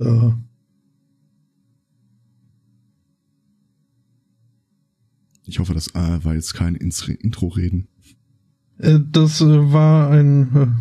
Äh, 0.00 0.30
ich 5.46 5.58
hoffe, 5.58 5.74
das 5.74 5.88
äh, 5.94 6.24
war 6.24 6.34
jetzt 6.34 6.54
kein 6.54 6.74
Intro-Reden. 6.74 7.88
Äh, 8.78 9.00
das 9.10 9.40
äh, 9.40 9.72
war 9.72 10.10
ein 10.10 10.76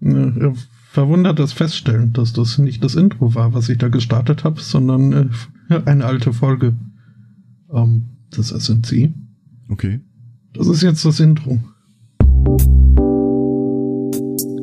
äh, 0.00 0.52
verwundertes 0.90 1.52
Feststellen, 1.52 2.12
dass 2.12 2.32
das 2.32 2.58
nicht 2.58 2.84
das 2.84 2.94
Intro 2.94 3.34
war, 3.34 3.54
was 3.54 3.68
ich 3.68 3.78
da 3.78 3.88
gestartet 3.88 4.44
habe, 4.44 4.60
sondern 4.60 5.30
eine 5.84 6.04
alte 6.04 6.32
Folge 6.32 6.74
ähm, 7.72 8.04
des 8.36 8.48
SNC. 8.48 9.12
Okay. 9.68 10.00
Das 10.52 10.66
ist 10.66 10.82
jetzt 10.82 11.04
das 11.04 11.18
Intro. 11.20 11.58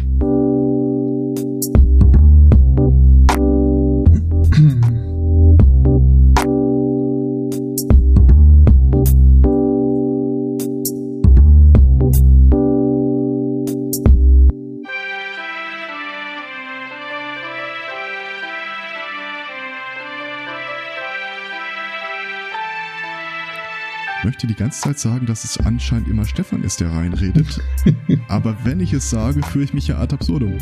Ganze 24.68 24.82
Zeit 24.82 24.98
sagen, 24.98 25.24
dass 25.24 25.44
es 25.44 25.56
anscheinend 25.56 26.08
immer 26.08 26.26
Stefan 26.26 26.62
ist, 26.62 26.80
der 26.80 26.90
reinredet. 26.90 27.58
Aber 28.28 28.54
wenn 28.64 28.80
ich 28.80 28.92
es 28.92 29.08
sage, 29.08 29.40
führe 29.42 29.64
ich 29.64 29.72
mich 29.72 29.88
ja 29.88 29.98
ad 29.98 30.14
absurdum. 30.14 30.58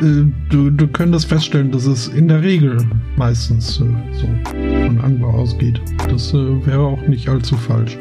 Äh, 0.00 0.24
du, 0.48 0.70
du 0.70 0.88
könntest 0.88 1.26
feststellen, 1.26 1.70
dass 1.70 1.84
es 1.84 2.08
in 2.08 2.26
der 2.28 2.40
Regel 2.40 2.78
meistens 3.16 3.82
äh, 3.82 3.84
so 4.12 4.26
von 4.86 4.98
Anbau 5.02 5.28
ausgeht. 5.28 5.78
Das 6.08 6.32
äh, 6.32 6.66
wäre 6.66 6.80
auch 6.80 7.06
nicht 7.06 7.28
allzu 7.28 7.54
falsch. 7.58 7.98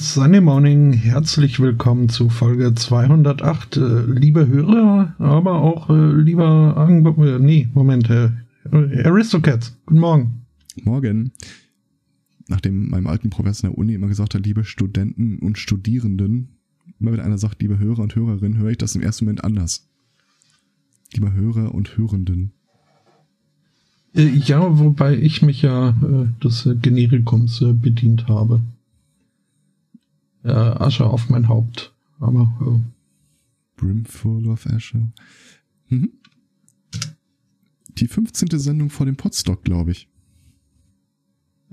Sunday 0.00 0.40
Morning. 0.40 0.94
Herzlich 0.94 1.60
willkommen 1.60 2.08
zu 2.08 2.30
Folge 2.30 2.74
208. 2.74 3.76
Äh, 3.76 4.00
liebe 4.06 4.46
Hörer, 4.46 5.14
aber 5.18 5.60
auch 5.60 5.90
äh, 5.90 6.12
lieber 6.14 6.74
Ange 6.78 7.06
äh, 7.10 7.38
nee, 7.38 7.68
Moment, 7.74 8.08
äh, 8.08 8.30
Aristocats. 9.04 9.76
Guten 9.84 10.00
Morgen. 10.00 10.46
Morgen. 10.84 11.32
Nachdem 12.48 12.88
meinem 12.88 13.08
alten 13.08 13.28
Professor 13.28 13.68
in 13.68 13.74
der 13.74 13.78
Uni 13.78 13.92
immer 13.92 14.08
gesagt 14.08 14.34
hat, 14.34 14.44
liebe 14.44 14.64
Studenten 14.64 15.38
und 15.38 15.58
Studierenden, 15.58 16.48
immer 16.98 17.12
wenn 17.12 17.20
einer 17.20 17.38
sagt, 17.38 17.60
liebe 17.60 17.78
Hörer 17.78 18.00
und 18.00 18.16
Hörerinnen, 18.16 18.56
höre 18.56 18.70
ich 18.70 18.78
das 18.78 18.94
im 18.94 19.02
ersten 19.02 19.26
Moment 19.26 19.44
anders. 19.44 19.86
Lieber 21.12 21.34
Hörer 21.34 21.74
und 21.74 21.98
Hörenden. 21.98 22.52
Ja, 24.14 24.78
wobei 24.78 25.14
ich 25.14 25.42
mich 25.42 25.60
ja 25.60 25.90
äh, 25.90 26.42
des 26.42 26.66
Generikums 26.80 27.60
äh, 27.60 27.74
bedient 27.74 28.28
habe 28.28 28.62
äh, 30.44 30.50
Asche 30.50 31.06
auf 31.06 31.28
mein 31.28 31.48
Haupt. 31.48 31.94
Aber 32.18 32.52
äh, 32.60 32.80
Brimful 33.76 34.46
of 34.48 34.66
Asche. 34.66 35.10
Mhm. 35.88 36.12
Die 37.98 38.08
15. 38.08 38.58
Sendung 38.58 38.90
vor 38.90 39.06
dem 39.06 39.16
Podstock, 39.16 39.64
glaube 39.64 39.92
ich. 39.92 40.08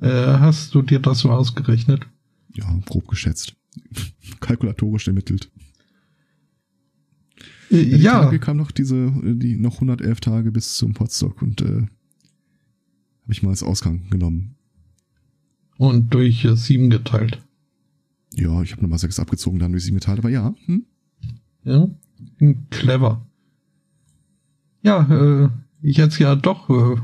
Äh, 0.02 0.10
hast 0.40 0.74
du 0.76 0.82
dir 0.82 1.00
das 1.00 1.20
so 1.20 1.32
ausgerechnet? 1.32 2.08
Ja, 2.54 2.80
grob 2.86 3.08
geschätzt. 3.08 3.56
Kalkulatorisch 4.40 5.08
ermittelt. 5.08 5.52
Äh, 7.72 7.82
ja. 7.82 7.98
Die 7.98 8.04
ja. 8.04 8.22
Tage 8.24 8.40
kam 8.40 8.58
noch 8.58 8.72
diese, 8.72 9.12
die 9.24 9.58
noch 9.58 9.76
111 9.76 10.20
Tage 10.20 10.52
bis 10.52 10.78
zum 10.78 10.94
Podstock 10.94 11.42
und 11.42 11.62
äh, 11.62 11.66
habe 13.28 13.32
ich 13.32 13.44
mal 13.44 13.50
als 13.50 13.64
Ausgang 13.64 14.10
genommen. 14.10 14.56
Und 15.78 16.14
durch 16.14 16.46
äh, 16.46 16.56
sieben 16.56 16.90
geteilt. 16.90 17.42
Ja, 18.34 18.62
ich 18.62 18.72
habe 18.72 18.82
nochmal 18.82 19.00
sechs 19.00 19.20
abgezogen, 19.20 19.60
dann 19.60 19.72
durch 19.72 19.84
sieben 19.84 19.98
geteilt, 19.98 20.20
aber 20.20 20.30
ja. 20.30 20.54
Hm? 20.66 20.86
Ja, 21.64 21.88
clever. 22.70 23.26
Ja, 24.84 25.46
äh, 25.46 25.50
ich 25.82 25.98
hätte 25.98 26.24
ja 26.24 26.36
doch 26.36 26.70
äh, 26.70 26.98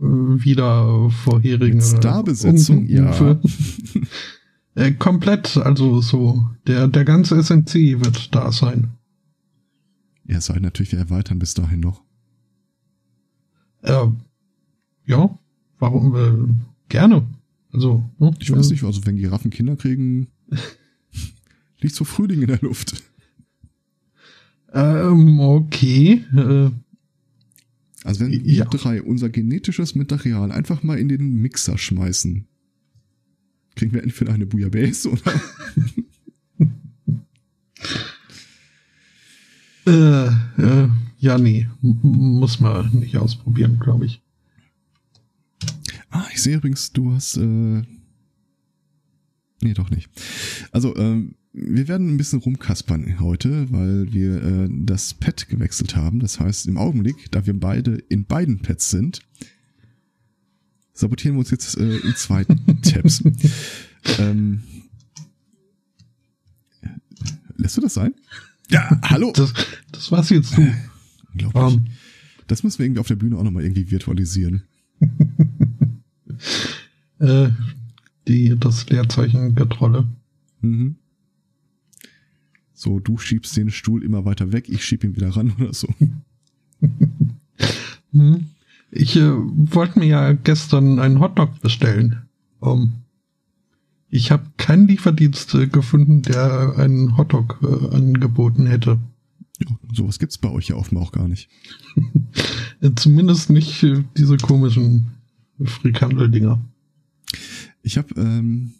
wieder 0.00 1.10
vorherigen 1.10 1.80
Starbesetzung, 1.80 2.86
ja. 2.86 3.40
äh, 4.74 4.92
komplett, 4.92 5.56
also 5.56 6.00
so, 6.00 6.46
der, 6.66 6.88
der 6.88 7.04
ganze 7.04 7.42
SNC 7.42 7.74
wird 8.04 8.34
da 8.34 8.52
sein. 8.52 8.92
Es 10.26 10.46
sei 10.46 10.58
natürlich, 10.58 10.92
wir 10.92 10.98
erweitern 10.98 11.38
bis 11.38 11.54
dahin 11.54 11.80
noch. 11.80 12.02
Äh, 13.82 14.06
ja, 15.06 15.38
warum, 15.78 16.14
äh, 16.14 16.54
gerne. 16.88 17.26
Also, 17.72 18.08
ne, 18.18 18.32
ich 18.38 18.52
weiß 18.52 18.70
nicht, 18.70 18.84
also 18.84 19.04
wenn 19.06 19.16
Giraffen 19.16 19.50
Kinder 19.50 19.76
kriegen, 19.76 20.28
liegt 21.80 21.94
so 21.94 22.04
Frühling 22.04 22.42
in 22.42 22.48
der 22.48 22.60
Luft. 22.60 23.02
Ähm, 24.72 25.40
okay. 25.40 26.24
Äh, 26.34 26.70
also 28.04 28.20
wenn 28.20 28.44
wir 28.44 28.64
drei 28.66 29.02
unser 29.02 29.28
genetisches 29.28 29.94
Material 29.94 30.52
einfach 30.52 30.82
mal 30.82 30.98
in 30.98 31.08
den 31.08 31.40
Mixer 31.40 31.78
schmeißen, 31.78 32.46
kriegen 33.74 33.92
wir 33.92 34.02
entweder 34.02 34.32
eine 34.32 34.46
Bouillabaisse 34.46 35.10
oder... 35.10 35.40
äh, 39.86 40.26
äh, 40.26 40.88
ja, 41.18 41.38
nee. 41.38 41.68
M 41.82 41.98
muss 42.02 42.60
man 42.60 42.90
nicht 42.92 43.16
ausprobieren, 43.16 43.78
glaube 43.80 44.06
ich. 44.06 44.22
Ah, 46.10 46.26
ich 46.32 46.42
sehe 46.42 46.56
übrigens, 46.56 46.92
du 46.92 47.12
hast 47.12 47.36
äh, 47.36 47.82
Nee, 49.60 49.74
doch 49.74 49.90
nicht. 49.90 50.08
Also, 50.72 50.96
ähm, 50.96 51.34
wir 51.52 51.88
werden 51.88 52.14
ein 52.14 52.16
bisschen 52.16 52.38
rumkaspern 52.38 53.18
heute, 53.20 53.70
weil 53.72 54.12
wir 54.12 54.42
äh, 54.42 54.68
das 54.70 55.14
Pad 55.14 55.48
gewechselt 55.48 55.96
haben. 55.96 56.20
Das 56.20 56.38
heißt, 56.38 56.66
im 56.68 56.76
Augenblick, 56.76 57.30
da 57.30 57.46
wir 57.46 57.58
beide 57.58 57.96
in 58.08 58.26
beiden 58.26 58.60
Pads 58.60 58.90
sind, 58.90 59.20
sabotieren 60.92 61.36
wir 61.36 61.40
uns 61.40 61.50
jetzt 61.50 61.76
äh, 61.78 61.96
in 61.96 62.14
zwei 62.14 62.44
Tabs. 62.82 63.24
ähm, 64.18 64.62
lässt 67.56 67.76
du 67.76 67.80
das 67.80 67.94
sein? 67.94 68.14
Ja, 68.70 69.00
hallo. 69.02 69.32
Das, 69.34 69.52
das 69.92 70.12
war's 70.12 70.30
jetzt 70.30 70.56
du. 70.56 70.62
Unglaublich. 71.32 71.62
Um. 71.62 71.86
Das 72.46 72.62
müssen 72.62 72.78
wir 72.78 72.86
irgendwie 72.86 73.00
auf 73.00 73.08
der 73.08 73.16
Bühne 73.16 73.36
auch 73.36 73.42
nochmal 73.42 73.64
irgendwie 73.64 73.90
virtualisieren. 73.90 74.62
äh, 77.20 77.50
die, 78.28 78.56
das 78.58 78.88
Leerzeichen 78.88 79.54
Getrolle. 79.54 80.06
Mhm. 80.60 80.96
So, 82.74 83.00
du 83.00 83.18
schiebst 83.18 83.56
den 83.56 83.70
Stuhl 83.70 84.04
immer 84.04 84.24
weiter 84.24 84.52
weg, 84.52 84.68
ich 84.68 84.84
schieb 84.84 85.02
ihn 85.02 85.16
wieder 85.16 85.30
ran 85.30 85.52
oder 85.58 85.74
so. 85.74 85.88
Hm. 88.12 88.46
ich 88.90 89.16
äh, 89.16 89.32
wollte 89.34 89.98
mir 89.98 90.06
ja 90.06 90.32
gestern 90.32 90.98
einen 90.98 91.20
Hotdog 91.20 91.60
bestellen. 91.60 92.22
Um, 92.58 93.02
ich 94.08 94.30
habe 94.30 94.46
keinen 94.56 94.88
Lieferdienst 94.88 95.54
äh, 95.54 95.66
gefunden, 95.66 96.22
der 96.22 96.74
einen 96.78 97.18
Hotdog 97.18 97.60
äh, 97.62 97.94
angeboten 97.94 98.66
hätte. 98.66 98.98
Ja, 99.60 99.76
sowas 99.92 100.18
gibt's 100.18 100.38
bei 100.38 100.50
euch 100.50 100.68
ja 100.68 100.76
offenbar 100.76 101.04
auch 101.04 101.12
gar 101.12 101.28
nicht. 101.28 101.50
Zumindest 102.96 103.50
nicht 103.50 103.82
äh, 103.82 104.04
diese 104.16 104.38
komischen 104.38 105.08
Frikandel-Dinger. 105.62 106.58
Ich 107.82 107.98
habe, 107.98 108.14
ähm, 108.20 108.74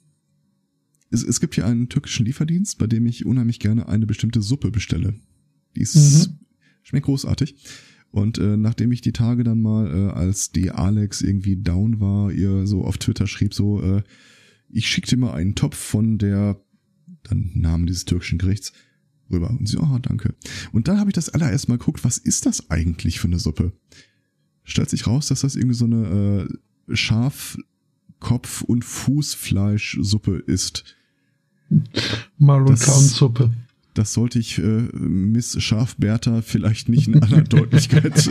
es, 1.10 1.22
es 1.22 1.40
gibt 1.40 1.54
hier 1.54 1.66
einen 1.66 1.88
türkischen 1.88 2.26
Lieferdienst, 2.26 2.78
bei 2.78 2.86
dem 2.86 3.06
ich 3.06 3.26
unheimlich 3.26 3.60
gerne 3.60 3.88
eine 3.88 4.06
bestimmte 4.06 4.42
Suppe 4.42 4.70
bestelle. 4.70 5.14
Die 5.76 5.80
ist, 5.80 6.28
mhm. 6.28 6.38
schmeckt 6.82 7.06
großartig. 7.06 7.56
Und 8.10 8.38
äh, 8.38 8.56
nachdem 8.56 8.90
ich 8.92 9.00
die 9.00 9.12
Tage 9.12 9.44
dann 9.44 9.60
mal, 9.60 9.86
äh, 9.86 10.10
als 10.10 10.50
die 10.50 10.70
Alex 10.70 11.20
irgendwie 11.20 11.56
down 11.56 12.00
war, 12.00 12.32
ihr 12.32 12.66
so 12.66 12.84
auf 12.84 12.98
Twitter 12.98 13.26
schrieb, 13.26 13.54
so, 13.54 13.82
äh, 13.82 14.02
ich 14.70 14.88
schickte 14.88 15.16
mal 15.16 15.32
einen 15.34 15.54
Topf 15.54 15.76
von 15.76 16.18
der, 16.18 16.60
dann 17.22 17.50
Namen 17.54 17.86
dieses 17.86 18.06
türkischen 18.06 18.38
Gerichts, 18.38 18.72
rüber. 19.30 19.50
Und 19.50 19.68
sie, 19.68 19.76
oh, 19.76 19.98
danke. 20.00 20.34
Und 20.72 20.88
dann 20.88 20.98
habe 20.98 21.10
ich 21.10 21.14
das 21.14 21.28
allererst 21.28 21.68
mal 21.68 21.78
geguckt, 21.78 22.02
was 22.02 22.16
ist 22.16 22.46
das 22.46 22.70
eigentlich 22.70 23.20
für 23.20 23.28
eine 23.28 23.38
Suppe? 23.38 23.72
stellt 24.68 24.90
sich 24.90 25.06
raus, 25.06 25.28
dass 25.28 25.40
das 25.40 25.56
irgendwie 25.56 25.74
so 25.74 25.86
eine 25.86 26.48
äh, 26.88 26.94
Schafkopf- 28.18 28.62
und 28.62 28.84
Fußfleischsuppe 28.84 30.42
ist. 30.46 30.96
Und 31.70 31.88
Das-. 32.74 33.54
Das 33.94 34.12
sollte 34.12 34.38
ich 34.38 34.58
äh, 34.58 34.62
Miss 34.62 35.60
Schafberta 35.60 36.42
vielleicht 36.42 36.88
nicht 36.88 37.08
in 37.08 37.20
aller 37.22 37.42
Deutlichkeit. 37.48 38.14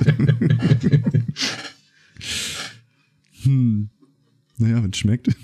hm. 3.44 3.90
Naja, 4.58 4.82
wenn 4.82 4.92
es 4.92 4.98
schmeckt. 4.98 5.36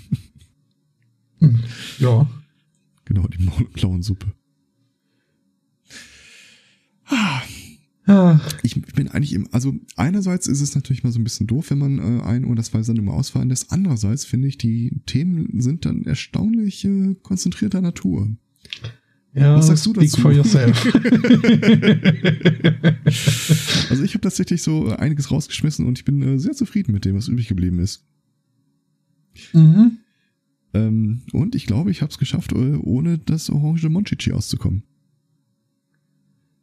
Ja. 1.98 2.26
Genau, 3.04 3.28
die 3.28 3.42
Maul- 3.44 3.68
und 3.84 4.02
Ja, 8.06 8.38
Ich 8.62 8.80
bin 8.80 9.08
eigentlich 9.08 9.32
im, 9.32 9.48
also 9.52 9.74
einerseits 9.96 10.46
ist 10.46 10.60
es 10.60 10.74
natürlich 10.74 11.04
mal 11.04 11.12
so 11.12 11.18
ein 11.18 11.24
bisschen 11.24 11.46
doof, 11.46 11.70
wenn 11.70 11.78
man 11.78 11.98
äh, 11.98 12.22
ein 12.22 12.44
oder 12.44 12.62
zwei 12.62 12.82
Sendungen 12.82 13.10
mal 13.10 13.16
ausfallen 13.18 13.48
lässt. 13.48 13.72
Andererseits 13.72 14.24
finde 14.26 14.48
ich, 14.48 14.58
die 14.58 15.00
Themen 15.06 15.60
sind 15.60 15.86
dann 15.86 16.04
erstaunlich 16.04 16.84
äh, 16.84 17.14
konzentrierter 17.22 17.80
Natur. 17.80 18.28
ja 19.32 19.56
Was 19.56 19.68
sagst 19.68 19.86
du 19.86 19.94
speak 19.94 20.10
dazu? 20.10 20.20
for 20.20 20.32
yourself. 20.32 20.84
Also 23.90 24.02
ich 24.02 24.14
habe 24.14 24.22
tatsächlich 24.22 24.62
so 24.62 24.88
einiges 24.88 25.30
rausgeschmissen 25.30 25.86
und 25.86 25.98
ich 25.98 26.04
bin 26.04 26.22
äh, 26.22 26.38
sehr 26.38 26.52
zufrieden 26.52 26.92
mit 26.92 27.04
dem, 27.04 27.16
was 27.16 27.28
übrig 27.28 27.48
geblieben 27.48 27.78
ist. 27.78 28.04
mhm. 29.52 29.98
Ähm, 30.72 31.22
und 31.32 31.54
ich 31.54 31.66
glaube, 31.66 31.90
ich 31.92 32.02
habe 32.02 32.10
es 32.10 32.18
geschafft, 32.18 32.52
äh, 32.52 32.74
ohne 32.82 33.18
das 33.18 33.50
orange 33.50 33.88
Monchichi 33.88 34.32
auszukommen. 34.32 34.82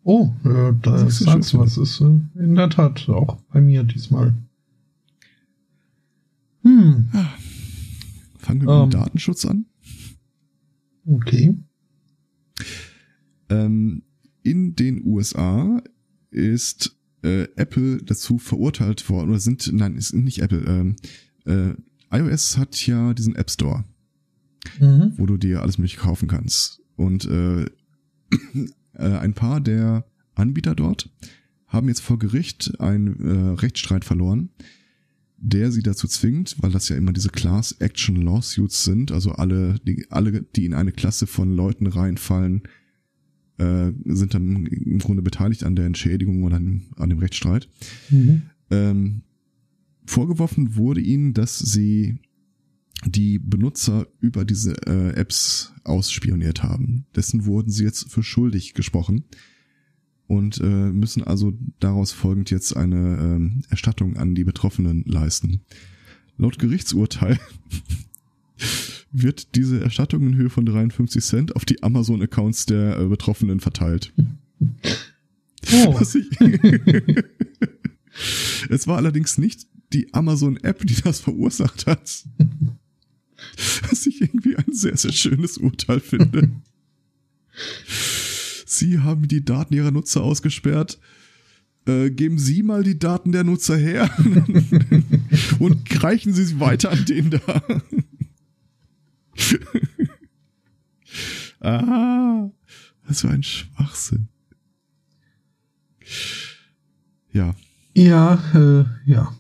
Oh, 0.03 0.33
äh, 0.43 0.73
da 0.81 0.91
Das 1.03 1.03
ist 1.03 1.19
sagst 1.19 1.53
du 1.53 1.59
was. 1.59 1.77
Ist 1.77 2.01
äh, 2.01 2.05
in 2.39 2.55
der 2.55 2.69
Tat 2.69 3.07
auch 3.09 3.37
bei 3.53 3.61
mir 3.61 3.83
diesmal. 3.83 4.33
Hm, 6.63 7.09
Fangen 8.37 8.61
wir 8.61 8.69
Ähm. 8.69 8.85
mit 8.85 8.93
dem 8.93 8.99
Datenschutz 8.99 9.45
an. 9.45 9.65
okay. 11.05 11.55
Ähm, 13.49 14.03
in 14.43 14.75
den 14.75 15.05
USA 15.05 15.81
ist 16.31 16.95
äh, 17.23 17.43
Apple 17.55 17.97
dazu 18.03 18.37
verurteilt 18.37 19.07
worden, 19.09 19.29
oder 19.29 19.39
sind, 19.39 19.69
nein, 19.73 19.95
ist 19.95 20.13
nicht 20.13 20.39
Apple, 20.39 20.63
ähm, 20.65 20.95
äh, 21.45 21.73
iOS 22.15 22.57
hat 22.57 22.85
ja 22.87 23.13
diesen 23.13 23.35
App 23.35 23.51
Store, 23.51 23.83
Mhm. 24.79 25.13
wo 25.17 25.25
du 25.25 25.37
dir 25.37 25.61
alles 25.61 25.77
mögliche 25.77 25.99
kaufen 25.99 26.27
kannst. 26.27 26.81
Und 26.95 27.25
äh, 27.25 27.65
äh, 28.93 29.03
ein 29.03 29.33
paar 29.33 29.61
der 29.61 30.05
Anbieter 30.35 30.75
dort 30.75 31.09
haben 31.67 31.87
jetzt 31.87 32.01
vor 32.01 32.19
Gericht 32.19 32.79
einen 32.79 33.19
äh, 33.19 33.59
Rechtsstreit 33.59 34.03
verloren, 34.03 34.49
der 35.37 35.71
sie 35.71 35.81
dazu 35.81 36.07
zwingt, 36.07 36.55
weil 36.59 36.71
das 36.71 36.89
ja 36.89 36.97
immer 36.97 37.13
diese 37.13 37.29
Class 37.29 37.71
Action 37.79 38.17
Lawsuits 38.17 38.83
sind, 38.83 39.11
also 39.11 39.31
alle, 39.31 39.79
die, 39.87 40.05
alle, 40.09 40.43
die 40.43 40.65
in 40.65 40.73
eine 40.73 40.91
Klasse 40.91 41.27
von 41.27 41.55
Leuten 41.55 41.87
reinfallen, 41.87 42.63
äh, 43.57 43.91
sind 44.05 44.33
dann 44.33 44.65
im 44.65 44.99
Grunde 44.99 45.21
beteiligt 45.21 45.63
an 45.63 45.75
der 45.75 45.85
Entschädigung 45.85 46.43
oder 46.43 46.57
an, 46.57 46.83
an 46.97 47.09
dem 47.09 47.19
Rechtsstreit. 47.19 47.69
Mhm. 48.09 48.43
Ähm, 48.69 49.21
vorgeworfen 50.05 50.75
wurde 50.75 51.01
ihnen, 51.01 51.33
dass 51.33 51.57
sie 51.57 52.19
die 53.05 53.39
Benutzer 53.39 54.07
über 54.19 54.45
diese 54.45 54.73
äh, 54.87 55.13
Apps 55.15 55.73
ausspioniert 55.83 56.63
haben. 56.63 57.05
Dessen 57.15 57.45
wurden 57.45 57.71
sie 57.71 57.83
jetzt 57.83 58.11
für 58.11 58.23
schuldig 58.23 58.73
gesprochen 58.73 59.23
und 60.27 60.59
äh, 60.61 60.65
müssen 60.65 61.23
also 61.23 61.53
daraus 61.79 62.11
folgend 62.11 62.51
jetzt 62.51 62.75
eine 62.75 63.17
ähm, 63.17 63.63
Erstattung 63.69 64.17
an 64.17 64.35
die 64.35 64.43
Betroffenen 64.43 65.03
leisten. 65.05 65.61
Laut 66.37 66.57
Gerichtsurteil 66.59 67.39
wird 69.11 69.55
diese 69.55 69.81
Erstattung 69.81 70.25
in 70.27 70.35
Höhe 70.35 70.49
von 70.49 70.65
53 70.65 71.23
Cent 71.23 71.55
auf 71.55 71.65
die 71.65 71.83
Amazon-Accounts 71.83 72.65
der 72.65 72.97
äh, 72.99 73.07
Betroffenen 73.07 73.59
verteilt. 73.59 74.13
Oh, 75.73 75.99
es 78.69 78.87
war 78.87 78.97
allerdings 78.97 79.37
nicht 79.37 79.67
die 79.93 80.13
Amazon-App, 80.13 80.85
die 80.85 80.95
das 81.01 81.19
verursacht 81.19 81.87
hat. 81.87 82.23
Was 83.89 84.05
ich 84.05 84.21
irgendwie 84.21 84.55
ein 84.55 84.73
sehr, 84.73 84.97
sehr 84.97 85.11
schönes 85.11 85.57
Urteil 85.57 85.99
finde. 85.99 86.49
Sie 88.65 88.99
haben 88.99 89.27
die 89.27 89.43
Daten 89.43 89.73
ihrer 89.73 89.91
Nutzer 89.91 90.23
ausgesperrt. 90.23 90.99
Äh, 91.85 92.11
geben 92.11 92.37
Sie 92.37 92.63
mal 92.63 92.83
die 92.83 92.99
Daten 92.99 93.31
der 93.31 93.43
Nutzer 93.43 93.75
her 93.75 94.09
und 95.59 96.03
reichen 96.03 96.33
Sie 96.33 96.45
sie 96.45 96.59
weiter 96.59 96.91
an 96.91 97.05
den 97.05 97.31
da. 97.31 97.63
ah, 101.59 102.49
was 103.05 103.21
für 103.21 103.29
ein 103.29 103.43
Schwachsinn. 103.43 104.27
Ja, 107.33 107.55
ja, 107.95 108.35
äh, 108.53 108.85
ja. 109.09 109.35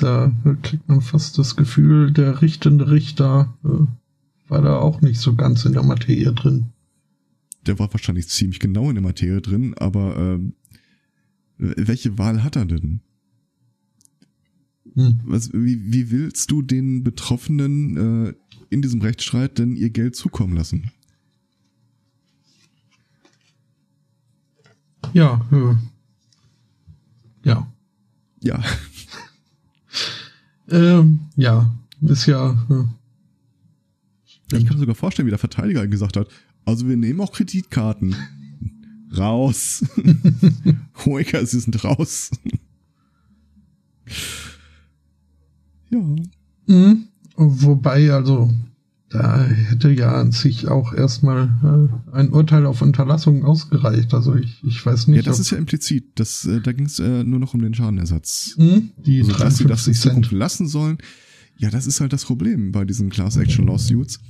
Da 0.00 0.32
kriegt 0.62 0.88
man 0.88 1.00
fast 1.02 1.36
das 1.38 1.56
Gefühl, 1.56 2.12
der 2.12 2.40
richtende 2.42 2.90
Richter 2.90 3.54
äh, 3.64 3.86
war 4.48 4.62
da 4.62 4.78
auch 4.78 5.00
nicht 5.00 5.20
so 5.20 5.34
ganz 5.34 5.64
in 5.64 5.72
der 5.74 5.82
Materie 5.82 6.32
drin. 6.32 6.66
der 7.66 7.78
war 7.78 7.92
wahrscheinlich 7.92 8.28
ziemlich 8.28 8.58
genau 8.58 8.88
in 8.88 8.94
der 8.94 9.02
Materie 9.02 9.40
drin, 9.40 9.74
aber 9.78 10.16
ähm, 10.16 10.54
welche 11.58 12.16
Wahl 12.18 12.42
hat 12.42 12.56
er 12.56 12.64
denn? 12.64 13.00
Hm. 14.94 15.20
Was, 15.24 15.52
wie, 15.52 15.92
wie 15.92 16.10
willst 16.10 16.50
du 16.50 16.62
den 16.62 17.04
Betroffenen 17.04 18.28
äh, 18.28 18.34
in 18.70 18.82
diesem 18.82 19.02
Rechtsstreit 19.02 19.58
denn 19.58 19.76
ihr 19.76 19.90
Geld 19.90 20.16
zukommen 20.16 20.56
lassen? 20.56 20.90
Ja, 25.12 25.46
äh, 25.52 25.74
ja. 27.48 27.70
Ja, 28.42 28.62
Ähm, 30.70 31.20
ja, 31.36 31.74
ist 32.02 32.26
ja. 32.26 32.52
Äh, 32.70 34.56
ich 34.56 34.64
kann 34.64 34.76
mir 34.76 34.80
sogar 34.80 34.94
vorstellen, 34.94 35.26
wie 35.26 35.30
der 35.30 35.38
Verteidiger 35.38 35.86
gesagt 35.86 36.16
hat, 36.16 36.28
also 36.64 36.88
wir 36.88 36.96
nehmen 36.96 37.20
auch 37.20 37.32
Kreditkarten. 37.32 38.14
Raus. 39.16 39.84
Hoeker, 41.04 41.44
sie 41.44 41.60
sind 41.60 41.82
raus. 41.84 42.30
ja. 45.90 45.98
Mhm. 46.66 47.08
Wobei, 47.36 48.12
also, 48.12 48.52
da 49.10 49.44
hätte 49.44 49.90
ja 49.90 50.12
an 50.20 50.30
sich 50.30 50.68
auch 50.68 50.92
erstmal 50.94 51.48
äh, 52.12 52.12
ein 52.16 52.30
Urteil 52.30 52.64
auf 52.64 52.80
Unterlassung 52.80 53.44
ausgereicht. 53.44 54.14
Also 54.14 54.36
ich, 54.36 54.62
ich 54.64 54.84
weiß 54.86 55.08
nicht, 55.08 55.16
Ja, 55.16 55.22
das 55.22 55.40
ist 55.40 55.50
ja 55.50 55.58
implizit. 55.58 56.12
Das, 56.14 56.46
äh, 56.46 56.60
da 56.60 56.72
ging 56.72 56.86
es 56.86 57.00
äh, 57.00 57.24
nur 57.24 57.40
noch 57.40 57.52
um 57.52 57.60
den 57.60 57.74
Schadenersatz. 57.74 58.54
Mhm, 58.56 58.90
die 59.04 59.22
Also, 59.22 59.32
dass 59.36 59.56
sie 59.58 59.64
das 59.64 59.86
in 59.88 59.94
53 59.94 60.00
Zukunft 60.00 60.32
lassen 60.32 60.68
sollen. 60.68 60.98
Ja, 61.58 61.70
das 61.70 61.86
ist 61.88 62.00
halt 62.00 62.12
das 62.12 62.24
Problem 62.24 62.70
bei 62.70 62.84
diesen 62.84 63.10
Class 63.10 63.36
Action 63.36 63.66
Lawsuits. 63.66 64.20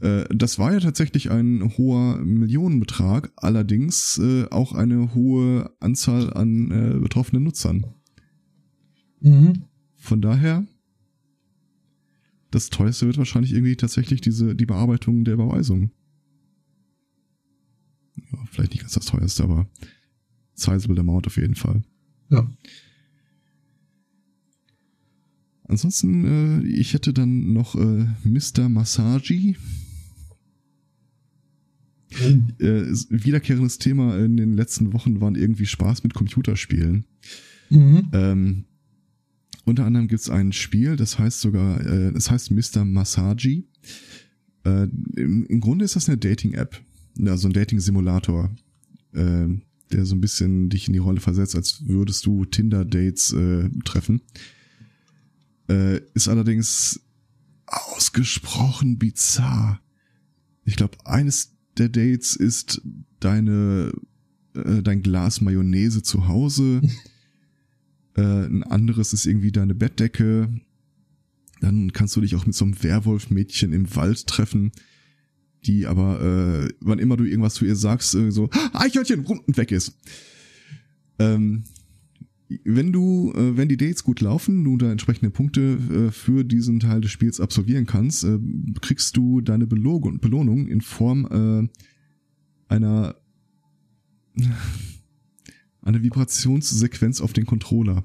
Äh, 0.00 0.24
Das 0.34 0.58
war 0.58 0.72
ja 0.72 0.80
tatsächlich 0.80 1.30
ein 1.30 1.70
hoher 1.76 2.16
Millionenbetrag, 2.24 3.30
allerdings 3.36 4.18
äh, 4.18 4.46
auch 4.50 4.72
eine 4.72 5.14
hohe 5.14 5.70
Anzahl 5.78 6.32
an 6.32 6.70
äh, 6.70 6.98
betroffenen 7.00 7.44
Nutzern. 7.44 7.84
Mhm. 9.20 9.64
Von 9.98 10.20
daher, 10.22 10.64
das 12.52 12.70
teuerste 12.70 13.06
wird 13.06 13.18
wahrscheinlich 13.18 13.52
irgendwie 13.52 13.74
tatsächlich 13.76 14.20
diese, 14.20 14.54
die 14.54 14.66
Bearbeitung 14.66 15.24
der 15.24 15.34
Überweisung. 15.34 15.90
Ja, 18.16 18.38
vielleicht 18.50 18.70
nicht 18.72 18.82
ganz 18.82 18.92
das 18.92 19.06
teuerste, 19.06 19.42
aber 19.42 19.66
sizable 20.54 21.00
amount 21.00 21.26
auf 21.26 21.36
jeden 21.36 21.54
Fall. 21.56 21.82
Ja. 22.30 22.48
Ansonsten, 25.64 26.24
äh, 26.62 26.66
ich 26.66 26.92
hätte 26.92 27.12
dann 27.12 27.52
noch 27.52 27.74
äh, 27.74 28.06
Mr. 28.24 28.68
Masagi. 28.68 29.56
Äh, 32.60 32.90
ist- 32.90 33.10
wiederkehrendes 33.10 33.78
Thema 33.78 34.18
in 34.22 34.36
den 34.36 34.54
letzten 34.54 34.92
Wochen 34.92 35.20
waren 35.22 35.34
irgendwie 35.34 35.64
Spaß 35.66 36.02
mit 36.02 36.12
Computerspielen. 36.12 37.06
Mhm. 37.70 38.08
Ähm, 38.12 38.64
unter 39.64 39.84
anderem 39.84 40.08
gibt's 40.08 40.30
ein 40.30 40.52
Spiel, 40.52 40.96
das 40.96 41.18
heißt 41.18 41.40
sogar, 41.40 41.80
äh, 41.80 42.12
das 42.12 42.30
heißt 42.30 42.50
Mr. 42.50 42.84
Masagi. 42.84 43.68
Äh, 44.64 44.88
im, 45.16 45.46
Im 45.46 45.60
Grunde 45.60 45.84
ist 45.84 45.96
das 45.96 46.08
eine 46.08 46.18
Dating-App, 46.18 46.80
also 47.26 47.48
ein 47.48 47.52
Dating-Simulator, 47.52 48.54
äh, 49.12 49.48
der 49.92 50.04
so 50.04 50.14
ein 50.14 50.20
bisschen 50.20 50.68
dich 50.68 50.86
in 50.86 50.94
die 50.94 50.98
Rolle 50.98 51.20
versetzt, 51.20 51.54
als 51.54 51.86
würdest 51.86 52.26
du 52.26 52.44
Tinder-Dates 52.44 53.32
äh, 53.32 53.68
treffen. 53.84 54.22
Äh, 55.68 56.00
ist 56.14 56.28
allerdings 56.28 57.00
ausgesprochen 57.66 58.98
bizarr. 58.98 59.80
Ich 60.64 60.76
glaube, 60.76 60.96
eines 61.04 61.52
der 61.76 61.88
Dates 61.88 62.36
ist 62.36 62.82
deine 63.20 63.92
äh, 64.54 64.82
dein 64.82 65.02
Glas 65.02 65.40
Mayonnaise 65.40 66.02
zu 66.02 66.28
Hause. 66.28 66.82
Äh, 68.16 68.22
ein 68.22 68.62
anderes 68.62 69.12
ist 69.12 69.26
irgendwie 69.26 69.52
deine 69.52 69.74
Bettdecke. 69.74 70.48
Dann 71.60 71.92
kannst 71.92 72.16
du 72.16 72.20
dich 72.20 72.34
auch 72.34 72.46
mit 72.46 72.54
so 72.54 72.64
einem 72.64 72.82
Werwolf-Mädchen 72.82 73.72
im 73.72 73.94
Wald 73.94 74.26
treffen, 74.26 74.72
die 75.64 75.86
aber, 75.86 76.20
äh, 76.20 76.68
wann 76.80 76.98
immer 76.98 77.16
du 77.16 77.24
irgendwas 77.24 77.54
zu 77.54 77.64
ihr 77.64 77.76
sagst, 77.76 78.14
äh, 78.14 78.30
so, 78.30 78.50
Eichhörnchen, 78.72 79.20
rum 79.20 79.40
und 79.46 79.56
weg 79.56 79.70
ist. 79.70 79.96
Ähm, 81.18 81.64
wenn 82.64 82.92
du, 82.92 83.32
äh, 83.34 83.56
wenn 83.56 83.68
die 83.68 83.76
Dates 83.76 84.04
gut 84.04 84.20
laufen, 84.20 84.64
du 84.64 84.76
da 84.76 84.90
entsprechende 84.90 85.30
Punkte 85.30 85.78
äh, 85.90 86.10
für 86.10 86.44
diesen 86.44 86.80
Teil 86.80 87.00
des 87.00 87.10
Spiels 87.10 87.40
absolvieren 87.40 87.86
kannst, 87.86 88.24
äh, 88.24 88.38
kriegst 88.80 89.16
du 89.16 89.40
deine 89.40 89.66
Belohnung, 89.66 90.18
Belohnung 90.18 90.66
in 90.66 90.80
Form 90.80 91.26
äh, 91.30 91.68
einer 92.72 93.16
eine 95.82 96.02
Vibrationssequenz 96.02 97.20
auf 97.20 97.32
den 97.32 97.46
Controller. 97.46 98.04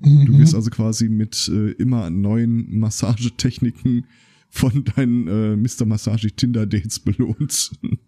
Mhm. 0.00 0.26
Du 0.26 0.38
wirst 0.38 0.54
also 0.54 0.70
quasi 0.70 1.08
mit 1.08 1.48
äh, 1.48 1.70
immer 1.72 2.10
neuen 2.10 2.78
Massagetechniken 2.78 4.06
von 4.50 4.84
deinen 4.84 5.28
äh, 5.28 5.56
Mr. 5.56 5.86
Massage 5.86 6.30
Tinder 6.32 6.66
Dates 6.66 6.98
belohnt. 6.98 7.70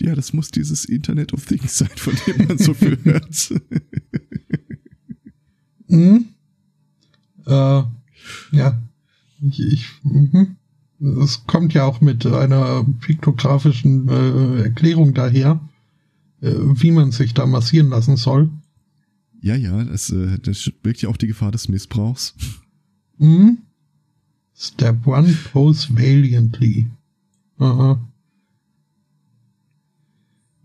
ja, 0.00 0.14
das 0.14 0.32
muss 0.32 0.50
dieses 0.50 0.84
Internet 0.84 1.32
of 1.32 1.44
Things 1.44 1.78
sein, 1.78 1.90
von 1.96 2.14
dem 2.26 2.46
man 2.46 2.58
so 2.58 2.74
viel 2.74 2.98
hört. 3.04 3.54
mhm. 5.88 6.26
Äh, 7.46 7.82
ja. 8.52 8.82
Ich, 9.42 9.60
ich 9.60 9.86
mhm. 10.02 10.56
Es 11.00 11.46
kommt 11.46 11.72
ja 11.72 11.84
auch 11.84 12.00
mit 12.00 12.26
einer 12.26 12.84
piktografischen 13.00 14.08
äh, 14.08 14.62
Erklärung 14.64 15.14
daher, 15.14 15.60
äh, 16.42 16.52
wie 16.52 16.90
man 16.90 17.10
sich 17.10 17.32
da 17.32 17.46
massieren 17.46 17.88
lassen 17.88 18.16
soll. 18.16 18.50
Ja, 19.40 19.56
ja, 19.56 19.82
das, 19.84 20.10
äh, 20.10 20.38
das 20.38 20.70
birgt 20.82 21.00
ja 21.00 21.08
auch 21.08 21.16
die 21.16 21.26
Gefahr 21.26 21.52
des 21.52 21.68
Missbrauchs. 21.68 22.34
Mhm. 23.18 23.58
Step 24.54 25.06
one, 25.06 25.34
pose 25.52 25.88
valiantly. 25.90 26.86
Aha. 27.58 27.98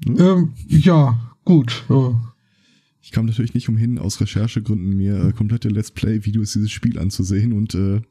Hm? 0.06 0.20
Ähm, 0.20 0.54
ja, 0.68 1.20
gut. 1.46 1.86
Oh. 1.88 2.16
Ich 3.02 3.12
kam 3.12 3.26
natürlich 3.26 3.54
nicht 3.54 3.70
umhin, 3.70 4.00
aus 4.00 4.20
Recherchegründen 4.20 4.98
mir 4.98 5.26
äh, 5.26 5.32
komplette 5.32 5.70
Let's 5.70 5.92
Play-Videos 5.92 6.54
dieses 6.54 6.72
Spiel 6.72 7.00
anzusehen 7.00 7.54
und 7.54 7.76
äh, 7.76 8.02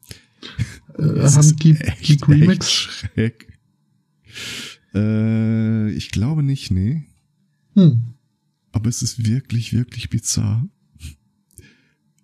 äh, 0.98 1.02
haben 1.02 1.56
Geek, 1.56 1.80
echt, 1.80 2.28
Remix? 2.28 2.70
Schreck. 2.70 3.58
Äh, 4.94 5.90
ich 5.90 6.10
glaube 6.10 6.42
nicht, 6.42 6.70
nee. 6.70 7.04
Hm. 7.74 8.14
Aber 8.72 8.88
es 8.88 9.02
ist 9.02 9.26
wirklich, 9.26 9.72
wirklich 9.72 10.10
bizarr. 10.10 10.68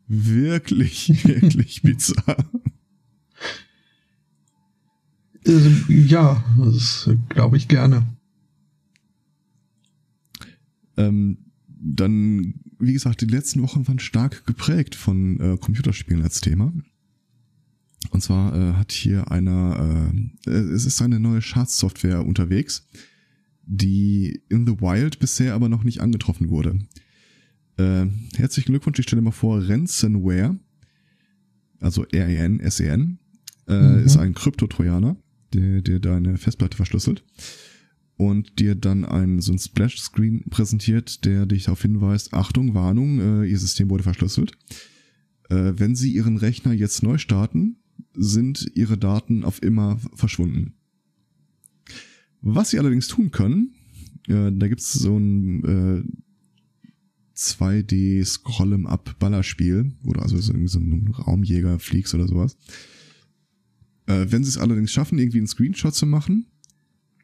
Wirklich, 0.06 1.08
wirklich 1.24 1.82
bizarr. 1.82 2.50
Also, 5.46 5.70
ja, 5.88 6.44
das 6.58 7.08
glaube 7.28 7.56
ich 7.56 7.68
gerne. 7.68 8.06
Ähm, 10.96 11.38
dann, 11.66 12.54
wie 12.78 12.92
gesagt, 12.92 13.20
die 13.20 13.26
letzten 13.26 13.62
Wochen 13.62 13.86
waren 13.88 13.98
stark 13.98 14.44
geprägt 14.46 14.94
von 14.94 15.40
äh, 15.40 15.56
Computerspielen 15.56 16.22
als 16.22 16.40
Thema. 16.40 16.72
Und 18.08 18.22
zwar 18.22 18.54
äh, 18.54 18.72
hat 18.74 18.92
hier 18.92 19.30
einer, 19.30 20.12
äh, 20.46 20.50
es 20.50 20.86
ist 20.86 21.02
eine 21.02 21.20
neue 21.20 21.42
Schadsoftware 21.42 22.26
unterwegs, 22.26 22.88
die 23.66 24.42
in 24.48 24.66
the 24.66 24.80
Wild 24.80 25.18
bisher 25.18 25.54
aber 25.54 25.68
noch 25.68 25.84
nicht 25.84 26.00
angetroffen 26.00 26.48
wurde. 26.48 26.78
Äh, 27.76 28.06
herzlichen 28.36 28.72
Glückwunsch, 28.72 28.98
ich 28.98 29.06
stelle 29.06 29.22
mal 29.22 29.30
vor, 29.30 29.62
Ransomware, 29.68 30.58
also 31.78 32.04
R-E-N, 32.04 32.60
S-E-N, 32.60 33.18
äh, 33.68 33.78
mhm. 33.78 34.04
ist 34.04 34.16
ein 34.16 34.34
Kryptotrojaner, 34.34 35.16
der, 35.52 35.82
der 35.82 36.00
deine 36.00 36.38
Festplatte 36.38 36.76
verschlüsselt 36.76 37.22
und 38.20 38.58
dir 38.58 38.74
dann 38.74 39.06
ein, 39.06 39.40
so 39.40 39.50
ein 39.50 39.58
Splash-Screen 39.58 40.44
präsentiert, 40.50 41.24
der 41.24 41.46
dich 41.46 41.64
darauf 41.64 41.80
hinweist, 41.80 42.34
Achtung, 42.34 42.74
Warnung, 42.74 43.18
äh, 43.18 43.46
Ihr 43.46 43.58
System 43.58 43.88
wurde 43.88 44.02
verschlüsselt. 44.02 44.52
Äh, 45.48 45.72
wenn 45.76 45.96
Sie 45.96 46.12
Ihren 46.12 46.36
Rechner 46.36 46.74
jetzt 46.74 47.02
neu 47.02 47.16
starten, 47.16 47.76
sind 48.20 48.70
ihre 48.74 48.98
Daten 48.98 49.44
auf 49.44 49.62
immer 49.62 49.98
verschwunden. 50.14 50.74
Was 52.42 52.70
sie 52.70 52.78
allerdings 52.78 53.08
tun 53.08 53.30
können, 53.30 53.74
äh, 54.28 54.52
da 54.52 54.68
gibt's 54.68 54.92
so 54.92 55.16
ein 55.16 55.64
äh, 55.64 56.02
2D 57.36 58.22
Scroll'em 58.24 58.86
Up 58.86 59.18
Ballerspiel, 59.18 59.92
wo 60.02 60.12
du 60.12 60.20
also 60.20 60.38
so, 60.38 60.52
so 60.66 60.78
einen 60.78 61.08
Raumjäger 61.08 61.78
fliegst 61.78 62.14
oder 62.14 62.28
sowas. 62.28 62.56
Äh, 64.06 64.26
wenn 64.28 64.44
sie 64.44 64.50
es 64.50 64.58
allerdings 64.58 64.92
schaffen, 64.92 65.18
irgendwie 65.18 65.38
einen 65.38 65.46
Screenshot 65.46 65.94
zu 65.94 66.06
machen 66.06 66.46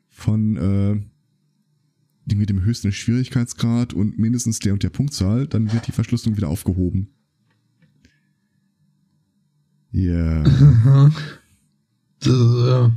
von 0.09 0.57
äh, 0.57 2.35
mit 2.35 2.49
dem 2.49 2.65
höchsten 2.65 2.91
Schwierigkeitsgrad 2.91 3.93
und 3.93 4.19
mindestens 4.19 4.59
der 4.59 4.73
und 4.73 4.83
der 4.83 4.91
Punktzahl, 4.91 5.47
dann 5.47 5.73
wird 5.73 5.87
die 5.87 5.93
Verschlüsselung 5.93 6.37
wieder 6.37 6.49
aufgehoben. 6.49 7.09
Ja. 9.93 10.43
Yeah. 10.45 11.11
Das, 12.21 12.33
äh, 12.33 12.91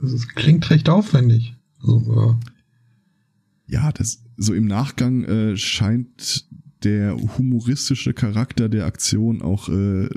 das, 0.00 0.28
klingt 0.28 0.70
recht 0.70 0.88
aufwendig. 0.88 1.56
Also, 1.80 2.38
äh. 2.40 3.72
Ja, 3.72 3.92
das 3.92 4.22
so 4.36 4.54
im 4.54 4.66
Nachgang 4.66 5.24
äh, 5.24 5.56
scheint 5.56 6.46
der 6.84 7.16
humoristische 7.16 8.14
Charakter 8.14 8.68
der 8.68 8.86
Aktion 8.86 9.42
auch 9.42 9.68
äh, 9.68 10.08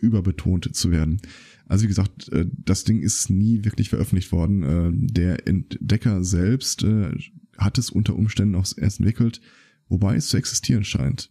überbetont 0.00 0.74
zu 0.74 0.90
werden. 0.90 1.20
Also 1.66 1.84
wie 1.84 1.88
gesagt, 1.88 2.30
äh, 2.32 2.46
das 2.64 2.84
Ding 2.84 3.02
ist 3.02 3.28
nie 3.28 3.64
wirklich 3.64 3.90
veröffentlicht 3.90 4.32
worden. 4.32 4.62
Äh, 4.62 4.90
der 5.12 5.46
Entdecker 5.46 6.24
selbst 6.24 6.82
äh, 6.84 7.10
hat 7.58 7.78
es 7.78 7.90
unter 7.90 8.16
Umständen 8.16 8.54
auch 8.54 8.66
erst 8.76 9.00
entwickelt, 9.00 9.40
wobei 9.88 10.16
es 10.16 10.28
zu 10.28 10.36
existieren 10.36 10.84
scheint. 10.84 11.30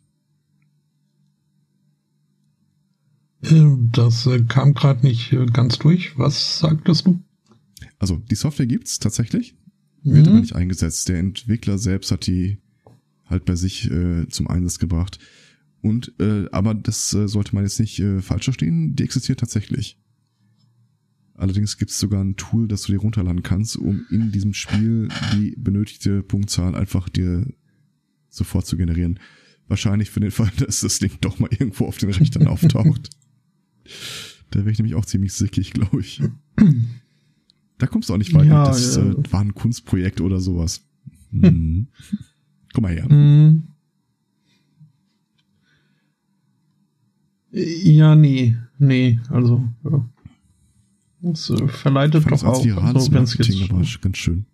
Das 3.92 4.26
äh, 4.26 4.42
kam 4.48 4.74
gerade 4.74 5.06
nicht 5.06 5.32
äh, 5.34 5.46
ganz 5.46 5.80
durch. 5.80 6.18
Was 6.18 6.60
sagtest 6.60 7.06
du? 7.06 7.22
Also 8.00 8.18
die 8.18 8.36
Software 8.36 8.66
gibt's 8.66 9.00
tatsächlich, 9.00 9.56
wird 10.04 10.26
mhm. 10.26 10.32
aber 10.32 10.42
nicht 10.42 10.56
eingesetzt. 10.56 11.10
Der 11.10 11.20
Entwickler 11.20 11.78
selbst 11.78 12.12
hat 12.12 12.28
die 12.28 12.58
halt 13.26 13.46
bei 13.46 13.56
sich 13.56 13.90
äh, 13.90 14.28
zum 14.28 14.48
Einsatz 14.48 14.80
gebracht. 14.80 15.20
Und 15.82 16.14
äh, 16.20 16.48
aber 16.52 16.74
das 16.74 17.14
äh, 17.14 17.28
sollte 17.28 17.54
man 17.54 17.64
jetzt 17.64 17.80
nicht 17.80 18.00
äh, 18.00 18.22
falsch 18.22 18.46
verstehen. 18.46 18.96
Die 18.96 19.04
existiert 19.04 19.40
tatsächlich. 19.40 20.00
Allerdings 21.36 21.78
gibt 21.78 21.92
es 21.92 22.00
sogar 22.00 22.24
ein 22.24 22.38
Tool, 22.38 22.68
das 22.68 22.84
du 22.84 22.94
dir 22.94 23.00
runterladen 23.00 23.44
kannst, 23.44 23.76
um 23.76 24.06
in 24.10 24.32
diesem 24.32 24.54
Spiel 24.54 25.10
die 25.34 25.54
benötigte 25.58 26.24
Punktzahl 26.24 26.76
einfach 26.76 27.10
dir 27.10 27.46
sofort 28.30 28.66
zu 28.66 28.78
generieren. 28.78 29.20
Wahrscheinlich 29.68 30.12
für 30.12 30.22
den 30.22 30.32
Fall, 30.32 30.52
dass 30.58 30.80
das 30.80 31.00
Ding 31.00 31.12
doch 31.22 31.40
mal 31.40 31.50
irgendwo 31.52 31.86
auf 31.86 31.98
den 31.98 32.12
Rechnern 32.12 32.48
auftaucht. 32.48 33.10
Da 34.52 34.60
wäre 34.60 34.72
ich 34.72 34.78
nämlich 34.78 34.96
auch 34.96 35.06
ziemlich 35.06 35.34
sickig, 35.34 35.72
glaube 35.74 36.00
ich. 36.00 36.22
Da 37.78 37.88
kommst 37.88 38.08
du 38.08 38.14
auch 38.14 38.18
nicht 38.18 38.34
weiter. 38.34 38.46
Ja, 38.46 38.66
das 38.68 38.96
ja. 38.96 39.04
Äh, 39.04 39.16
war 39.34 39.42
ein 39.42 39.54
Kunstprojekt 39.54 40.22
oder 40.22 40.40
sowas. 40.40 40.86
Hm. 41.32 41.88
Komm 42.74 42.84
mal 42.84 42.94
her. 42.94 43.10
Hm. 43.10 43.68
Ja, 47.52 48.16
nee, 48.16 48.56
nee, 48.78 49.20
also 49.30 49.68
ja. 49.84 50.10
Das 51.22 51.50
äh, 51.50 51.68
verleitet 51.68 52.32
doch 52.32 52.44
auch. 52.44 52.66
Also, 52.84 53.12
wenn 53.12 53.24
es 53.24 53.38
jetzt 53.38 53.70
aber 53.70 53.84
ganz 54.02 54.18
schön. 54.18 54.46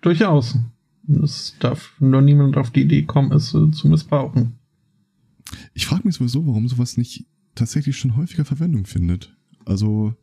Durchaus. 0.00 0.58
Es 1.22 1.54
darf 1.60 1.92
nur 2.00 2.22
niemand 2.22 2.56
auf 2.56 2.70
die 2.70 2.82
Idee 2.82 3.02
kommen, 3.02 3.30
es 3.30 3.54
äh, 3.54 3.70
zu 3.70 3.86
missbrauchen. 3.88 4.55
Ich 5.74 5.86
frage 5.86 6.02
mich 6.04 6.16
sowieso, 6.16 6.46
warum 6.46 6.68
sowas 6.68 6.96
nicht 6.96 7.26
tatsächlich 7.54 7.96
schon 7.98 8.16
häufiger 8.16 8.44
Verwendung 8.44 8.86
findet. 8.86 9.36
Also, 9.64 10.14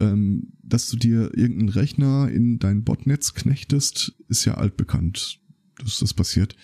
ähm, 0.00 0.52
dass 0.62 0.88
du 0.88 0.96
dir 0.96 1.36
irgendeinen 1.36 1.70
Rechner 1.70 2.28
in 2.30 2.58
dein 2.58 2.84
Botnetz 2.84 3.34
knechtest, 3.34 4.14
ist 4.28 4.44
ja 4.44 4.54
altbekannt, 4.54 5.40
dass 5.78 5.98
das 5.98 6.14
passiert. 6.14 6.56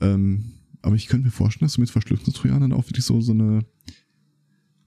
Ähm, 0.00 0.54
aber 0.80 0.96
ich 0.96 1.06
könnte 1.06 1.26
mir 1.26 1.32
vorstellen, 1.32 1.66
dass 1.66 1.74
du 1.74 1.80
mit 1.80 1.90
Verschlüsselungstrojanern 1.90 2.72
auch 2.72 2.88
wirklich 2.88 3.04
so, 3.04 3.20
so 3.20 3.32
eine 3.32 3.64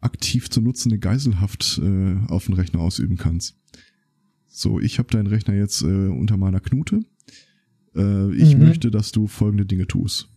aktiv 0.02 0.50
zu 0.50 0.62
nutzende 0.62 1.00
Geiselhaft 1.00 1.80
äh, 1.84 2.18
auf 2.28 2.46
den 2.46 2.56
Rechner 2.56 2.80
ausüben 2.80 3.18
kannst. 3.18 3.58
So, 4.48 4.80
ich 4.80 5.00
habe 5.00 5.10
deinen 5.10 5.28
Rechner 5.28 5.54
jetzt 5.54 5.82
äh, 5.82 6.08
unter 6.08 6.38
meiner 6.38 6.60
Knute. 6.60 7.02
Äh, 7.96 8.34
ich 8.36 8.56
mhm. 8.56 8.64
möchte, 8.64 8.92
dass 8.92 9.12
du 9.12 9.28
folgende 9.28 9.66
Dinge 9.66 9.88
tust 9.88 10.35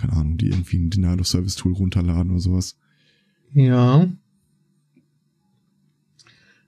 keine 0.00 0.14
Ahnung, 0.14 0.38
die 0.38 0.48
irgendwie 0.48 0.78
ein 0.78 0.90
Denial 0.90 1.20
of 1.20 1.26
Service 1.26 1.56
Tool 1.56 1.72
runterladen 1.72 2.30
oder 2.32 2.40
sowas. 2.40 2.76
Ja. 3.52 4.08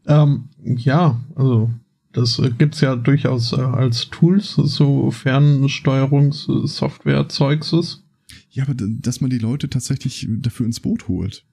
Ähm, 0.06 0.48
ja, 0.76 1.20
also 1.34 1.70
Das 2.12 2.40
gibt's 2.58 2.82
ja 2.82 2.96
durchaus 2.96 3.52
äh, 3.52 3.60
als 3.60 4.10
Tools, 4.10 4.54
so 4.54 5.10
Fernsteuerungssoftware-Zeugses. 5.10 8.02
Ja, 8.50 8.64
aber 8.64 8.74
dass 8.74 9.22
man 9.22 9.30
die 9.30 9.38
Leute 9.38 9.70
tatsächlich 9.70 10.28
dafür 10.28 10.66
ins 10.66 10.80
Boot 10.80 11.08
holt. 11.08 11.46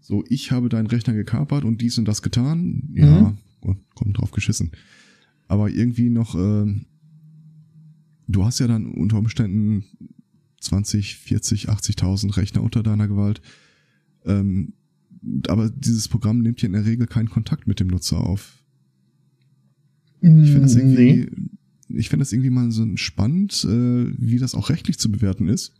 So, 0.00 0.22
ich 0.28 0.52
habe 0.52 0.68
deinen 0.68 0.88
Rechner 0.88 1.14
gekapert 1.14 1.64
und 1.64 1.80
dies 1.80 1.96
und 1.96 2.04
das 2.06 2.20
getan. 2.20 2.90
Ja, 2.94 3.34
mhm. 3.62 3.76
kommt 3.94 4.18
drauf 4.18 4.32
geschissen. 4.32 4.72
Aber 5.48 5.70
irgendwie 5.70 6.10
noch, 6.10 6.34
äh, 6.34 6.66
du 8.28 8.44
hast 8.44 8.58
ja 8.58 8.66
dann 8.66 8.92
unter 8.92 9.16
Umständen 9.18 9.84
20, 10.62 11.16
40, 11.16 11.68
80.000 11.68 12.36
Rechner 12.36 12.62
unter 12.62 12.82
deiner 12.82 13.08
Gewalt. 13.08 13.42
Ähm, 14.24 14.74
aber 15.48 15.70
dieses 15.70 16.08
Programm 16.08 16.40
nimmt 16.40 16.62
ja 16.62 16.66
in 16.66 16.72
der 16.72 16.86
Regel 16.86 17.06
keinen 17.06 17.30
Kontakt 17.30 17.66
mit 17.66 17.80
dem 17.80 17.88
Nutzer 17.88 18.18
auf. 18.18 18.62
Ich 20.20 20.28
finde 20.28 20.60
das 20.60 20.76
irgendwie, 20.76 21.28
nee. 21.88 21.98
ich 21.98 22.08
finde 22.08 22.22
das 22.22 22.32
irgendwie 22.32 22.50
mal 22.50 22.70
so 22.70 22.86
spannend, 22.96 23.64
äh, 23.64 24.06
wie 24.16 24.38
das 24.38 24.54
auch 24.54 24.70
rechtlich 24.70 24.98
zu 24.98 25.10
bewerten 25.10 25.48
ist. 25.48 25.72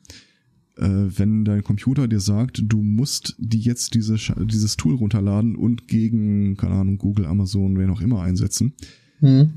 Äh, 0.76 0.88
wenn 0.88 1.44
dein 1.44 1.62
Computer 1.62 2.08
dir 2.08 2.18
sagt, 2.18 2.62
du 2.64 2.82
musst 2.82 3.36
die 3.38 3.60
jetzt 3.60 3.94
diese, 3.94 4.16
dieses 4.46 4.76
Tool 4.76 4.94
runterladen 4.94 5.54
und 5.54 5.86
gegen, 5.86 6.56
keine 6.56 6.74
Ahnung, 6.74 6.98
Google, 6.98 7.26
Amazon, 7.26 7.78
wer 7.78 7.86
noch 7.86 8.00
immer 8.00 8.22
einsetzen. 8.22 8.72
Hm. 9.20 9.52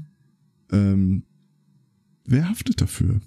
Ähm, 0.72 1.24
wer 2.26 2.50
haftet 2.50 2.82
dafür? 2.82 3.22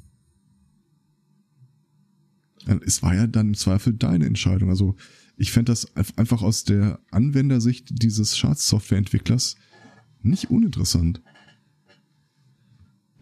Es 2.85 3.03
war 3.03 3.15
ja 3.15 3.27
dann 3.27 3.49
im 3.49 3.55
Zweifel 3.55 3.95
deine 3.95 4.27
Entscheidung. 4.27 4.71
Also 4.71 4.97
ich 5.37 5.53
fände 5.53 5.73
das 5.73 5.89
einfach 6.17 6.43
aus 6.43 6.65
der 6.65 6.99
Anwendersicht 7.11 8.03
dieses 8.03 8.37
Schadsoftwareentwicklers 8.37 9.57
nicht 10.23 10.51
uninteressant. 10.51 11.23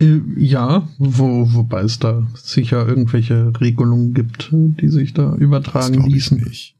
Äh, 0.00 0.20
ja, 0.36 0.88
wo, 0.98 1.52
wobei 1.54 1.82
es 1.82 1.98
da 1.98 2.26
sicher 2.34 2.86
irgendwelche 2.86 3.52
Regelungen 3.60 4.12
gibt, 4.12 4.50
die 4.52 4.88
sich 4.88 5.14
da 5.14 5.34
übertragen 5.36 5.96
das 5.96 6.06
ließen. 6.06 6.38
Ich 6.38 6.44
nicht. 6.44 6.76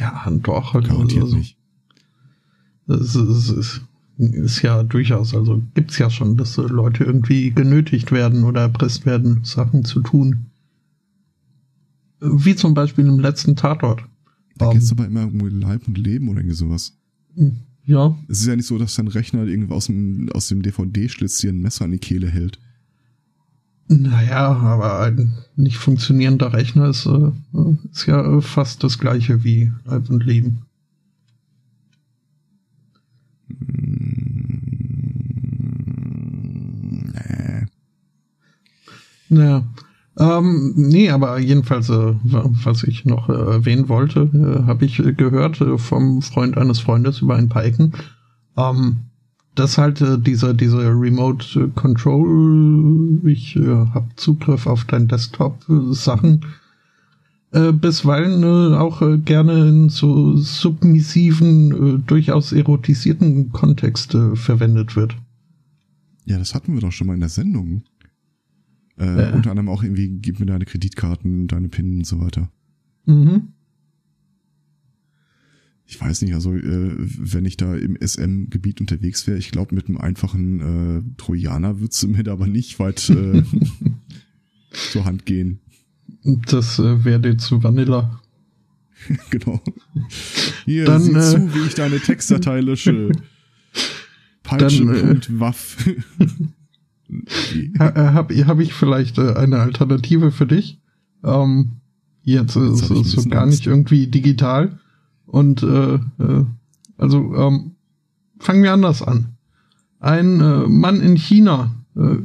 Ja, 0.00 0.26
doch. 0.42 0.74
Also, 0.74 0.88
Garantiert 0.88 1.24
also, 1.24 1.36
nicht. 1.36 1.56
Es 2.88 3.14
ist, 3.14 3.50
ist, 3.50 3.82
ist, 4.18 4.62
ja 4.62 4.82
durchaus, 4.82 5.34
also 5.34 5.62
gibt's 5.74 5.98
ja 5.98 6.10
schon, 6.10 6.36
dass 6.36 6.56
Leute 6.56 7.04
irgendwie 7.04 7.50
genötigt 7.52 8.10
werden 8.10 8.42
oder 8.42 8.62
erpresst 8.62 9.06
werden, 9.06 9.44
Sachen 9.44 9.84
zu 9.84 10.00
tun. 10.00 10.46
Wie 12.20 12.54
zum 12.54 12.74
Beispiel 12.74 13.06
im 13.06 13.18
letzten 13.18 13.56
Tatort. 13.56 14.04
Da 14.56 14.66
um, 14.66 14.74
geht's 14.74 14.92
aber 14.92 15.06
immer 15.06 15.24
um 15.24 15.38
Leib 15.60 15.88
und 15.88 15.96
Leben 15.96 16.28
oder 16.28 16.40
irgendwie 16.40 16.56
sowas. 16.56 16.96
Ja. 17.84 18.16
Es 18.28 18.40
ist 18.40 18.46
ja 18.46 18.56
nicht 18.56 18.66
so, 18.66 18.78
dass 18.78 18.94
dein 18.94 19.08
Rechner 19.08 19.44
irgendwie 19.44 19.72
aus 19.72 19.86
dem, 19.86 20.28
aus 20.32 20.48
dem 20.48 20.62
DVD-Schlitz 20.62 21.38
dir 21.38 21.50
ein 21.50 21.60
Messer 21.60 21.86
an 21.86 21.92
die 21.92 21.98
Kehle 21.98 22.28
hält. 22.28 22.58
Naja, 23.88 24.52
aber 24.52 25.00
ein 25.00 25.38
nicht 25.56 25.76
funktionierender 25.76 26.52
Rechner 26.52 26.90
ist, 26.90 27.06
äh, 27.06 27.32
ist 27.90 28.06
ja 28.06 28.40
fast 28.40 28.84
das 28.84 28.98
gleiche 28.98 29.42
wie 29.42 29.72
Leib 29.84 30.08
und 30.10 30.24
Leben. 30.24 30.62
Hm, 33.48 34.60
nee. 37.12 37.66
Naja. 39.28 39.66
Ähm, 40.20 40.74
nee, 40.76 41.08
aber 41.08 41.38
jedenfalls, 41.38 41.88
äh, 41.88 42.14
was 42.22 42.82
ich 42.84 43.06
noch 43.06 43.30
äh, 43.30 43.32
erwähnen 43.32 43.88
wollte, 43.88 44.28
äh, 44.34 44.66
habe 44.66 44.84
ich 44.84 45.02
gehört 45.16 45.62
äh, 45.62 45.78
vom 45.78 46.20
Freund 46.20 46.58
eines 46.58 46.78
Freundes 46.78 47.22
über 47.22 47.36
ein 47.36 47.48
paar 47.48 47.64
Ecken, 47.64 47.92
ähm, 48.58 48.98
dass 49.54 49.78
halt 49.78 50.02
äh, 50.02 50.18
diese, 50.18 50.54
diese 50.54 50.76
Remote 50.76 51.70
Control, 51.74 53.18
ich 53.24 53.56
äh, 53.56 53.62
habe 53.66 54.10
Zugriff 54.16 54.66
auf 54.66 54.84
dein 54.84 55.08
Desktop-Sachen, 55.08 56.44
äh, 57.52 57.72
bisweilen 57.72 58.42
äh, 58.42 58.76
auch 58.76 59.00
äh, 59.00 59.16
gerne 59.16 59.68
in 59.68 59.88
so 59.88 60.36
submissiven, 60.36 61.96
äh, 61.96 61.98
durchaus 62.06 62.52
erotisierten 62.52 63.52
Kontext 63.52 64.14
äh, 64.14 64.36
verwendet 64.36 64.96
wird. 64.96 65.16
Ja, 66.26 66.36
das 66.38 66.54
hatten 66.54 66.74
wir 66.74 66.82
doch 66.82 66.92
schon 66.92 67.06
mal 67.06 67.14
in 67.14 67.20
der 67.20 67.30
Sendung. 67.30 67.84
Äh, 69.00 69.30
äh. 69.30 69.32
Unter 69.32 69.50
anderem 69.50 69.68
auch 69.68 69.82
irgendwie, 69.82 70.08
gib 70.08 70.38
mir 70.40 70.46
deine 70.46 70.66
Kreditkarten, 70.66 71.48
deine 71.48 71.68
PIN 71.68 71.98
und 71.98 72.06
so 72.06 72.20
weiter. 72.20 72.50
Mhm. 73.06 73.48
Ich 75.86 76.00
weiß 76.00 76.22
nicht, 76.22 76.34
also 76.34 76.54
äh, 76.54 76.94
wenn 76.96 77.44
ich 77.46 77.56
da 77.56 77.74
im 77.74 77.96
SM-Gebiet 77.96 78.80
unterwegs 78.80 79.26
wäre, 79.26 79.38
ich 79.38 79.50
glaube, 79.50 79.74
mit 79.74 79.88
einem 79.88 79.98
einfachen 79.98 80.60
äh, 80.60 81.02
Trojaner 81.16 81.80
würdest 81.80 82.02
du 82.02 82.08
mir 82.08 82.22
da 82.22 82.32
aber 82.32 82.46
nicht 82.46 82.78
weit 82.78 83.10
äh, 83.10 83.42
zur 84.92 85.04
Hand 85.04 85.26
gehen. 85.26 85.58
Das 86.22 86.78
äh, 86.78 87.04
wäre 87.04 87.20
dir 87.20 87.38
zu 87.38 87.62
Vanilla. 87.62 88.20
genau. 89.30 89.60
Hier, 90.64 90.84
Dann, 90.84 91.00
sieh 91.00 91.12
zu, 91.12 91.54
wie 91.54 91.66
ich 91.66 91.74
deine 91.74 91.98
Textdatei 91.98 92.60
lösche. 92.60 93.10
Peitsche.waff. 94.42 95.88
Habe 97.78 98.34
äh, 98.34 98.44
hab 98.44 98.60
ich 98.60 98.72
vielleicht 98.74 99.18
äh, 99.18 99.34
eine 99.34 99.60
Alternative 99.60 100.32
für 100.32 100.46
dich? 100.46 100.80
Ähm, 101.24 101.72
jetzt 102.22 102.56
ist 102.56 102.90
es 102.90 103.12
so 103.12 103.28
gar 103.28 103.46
nicht 103.46 103.66
irgendwie 103.66 104.06
digital. 104.06 104.78
Und 105.26 105.62
äh, 105.62 105.94
äh, 105.94 106.44
also 106.98 107.34
ähm, 107.34 107.72
fangen 108.38 108.62
wir 108.62 108.72
anders 108.72 109.02
an. 109.02 109.36
Ein 109.98 110.40
äh, 110.40 110.66
Mann 110.66 111.00
in 111.00 111.16
China 111.16 111.74
äh, 111.96 112.16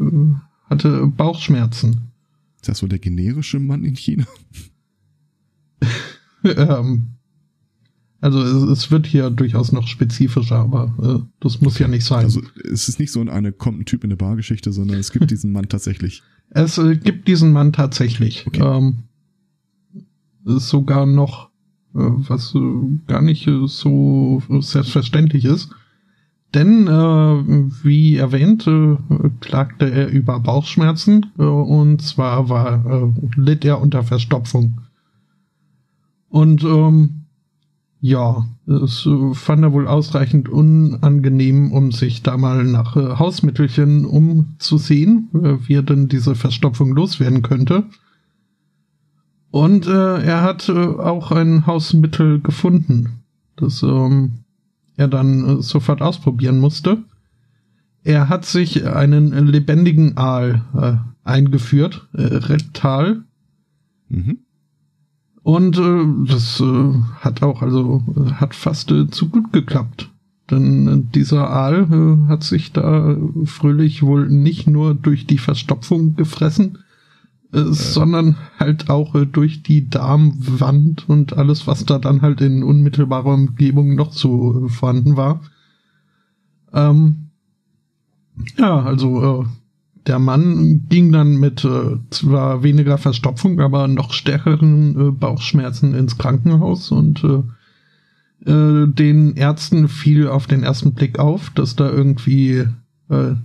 hatte 0.69 1.07
Bauchschmerzen. 1.07 2.11
Ist 2.57 2.69
das 2.69 2.79
so 2.79 2.87
der 2.87 2.99
generische 2.99 3.59
Mann 3.59 3.83
in 3.83 3.95
China? 3.95 4.25
ähm, 6.43 7.14
also 8.21 8.41
es, 8.41 8.79
es, 8.79 8.91
wird 8.91 9.05
hier 9.05 9.29
durchaus 9.29 9.71
noch 9.71 9.87
spezifischer, 9.87 10.57
aber 10.57 10.93
äh, 11.01 11.27
das 11.39 11.61
muss 11.61 11.77
ja 11.79 11.87
nicht 11.87 12.05
sein. 12.05 12.23
Also 12.25 12.41
es 12.63 12.87
ist 12.87 12.99
nicht 12.99 13.11
so 13.11 13.21
eine 13.21 13.51
kommt 13.51 13.79
ein 13.79 13.85
Typ 13.85 14.03
in 14.03 14.09
eine 14.09 14.17
Bargeschichte, 14.17 14.71
sondern 14.71 14.97
es 14.97 15.11
gibt 15.11 15.29
diesen 15.31 15.51
Mann 15.51 15.69
tatsächlich. 15.69 16.23
Es 16.49 16.77
äh, 16.77 16.95
gibt 16.95 17.27
diesen 17.27 17.51
Mann 17.51 17.73
tatsächlich. 17.73 18.45
Okay. 18.47 18.63
Ähm, 18.63 19.03
ist 20.45 20.69
sogar 20.69 21.05
noch, 21.05 21.49
äh, 21.93 21.99
was 21.99 22.55
äh, 22.55 22.99
gar 23.07 23.21
nicht 23.21 23.47
äh, 23.47 23.67
so 23.67 24.41
selbstverständlich 24.59 25.45
ist. 25.45 25.69
Denn, 26.53 26.87
äh, 26.87 26.91
wie 27.83 28.15
erwähnt, 28.15 28.65
äh, 28.65 28.95
klagte 29.41 29.91
er 29.91 30.07
über 30.07 30.39
Bauchschmerzen 30.39 31.25
äh, 31.37 31.43
und 31.43 32.01
zwar 32.01 32.47
war, 32.47 32.85
äh, 32.85 33.11
litt 33.35 33.65
er 33.65 33.81
unter 33.81 34.03
Verstopfung. 34.03 34.81
Und 36.29 36.63
ähm, 36.63 37.24
ja, 38.05 38.45
es 38.67 39.07
äh, 39.07 39.33
fand 39.33 39.63
er 39.63 39.73
wohl 39.73 39.87
ausreichend 39.87 40.47
unangenehm, 40.47 41.71
um 41.71 41.91
sich 41.91 42.21
da 42.21 42.37
mal 42.37 42.63
nach 42.63 42.95
äh, 42.95 43.17
Hausmittelchen 43.17 44.05
umzusehen, 44.05 45.29
äh, 45.33 45.67
wie 45.67 45.73
er 45.73 45.81
denn 45.81 46.07
diese 46.07 46.35
Verstopfung 46.35 46.93
loswerden 46.93 47.41
könnte. 47.41 47.85
Und 49.49 49.87
äh, 49.87 50.21
er 50.21 50.43
hat 50.43 50.69
äh, 50.69 50.73
auch 50.73 51.31
ein 51.31 51.65
Hausmittel 51.65 52.41
gefunden, 52.41 53.23
das 53.55 53.81
ähm, 53.81 54.33
er 54.97 55.07
dann 55.07 55.43
äh, 55.43 55.61
sofort 55.63 56.03
ausprobieren 56.03 56.59
musste. 56.59 56.99
Er 58.03 58.29
hat 58.29 58.45
sich 58.45 58.85
einen 58.85 59.47
lebendigen 59.47 60.15
Aal 60.15 61.01
eingeführt, 61.23 62.07
rektal. 62.13 63.23
Mhm. 64.09 64.44
Und 65.45 65.77
äh, 65.77 66.05
das 66.27 66.59
äh, 66.59 66.93
hat 67.19 67.43
auch, 67.43 67.61
also 67.61 68.01
hat 68.33 68.55
fast 68.55 68.89
äh, 68.89 69.11
zu 69.11 69.29
gut 69.29 69.53
geklappt. 69.53 70.09
Denn 70.49 70.87
äh, 70.87 71.11
dieser 71.13 71.51
Aal 71.51 71.83
äh, 71.83 72.29
hat 72.29 72.43
sich 72.43 72.73
da 72.73 73.15
fröhlich 73.43 74.01
wohl 74.01 74.27
nicht 74.27 74.65
nur 74.65 74.95
durch 74.95 75.27
die 75.27 75.37
Verstopfung 75.37 76.15
gefressen, 76.15 76.79
äh, 77.53 77.59
äh. 77.59 77.73
sondern 77.73 78.37
halt 78.57 78.89
auch 78.89 79.13
äh, 79.13 79.27
durch 79.27 79.61
die 79.61 79.87
Darmwand 79.87 81.07
und 81.07 81.37
alles, 81.37 81.67
was 81.67 81.85
da 81.85 81.99
dann 81.99 82.23
halt 82.23 82.41
in 82.41 82.63
unmittelbarer 82.63 83.35
Umgebung 83.35 83.93
noch 83.93 84.13
so 84.13 84.65
äh, 84.65 84.69
vorhanden 84.69 85.15
war. 85.15 85.41
Ähm, 86.73 87.29
ja, 88.57 88.79
also 88.81 89.43
äh, 89.43 89.45
der 90.07 90.19
Mann 90.19 90.85
ging 90.89 91.11
dann 91.11 91.37
mit 91.37 91.65
äh, 91.65 91.97
zwar 92.09 92.63
weniger 92.63 92.97
Verstopfung, 92.97 93.59
aber 93.59 93.87
noch 93.87 94.13
stärkeren 94.13 95.09
äh, 95.09 95.11
Bauchschmerzen 95.11 95.93
ins 95.95 96.17
Krankenhaus 96.17 96.91
und 96.91 97.23
äh, 97.23 97.43
äh, 98.51 98.87
den 98.87 99.35
Ärzten 99.35 99.87
fiel 99.87 100.27
auf 100.27 100.47
den 100.47 100.63
ersten 100.63 100.93
Blick 100.93 101.17
auf, 101.17 101.49
dass 101.51 101.75
da 101.75 101.89
irgendwie 101.89 102.65
äh, 103.09 103.35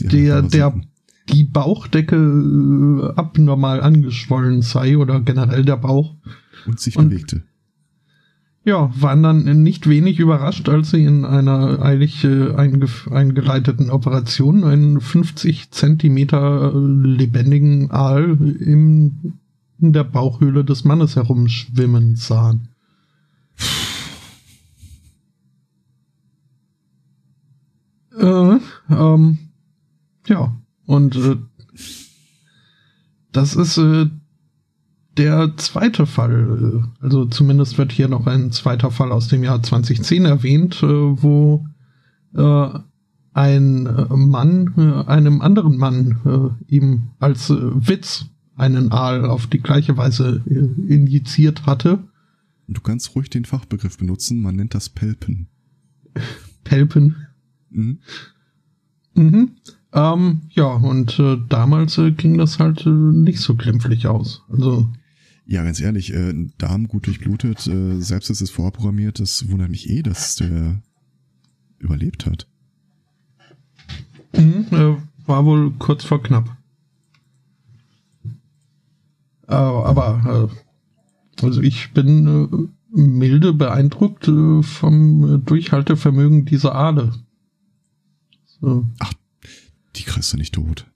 der, 0.00 0.42
der, 0.42 0.80
die 1.28 1.44
Bauchdecke 1.44 2.16
äh, 2.16 3.12
abnormal 3.16 3.80
angeschwollen 3.80 4.62
sei 4.62 4.98
oder 4.98 5.20
generell 5.20 5.64
der 5.64 5.76
Bauch. 5.76 6.14
Und 6.66 6.80
sich 6.80 6.96
und, 6.96 7.10
bewegte. 7.10 7.42
Ja, 8.64 8.90
waren 8.98 9.22
dann 9.22 9.62
nicht 9.62 9.88
wenig 9.88 10.18
überrascht, 10.18 10.68
als 10.70 10.90
sie 10.90 11.04
in 11.04 11.26
einer 11.26 11.82
eilig 11.82 12.24
äh, 12.24 12.54
einge 12.54 12.88
eingeleiteten 13.10 13.90
Operation 13.90 14.64
einen 14.64 15.02
50 15.02 15.70
Zentimeter 15.70 16.72
lebendigen 16.74 17.90
Aal 17.90 18.38
im, 18.60 19.34
in 19.78 19.92
der 19.92 20.04
Bauchhöhle 20.04 20.64
des 20.64 20.84
Mannes 20.84 21.14
herumschwimmen 21.14 22.16
sahen. 22.16 22.68
Äh, 28.18 28.58
ähm, 28.88 29.38
ja, 30.26 30.56
und 30.86 31.16
äh, 31.16 31.36
das 33.32 33.56
ist 33.56 33.76
äh, 33.76 34.06
der 35.16 35.56
zweite 35.56 36.06
Fall, 36.06 36.82
äh, 37.00 37.04
also 37.04 37.26
zumindest 37.26 37.78
wird 37.78 37.92
hier 37.92 38.08
noch 38.08 38.26
ein 38.26 38.52
zweiter 38.52 38.90
Fall 38.90 39.12
aus 39.12 39.28
dem 39.28 39.44
Jahr 39.44 39.62
2010 39.62 40.24
erwähnt, 40.24 40.82
äh, 40.82 40.86
wo 40.86 41.66
äh, 42.34 42.68
ein 43.32 43.82
Mann 44.10 45.04
einem 45.08 45.40
anderen 45.40 45.76
Mann 45.76 46.60
ihm 46.68 47.08
als 47.18 47.50
Witz 47.50 48.26
einen 48.54 48.92
Aal 48.92 49.24
auf 49.24 49.48
die 49.48 49.58
gleiche 49.58 49.96
Weise 49.96 50.40
injiziert 50.46 51.66
hatte. 51.66 52.04
Du 52.68 52.80
kannst 52.80 53.16
ruhig 53.16 53.30
den 53.30 53.44
Fachbegriff 53.44 53.98
benutzen, 53.98 54.40
man 54.40 54.54
nennt 54.54 54.76
das 54.76 54.88
Pelpen. 54.88 55.48
Pelpen? 56.62 57.16
Mhm. 57.70 57.98
Mhm. 59.14 59.50
Ähm, 59.92 60.42
ja, 60.50 60.66
und 60.66 61.18
äh, 61.18 61.36
damals 61.48 61.98
äh, 61.98 62.10
ging 62.10 62.36
das 62.38 62.58
halt 62.58 62.84
äh, 62.84 62.90
nicht 62.90 63.40
so 63.40 63.54
glimpflich 63.54 64.06
aus. 64.06 64.42
Also 64.48 64.92
ja, 65.46 65.62
ganz 65.62 65.80
ehrlich, 65.80 66.12
äh, 66.12 66.32
Darm 66.58 66.88
gut 66.88 67.06
durchblutet, 67.06 67.66
äh, 67.66 68.00
selbst 68.00 68.30
ist 68.30 68.40
es 68.40 68.50
vorprogrammiert, 68.50 69.20
das 69.20 69.48
wundert 69.48 69.70
mich 69.70 69.90
eh, 69.90 70.02
dass 70.02 70.36
der 70.36 70.82
überlebt 71.78 72.26
hat. 72.26 72.48
Mhm, 74.32 74.66
äh, 74.70 74.96
war 75.26 75.44
wohl 75.44 75.72
kurz 75.72 76.04
vor 76.04 76.22
knapp. 76.22 76.56
Äh, 79.46 79.54
aber, 79.54 80.50
äh, 80.50 81.44
also 81.44 81.60
ich 81.60 81.92
bin 81.92 82.26
äh, 82.26 82.98
milde 82.98 83.52
beeindruckt 83.52 84.28
äh, 84.28 84.62
vom 84.62 85.44
Durchhaltevermögen 85.44 86.46
dieser 86.46 86.74
Aale. 86.74 87.12
So. 88.60 88.86
Ach, 88.98 89.12
die 89.96 90.04
kriegst 90.04 90.32
du 90.32 90.38
nicht 90.38 90.54
tot 90.54 90.86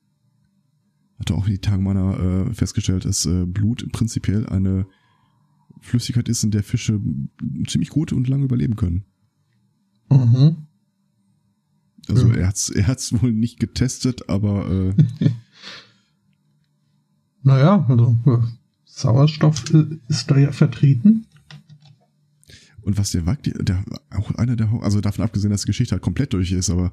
hatte 1.18 1.34
auch 1.34 1.46
die 1.46 1.58
Tage 1.58 1.82
meiner 1.82 2.18
äh, 2.48 2.54
festgestellt, 2.54 3.04
dass 3.04 3.26
äh, 3.26 3.44
Blut 3.44 3.90
prinzipiell 3.92 4.46
eine 4.46 4.86
Flüssigkeit 5.80 6.28
ist, 6.28 6.44
in 6.44 6.50
der 6.50 6.62
Fische 6.62 7.00
ziemlich 7.66 7.90
gut 7.90 8.12
und 8.12 8.28
lange 8.28 8.44
überleben 8.44 8.76
können. 8.76 9.04
Mhm. 10.10 10.56
Also 12.08 12.28
ja. 12.28 12.36
er 12.36 12.48
hat's, 12.48 12.70
er 12.70 12.86
hat's 12.86 13.12
wohl 13.22 13.32
nicht 13.32 13.60
getestet, 13.60 14.28
aber 14.28 14.70
äh, 14.70 14.94
naja, 17.42 17.84
also 17.88 18.16
Sauerstoff 18.84 19.64
ist 20.08 20.30
da 20.30 20.38
ja 20.38 20.52
vertreten. 20.52 21.26
Und 22.80 22.96
was 22.96 23.10
der 23.10 23.26
Wag, 23.26 23.42
der 23.42 23.84
auch 24.10 24.30
einer 24.36 24.56
der, 24.56 24.72
also 24.80 25.00
davon 25.00 25.24
abgesehen, 25.24 25.50
dass 25.50 25.62
die 25.62 25.66
Geschichte 25.66 25.92
halt 25.92 26.02
komplett 26.02 26.32
durch 26.32 26.52
ist, 26.52 26.70
aber 26.70 26.92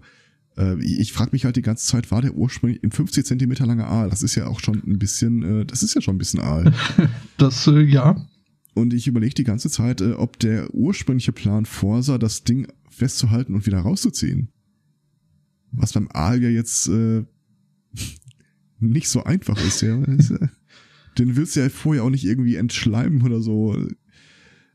äh, 0.58 0.82
ich 0.84 1.14
frage 1.14 1.32
mich 1.34 1.46
halt 1.46 1.56
die 1.56 1.62
ganze 1.62 1.86
Zeit, 1.86 2.12
war 2.12 2.22
der 2.22 2.36
ursprünglich 2.36 2.84
ein 2.84 2.92
50 2.92 3.26
Zentimeter 3.26 3.66
langer 3.66 3.88
Aal? 3.88 4.10
Das 4.10 4.24
ist 4.24 4.36
ja 4.36 4.48
auch 4.48 4.60
schon 4.60 4.82
ein 4.86 5.00
bisschen, 5.00 5.44
äh, 5.44 5.66
das 5.66 5.84
ist 5.84 5.96
ja 5.96 6.02
schon 6.02 6.16
ein 6.16 6.20
bisschen 6.20 6.40
Aal. 6.40 6.74
das, 7.38 7.68
äh, 7.68 7.82
ja. 7.82 8.26
Und 8.74 8.94
ich 8.94 9.08
überlege 9.08 9.36
die 9.36 9.44
ganze 9.44 9.70
Zeit, 9.70 10.02
äh, 10.02 10.14
ob 10.14 10.40
der 10.40 10.74
ursprüngliche 10.74 11.32
Plan 11.32 11.66
vorsah, 11.66 12.18
das 12.18 12.44
Ding 12.44 12.68
festzuhalten 12.90 13.56
und 13.56 13.66
wieder 13.66 13.80
rauszuziehen. 13.80 14.50
Was 15.72 15.94
beim 15.94 16.10
Aal 16.12 16.42
ja 16.42 16.50
jetzt 16.50 16.88
äh, 16.88 17.24
nicht 18.80 19.10
so 19.10 19.24
einfach 19.24 19.58
ist, 19.66 19.82
ja. 19.82 19.98
Den 21.18 21.38
willst 21.38 21.56
du 21.56 21.62
ja 21.62 21.70
vorher 21.70 22.04
auch 22.04 22.10
nicht 22.10 22.26
irgendwie 22.26 22.56
entschleimen 22.56 23.22
oder 23.22 23.40
so. 23.40 23.74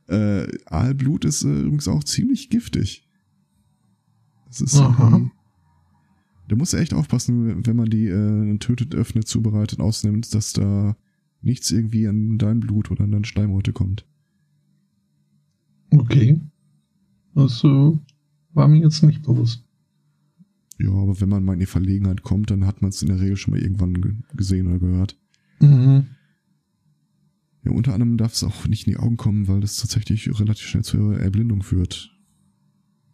Äh, 0.09 0.49
Aalblut 0.65 1.27
ist 1.27 1.45
äh, 1.45 1.61
übrigens 1.61 1.87
auch 1.87 2.03
ziemlich 2.03 2.49
giftig. 2.49 3.07
Das 4.47 4.63
ist 4.63 4.77
Aha. 4.77 5.31
Da 6.51 6.57
muss 6.57 6.75
echt 6.75 6.95
aufpassen, 6.95 7.65
wenn 7.65 7.77
man 7.77 7.89
die 7.89 8.09
äh, 8.09 8.59
tötet, 8.59 8.97
öffnet, 8.97 9.29
zubereitet, 9.29 9.79
ausnimmt, 9.79 10.35
dass 10.35 10.53
da 10.53 10.97
nichts 11.43 11.71
irgendwie 11.71 12.09
an 12.09 12.39
dein 12.39 12.59
Blut 12.59 12.91
oder 12.91 13.05
an 13.05 13.13
deine 13.13 13.25
Schleimhäute 13.25 13.73
kommt. 13.73 14.05
Okay. 15.93 16.41
Das 17.37 17.63
äh, 17.63 17.93
war 18.53 18.67
mir 18.67 18.81
jetzt 18.81 19.01
nicht 19.05 19.23
bewusst. 19.23 19.65
Ja, 20.81 20.91
aber 20.91 21.21
wenn 21.21 21.29
man 21.29 21.45
mal 21.45 21.53
in 21.53 21.61
die 21.61 21.67
Verlegenheit 21.67 22.25
kommt, 22.25 22.51
dann 22.51 22.67
hat 22.67 22.83
man 22.83 22.89
es 22.89 23.01
in 23.01 23.09
der 23.09 23.21
Regel 23.21 23.37
schon 23.37 23.55
mal 23.55 23.63
irgendwann 23.63 24.25
gesehen 24.35 24.67
oder 24.67 24.81
gehört. 24.81 25.17
Mhm. 25.61 26.07
Ja, 27.63 27.71
unter 27.71 27.95
anderem 27.95 28.17
darf 28.17 28.33
es 28.33 28.43
auch 28.43 28.67
nicht 28.67 28.89
in 28.89 28.95
die 28.95 28.99
Augen 28.99 29.17
kommen, 29.17 29.47
weil 29.47 29.61
das 29.61 29.77
tatsächlich 29.77 30.29
relativ 30.41 30.67
schnell 30.67 30.83
zur 30.83 31.17
Erblindung 31.17 31.63
führt. 31.63 32.13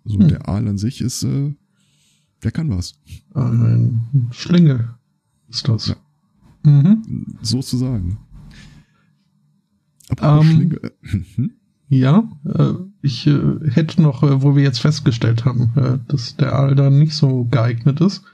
Also 0.07 0.21
hm. 0.21 0.29
der 0.29 0.49
Aal 0.49 0.67
an 0.69 0.79
sich 0.79 1.03
ist 1.03 1.23
äh, 1.25 1.53
der 2.43 2.51
kann 2.51 2.71
was. 2.71 2.95
Ein 3.35 4.29
Schlinge 4.31 4.95
ist 5.49 5.69
das. 5.69 5.89
Ja. 5.89 5.97
Mhm. 6.63 7.39
Sozusagen. 7.43 8.19
Aber 10.19 10.41
ähm, 10.41 10.55
Schlinge. 10.55 10.77
Äh, 10.77 10.91
hm? 11.37 11.51
Ja, 11.89 12.29
äh, 12.45 12.73
ich 13.01 13.27
äh, 13.27 13.71
hätte 13.71 14.03
noch, 14.03 14.23
äh, 14.23 14.43
wo 14.43 14.57
wir 14.57 14.63
jetzt 14.63 14.81
festgestellt 14.81 15.45
haben, 15.45 15.73
äh, 15.77 15.99
dass 16.09 16.37
der 16.37 16.53
Aal 16.53 16.75
da 16.75 16.91
nicht 16.91 17.15
so 17.15 17.45
geeignet 17.45 18.01
ist, 18.01 18.25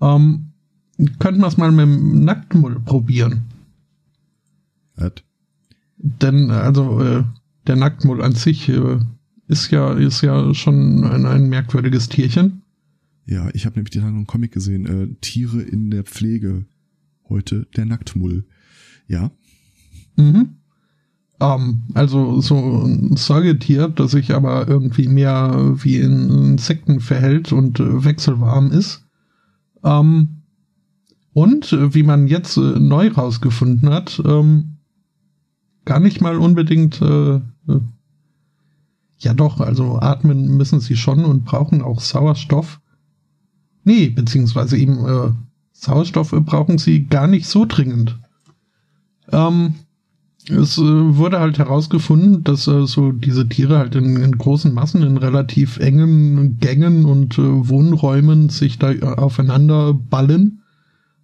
ähm, 0.00 0.52
könnten 1.18 1.40
wir 1.40 1.48
es 1.48 1.56
mal 1.56 1.72
mit 1.72 1.80
dem 1.80 2.24
Nacktmull 2.24 2.78
probieren. 2.80 3.42
Was? 4.94 5.14
Denn, 5.96 6.50
also, 6.50 7.02
äh, 7.02 7.24
der 7.66 7.76
Nacktmull 7.76 8.22
an 8.22 8.32
sich 8.32 8.70
ist 9.48 9.70
ja, 9.70 9.92
ist 9.92 10.22
ja 10.22 10.54
schon 10.54 11.04
ein, 11.04 11.26
ein 11.26 11.48
merkwürdiges 11.48 12.08
Tierchen. 12.08 12.59
Ja, 13.30 13.48
ich 13.54 13.64
habe 13.64 13.76
nämlich 13.76 13.92
die 13.92 14.00
Tage 14.00 14.16
einen 14.16 14.26
Comic 14.26 14.50
gesehen, 14.50 14.86
äh, 14.86 15.14
Tiere 15.20 15.62
in 15.62 15.90
der 15.90 16.02
Pflege. 16.02 16.66
Heute 17.28 17.68
der 17.76 17.86
Nacktmull. 17.86 18.44
Ja. 19.06 19.30
Mhm. 20.16 20.56
Um, 21.38 21.48
ähm, 21.48 21.82
also 21.94 22.40
so 22.40 22.56
ein 22.56 23.16
Säugetier, 23.16 23.88
das 23.88 24.10
sich 24.10 24.34
aber 24.34 24.66
irgendwie 24.66 25.06
mehr 25.06 25.74
wie 25.76 25.98
in 25.98 26.28
Insekten 26.28 26.98
verhält 26.98 27.52
und 27.52 27.78
äh, 27.78 28.04
wechselwarm 28.04 28.72
ist. 28.72 29.06
Um, 29.80 29.90
ähm, 29.90 30.28
und 31.32 31.72
äh, 31.72 31.94
wie 31.94 32.02
man 32.02 32.26
jetzt 32.26 32.56
äh, 32.56 32.80
neu 32.80 33.12
rausgefunden 33.12 33.90
hat, 33.90 34.20
ähm, 34.26 34.78
gar 35.84 36.00
nicht 36.00 36.20
mal 36.20 36.36
unbedingt, 36.36 37.00
äh, 37.00 37.40
ja 39.18 39.34
doch, 39.34 39.60
also 39.60 40.00
atmen 40.00 40.56
müssen 40.56 40.80
sie 40.80 40.96
schon 40.96 41.24
und 41.24 41.44
brauchen 41.44 41.80
auch 41.80 42.00
Sauerstoff. 42.00 42.80
Nee, 43.84 44.08
beziehungsweise 44.08 44.76
eben 44.76 45.06
äh, 45.06 45.32
Sauerstoff 45.72 46.30
brauchen 46.30 46.78
sie 46.78 47.06
gar 47.06 47.26
nicht 47.26 47.46
so 47.46 47.64
dringend. 47.64 48.18
Ähm, 49.32 49.74
es 50.48 50.78
äh, 50.78 50.82
wurde 50.82 51.38
halt 51.38 51.58
herausgefunden, 51.58 52.44
dass 52.44 52.66
äh, 52.66 52.86
so 52.86 53.12
diese 53.12 53.48
Tiere 53.48 53.78
halt 53.78 53.94
in, 53.94 54.16
in, 54.16 54.38
großen 54.38 54.72
Massen 54.72 55.02
in 55.02 55.16
relativ 55.16 55.78
engen 55.78 56.58
Gängen 56.58 57.04
und 57.04 57.38
äh, 57.38 57.68
Wohnräumen 57.68 58.48
sich 58.48 58.78
da 58.78 58.92
äh, 58.92 59.02
aufeinander 59.02 59.94
ballen. 59.94 60.62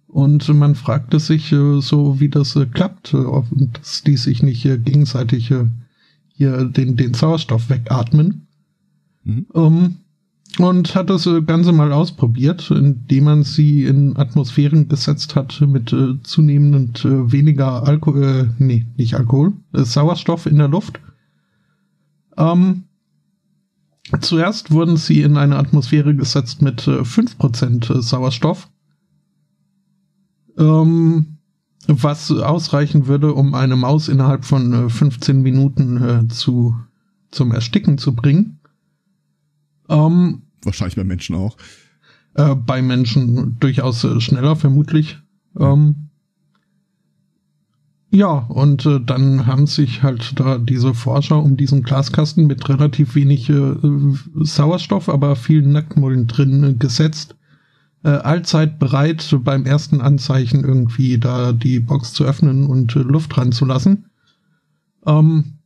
Und 0.07 0.47
man 0.53 0.75
fragte 0.75 1.19
sich 1.19 1.51
äh, 1.51 1.81
so, 1.81 2.19
wie 2.19 2.29
das 2.29 2.57
klappt, 2.73 3.13
dass 3.13 4.03
die 4.03 4.17
sich 4.17 4.41
nicht 4.41 4.63
gegenseitig 4.63 5.53
hier 6.33 6.65
den, 6.65 6.95
den 6.95 7.13
Sauerstoff 7.13 7.69
wegatmen. 7.69 8.47
Mhm. 9.23 9.45
Ähm, 9.53 9.95
und 10.59 10.95
hat 10.95 11.09
das 11.09 11.25
äh, 11.27 11.41
Ganze 11.41 11.71
mal 11.71 11.93
ausprobiert, 11.93 12.71
indem 12.71 13.25
man 13.25 13.43
sie 13.43 13.85
in 13.85 14.17
Atmosphären 14.17 14.87
gesetzt 14.87 15.35
hat 15.35 15.61
mit 15.61 15.93
äh, 15.93 16.21
zunehmend 16.23 17.05
äh, 17.05 17.31
weniger 17.31 17.83
Alkohol, 17.83 18.23
äh, 18.23 18.63
nee, 18.63 18.87
nicht 18.97 19.15
Alkohol, 19.15 19.53
äh, 19.73 19.83
Sauerstoff 19.83 20.45
in 20.45 20.57
der 20.57 20.67
Luft. 20.67 20.99
Ähm, 22.37 22.83
zuerst 24.21 24.71
wurden 24.71 24.97
sie 24.97 25.21
in 25.21 25.37
eine 25.37 25.57
Atmosphäre 25.57 26.15
gesetzt 26.15 26.61
mit 26.61 26.87
äh, 26.87 27.01
5% 27.01 28.01
Sauerstoff, 28.01 28.69
ähm, 30.57 31.37
was 31.87 32.31
ausreichen 32.31 33.07
würde, 33.07 33.33
um 33.33 33.53
eine 33.53 33.75
Maus 33.75 34.07
innerhalb 34.07 34.43
von 34.43 34.73
äh, 34.73 34.89
15 34.89 35.41
Minuten 35.41 36.03
äh, 36.03 36.27
zu, 36.27 36.75
zum 37.29 37.51
Ersticken 37.51 37.97
zu 37.97 38.15
bringen. 38.15 38.56
Ähm, 39.89 40.43
Wahrscheinlich 40.63 40.95
bei 40.95 41.03
Menschen 41.03 41.35
auch. 41.35 41.57
Äh, 42.35 42.55
bei 42.55 42.81
Menschen 42.81 43.57
durchaus 43.59 44.03
äh, 44.03 44.19
schneller, 44.21 44.55
vermutlich. 44.55 45.17
Ähm, 45.59 46.09
Ja, 48.09 48.29
und 48.29 48.85
äh, 48.85 49.01
dann 49.01 49.47
haben 49.47 49.67
sich 49.67 50.01
halt 50.01 50.39
da 50.39 50.57
diese 50.57 50.93
Forscher 50.93 51.43
um 51.43 51.57
diesen 51.57 51.83
Glaskasten 51.83 52.47
mit 52.47 52.69
relativ 52.69 53.15
wenig 53.15 53.49
äh, 53.49 53.75
Sauerstoff, 54.35 55.09
aber 55.09 55.35
vielen 55.35 55.71
Nacktmullen 55.71 56.27
drin 56.27 56.63
äh, 56.63 56.73
gesetzt. 56.73 57.33
Allzeit 58.03 58.79
bereit, 58.79 59.35
beim 59.43 59.65
ersten 59.65 59.99
Anzeichen 60.01 60.63
irgendwie 60.63 61.17
da 61.17 61.51
die 61.51 61.79
Box 61.79 62.13
zu 62.13 62.23
öffnen 62.23 62.67
und 62.67 62.93
Luft 62.93 63.35
ranzulassen. 63.37 64.05
Ähm, 65.05 65.56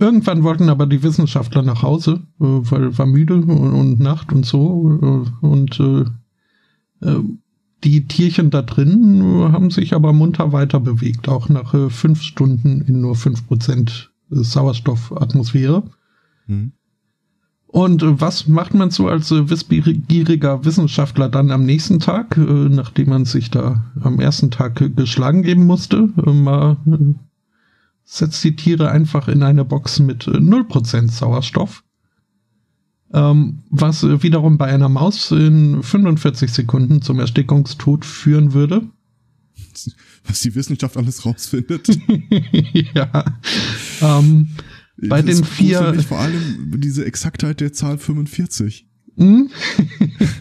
irgendwann 0.00 0.42
wollten 0.42 0.68
aber 0.68 0.86
die 0.86 1.02
Wissenschaftler 1.02 1.62
nach 1.62 1.82
Hause, 1.82 2.22
äh, 2.40 2.44
weil 2.44 2.96
war 2.98 3.06
müde 3.06 3.34
und, 3.34 3.48
und 3.48 4.00
Nacht 4.00 4.32
und 4.32 4.44
so. 4.44 5.24
Äh, 5.42 5.46
und 5.46 5.78
äh, 5.80 6.04
äh, 7.06 7.20
die 7.84 8.06
Tierchen 8.06 8.50
da 8.50 8.62
drin 8.62 9.22
haben 9.52 9.70
sich 9.70 9.94
aber 9.94 10.12
munter 10.12 10.52
weiter 10.52 10.80
bewegt, 10.80 11.28
auch 11.28 11.48
nach 11.48 11.72
äh, 11.72 11.88
fünf 11.88 12.22
Stunden 12.22 12.82
in 12.82 13.00
nur 13.00 13.14
fünf 13.14 13.46
Prozent 13.46 14.10
Sauerstoffatmosphäre. 14.30 15.84
Mhm. 16.46 16.72
Und 17.66 18.02
äh, 18.02 18.20
was 18.20 18.48
macht 18.48 18.74
man 18.74 18.90
so 18.90 19.08
als 19.08 19.30
äh, 19.30 19.48
wissbegieriger 19.48 20.64
Wissenschaftler 20.64 21.28
dann 21.28 21.52
am 21.52 21.64
nächsten 21.64 22.00
Tag, 22.00 22.36
äh, 22.36 22.40
nachdem 22.40 23.10
man 23.10 23.24
sich 23.24 23.50
da 23.50 23.92
am 24.00 24.18
ersten 24.18 24.50
Tag 24.50 24.80
äh, 24.80 24.90
geschlagen 24.90 25.42
geben 25.42 25.66
musste? 25.66 26.08
Äh, 26.26 26.32
mal 26.32 26.76
setzt 28.16 28.42
die 28.44 28.56
Tiere 28.56 28.90
einfach 28.90 29.28
in 29.28 29.42
eine 29.42 29.64
Box 29.64 30.00
mit 30.00 30.24
0% 30.24 31.10
Sauerstoff 31.10 31.82
ähm, 33.12 33.62
was 33.70 34.02
äh, 34.02 34.22
wiederum 34.22 34.58
bei 34.58 34.66
einer 34.66 34.88
Maus 34.88 35.30
in 35.32 35.82
45 35.82 36.52
Sekunden 36.52 37.02
zum 37.02 37.18
Erstickungstod 37.18 38.04
führen 38.04 38.52
würde. 38.52 38.82
Was 40.24 40.40
die 40.40 40.54
Wissenschaft 40.54 40.96
alles 40.96 41.24
rausfindet. 41.24 41.88
ja. 42.94 43.24
Ähm, 44.02 44.50
bei 44.96 45.22
das 45.22 45.36
den 45.36 45.44
vier. 45.44 45.94
Vor 46.06 46.18
allem 46.18 46.74
diese 46.78 47.06
Exaktheit 47.06 47.60
der 47.60 47.72
Zahl 47.72 47.96
45. 47.96 48.86
Hm? 49.16 49.50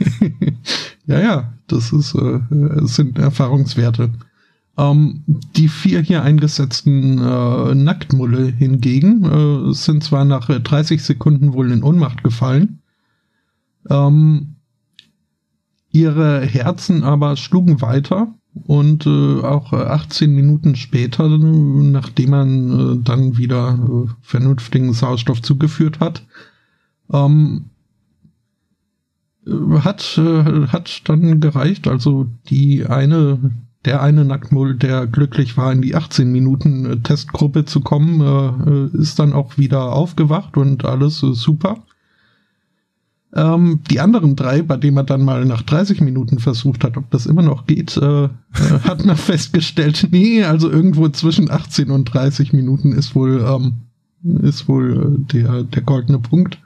ja, 1.05 1.19
ja, 1.21 1.53
das 1.67 1.93
ist, 1.93 2.13
äh, 2.13 2.39
sind 2.81 3.17
Erfahrungswerte. 3.17 4.11
Ähm, 4.79 5.25
die 5.57 5.67
vier 5.67 5.99
hier 5.99 6.23
eingesetzten 6.23 7.17
äh, 7.17 7.75
Nacktmulle 7.75 8.45
hingegen 8.45 9.25
äh, 9.25 9.73
sind 9.73 10.05
zwar 10.05 10.23
nach 10.23 10.47
30 10.47 11.03
Sekunden 11.03 11.51
wohl 11.51 11.71
in 11.71 11.83
Ohnmacht 11.83 12.23
gefallen, 12.23 12.79
ähm, 13.89 14.55
ihre 15.91 16.45
Herzen 16.45 17.03
aber 17.03 17.35
schlugen 17.35 17.81
weiter 17.81 18.33
und 18.53 19.05
äh, 19.05 19.41
auch 19.41 19.73
18 19.73 20.33
Minuten 20.33 20.77
später, 20.77 21.27
nachdem 21.27 22.29
man 22.29 22.71
äh, 22.99 23.03
dann 23.03 23.37
wieder 23.37 23.77
äh, 23.77 24.09
vernünftigen 24.21 24.93
Sauerstoff 24.93 25.41
zugeführt 25.41 25.99
hat, 25.99 26.25
ähm, 27.11 27.65
hat, 29.45 30.17
äh, 30.17 30.67
hat 30.67 31.01
dann 31.09 31.41
gereicht. 31.41 31.89
Also 31.89 32.27
die 32.49 32.85
eine 32.85 33.51
der 33.85 34.01
eine 34.01 34.25
Nacktmull, 34.25 34.75
der 34.75 35.07
glücklich 35.07 35.55
war, 35.57 35.71
in 35.71 35.81
die 35.81 35.95
18 35.95 36.31
Minuten 36.31 36.85
äh, 36.85 36.97
Testgruppe 36.97 37.65
zu 37.65 37.81
kommen, 37.81 38.21
äh, 38.21 38.69
äh, 38.69 39.01
ist 39.01 39.19
dann 39.19 39.33
auch 39.33 39.57
wieder 39.57 39.93
aufgewacht 39.93 40.57
und 40.57 40.85
alles 40.85 41.19
super. 41.19 41.77
Ähm, 43.33 43.81
die 43.89 43.99
anderen 43.99 44.35
drei, 44.35 44.63
bei 44.63 44.75
denen 44.75 44.95
man 44.95 45.05
dann 45.05 45.23
mal 45.23 45.45
nach 45.45 45.61
30 45.61 46.01
Minuten 46.01 46.39
versucht 46.39 46.83
hat, 46.83 46.97
ob 46.97 47.11
das 47.11 47.27
immer 47.27 47.43
noch 47.43 47.67
geht, 47.67 47.95
äh, 47.97 48.29
hat 48.83 49.05
man 49.05 49.17
festgestellt, 49.17 50.07
nee, 50.11 50.43
also 50.43 50.69
irgendwo 50.69 51.07
zwischen 51.09 51.49
18 51.49 51.91
und 51.91 52.05
30 52.05 52.53
Minuten 52.53 52.91
ist 52.91 53.15
wohl, 53.15 53.45
ähm, 53.47 53.73
ist 54.41 54.67
wohl 54.67 55.19
der, 55.31 55.63
der 55.63 55.83
goldene 55.83 56.19
Punkt. 56.19 56.59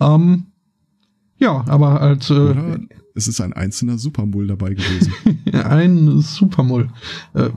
Ähm, 0.00 0.46
ja, 1.38 1.64
aber 1.68 2.00
als 2.00 2.28
äh, 2.30 2.54
es 3.20 3.28
ist 3.28 3.40
ein 3.40 3.52
einzelner 3.52 3.98
Supermull 3.98 4.46
dabei 4.46 4.70
gewesen. 4.70 5.12
ein 5.52 6.20
Supermull. 6.20 6.88
Äh, 7.34 7.50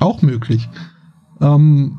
auch 0.00 0.22
möglich. 0.22 0.68
Ähm, 1.40 1.98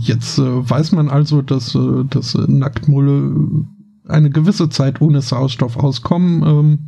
jetzt 0.00 0.38
äh, 0.38 0.70
weiß 0.70 0.92
man 0.92 1.08
also, 1.08 1.40
dass, 1.40 1.74
äh, 1.74 2.04
dass 2.10 2.34
Nacktmulle 2.34 3.64
eine 4.06 4.30
gewisse 4.30 4.68
Zeit 4.68 5.00
ohne 5.00 5.22
Sauerstoff 5.22 5.76
auskommen. 5.76 6.42
Ähm, 6.42 6.78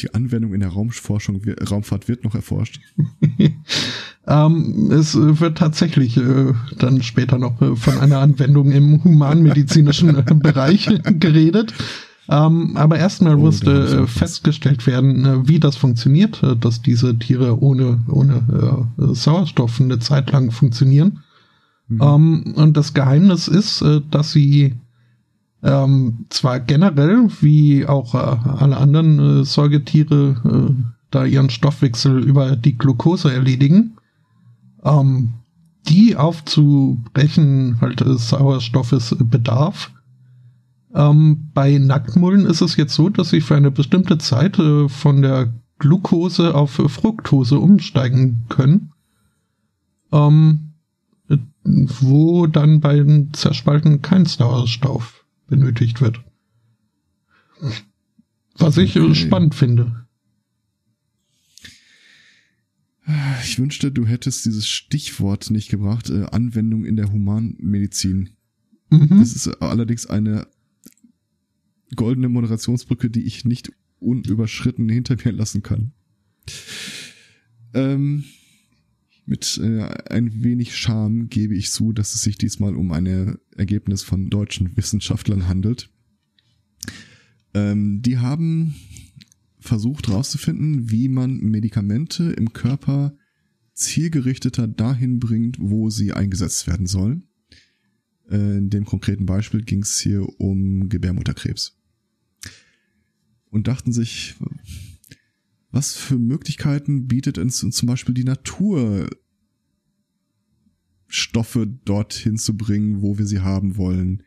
die 0.00 0.14
Anwendung 0.14 0.54
in 0.54 0.60
der 0.60 0.70
Raumforschung, 0.70 1.40
Raumfahrt 1.70 2.08
wird 2.08 2.24
noch 2.24 2.34
erforscht. 2.34 2.80
ähm, 4.26 4.90
es 4.92 5.16
wird 5.16 5.58
tatsächlich 5.58 6.16
äh, 6.16 6.52
dann 6.78 7.02
später 7.02 7.38
noch 7.38 7.60
äh, 7.62 7.76
von 7.76 7.98
einer 7.98 8.18
Anwendung 8.18 8.72
im 8.72 9.02
humanmedizinischen 9.04 10.22
Bereich 10.40 10.88
geredet. 11.18 11.74
Ähm, 12.30 12.76
aber 12.76 12.96
erstmal 12.96 13.34
oh, 13.34 13.40
musste 13.40 14.02
äh, 14.02 14.06
festgestellt 14.06 14.86
werden, 14.86 15.24
äh, 15.24 15.48
wie 15.48 15.58
das 15.58 15.74
funktioniert, 15.74 16.40
äh, 16.44 16.56
dass 16.56 16.80
diese 16.80 17.18
Tiere 17.18 17.60
ohne, 17.60 17.98
ohne 18.08 18.86
äh, 18.98 19.14
Sauerstoff 19.14 19.80
eine 19.80 19.98
Zeit 19.98 20.30
lang 20.30 20.52
funktionieren. 20.52 21.24
Mhm. 21.88 22.00
Ähm, 22.00 22.54
und 22.54 22.76
das 22.76 22.94
Geheimnis 22.94 23.48
ist, 23.48 23.82
äh, 23.82 24.00
dass 24.12 24.30
sie 24.30 24.76
ähm, 25.64 26.26
zwar 26.28 26.60
generell, 26.60 27.26
wie 27.40 27.84
auch 27.84 28.14
äh, 28.14 28.18
alle 28.18 28.76
anderen 28.76 29.44
Säugetiere, 29.44 30.76
da 31.10 31.24
ihren 31.24 31.50
Stoffwechsel 31.50 32.22
über 32.22 32.54
die 32.54 32.78
Glucose 32.78 33.34
erledigen, 33.34 33.96
ähm, 34.84 35.30
die 35.88 36.14
aufzubrechen 36.14 37.78
halt 37.80 38.04
Sauerstoffes 38.06 39.16
bedarf 39.18 39.90
ähm, 40.94 41.50
bei 41.54 41.78
Nacktmullen 41.78 42.46
ist 42.46 42.60
es 42.60 42.76
jetzt 42.76 42.94
so, 42.94 43.08
dass 43.08 43.30
sie 43.30 43.40
für 43.40 43.56
eine 43.56 43.70
bestimmte 43.70 44.18
Zeit 44.18 44.58
äh, 44.58 44.88
von 44.88 45.22
der 45.22 45.54
Glucose 45.78 46.54
auf 46.54 46.72
Fructose 46.72 47.58
umsteigen 47.58 48.44
können. 48.48 48.92
Ähm, 50.12 50.70
wo 51.64 52.46
dann 52.46 52.80
bei 52.80 52.96
den 52.96 53.32
Zerspalten 53.32 54.02
kein 54.02 54.26
Sauerstoff 54.26 55.24
benötigt 55.46 56.00
wird. 56.00 56.20
Was 58.56 58.76
ich 58.76 58.96
äh, 58.96 59.00
okay. 59.00 59.14
spannend 59.14 59.54
finde. 59.54 60.06
Ich 63.42 63.58
wünschte, 63.58 63.90
du 63.90 64.06
hättest 64.06 64.46
dieses 64.46 64.68
Stichwort 64.68 65.50
nicht 65.50 65.68
gebracht, 65.68 66.10
äh, 66.10 66.26
Anwendung 66.30 66.84
in 66.84 66.96
der 66.96 67.12
Humanmedizin. 67.12 68.30
Mhm. 68.90 69.18
Das 69.18 69.32
ist 69.32 69.48
allerdings 69.60 70.06
eine 70.06 70.46
goldene 71.96 72.28
Moderationsbrücke, 72.28 73.10
die 73.10 73.24
ich 73.24 73.44
nicht 73.44 73.72
unüberschritten 73.98 74.88
hinter 74.88 75.16
mir 75.24 75.32
lassen 75.32 75.62
kann. 75.62 75.92
Ähm, 77.74 78.24
mit 79.26 79.60
äh, 79.62 79.82
ein 80.10 80.42
wenig 80.42 80.76
Scham 80.76 81.28
gebe 81.28 81.54
ich 81.54 81.70
zu, 81.70 81.92
dass 81.92 82.14
es 82.14 82.22
sich 82.22 82.38
diesmal 82.38 82.74
um 82.74 82.92
ein 82.92 83.38
Ergebnis 83.56 84.02
von 84.02 84.30
deutschen 84.30 84.76
Wissenschaftlern 84.76 85.46
handelt. 85.46 85.90
Ähm, 87.54 88.02
die 88.02 88.18
haben 88.18 88.74
versucht 89.58 90.08
herauszufinden, 90.08 90.90
wie 90.90 91.08
man 91.08 91.38
Medikamente 91.38 92.32
im 92.32 92.52
Körper 92.52 93.14
zielgerichteter 93.74 94.66
dahin 94.66 95.20
bringt, 95.20 95.58
wo 95.60 95.90
sie 95.90 96.12
eingesetzt 96.12 96.66
werden 96.66 96.86
sollen. 96.86 97.28
Äh, 98.30 98.58
in 98.58 98.70
dem 98.70 98.84
konkreten 98.84 99.26
Beispiel 99.26 99.62
ging 99.62 99.82
es 99.82 99.98
hier 100.00 100.26
um 100.40 100.88
Gebärmutterkrebs 100.88 101.79
und 103.50 103.68
dachten 103.68 103.92
sich, 103.92 104.36
was 105.70 105.94
für 105.94 106.18
Möglichkeiten 106.18 107.06
bietet 107.06 107.38
uns 107.38 107.58
zum 107.58 107.86
Beispiel 107.86 108.14
die 108.14 108.24
Natur, 108.24 109.08
Stoffe 111.06 111.66
dorthin 111.66 112.36
zu 112.36 112.56
bringen, 112.56 113.02
wo 113.02 113.18
wir 113.18 113.26
sie 113.26 113.40
haben 113.40 113.76
wollen, 113.76 114.22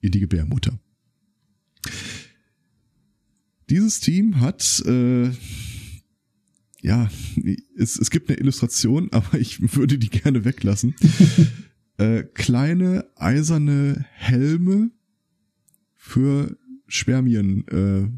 in 0.00 0.10
die 0.10 0.20
Gebärmutter. 0.20 0.78
Dieses 3.70 4.00
Team 4.00 4.40
hat, 4.40 4.82
äh, 4.86 5.30
ja, 6.80 7.10
es, 7.76 7.98
es 7.98 8.10
gibt 8.10 8.28
eine 8.28 8.38
Illustration, 8.38 9.08
aber 9.12 9.38
ich 9.38 9.76
würde 9.76 9.98
die 9.98 10.10
gerne 10.10 10.44
weglassen. 10.44 10.94
äh, 11.98 12.22
kleine 12.22 13.06
eiserne 13.16 14.04
Helme 14.12 14.90
für 15.94 16.56
Spermien 16.86 17.66
äh, 17.68 18.08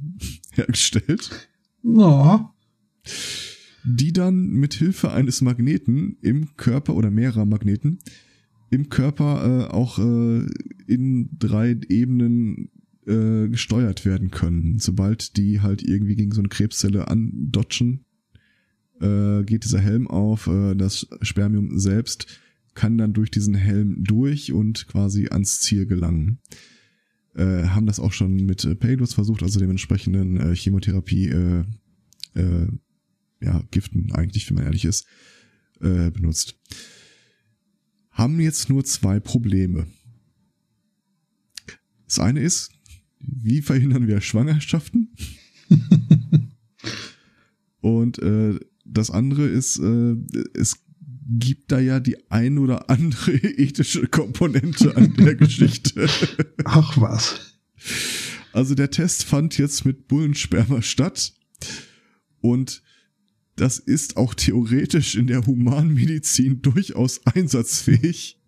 hergestellt. 0.52 1.48
Ja. 1.82 2.52
Die 3.84 4.12
dann 4.12 4.48
mit 4.48 4.74
Hilfe 4.74 5.12
eines 5.12 5.42
Magneten 5.42 6.18
im 6.20 6.56
Körper 6.56 6.94
oder 6.94 7.10
mehrerer 7.10 7.46
Magneten 7.46 7.98
im 8.70 8.88
Körper 8.88 9.68
äh, 9.68 9.72
auch 9.72 9.98
äh, 9.98 10.46
in 10.86 11.28
drei 11.38 11.76
Ebenen 11.88 12.70
äh, 13.06 13.48
gesteuert 13.48 14.04
werden 14.04 14.30
können. 14.30 14.78
Sobald 14.78 15.36
die 15.36 15.60
halt 15.60 15.82
irgendwie 15.82 16.16
gegen 16.16 16.32
so 16.32 16.40
eine 16.40 16.48
Krebszelle 16.48 17.08
andotschen, 17.08 18.04
äh, 19.00 19.44
geht 19.44 19.64
dieser 19.64 19.80
Helm 19.80 20.08
auf. 20.08 20.46
Äh, 20.48 20.74
das 20.74 21.06
Spermium 21.22 21.78
selbst 21.78 22.26
kann 22.74 22.98
dann 22.98 23.12
durch 23.12 23.30
diesen 23.30 23.54
Helm 23.54 24.04
durch 24.04 24.52
und 24.52 24.86
quasi 24.88 25.28
ans 25.28 25.60
Ziel 25.60 25.86
gelangen. 25.86 26.38
Äh, 27.36 27.68
haben 27.68 27.84
das 27.86 28.00
auch 28.00 28.12
schon 28.12 28.34
mit 28.46 28.64
äh, 28.64 28.74
Payloads 28.74 29.12
versucht, 29.12 29.42
also 29.42 29.60
dementsprechenden 29.60 30.40
äh, 30.40 30.56
Chemotherapie, 30.56 31.28
äh, 31.28 31.64
äh, 32.34 32.66
ja, 33.42 33.62
Giften 33.70 34.10
eigentlich, 34.12 34.48
wenn 34.48 34.56
man 34.56 34.64
ehrlich 34.64 34.86
ist, 34.86 35.06
äh, 35.80 36.10
benutzt. 36.10 36.58
Haben 38.10 38.40
jetzt 38.40 38.70
nur 38.70 38.84
zwei 38.86 39.20
Probleme. 39.20 39.86
Das 42.06 42.20
eine 42.20 42.40
ist, 42.40 42.70
wie 43.18 43.60
verhindern 43.60 44.06
wir 44.06 44.22
Schwangerschaften? 44.22 45.14
Und 47.80 48.18
äh, 48.18 48.58
das 48.86 49.10
andere 49.10 49.46
ist, 49.46 49.78
äh, 49.78 50.16
es 50.54 50.85
gibt 51.28 51.72
da 51.72 51.80
ja 51.80 52.00
die 52.00 52.30
ein 52.30 52.58
oder 52.58 52.88
andere 52.88 53.32
ethische 53.32 54.06
Komponente 54.06 54.96
an 54.96 55.14
der 55.16 55.34
Geschichte. 55.36 56.08
Ach 56.64 57.00
was. 57.00 57.40
Also 58.52 58.74
der 58.74 58.90
Test 58.90 59.24
fand 59.24 59.58
jetzt 59.58 59.84
mit 59.84 60.08
Bullensperma 60.08 60.82
statt 60.82 61.34
und 62.40 62.82
das 63.56 63.78
ist 63.78 64.16
auch 64.16 64.34
theoretisch 64.34 65.14
in 65.14 65.26
der 65.26 65.46
Humanmedizin 65.46 66.62
durchaus 66.62 67.24
einsatzfähig. 67.26 68.40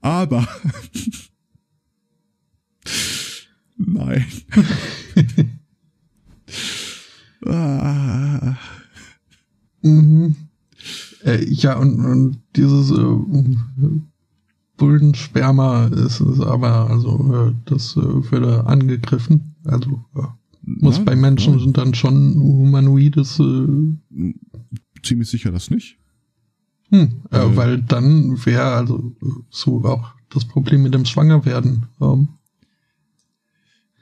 Aber 0.00 0.46
nein. 3.76 4.26
ah. 7.44 8.56
mhm. 9.82 10.47
Äh, 11.24 11.44
ja, 11.46 11.76
und, 11.76 12.04
und 12.04 12.38
dieses 12.56 12.90
äh, 12.90 13.16
Bullensperma 14.76 15.86
ist, 15.86 16.20
ist 16.20 16.40
aber, 16.40 16.88
also, 16.88 17.48
äh, 17.48 17.54
das 17.66 17.96
äh, 17.96 18.00
würde 18.30 18.66
angegriffen. 18.66 19.54
Also, 19.64 20.04
äh, 20.14 20.22
muss 20.62 20.98
ja, 20.98 21.04
bei 21.04 21.16
Menschen 21.16 21.54
ja. 21.54 21.60
sind 21.60 21.76
dann 21.76 21.94
schon 21.94 22.34
humanoides. 22.34 23.40
Äh, 23.40 24.34
Ziemlich 25.02 25.28
sicher 25.28 25.50
das 25.50 25.70
nicht. 25.70 25.98
Hm, 26.90 27.22
äh, 27.30 27.38
weil 27.54 27.82
dann 27.82 28.44
wäre 28.46 28.72
also 28.72 29.14
so 29.50 29.84
auch 29.84 30.14
das 30.30 30.44
Problem 30.46 30.82
mit 30.82 30.94
dem 30.94 31.04
Schwangerwerden. 31.04 31.86
Ähm, 32.00 32.28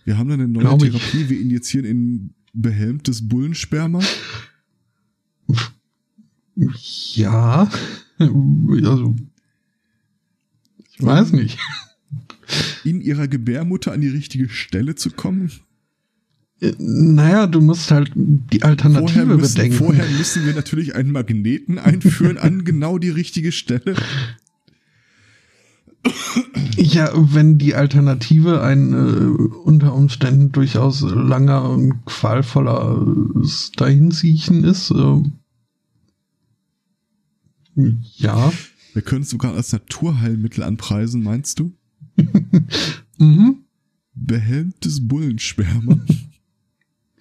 wir 0.05 0.19
haben 0.19 0.29
dann 0.29 0.41
eine 0.41 0.49
neue 0.49 0.79
Therapie, 0.79 1.23
ich. 1.23 1.31
wir 1.31 1.41
injizieren 1.41 1.85
in 1.85 2.35
behelmtes 2.53 3.29
Bullensperma. 3.29 4.01
Ja, 6.57 7.71
also 8.19 9.15
ich 10.99 11.05
weiß 11.05 11.33
nicht. 11.33 11.59
In 12.85 13.01
ihrer 13.01 13.29
Gebärmutter 13.29 13.93
an 13.93 14.01
die 14.01 14.09
richtige 14.09 14.49
Stelle 14.49 14.95
zu 14.95 15.11
kommen? 15.11 15.51
Äh, 16.61 16.73
naja, 16.79 17.47
du 17.47 17.61
musst 17.61 17.91
halt 17.91 18.13
die 18.15 18.63
Alternative 18.63 19.27
vorher 19.27 19.37
müssen, 19.37 19.55
bedenken. 19.55 19.77
Vorher 19.77 20.09
müssen 20.09 20.47
wir 20.47 20.55
natürlich 20.55 20.95
einen 20.95 21.13
Magneten 21.13 21.79
einführen 21.79 22.39
an 22.39 22.65
genau 22.65 22.99
die 22.99 23.11
richtige 23.11 23.53
Stelle. 23.53 23.95
Ja, 26.77 27.11
wenn 27.15 27.59
die 27.59 27.75
Alternative 27.75 28.63
ein 28.63 28.93
äh, 28.93 29.57
unter 29.65 29.93
Umständen 29.93 30.53
durchaus 30.53 31.03
langer 31.03 31.69
und 31.69 32.05
qualvoller 32.07 33.05
Dahinsiechen 33.77 34.65
ist, 34.65 34.93
äh, 34.93 35.23
ja. 37.77 38.53
Wir 38.93 39.03
können 39.03 39.23
es 39.23 39.31
sogar 39.31 39.55
als 39.55 39.73
Naturheilmittel 39.73 40.63
anpreisen, 40.63 41.23
meinst 41.23 41.59
du? 41.59 41.77
mhm. 43.19 43.65
Behelmtes 44.15 45.07
Bullensperma. 45.07 46.01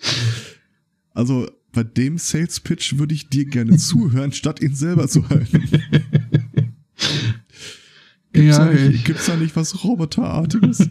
also 1.13 1.49
bei 1.73 1.83
dem 1.83 2.17
Sales 2.17 2.61
Pitch 2.61 2.97
würde 2.97 3.13
ich 3.13 3.27
dir 3.27 3.45
gerne 3.45 3.75
zuhören, 3.77 4.31
statt 4.31 4.61
ihn 4.61 4.75
selber 4.75 5.09
zu 5.09 5.27
halten. 5.29 5.63
Gibt's, 8.31 8.57
ja, 8.57 8.65
da 8.65 8.71
nicht, 8.71 9.05
gibt's 9.05 9.25
da 9.27 9.37
nicht 9.37 9.55
was 9.55 9.83
Roboterartiges? 9.83 10.89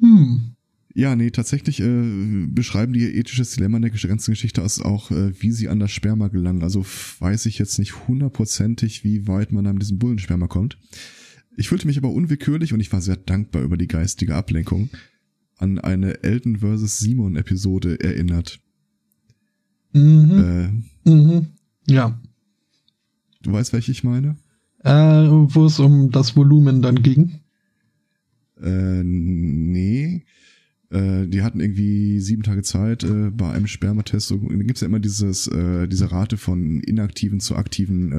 hm. 0.00 0.53
Ja, 0.96 1.16
nee, 1.16 1.30
tatsächlich 1.30 1.80
äh, 1.80 2.46
beschreiben 2.46 2.92
die 2.92 3.00
ihr 3.00 3.14
ethisches 3.16 3.50
Dilemma 3.50 3.78
in 3.78 3.82
der 3.82 3.90
ganzen 3.90 4.30
Geschichte 4.30 4.62
als 4.62 4.80
auch, 4.80 5.10
äh, 5.10 5.32
wie 5.42 5.50
sie 5.50 5.68
an 5.68 5.80
das 5.80 5.90
Sperma 5.90 6.28
gelangen. 6.28 6.62
Also 6.62 6.86
weiß 7.18 7.46
ich 7.46 7.58
jetzt 7.58 7.80
nicht 7.80 8.06
hundertprozentig, 8.06 9.02
wie 9.02 9.26
weit 9.26 9.50
man 9.50 9.64
da 9.64 9.72
mit 9.72 9.82
diesem 9.82 9.98
Bullensperma 9.98 10.46
kommt. 10.46 10.78
Ich 11.56 11.68
fühlte 11.68 11.88
mich 11.88 11.98
aber 11.98 12.10
unwillkürlich 12.10 12.72
und 12.72 12.80
ich 12.80 12.92
war 12.92 13.00
sehr 13.00 13.16
dankbar 13.16 13.62
über 13.62 13.76
die 13.76 13.88
geistige 13.88 14.36
Ablenkung 14.36 14.88
an 15.56 15.80
eine 15.80 16.22
Elton 16.22 16.58
vs. 16.58 16.98
Simon 16.98 17.34
Episode 17.34 17.98
erinnert. 18.00 18.60
Mhm. 19.92 20.84
Äh, 21.04 21.10
mhm. 21.10 21.46
Ja. 21.88 22.20
Du 23.42 23.52
weißt, 23.52 23.72
welche 23.72 23.90
ich 23.90 24.04
meine? 24.04 24.36
Äh, 24.84 24.92
wo 24.92 25.66
es 25.66 25.80
um 25.80 26.10
das 26.10 26.36
Volumen 26.36 26.82
dann 26.82 27.02
ging? 27.02 27.40
Äh, 28.62 29.02
nee. 29.02 30.24
Äh, 30.90 31.26
die 31.26 31.42
hatten 31.42 31.60
irgendwie 31.60 32.20
sieben 32.20 32.42
Tage 32.42 32.62
Zeit 32.62 33.04
äh, 33.04 33.30
bei 33.30 33.50
einem 33.50 33.66
Spermatest. 33.66 34.28
So, 34.28 34.38
da 34.38 34.62
gibt's 34.62 34.80
ja 34.80 34.86
immer 34.86 35.00
dieses, 35.00 35.46
äh, 35.48 35.88
diese 35.88 36.10
Rate 36.12 36.36
von 36.36 36.80
inaktiven 36.80 37.40
zu 37.40 37.56
aktiven, 37.56 38.12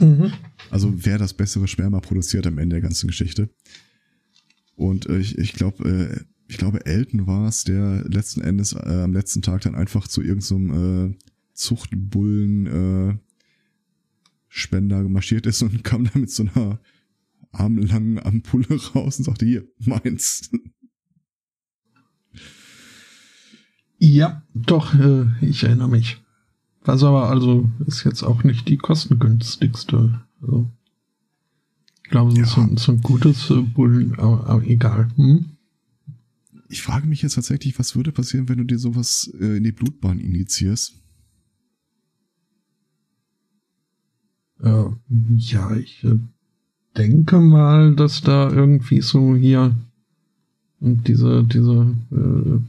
äh, 0.00 0.04
mhm. 0.04 0.32
also 0.70 0.92
wer 0.96 1.18
das 1.18 1.34
bessere 1.34 1.68
Sperma 1.68 2.00
produziert 2.00 2.46
am 2.46 2.58
Ende 2.58 2.74
der 2.74 2.82
ganzen 2.82 3.06
Geschichte. 3.06 3.48
Und 4.76 5.08
äh, 5.08 5.18
ich, 5.18 5.36
ich 5.38 5.52
glaube, 5.52 5.88
äh, 5.88 6.24
ich 6.48 6.58
glaube, 6.58 6.84
Elton 6.84 7.28
war 7.28 7.48
es, 7.48 7.62
der 7.62 8.04
letzten 8.08 8.40
Endes 8.40 8.72
äh, 8.72 9.02
am 9.04 9.12
letzten 9.12 9.40
Tag 9.40 9.60
dann 9.60 9.76
einfach 9.76 10.08
zu 10.08 10.20
irgendeinem 10.20 11.12
äh, 11.12 11.14
Zuchtbullen 11.52 12.66
äh, 12.66 13.16
Spender 14.48 15.08
marschiert 15.08 15.46
ist 15.46 15.62
und 15.62 15.84
kam 15.84 16.04
dann 16.04 16.22
mit 16.22 16.30
so 16.30 16.42
einer 16.42 16.80
armlangen 17.52 18.18
Ampulle 18.18 18.80
raus 18.94 19.18
und 19.18 19.24
sagte, 19.24 19.46
hier, 19.46 19.64
meins. 19.78 20.50
Ja, 24.02 24.42
doch, 24.54 24.94
äh, 24.94 25.26
ich 25.42 25.62
erinnere 25.62 25.90
mich. 25.90 26.22
Was 26.82 27.04
aber 27.04 27.28
also 27.28 27.68
ist 27.86 28.04
jetzt 28.04 28.22
auch 28.22 28.42
nicht 28.44 28.66
die 28.66 28.78
kostengünstigste. 28.78 30.22
Also, 30.40 30.70
ich 32.02 32.10
glaube, 32.10 32.32
ja. 32.32 32.46
so, 32.46 32.66
so 32.76 32.92
ein 32.92 33.02
gutes 33.02 33.50
äh, 33.50 33.60
Bullen, 33.60 34.18
aber, 34.18 34.46
aber 34.46 34.66
egal. 34.66 35.10
Hm? 35.16 35.50
Ich 36.70 36.80
frage 36.80 37.06
mich 37.06 37.20
jetzt 37.20 37.34
tatsächlich, 37.34 37.78
was 37.78 37.94
würde 37.94 38.10
passieren, 38.10 38.48
wenn 38.48 38.56
du 38.56 38.64
dir 38.64 38.78
sowas 38.78 39.30
äh, 39.38 39.58
in 39.58 39.64
die 39.64 39.72
Blutbahn 39.72 40.18
injizierst? 40.18 40.94
Äh, 44.62 44.84
ja, 45.36 45.76
ich 45.76 46.02
äh, 46.04 46.18
denke 46.96 47.38
mal, 47.38 47.94
dass 47.94 48.22
da 48.22 48.50
irgendwie 48.50 49.02
so 49.02 49.36
hier 49.36 49.76
und 50.80 51.06
diese, 51.06 51.44
diese 51.44 51.94
äh, 52.12 52.60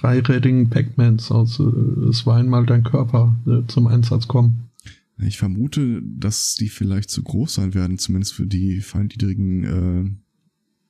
dreirädigen 0.00 0.70
Pac-Mans 0.70 1.30
aus 1.30 1.60
äh, 1.60 2.08
Es 2.08 2.26
war 2.26 2.36
einmal 2.36 2.66
dein 2.66 2.84
Körper 2.84 3.36
äh, 3.46 3.66
zum 3.66 3.86
Einsatz 3.86 4.28
kommen. 4.28 4.70
Ich 5.18 5.38
vermute, 5.38 6.02
dass 6.02 6.56
die 6.56 6.68
vielleicht 6.68 7.10
zu 7.10 7.22
groß 7.22 7.54
sein 7.54 7.74
werden, 7.74 7.98
zumindest 7.98 8.34
für 8.34 8.46
die 8.46 8.80
feindliedrigen 8.80 10.18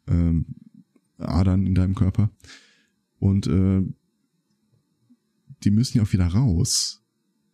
äh, 0.08 0.12
äh, 0.12 0.44
Adern 1.18 1.66
in 1.66 1.74
deinem 1.74 1.94
Körper. 1.94 2.30
Und 3.18 3.46
äh, 3.46 3.82
die 5.62 5.70
müssen 5.70 5.98
ja 5.98 6.04
auch 6.04 6.12
wieder 6.12 6.26
raus. 6.26 7.02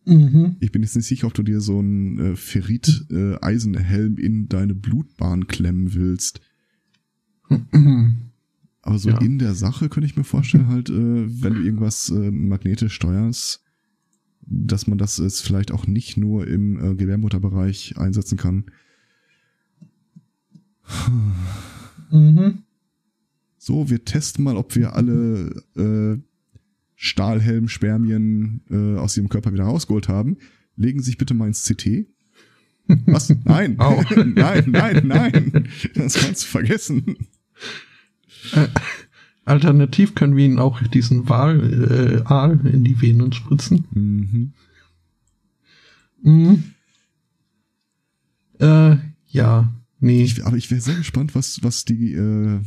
Mhm. 0.05 0.55
Ich 0.59 0.71
bin 0.71 0.81
jetzt 0.81 0.95
nicht 0.95 1.05
sicher, 1.05 1.27
ob 1.27 1.33
du 1.33 1.43
dir 1.43 1.61
so 1.61 1.79
einen 1.79 2.19
äh, 2.19 2.35
Ferrit-Eisenhelm 2.35 4.17
äh, 4.17 4.21
in 4.21 4.47
deine 4.47 4.73
Blutbahn 4.73 5.47
klemmen 5.47 5.93
willst. 5.93 6.41
Aber 8.81 8.97
so 8.97 9.09
ja. 9.09 9.17
in 9.19 9.37
der 9.37 9.53
Sache 9.53 9.89
könnte 9.89 10.07
ich 10.07 10.17
mir 10.17 10.23
vorstellen, 10.23 10.67
halt, 10.67 10.89
äh, 10.89 10.93
wenn 10.93 11.53
du 11.53 11.61
irgendwas 11.61 12.09
äh, 12.09 12.31
magnetisch 12.31 12.93
steuerst, 12.93 13.63
dass 14.41 14.87
man 14.87 14.97
das 14.97 15.17
jetzt 15.17 15.41
vielleicht 15.41 15.71
auch 15.71 15.85
nicht 15.85 16.17
nur 16.17 16.47
im 16.47 16.83
äh, 16.83 16.95
Gebärmutterbereich 16.95 17.97
einsetzen 17.97 18.37
kann. 18.37 18.65
Mhm. 22.11 22.63
So, 23.57 23.89
wir 23.89 24.03
testen 24.03 24.43
mal, 24.43 24.57
ob 24.57 24.75
wir 24.75 24.95
alle 24.95 25.63
äh, 25.77 26.17
Stahlhelm-Spermien 26.95 28.61
äh, 28.69 28.97
aus 28.97 29.15
ihrem 29.15 29.29
Körper 29.29 29.53
wieder 29.53 29.65
rausgeholt 29.65 30.07
haben. 30.07 30.37
Legen 30.75 30.99
Sie 30.99 31.05
sich 31.05 31.17
bitte 31.17 31.35
mal 31.35 31.47
ins 31.47 31.63
CT. 31.63 32.07
Was? 33.05 33.29
Nein. 33.45 33.77
nein, 34.35 34.65
nein, 34.67 35.01
nein. 35.05 35.69
Das 35.93 36.15
kannst 36.15 36.43
du 36.43 36.47
vergessen. 36.47 37.15
Alternativ 39.45 40.15
können 40.15 40.35
wir 40.35 40.45
ihn 40.45 40.59
auch 40.59 40.81
diesen 40.83 41.27
Wal, 41.27 41.59
äh, 41.59 42.21
Aal 42.25 42.59
in 42.67 42.83
die 42.83 43.01
Venen 43.01 43.33
spritzen. 43.33 43.85
Mhm. 43.91 44.53
Mhm. 46.23 46.63
Äh, 48.59 48.97
ja, 49.27 49.73
nee. 49.99 50.23
Ich, 50.23 50.45
aber 50.45 50.57
ich 50.57 50.69
wäre 50.69 50.81
sehr 50.81 50.95
gespannt, 50.95 51.33
was, 51.33 51.63
was 51.63 51.85
die 51.85 52.13
äh, 52.13 52.59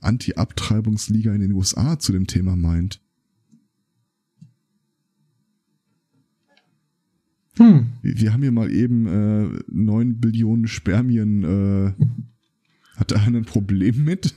Anti-Abtreibungsliga 0.00 1.32
in 1.32 1.40
den 1.40 1.52
USA 1.52 1.98
zu 1.98 2.12
dem 2.12 2.26
Thema 2.26 2.56
meint. 2.56 3.00
Hm. 7.56 7.86
Wir, 8.02 8.20
wir 8.20 8.32
haben 8.32 8.42
hier 8.42 8.52
mal 8.52 8.70
eben 8.70 9.06
äh, 9.06 9.62
9 9.68 10.20
Billionen 10.20 10.66
Spermien. 10.66 11.44
Äh, 11.44 11.92
hat 13.02 13.10
er 13.10 13.22
ein 13.22 13.44
Problem 13.44 14.04
mit? 14.04 14.32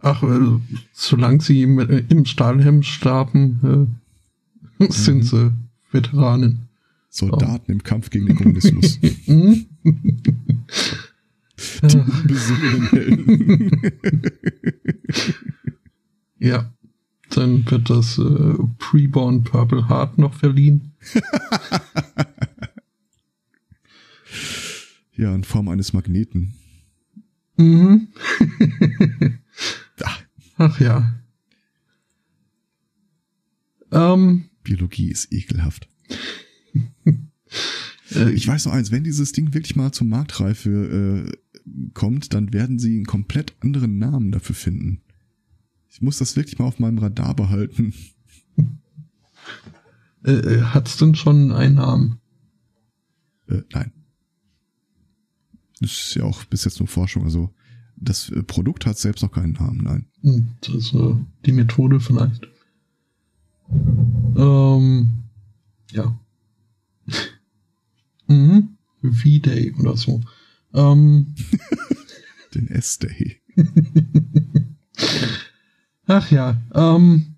Ach, 0.00 0.22
äh, 0.22 0.58
solange 0.92 1.42
sie 1.42 1.60
im, 1.60 1.78
äh, 1.78 2.02
im 2.08 2.24
Stahlhelm 2.24 2.82
starben, 2.82 3.98
äh, 4.80 4.90
sind 4.90 5.24
sie 5.24 5.52
Veteranen. 5.92 6.68
Soldaten 7.10 7.72
im 7.72 7.82
Kampf 7.82 8.08
gegen 8.08 8.24
den 8.26 8.36
Kommunismus. 8.36 8.98
Mhm. 9.26 9.66
Die 11.82 11.96
unbesungenen 11.96 12.88
Helden. 12.88 13.80
ja. 16.38 16.72
Dann 17.30 17.70
wird 17.70 17.90
das 17.90 18.16
äh, 18.16 18.54
Preborn 18.78 19.44
Purple 19.44 19.86
Heart 19.88 20.16
noch 20.16 20.32
verliehen. 20.32 20.92
ja, 25.16 25.34
in 25.34 25.44
Form 25.44 25.68
eines 25.68 25.92
Magneten. 25.92 26.54
Mhm. 27.58 28.08
Ach, 30.02 30.22
Ach 30.56 30.80
ja. 30.80 31.14
Ähm, 33.90 34.44
Biologie 34.64 35.10
ist 35.10 35.32
ekelhaft. 35.32 35.88
äh, 38.14 38.30
Ich 38.32 38.46
weiß 38.46 38.66
noch 38.66 38.72
eins, 38.72 38.90
wenn 38.90 39.04
dieses 39.04 39.32
Ding 39.32 39.54
wirklich 39.54 39.76
mal 39.76 39.92
zur 39.92 40.06
Marktreife 40.06 40.70
äh, 40.70 41.32
kommt, 41.94 42.34
dann 42.34 42.52
werden 42.52 42.78
sie 42.78 42.96
einen 42.96 43.06
komplett 43.06 43.54
anderen 43.60 43.98
Namen 43.98 44.30
dafür 44.32 44.54
finden. 44.54 45.02
Ich 45.88 46.02
muss 46.02 46.18
das 46.18 46.36
wirklich 46.36 46.58
mal 46.58 46.66
auf 46.66 46.78
meinem 46.78 46.98
Radar 46.98 47.34
behalten. 47.34 47.94
äh, 50.24 50.32
äh, 50.32 50.62
hat's 50.62 50.96
denn 50.98 51.14
schon 51.14 51.50
einen 51.52 51.74
Namen? 51.76 52.20
Äh, 53.48 53.62
nein. 53.72 53.92
Das 55.80 55.90
ist 55.90 56.14
ja 56.14 56.24
auch 56.24 56.44
bis 56.44 56.64
jetzt 56.64 56.80
nur 56.80 56.88
Forschung. 56.88 57.24
Also 57.24 57.50
das 57.96 58.30
äh, 58.30 58.42
Produkt 58.42 58.86
hat 58.86 58.98
selbst 58.98 59.22
noch 59.22 59.32
keinen 59.32 59.52
Namen, 59.52 59.80
nein. 59.82 60.06
Hm, 60.22 60.48
Das 60.60 60.74
ist 60.74 60.94
äh, 60.94 61.14
die 61.46 61.52
Methode 61.52 62.00
vielleicht. 62.00 62.48
Ähm, 64.36 65.08
ja. 65.92 66.18
mhm. 68.26 68.76
V-Day 69.02 69.74
oder 69.78 69.96
so. 69.96 70.20
Ähm, 70.74 71.34
Den 72.54 72.68
S-Day. 72.68 73.40
ach 76.06 76.30
ja. 76.30 76.60
Ähm, 76.74 77.36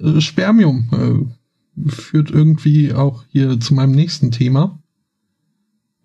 äh, 0.00 0.20
Spermium 0.20 0.88
äh, 0.92 1.90
führt 1.90 2.30
irgendwie 2.30 2.92
auch 2.92 3.24
hier 3.28 3.60
zu 3.60 3.74
meinem 3.74 3.92
nächsten 3.92 4.30
Thema. 4.30 4.82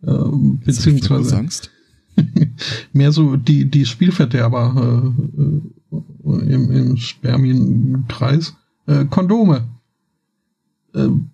Ähm, 0.05 0.59
beziehungsweise 0.63 1.37
Angst. 1.37 1.69
mehr 2.93 3.11
so 3.11 3.35
die, 3.35 3.69
die 3.69 3.85
Spielverderber 3.85 5.13
äh, 5.15 5.41
äh, 5.41 6.53
im, 6.53 6.71
im 6.71 6.97
Spermienkreis. 6.97 8.55
Äh, 8.85 9.05
Kondome. 9.05 9.67
Ähm, 10.93 11.29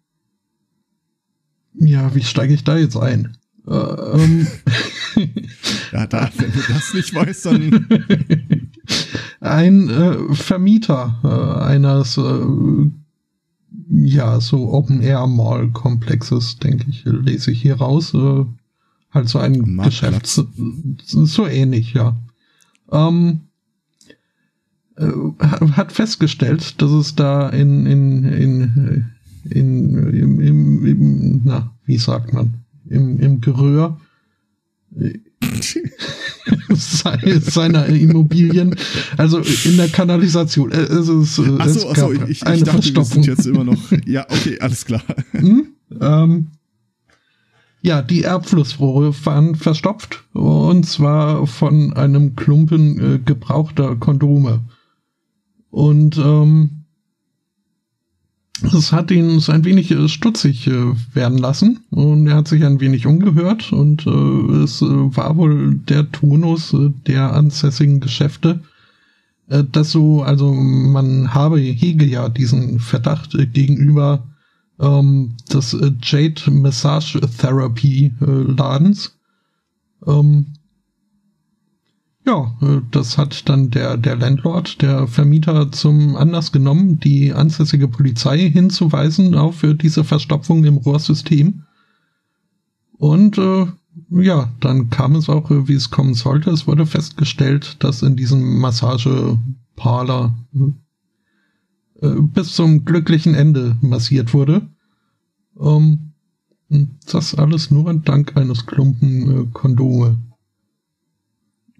ja, 1.73 2.13
wie 2.15 2.23
steige 2.23 2.53
ich 2.53 2.63
da 2.63 2.77
jetzt 2.77 2.97
ein? 2.97 3.37
Äh, 3.67 3.73
ähm, 3.73 4.47
Ja, 5.91 6.07
da, 6.07 6.29
wenn 6.37 6.51
du 6.51 6.59
das 6.67 6.93
nicht 6.93 7.13
weißt, 7.13 7.45
dann 7.47 7.87
ein 9.39 9.89
äh, 9.89 10.35
Vermieter 10.35 11.19
äh, 11.23 11.63
eines 11.63 12.17
äh, 12.17 12.91
ja 13.89 14.39
so 14.39 14.71
Open 14.71 15.01
Air 15.01 15.27
Mall 15.27 15.69
Komplexes, 15.71 16.57
denke 16.57 16.85
ich, 16.89 17.03
lese 17.05 17.51
ich 17.51 17.61
hier 17.61 17.75
raus. 17.75 18.13
Äh, 18.13 18.45
halt 19.11 19.29
so 19.29 19.39
ein 19.39 19.59
Marktplatz. 19.75 20.35
Geschäft, 20.35 20.47
so, 21.05 21.25
so 21.25 21.47
ähnlich, 21.47 21.93
ja. 21.93 22.15
Ähm, 22.91 23.41
äh, 24.97 25.07
hat 25.71 25.91
festgestellt, 25.91 26.81
dass 26.81 26.91
es 26.91 27.15
da 27.15 27.49
in 27.49 27.85
in 27.85 28.23
in 28.25 29.05
in 29.49 29.95
im, 30.13 30.39
im, 30.41 30.85
im 30.85 31.41
na 31.45 31.71
wie 31.85 31.97
sagt 31.97 32.33
man 32.33 32.53
im 32.89 33.19
im 33.19 33.41
Geröhr 33.41 33.99
se- 34.91 35.83
seiner 37.39 37.85
Immobilien, 37.87 38.75
also 39.17 39.39
in 39.65 39.77
der 39.77 39.87
Kanalisation. 39.89 40.71
äh, 40.71 40.77
Es 40.81 41.07
ist, 41.07 41.37
äh, 41.39 41.43
es 41.43 41.59
Achso, 41.85 41.89
achso, 41.91 42.11
ich, 42.11 42.29
ich 42.29 42.45
eine 42.47 42.57
dachte, 42.63 42.71
Verstopfung. 42.81 43.23
jetzt 43.23 43.45
immer 43.45 43.63
noch. 43.63 43.79
Ja, 44.05 44.25
okay, 44.29 44.59
alles 44.59 44.85
klar. 44.85 45.03
Hm? 45.31 45.67
Ähm, 46.01 46.47
ja, 47.81 48.01
die 48.01 48.23
Erbflussrohre 48.23 49.13
waren 49.25 49.55
verstopft 49.55 50.23
und 50.33 50.85
zwar 50.85 51.47
von 51.47 51.93
einem 51.93 52.35
Klumpen 52.35 53.15
äh, 53.15 53.19
gebrauchter 53.19 53.95
Kondome. 53.95 54.61
Und 55.69 56.17
ähm, 56.17 56.79
es 58.61 58.91
hat 58.91 59.11
ihn 59.11 59.39
so 59.39 59.51
ein 59.51 59.63
wenig 59.63 59.91
äh, 59.91 60.09
stutzig 60.09 60.67
äh, 60.67 60.93
werden 61.13 61.37
lassen 61.37 61.79
und 61.91 62.27
er 62.27 62.35
hat 62.35 62.47
sich 62.47 62.65
ein 62.65 62.81
wenig 62.81 63.05
umgehört 63.07 63.71
und 63.71 64.05
äh, 64.05 64.63
es 64.63 64.81
äh, 64.81 64.85
war 64.85 65.37
wohl 65.37 65.75
der 65.75 66.11
Tonus 66.11 66.73
äh, 66.73 66.91
der 67.07 67.33
ansässigen 67.33 67.99
Geschäfte, 67.99 68.61
dass 69.71 69.89
so, 69.89 70.21
also 70.21 70.53
man 70.53 71.33
habe, 71.33 71.57
hege 71.57 72.05
ja 72.05 72.29
diesen 72.29 72.79
Verdacht 72.79 73.35
gegenüber 73.51 74.28
ähm, 74.79 75.35
des 75.51 75.73
äh, 75.73 75.91
Jade 76.01 76.51
Massage 76.51 77.19
Therapy 77.19 78.13
äh, 78.21 78.25
Ladens. 78.25 79.17
Ähm, 80.05 80.47
ja, 82.25 82.55
äh, 82.61 82.81
das 82.91 83.17
hat 83.17 83.49
dann 83.49 83.69
der, 83.71 83.97
der 83.97 84.15
Landlord, 84.15 84.81
der 84.81 85.07
Vermieter 85.07 85.71
zum 85.71 86.15
Anlass 86.15 86.51
genommen, 86.51 86.99
die 86.99 87.33
ansässige 87.33 87.87
Polizei 87.87 88.49
hinzuweisen 88.49 89.35
auf 89.35 89.63
äh, 89.63 89.73
diese 89.73 90.03
Verstopfung 90.03 90.63
im 90.63 90.77
Rohrsystem. 90.77 91.63
Und 92.97 93.37
äh, 93.37 93.65
ja, 94.11 94.51
dann 94.59 94.89
kam 94.89 95.15
es 95.15 95.29
auch, 95.29 95.49
äh, 95.51 95.67
wie 95.67 95.73
es 95.73 95.89
kommen 95.89 96.13
sollte. 96.13 96.51
Es 96.51 96.67
wurde 96.67 96.85
festgestellt, 96.85 97.77
dass 97.79 98.01
in 98.01 98.15
diesem 98.15 98.59
Massageparler 98.59 100.35
äh, 102.01 102.21
bis 102.21 102.53
zum 102.53 102.85
glücklichen 102.85 103.35
Ende 103.35 103.77
massiert 103.81 104.33
wurde. 104.33 104.67
Ähm, 105.59 106.11
das 107.11 107.35
alles 107.35 107.71
nur 107.71 107.93
dank 107.93 108.37
eines 108.37 108.65
Klumpen 108.65 109.29
äh, 109.29 109.45
Kondome. 109.51 110.19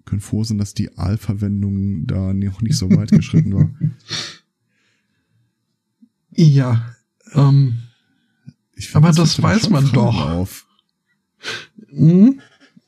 Können 0.04 0.20
froh 0.20 0.42
sein, 0.42 0.58
dass 0.58 0.74
die 0.74 0.98
Aalverwendung 0.98 2.06
da 2.06 2.32
noch 2.32 2.62
nicht 2.62 2.76
so 2.76 2.90
weit 2.90 3.10
geschritten 3.10 3.52
war. 3.54 3.70
Ja, 6.36 6.94
ähm, 7.34 7.78
find, 8.74 8.96
Aber 8.96 9.12
das 9.12 9.36
dann 9.36 9.42
weiß 9.42 9.68
man 9.68 9.84
Fragen 9.84 9.94
doch. 9.94 10.30
Auf. 10.30 10.66
hm? 11.88 12.40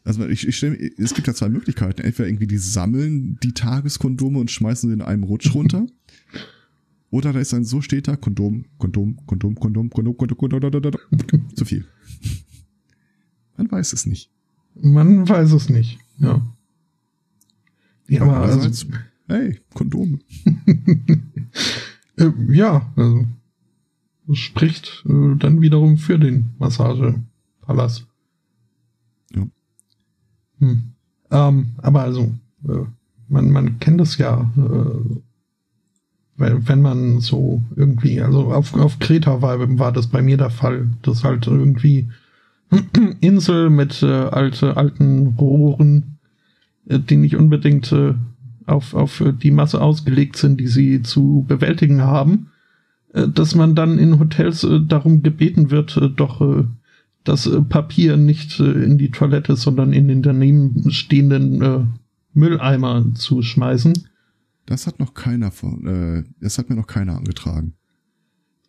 Also 0.05 0.27
ich, 0.27 0.47
ich 0.49 0.57
stelle, 0.57 0.77
es 0.97 1.13
gibt 1.13 1.27
ja 1.27 1.35
zwei 1.35 1.49
Möglichkeiten. 1.49 2.01
Entweder 2.01 2.29
irgendwie 2.29 2.47
die 2.47 2.59
sammeln 2.59 3.39
die 3.43 3.53
Tageskondome 3.53 4.39
und 4.39 4.51
schmeißen 4.51 4.89
sie 4.89 4.95
in 4.95 5.03
einem 5.03 5.25
Rutsch 5.25 5.55
runter. 5.55 5.87
Oder 7.13 7.35
da 7.35 7.41
ist 7.41 7.53
ein 7.53 7.65
so 7.65 7.83
steter 7.83 8.17
Kondom, 8.17 8.65
Kondom, 8.79 9.19
Kondom, 9.27 9.55
Kondom, 9.61 9.91
Kondom, 9.91 10.17
Kondom, 10.17 10.37
Kondom, 10.39 10.61
Kondom, 10.61 10.93
Kondom. 11.21 11.55
Zu 11.55 11.67
viel. 11.67 11.85
Man 13.59 13.71
weiß 13.71 13.93
es 13.93 14.07
nicht. 14.07 14.31
man 14.81 15.29
weiß 15.29 15.53
es 15.53 15.69
nicht. 15.69 15.99
Ja. 16.19 16.41
Ja, 18.09 18.23
aber 18.23 18.39
also, 18.39 18.89
hey, 19.29 19.61
Kondome. 19.75 20.21
äh, 22.17 22.31
ja, 22.49 22.91
also 22.97 23.27
das 24.27 24.39
spricht 24.39 25.05
äh, 25.07 25.37
dann 25.37 25.61
wiederum 25.61 25.99
für 25.99 26.19
den 26.19 26.55
Massagepalast. 26.59 28.07
Ja. 29.35 29.47
Hm. 30.61 30.83
Ähm, 31.31 31.73
aber 31.77 32.05
also, 32.05 32.33
äh, 32.67 32.87
man, 33.29 33.51
man 33.51 33.79
kennt 33.81 34.01
es 34.01 34.17
ja, 34.17 34.51
äh, 34.57 35.21
wenn, 36.37 36.69
wenn 36.69 36.81
man 36.81 37.21
so 37.21 37.63
irgendwie, 37.77 38.21
also 38.21 38.53
auf, 38.53 38.75
auf 38.75 38.99
Kreta 38.99 39.43
war, 39.43 39.59
war 39.79 39.93
das 39.93 40.07
bei 40.07 40.23
mir 40.23 40.37
der 40.37 40.51
Fall, 40.51 40.89
dass 41.03 41.25
halt 41.25 41.47
irgendwie 41.47 42.09
Insel 43.21 43.71
mit 43.71 44.03
äh, 44.03 44.07
alte, 44.07 44.77
alten 44.77 45.29
Rohren, 45.39 46.19
äh, 46.89 46.99
die 46.99 47.17
nicht 47.17 47.37
unbedingt 47.37 47.93
äh, 47.93 48.15
auf, 48.67 48.95
auf 48.95 49.23
die 49.43 49.51
Masse 49.51 49.81
ausgelegt 49.81 50.37
sind, 50.37 50.59
die 50.61 50.69
sie 50.69 51.03
zu 51.03 51.45
bewältigen 51.47 52.03
haben, 52.03 52.49
äh, 53.13 53.29
dass 53.29 53.55
man 53.55 53.75
dann 53.75 53.99
in 53.99 54.19
Hotels 54.19 54.65
äh, 54.65 54.81
darum 54.87 55.23
gebeten 55.23 55.71
wird, 55.71 55.97
äh, 55.97 56.09
doch 56.09 56.41
äh, 56.41 56.65
das 57.25 57.47
äh, 57.47 57.61
Papier 57.63 58.17
nicht 58.17 58.59
äh, 58.61 58.65
in 58.65 58.99
die 58.99 59.11
Toilette, 59.11 59.57
sondern 59.57 59.93
in 59.93 60.09
den 60.09 60.23
daneben 60.23 60.91
stehenden 60.91 61.63
äh, 61.63 61.81
Mülleimer 62.35 63.15
zu 63.15 63.43
schmeißen. 63.43 63.93
Das 64.67 64.87
hat 64.87 65.01
noch 65.01 65.15
keiner 65.15 65.51
von, 65.51 65.87
äh, 65.87 66.25
das 66.41 66.59
hat 66.59 66.71
mir 66.71 66.77
noch 66.77 66.87
keiner 66.87 67.17
angetragen. 67.17 67.75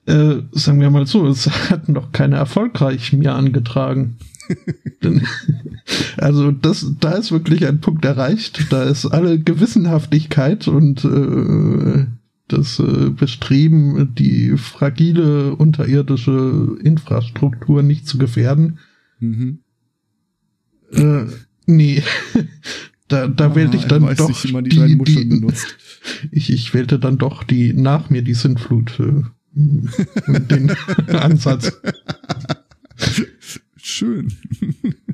Äh, 0.06 0.42
sagen 0.52 0.82
wir 0.82 0.90
mal 0.90 1.08
so, 1.08 1.26
es 1.28 1.50
hat 1.70 1.88
noch 1.88 2.12
keiner 2.12 2.38
erfolgreich 2.38 3.14
mir 3.14 3.36
angetragen. 3.36 4.18
also 6.18 6.52
das, 6.52 6.86
da 7.00 7.12
ist 7.14 7.32
wirklich 7.32 7.66
ein 7.66 7.80
Punkt 7.80 8.04
erreicht. 8.06 8.72
Da 8.72 8.84
ist 8.84 9.06
alle 9.06 9.40
Gewissenhaftigkeit 9.40 10.68
und 10.68 11.06
äh, 11.06 12.06
das 12.48 12.80
äh, 12.80 13.10
Bestreben, 13.10 14.14
die 14.16 14.58
fragile 14.58 15.56
unterirdische 15.56 16.78
Infrastruktur 16.84 17.84
nicht 17.84 18.08
zu 18.08 18.18
gefährden. 18.18 18.80
Mhm. 19.20 19.60
Äh, 20.92 21.26
nee, 21.66 22.04
da, 23.14 23.28
da 23.28 23.52
ah, 23.52 23.56
wählte 23.56 23.78
ich 23.78 23.86
dann 23.86 24.16
doch 24.16 24.28
nicht, 24.28 24.44
die, 24.44 24.98
die, 24.98 25.30
die 25.30 25.48
ich, 26.32 26.50
ich 26.50 26.74
wählte 26.74 26.98
dann 26.98 27.20
doch 27.20 27.44
die 27.44 27.72
nach 27.74 28.10
mir 28.10 28.24
die 28.24 28.34
Sintflut 28.34 29.00
äh, 29.00 29.22
den 29.54 30.72
Ansatz. 31.10 31.72
Schön. 33.78 34.34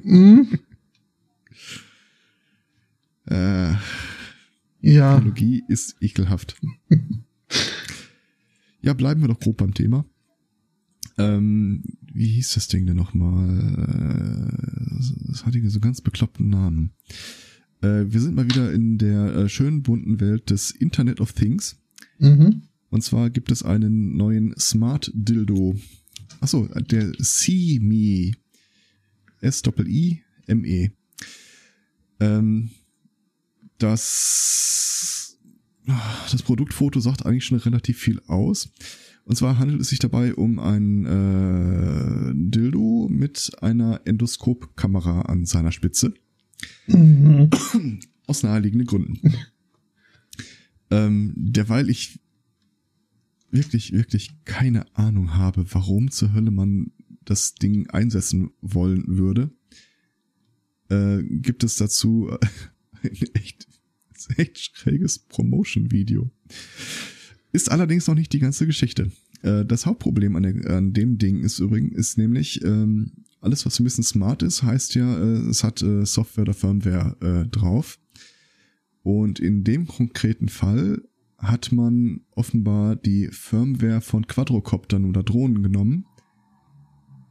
Mhm. 0.02 0.60
Äh, 3.26 3.74
ja. 4.82 5.16
Technologie 5.16 5.64
ist 5.68 5.98
ekelhaft. 6.00 6.56
ja, 8.82 8.94
bleiben 8.94 9.22
wir 9.22 9.28
doch 9.28 9.40
grob 9.40 9.58
beim 9.58 9.74
Thema. 9.74 10.06
Ähm, 11.18 11.84
wie 12.14 12.28
hieß 12.28 12.54
das 12.54 12.70
Ding 12.70 12.86
denn 12.86 12.96
nochmal? 12.96 14.48
Das 15.28 15.46
hatte 15.46 15.70
so 15.70 15.82
ganz 15.82 16.00
bekloppten 16.00 16.48
Namen. 16.48 16.94
Äh, 17.82 18.06
wir 18.12 18.20
sind 18.20 18.36
mal 18.36 18.46
wieder 18.46 18.72
in 18.72 18.98
der 18.98 19.36
äh, 19.36 19.50
schönen 19.50 19.84
bunten 19.84 20.20
Welt 20.20 20.50
des 20.50 20.72
Internet 20.72 21.22
of 21.22 21.34
Things. 21.34 21.78
Mhm. 22.18 22.64
Und 22.90 23.04
zwar 23.04 23.30
gibt 23.30 23.52
es 23.52 23.64
einen 23.64 24.18
neuen 24.18 24.54
Smart 24.58 25.12
Dildo. 25.14 25.76
Achso, 26.42 26.68
der 26.68 27.14
See-Me. 27.18 28.32
S-I-I-M-E. 29.42 30.92
Ähm, 32.20 32.70
das, 33.78 35.38
das 36.32 36.44
Produktfoto 36.44 37.00
sagt 37.00 37.26
eigentlich 37.26 37.46
schon 37.46 37.60
relativ 37.60 37.98
viel 37.98 38.22
aus. 38.28 38.70
Und 39.24 39.36
zwar 39.36 39.60
handelt 39.60 39.80
es 39.80 39.90
sich 39.90 40.00
dabei 40.00 40.34
um 40.34 40.60
ein 40.60 41.06
äh, 41.06 42.34
Dildo 42.34 43.08
mit 43.10 43.52
einer 43.62 44.02
Endoskopkamera 44.06 45.22
an 45.22 45.46
seiner 45.46 45.72
Spitze. 45.72 46.14
Mhm. 46.90 47.50
Aus 48.28 48.44
naheliegenden 48.44 48.88
Gründen. 48.88 49.20
ähm, 50.92 51.34
derweil 51.36 51.90
ich 51.90 52.20
wirklich, 53.52 53.94
wirklich 53.94 54.32
keine 54.46 54.86
Ahnung 54.96 55.36
habe, 55.36 55.66
warum 55.74 56.12
zur 56.12 56.34
Hölle 56.34 56.52
man 56.52 56.92
das 57.26 57.56
Ding 57.56 57.90
einsetzen 57.90 58.52
wollen 58.62 59.04
würde, 59.08 59.52
äh, 60.90 61.24
gibt 61.24 61.64
es 61.64 61.76
dazu 61.76 62.30
ein 63.04 63.12
echt, 63.34 63.68
echt 64.38 64.78
schräges 64.78 65.20
Promotion-Video. 65.20 66.30
Ist 67.52 67.72
allerdings 67.72 68.08
noch 68.08 68.16
nicht 68.16 68.34
die 68.34 68.40
ganze 68.40 68.66
Geschichte. 68.66 69.12
Äh, 69.42 69.66
das 69.66 69.86
Hauptproblem 69.86 70.36
an, 70.36 70.44
der, 70.44 70.78
an 70.78 70.94
dem 70.94 71.18
Ding 71.18 71.42
ist 71.42 71.60
übrigens, 71.60 71.96
ist 71.96 72.18
nämlich, 72.18 72.64
ähm, 72.64 73.14
alles 73.42 73.66
was 73.66 73.80
ein 73.80 73.84
bisschen 73.84 74.04
smart 74.04 74.44
ist, 74.44 74.64
heißt 74.64 74.96
ja, 74.96 75.18
äh, 75.18 75.50
es 75.50 75.64
hat 75.64 75.82
äh, 75.82 76.06
Software 76.06 76.44
oder 76.44 76.54
Firmware 76.54 77.16
äh, 77.22 77.48
drauf. 77.50 78.00
Und 79.04 79.40
in 79.40 79.64
dem 79.64 79.88
konkreten 79.88 80.50
Fall 80.50 81.02
hat 81.38 81.72
man 81.72 82.22
offenbar 82.32 82.96
die 82.96 83.30
Firmware 83.32 84.02
von 84.02 84.28
Quadrocoptern 84.28 85.06
oder 85.06 85.24
Drohnen 85.24 85.64
genommen 85.64 86.06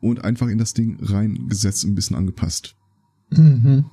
und 0.01 0.25
einfach 0.25 0.49
in 0.49 0.59
das 0.59 0.73
Ding 0.73 0.99
reingesetzt 1.01 1.85
und 1.85 1.93
ein 1.93 1.95
bisschen 1.95 2.17
angepasst. 2.17 2.75
Mhm. 3.31 3.85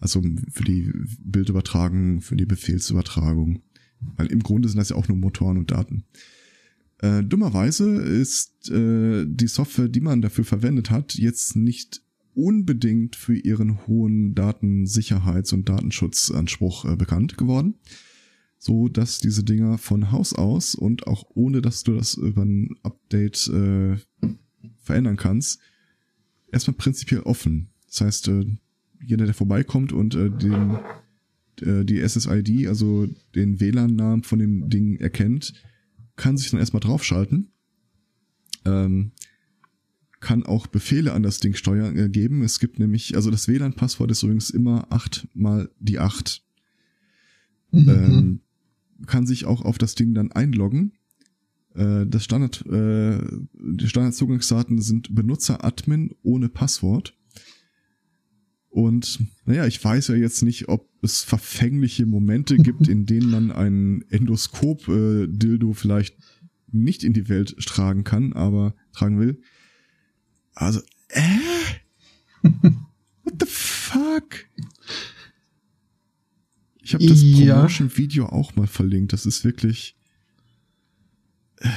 Also 0.00 0.22
für 0.50 0.64
die 0.64 0.92
Bildübertragung, 1.24 2.20
für 2.20 2.36
die 2.36 2.46
Befehlsübertragung. 2.46 3.62
Weil 4.16 4.28
im 4.28 4.44
Grunde 4.44 4.68
sind 4.68 4.78
das 4.78 4.90
ja 4.90 4.96
auch 4.96 5.08
nur 5.08 5.16
Motoren 5.16 5.58
und 5.58 5.72
Daten. 5.72 6.04
Äh, 6.98 7.22
dummerweise 7.22 8.02
ist 8.02 8.70
äh, 8.70 9.24
die 9.26 9.46
Software, 9.46 9.88
die 9.88 10.00
man 10.00 10.20
dafür 10.20 10.44
verwendet 10.44 10.90
hat, 10.90 11.14
jetzt 11.14 11.56
nicht 11.56 12.02
unbedingt 12.34 13.16
für 13.16 13.36
ihren 13.36 13.86
hohen 13.86 14.34
Datensicherheits- 14.34 15.54
und 15.54 15.68
Datenschutzanspruch 15.68 16.84
äh, 16.84 16.96
bekannt 16.96 17.36
geworden 17.36 17.74
so 18.58 18.88
dass 18.88 19.20
diese 19.20 19.44
Dinger 19.44 19.78
von 19.78 20.10
Haus 20.10 20.34
aus 20.34 20.74
und 20.74 21.06
auch 21.06 21.24
ohne, 21.34 21.62
dass 21.62 21.84
du 21.84 21.94
das 21.94 22.14
über 22.14 22.42
ein 22.42 22.76
Update 22.82 23.48
äh, 23.48 23.96
verändern 24.82 25.16
kannst, 25.16 25.60
erstmal 26.50 26.76
prinzipiell 26.76 27.20
offen. 27.20 27.68
Das 27.86 28.00
heißt, 28.00 28.28
äh, 28.28 28.44
jeder, 29.00 29.26
der 29.26 29.34
vorbeikommt 29.34 29.92
und 29.92 30.16
äh, 30.16 30.30
den, 30.30 30.78
äh, 31.60 31.84
die 31.84 32.00
SSID, 32.06 32.66
also 32.66 33.06
den 33.34 33.60
WLAN-Namen 33.60 34.24
von 34.24 34.40
dem 34.40 34.68
Ding 34.68 34.96
erkennt, 34.96 35.54
kann 36.18 36.36
sich 36.36 36.50
dann 36.50 36.60
erstmal 36.60 36.80
draufschalten. 36.80 37.48
Ähm, 38.66 39.12
kann 40.20 40.44
auch 40.44 40.66
Befehle 40.66 41.12
an 41.12 41.22
das 41.22 41.38
Ding 41.40 41.54
steuern 41.54 41.96
äh, 41.96 42.08
geben. 42.08 42.42
Es 42.42 42.58
gibt 42.58 42.78
nämlich, 42.78 43.14
also 43.16 43.30
das 43.30 43.48
WLAN-Passwort 43.48 44.10
ist 44.10 44.22
übrigens 44.22 44.50
immer 44.50 44.86
acht 44.90 45.28
mal 45.32 45.70
die 45.78 45.98
acht. 45.98 46.42
Mhm. 47.70 47.88
Ähm, 47.88 48.40
kann 49.06 49.26
sich 49.26 49.44
auch 49.44 49.62
auf 49.62 49.78
das 49.78 49.94
Ding 49.94 50.12
dann 50.12 50.32
einloggen. 50.32 50.92
Äh, 51.74 52.06
das 52.06 52.24
Standard, 52.24 52.66
äh, 52.66 53.20
die 53.54 53.88
Standardzugangsdaten 53.88 54.80
sind 54.80 55.14
Benutzer-Admin 55.14 56.14
ohne 56.22 56.48
Passwort. 56.48 57.14
Und 58.78 59.18
naja, 59.44 59.66
ich 59.66 59.82
weiß 59.82 60.06
ja 60.06 60.14
jetzt 60.14 60.44
nicht, 60.44 60.68
ob 60.68 60.88
es 61.02 61.24
verfängliche 61.24 62.06
Momente 62.06 62.56
gibt, 62.58 62.86
in 62.86 63.06
denen 63.06 63.28
man 63.28 63.50
ein 63.50 64.04
Endoskop-Dildo 64.08 65.72
vielleicht 65.72 66.16
nicht 66.70 67.02
in 67.02 67.12
die 67.12 67.28
Welt 67.28 67.56
tragen 67.66 68.04
kann, 68.04 68.34
aber 68.34 68.76
tragen 68.92 69.18
will. 69.18 69.42
Also, 70.54 70.80
äh? 71.08 71.20
What 73.24 73.34
the 73.40 73.46
fuck? 73.48 74.46
Ich 76.80 76.94
habe 76.94 77.04
das 77.04 77.20
ja. 77.20 77.56
Promotion-Video 77.56 78.26
auch 78.26 78.54
mal 78.54 78.68
verlinkt. 78.68 79.12
Das 79.12 79.26
ist 79.26 79.44
wirklich. 79.44 79.96
Äh. 81.56 81.68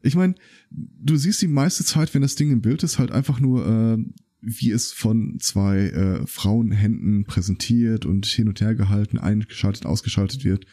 Ich 0.00 0.14
meine, 0.14 0.36
du 0.70 1.16
siehst 1.16 1.42
die 1.42 1.48
meiste 1.48 1.84
Zeit, 1.84 2.14
wenn 2.14 2.22
das 2.22 2.34
Ding 2.34 2.50
im 2.50 2.62
Bild 2.62 2.82
ist, 2.82 2.98
halt 2.98 3.10
einfach 3.10 3.40
nur, 3.40 3.66
äh, 3.66 3.98
wie 4.40 4.70
es 4.70 4.92
von 4.92 5.38
zwei 5.40 5.88
äh, 5.88 6.26
Frauenhänden 6.26 7.24
präsentiert 7.24 8.06
und 8.06 8.26
hin 8.26 8.48
und 8.48 8.60
her 8.60 8.74
gehalten, 8.74 9.18
eingeschaltet, 9.18 9.86
ausgeschaltet 9.86 10.44
wird. 10.44 10.66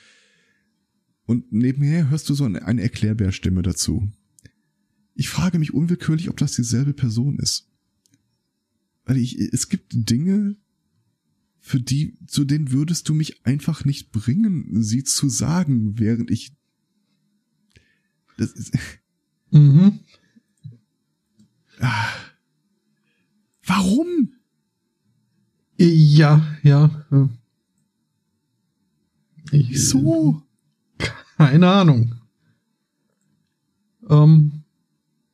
Und 1.25 1.51
nebenher 1.51 2.09
hörst 2.09 2.29
du 2.29 2.33
so 2.33 2.45
eine, 2.45 2.65
eine 2.65 2.81
Erklärbärstimme 2.81 3.61
dazu. 3.61 4.09
Ich 5.13 5.29
frage 5.29 5.59
mich 5.59 5.73
unwillkürlich, 5.73 6.29
ob 6.29 6.37
das 6.37 6.53
dieselbe 6.53 6.93
Person 6.93 7.39
ist. 7.39 7.69
Weil 9.03 9.17
ich, 9.17 9.37
es 9.37 9.67
gibt 9.67 9.91
Dinge, 9.93 10.55
für 11.59 11.81
die, 11.81 12.17
zu 12.27 12.45
denen 12.45 12.71
würdest 12.71 13.09
du 13.09 13.13
mich 13.13 13.45
einfach 13.45 13.83
nicht 13.83 14.11
bringen, 14.11 14.81
sie 14.81 15.03
zu 15.03 15.27
sagen, 15.27 15.99
während 15.99 16.31
ich. 16.31 16.55
Das 18.37 18.51
ist. 18.51 18.77
Mhm. 19.51 19.99
Ah. 21.79 22.07
Warum? 23.87 24.33
Ja, 25.77 26.45
ja. 26.63 27.05
Ich, 29.51 29.69
Wieso? 29.69 30.41
Keine 31.37 31.69
Ahnung. 31.69 32.15
Ähm, 34.09 34.63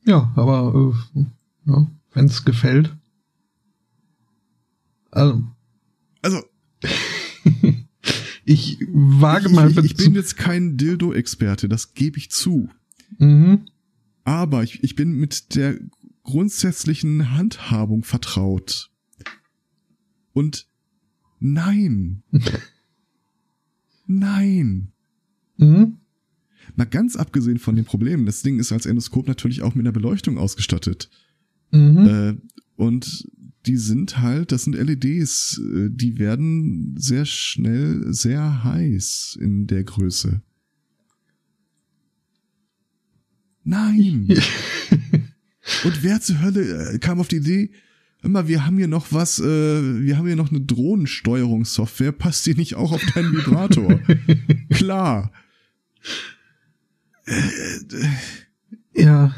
ja, 0.06 0.32
aber 0.36 0.94
äh, 1.16 1.20
ja, 1.66 1.90
wenn 2.12 2.26
es 2.26 2.44
gefällt. 2.44 2.94
Also, 5.10 5.42
also. 6.22 6.42
ich 8.44 8.78
wage 8.92 9.48
mal. 9.48 9.70
Ich, 9.70 9.78
ich 9.78 9.96
bin 9.96 10.14
jetzt 10.14 10.36
kein 10.36 10.76
Dildo-Experte, 10.76 11.68
das 11.68 11.94
gebe 11.94 12.18
ich 12.18 12.30
zu. 12.30 12.68
Mhm. 13.18 13.66
Aber 14.24 14.62
ich, 14.62 14.82
ich 14.84 14.94
bin 14.94 15.12
mit 15.12 15.54
der 15.54 15.78
grundsätzlichen 16.24 17.30
Handhabung 17.30 18.02
vertraut. 18.02 18.90
Und 20.32 20.66
Nein. 21.46 22.22
Nein. 24.06 24.92
Mhm. 25.58 25.98
Mal 26.74 26.86
ganz 26.86 27.16
abgesehen 27.16 27.58
von 27.58 27.76
den 27.76 27.84
Problemen, 27.84 28.24
das 28.24 28.40
Ding 28.40 28.58
ist 28.58 28.72
als 28.72 28.86
Endoskop 28.86 29.28
natürlich 29.28 29.60
auch 29.60 29.74
mit 29.74 29.84
einer 29.84 29.92
Beleuchtung 29.92 30.38
ausgestattet. 30.38 31.10
Mhm. 31.70 31.98
Äh, 31.98 32.34
und 32.76 33.28
die 33.66 33.76
sind 33.76 34.18
halt, 34.18 34.52
das 34.52 34.64
sind 34.64 34.74
LEDs, 34.74 35.58
äh, 35.58 35.90
die 35.90 36.18
werden 36.18 36.94
sehr 36.96 37.26
schnell 37.26 38.12
sehr 38.14 38.64
heiß 38.64 39.36
in 39.38 39.66
der 39.66 39.84
Größe. 39.84 40.40
Nein. 43.64 44.28
Und 45.84 46.02
wer 46.02 46.20
zur 46.20 46.40
Hölle 46.40 46.92
äh, 46.94 46.98
kam 46.98 47.20
auf 47.20 47.28
die 47.28 47.36
Idee, 47.36 47.70
immer, 48.22 48.48
wir 48.48 48.64
haben 48.66 48.78
hier 48.78 48.88
noch 48.88 49.12
was, 49.12 49.38
äh, 49.38 49.44
wir 49.44 50.16
haben 50.16 50.26
hier 50.26 50.36
noch 50.36 50.50
eine 50.50 50.60
Drohnensteuerungssoftware, 50.60 52.12
passt 52.12 52.46
die 52.46 52.54
nicht 52.54 52.74
auch 52.74 52.92
auf 52.92 53.04
deinen 53.14 53.32
Vibrator? 53.32 54.00
Klar. 54.70 55.32
ja. 58.94 59.34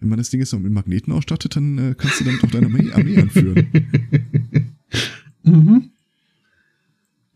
Wenn 0.00 0.08
man 0.08 0.18
das 0.18 0.30
Ding 0.30 0.40
jetzt 0.40 0.52
noch 0.52 0.58
mit 0.60 0.72
Magneten 0.72 1.12
ausstattet, 1.12 1.54
dann 1.54 1.78
äh, 1.78 1.94
kannst 1.96 2.20
du 2.20 2.24
damit 2.24 2.42
auch 2.42 2.50
deine 2.50 2.66
Armee, 2.66 2.92
Armee 2.92 3.18
anführen. 3.18 3.66
Mhm. 5.44 5.90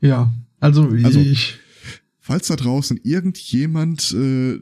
Ja, 0.01 0.33
also, 0.61 0.89
Also- 1.03 1.19
ich. 1.19 1.59
Falls 2.21 2.47
da 2.47 2.55
draußen 2.55 3.01
irgendjemand 3.03 4.13
äh, 4.13 4.61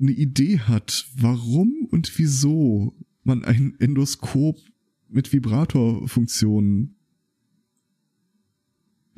eine 0.00 0.12
Idee 0.12 0.60
hat, 0.60 1.06
warum 1.16 1.86
und 1.90 2.10
wieso 2.18 2.94
man 3.22 3.44
ein 3.44 3.74
Endoskop 3.78 4.58
mit 5.08 5.32
Vibratorfunktionen 5.32 6.96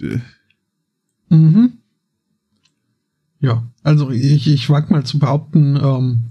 äh, 0.01 0.18
Mhm. 1.33 1.78
Ja, 3.41 3.66
also 3.83 4.11
ich, 4.11 4.47
ich 4.47 4.70
wag 4.70 4.91
mal 4.91 5.05
zu 5.05 5.18
behaupten, 5.18 5.76
ähm, 5.83 6.24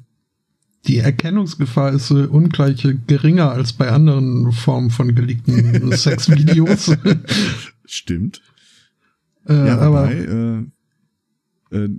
die 0.86 0.98
Erkennungsgefahr 0.98 1.92
ist 1.92 2.12
äh, 2.12 2.26
ungleich 2.26 2.88
geringer 3.08 3.52
als 3.52 3.74
bei 3.74 3.92
anderen 3.92 4.52
Formen 4.52 4.92
von 4.92 5.14
geleakten 5.14 5.92
Sexvideos. 5.98 6.96
stimmt. 7.86 8.42
äh, 9.48 9.68
ja, 9.68 9.80
aber 9.80 10.04
wobei, 10.04 10.16
äh, 10.16 10.66
äh, 11.72 11.90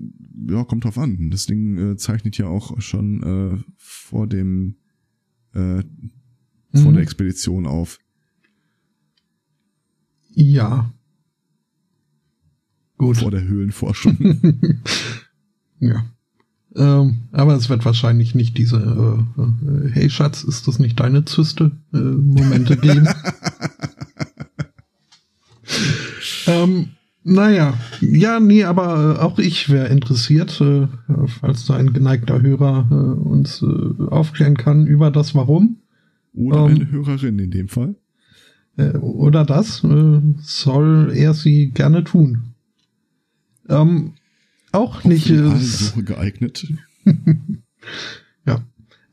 ja, 0.48 0.64
kommt 0.64 0.84
drauf 0.84 0.98
an. 0.98 1.30
Das 1.30 1.46
Ding 1.46 1.92
äh, 1.92 1.96
zeichnet 1.96 2.38
ja 2.38 2.46
auch 2.46 2.80
schon 2.80 3.22
äh, 3.22 3.58
vor 3.76 4.26
dem 4.26 4.76
äh, 5.54 5.82
vor 6.74 6.90
Mhm. 6.90 6.94
der 6.94 7.02
Expedition 7.02 7.66
auf. 7.66 7.98
ja. 10.34 10.92
Gut. 12.96 13.16
Vor 13.18 13.32
der 13.32 13.42
Höhlenforschung. 13.42 14.16
ja. 15.80 16.06
Ähm, 16.76 17.22
aber 17.32 17.56
es 17.56 17.68
wird 17.68 17.84
wahrscheinlich 17.84 18.36
nicht 18.36 18.56
diese 18.56 19.26
äh, 19.36 19.42
äh, 19.42 19.90
Hey 19.90 20.08
Schatz, 20.08 20.44
ist 20.44 20.68
das 20.68 20.78
nicht 20.78 21.00
deine 21.00 21.24
Zyste? 21.24 21.72
Äh, 21.92 21.98
Momente 21.98 22.76
geben. 22.76 23.08
ähm, 26.46 26.90
naja, 27.24 27.74
ja, 28.00 28.40
nee, 28.40 28.64
aber 28.64 29.16
äh, 29.16 29.20
auch 29.20 29.38
ich 29.38 29.68
wäre 29.70 29.88
interessiert, 29.88 30.60
äh, 30.60 30.86
falls 31.40 31.66
da 31.66 31.76
ein 31.76 31.92
geneigter 31.92 32.42
Hörer 32.42 32.88
äh, 32.90 32.94
uns 32.94 33.62
äh, 33.62 34.02
aufklären 34.10 34.56
kann 34.56 34.86
über 34.86 35.10
das 35.10 35.34
Warum. 35.34 35.78
Oder 36.34 36.66
Ähm. 36.66 36.74
eine 36.76 36.90
Hörerin 36.90 37.38
in 37.38 37.50
dem 37.50 37.68
Fall. 37.68 37.94
Äh, 38.76 38.96
oder 38.98 39.44
das 39.44 39.84
äh, 39.84 40.20
soll 40.40 41.12
er 41.14 41.34
sie 41.34 41.70
gerne 41.70 42.04
tun. 42.04 42.54
Ähm, 43.68 44.14
auch 44.72 45.04
nicht. 45.04 45.26
Für 45.26 45.54
die 45.54 46.00
Äh, 46.00 46.02
geeignet. 46.02 46.66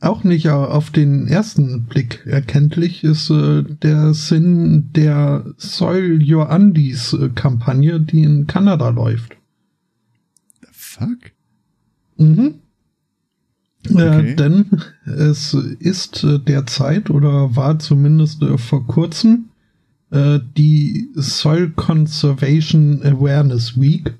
Auch 0.02 0.24
nicht 0.24 0.45
äh, 0.45 0.50
auf 0.50 0.91
den 0.91 1.28
ersten 1.28 1.84
Blick 1.84 2.26
erkenntlich 2.26 3.04
ist 3.04 3.30
äh, 3.30 3.64
der 3.64 4.14
Sinn 4.14 4.91
der 4.93 5.54
Soil 5.58 6.22
Your 6.24 6.50
Undies 6.50 7.12
äh, 7.14 7.30
Kampagne, 7.30 8.00
die 8.00 8.24
in 8.24 8.47
Kanada 8.47 8.89
läuft. 8.89 9.36
The 10.62 10.68
fuck? 10.72 11.18
Mhm. 12.18 12.56
Okay. 13.89 14.32
Äh, 14.32 14.36
denn 14.36 14.66
es 15.06 15.54
ist 15.54 16.24
äh, 16.24 16.39
derzeit 16.39 17.10
oder 17.10 17.56
war 17.56 17.80
zumindest 17.80 18.41
äh, 18.41 18.58
vor 18.58 18.88
kurzem 18.88 19.50
äh, 20.12 20.39
die 20.58 21.10
Soil 21.16 21.72
Conservation 21.72 23.02
Awareness 23.04 23.80
Week. 23.80 24.18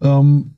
Ähm, 0.00 0.52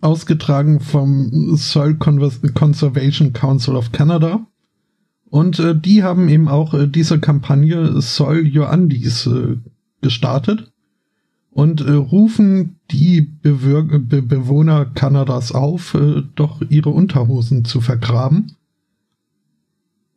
ausgetragen 0.00 0.80
vom 0.80 1.56
Soil 1.56 1.94
Conservation 1.94 3.32
Council 3.32 3.76
of 3.76 3.92
Canada. 3.92 4.46
Und 5.28 5.58
äh, 5.58 5.78
die 5.78 6.02
haben 6.02 6.28
eben 6.28 6.48
auch 6.48 6.74
äh, 6.74 6.88
diese 6.88 7.20
Kampagne 7.20 8.00
Soil 8.00 8.50
Your 8.56 8.70
Undies 8.70 9.26
äh, 9.26 9.56
gestartet 10.00 10.72
und 11.50 11.80
äh, 11.80 11.92
rufen 11.92 12.76
die 12.90 13.20
Bewir 13.20 13.82
Be 13.82 14.22
Bewohner 14.22 14.86
Kanadas 14.86 15.52
auf, 15.52 15.94
äh, 15.94 16.22
doch 16.34 16.62
ihre 16.68 16.90
Unterhosen 16.90 17.64
zu 17.64 17.80
vergraben. 17.80 18.56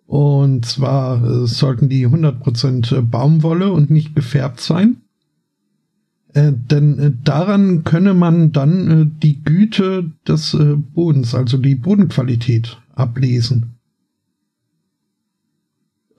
Und 0.05 0.65
zwar 0.65 1.23
äh, 1.23 1.47
sollten 1.47 1.89
die 1.89 2.07
100% 2.07 3.01
Baumwolle 3.01 3.71
und 3.71 3.89
nicht 3.89 4.15
gefärbt 4.15 4.61
sein. 4.61 5.03
Äh, 6.34 6.51
denn 6.53 6.97
äh, 6.99 7.11
daran 7.23 7.84
könne 7.84 8.13
man 8.13 8.51
dann 8.51 8.89
äh, 8.89 9.05
die 9.21 9.43
Güte 9.43 10.11
des 10.27 10.53
äh, 10.55 10.75
Bodens, 10.75 11.36
also 11.36 11.57
die 11.57 11.75
Bodenqualität, 11.75 12.79
ablesen. 12.95 13.75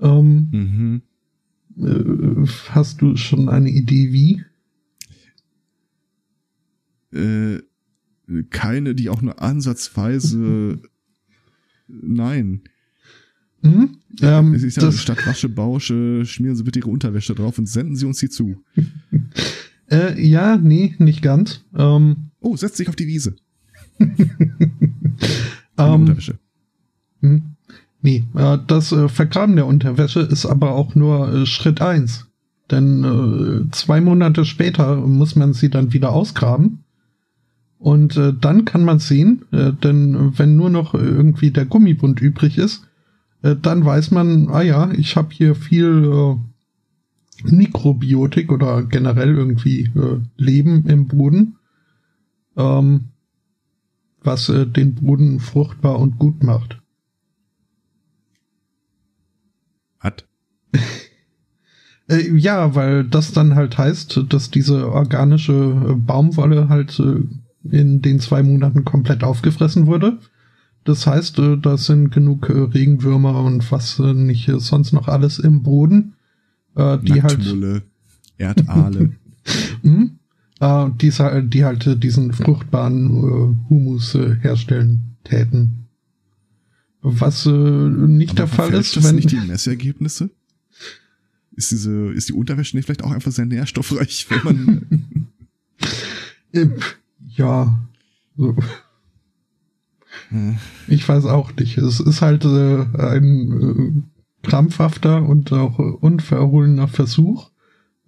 Ähm, 0.01 0.49
Mhm. 0.53 1.03
äh, 1.85 2.47
hast 2.71 3.03
du 3.03 3.17
schon 3.17 3.49
eine 3.49 3.71
Idee 3.71 4.13
wie? 4.13 4.45
Äh, 7.13 7.63
keine, 8.51 8.95
die 8.95 9.09
auch 9.09 9.23
nur 9.23 9.43
ansatzweise. 9.43 10.81
Nein. 11.89 12.63
Hm? 13.63 13.97
Ähm, 14.21 14.55
es 14.55 14.63
ist 14.63 14.77
ja 14.77 14.85
das, 14.85 15.01
statt 15.01 15.27
Wasche, 15.27 15.49
Bausche, 15.49 16.25
schmieren 16.25 16.55
Sie 16.57 16.63
bitte 16.63 16.79
Ihre 16.81 16.91
Unterwäsche 16.91 17.35
drauf 17.35 17.59
und 17.59 17.67
senden 17.67 17.97
Sie 17.97 18.07
uns 18.07 18.19
die 18.19 18.29
zu. 18.29 18.63
äh, 19.91 20.21
ja, 20.21 20.57
nee, 20.57 20.95
nicht 20.99 21.23
ganz. 21.23 21.65
Ähm, 21.77 22.31
Oh, 22.41 22.57
setz 22.57 22.77
dich 22.77 22.89
auf 22.89 22.97
die 22.97 23.07
Wiese. 23.07 23.37
Ähm, 25.77 26.03
Unterwäsche. 26.03 26.39
hm, 27.21 27.43
nee, 28.01 28.23
äh, 28.37 28.59
das 28.67 28.93
äh, 28.93 29.09
Vergraben 29.09 29.57
der 29.57 29.67
Unterwäsche 29.67 30.21
ist 30.21 30.47
aber 30.47 30.73
auch 30.73 30.95
nur 30.95 31.33
äh, 31.33 31.47
Schritt 31.47 31.81
eins, 31.81 32.29
Denn 32.71 33.03
äh, 33.03 33.71
zwei 33.73 34.01
Monate 34.01 34.45
später 34.45 34.97
muss 34.97 35.35
man 35.35 35.53
sie 35.53 35.71
dann 35.71 35.93
wieder 35.93 36.13
ausgraben. 36.13 36.85
Und 37.79 38.17
äh, 38.17 38.33
dann 38.41 38.65
kann 38.65 38.85
man 38.85 39.01
sehen, 39.01 39.45
denn 39.51 40.39
wenn 40.39 40.57
nur 40.57 40.71
noch 40.71 40.95
irgendwie 40.95 41.51
der 41.51 41.67
Gummibund 41.67 42.21
übrig 42.21 42.57
ist, 42.57 42.87
dann 43.43 43.85
weiß 43.85 44.11
man, 44.11 44.49
ah 44.49 44.63
ja, 44.63 44.91
ich 44.93 45.17
habe 45.17 45.29
hier 45.33 45.55
viel 45.55 46.39
Mikrobiotik 47.43 48.53
oder 48.53 48.83
generell 48.85 49.35
irgendwie 49.35 49.91
äh, 49.97 50.21
Leben 50.37 50.87
im 50.87 51.09
Boden, 51.09 51.57
ähm, 52.57 53.07
was 54.23 54.49
äh, 54.49 54.67
den 54.67 54.95
Boden 54.95 55.41
fruchtbar 55.41 55.99
und 55.99 56.19
gut 56.19 56.43
macht. 56.43 56.81
Hat. 60.01 60.27
Äh, 62.07 62.37
ja, 62.37 62.75
weil 62.75 63.05
das 63.05 63.33
dann 63.33 63.55
halt 63.55 63.79
heißt, 63.79 64.25
dass 64.29 64.51
diese 64.51 64.93
organische 64.93 65.55
äh, 65.55 65.95
Baumwolle 65.95 66.69
halt 66.69 67.01
äh, 67.01 67.23
in 67.71 68.03
den 68.03 68.21
zwei 68.21 68.43
Monaten 68.43 68.85
komplett 68.85 69.25
aufgefressen 69.25 69.87
wurde. 69.87 70.19
Das 70.85 71.07
heißt, 71.07 71.39
äh, 71.39 71.57
da 71.57 71.79
sind 71.79 72.11
genug 72.11 72.51
äh, 72.51 72.59
Regenwürmer 72.59 73.43
und 73.43 73.73
was 73.73 73.99
äh, 73.99 74.13
nicht 74.13 74.51
sonst 74.59 74.93
noch 74.93 75.09
alles 75.09 75.39
im 75.39 75.63
Boden, 75.63 76.14
äh, 76.77 76.99
die 76.99 77.23
halt, 77.23 77.39
Nacktmulle, 77.39 77.83
Erdale. 78.39 79.11
hm, 79.83 80.19
äh, 80.61 80.87
die, 81.01 81.13
die 81.49 81.65
halt 81.65 81.87
äh, 81.87 81.97
diesen 81.97 82.33
fruchtbaren 82.33 83.07
äh, 83.07 83.69
Humus 83.71 84.15
äh, 84.15 84.37
herstellen 84.41 85.17
täten. 85.25 85.87
Was 87.03 87.45
äh, 87.47 87.51
nicht 87.51 88.31
Aber 88.31 88.37
der 88.37 88.49
Fall 88.49 88.75
ist, 88.75 88.97
das 88.97 89.05
wenn 89.05 89.17
nicht 89.17 89.31
die 89.31 89.37
Messergebnisse? 89.41 90.31
Ist 91.57 91.71
diese, 91.71 92.13
ist 92.13 92.29
die 92.29 92.33
Unterwäsche 92.33 92.77
nicht 92.77 92.87
vielleicht 92.87 93.05
auch 93.05 93.13
einfach 93.13 93.31
sehr 93.31 93.47
nährstoffreich, 93.47 94.27
wenn 94.31 94.43
man, 94.45 95.29
Äh, 96.55 96.69
ja, 97.37 97.81
so. 98.37 98.57
äh, 100.31 100.55
Ich 100.87 101.09
weiß 101.09 101.25
auch 101.27 101.55
nicht. 101.57 101.79
Es 101.79 102.01
ist 102.01 102.23
halt 102.23 102.45
äh, 102.45 102.87
ein 102.97 104.05
krampfhafter 104.45 105.23
und 105.23 105.53
auch 105.53 105.79
unverhohlener 105.79 106.89
Versuch, 106.89 107.51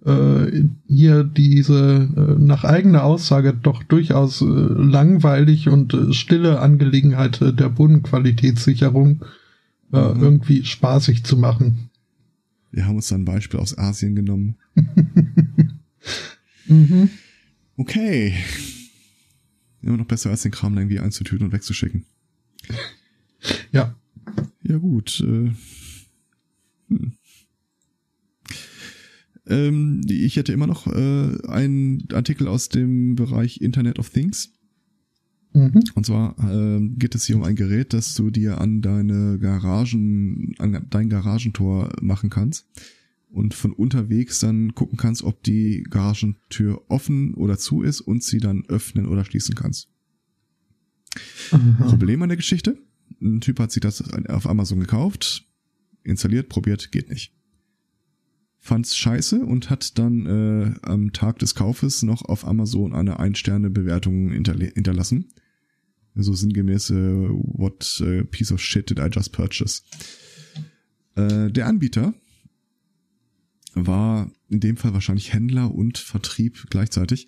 äh, 0.05 0.63
hier 0.87 1.23
diese 1.23 2.09
äh, 2.15 2.41
nach 2.41 2.63
eigener 2.63 3.03
Aussage 3.03 3.53
doch 3.53 3.83
durchaus 3.83 4.41
äh, 4.41 4.45
langweilig 4.45 5.69
und 5.69 5.93
äh, 5.93 6.13
stille 6.13 6.59
Angelegenheit 6.59 7.41
äh, 7.41 7.53
der 7.53 7.69
Bodenqualitätssicherung 7.69 9.25
äh, 9.91 10.13
mhm. 10.13 10.21
irgendwie 10.21 10.63
spaßig 10.63 11.23
zu 11.23 11.37
machen. 11.37 11.89
Wir 12.71 12.85
haben 12.85 12.95
uns 12.95 13.07
da 13.07 13.15
ein 13.15 13.25
Beispiel 13.25 13.59
aus 13.59 13.77
Asien 13.77 14.15
genommen. 14.15 14.55
mhm. 16.67 17.09
Okay. 17.75 18.35
Immer 19.81 19.97
noch 19.97 20.05
besser 20.05 20.29
als 20.29 20.43
den 20.43 20.51
Kram 20.51 20.77
irgendwie 20.77 20.99
einzutüten 20.99 21.47
und 21.47 21.53
wegzuschicken. 21.53 22.05
Ja. 23.71 23.95
Ja 24.63 24.77
gut. 24.77 25.21
Äh, 25.21 25.51
hm. 26.87 27.13
ähm, 29.47 30.01
ich 30.07 30.35
hätte 30.35 30.53
immer 30.53 30.67
noch 30.67 30.87
äh, 30.87 31.47
einen 31.47 32.07
Artikel 32.13 32.47
aus 32.47 32.69
dem 32.69 33.15
Bereich 33.15 33.61
Internet 33.61 33.99
of 33.99 34.09
Things. 34.09 34.53
Mhm. 35.53 35.83
Und 35.95 36.05
zwar 36.05 36.35
äh, 36.39 36.87
geht 36.97 37.15
es 37.15 37.25
hier 37.25 37.35
um 37.35 37.43
ein 37.43 37.55
Gerät, 37.55 37.93
das 37.93 38.13
du 38.15 38.29
dir 38.29 38.59
an 38.59 38.81
deine 38.81 39.39
Garagen, 39.39 40.53
an 40.59 40.85
dein 40.89 41.09
Garagentor 41.09 41.91
machen 42.01 42.29
kannst 42.29 42.67
und 43.29 43.53
von 43.53 43.73
unterwegs 43.73 44.39
dann 44.39 44.75
gucken 44.75 44.97
kannst, 44.97 45.23
ob 45.23 45.43
die 45.43 45.83
Garagentür 45.89 46.83
offen 46.89 47.33
oder 47.33 47.57
zu 47.57 47.81
ist 47.81 48.01
und 48.01 48.23
sie 48.23 48.39
dann 48.39 48.65
öffnen 48.67 49.07
oder 49.07 49.25
schließen 49.25 49.55
kannst. 49.55 49.89
Aha. 51.51 51.85
Problem 51.85 52.21
an 52.21 52.29
der 52.29 52.37
Geschichte? 52.37 52.77
Ein 53.21 53.41
Typ 53.41 53.59
hat 53.59 53.71
sich 53.71 53.81
das 53.81 54.03
auf 54.27 54.47
Amazon 54.47 54.79
gekauft, 54.79 55.46
installiert, 56.07 56.49
probiert, 56.49 56.91
geht 56.91 57.09
nicht. 57.09 57.33
Fand's 58.59 58.97
scheiße 58.97 59.45
und 59.45 59.69
hat 59.69 59.97
dann 59.97 60.25
äh, 60.25 60.75
am 60.81 61.13
Tag 61.13 61.39
des 61.39 61.55
Kaufes 61.55 62.03
noch 62.03 62.23
auf 62.23 62.45
Amazon 62.45 62.93
eine 62.93 63.19
Ein-Sterne-Bewertung 63.19 64.31
hinterlassen. 64.31 65.29
So 66.15 66.33
sinngemäß, 66.33 66.89
äh, 66.89 67.29
what 67.29 68.01
uh, 68.03 68.25
piece 68.25 68.51
of 68.51 68.59
shit 68.59 68.89
did 68.89 68.99
I 68.99 69.07
just 69.11 69.31
purchase? 69.31 69.83
Äh, 71.15 71.51
der 71.51 71.67
Anbieter 71.67 72.13
war 73.73 74.31
in 74.49 74.59
dem 74.59 74.77
Fall 74.77 74.93
wahrscheinlich 74.93 75.33
Händler 75.33 75.73
und 75.73 75.97
Vertrieb 75.97 76.67
gleichzeitig, 76.69 77.27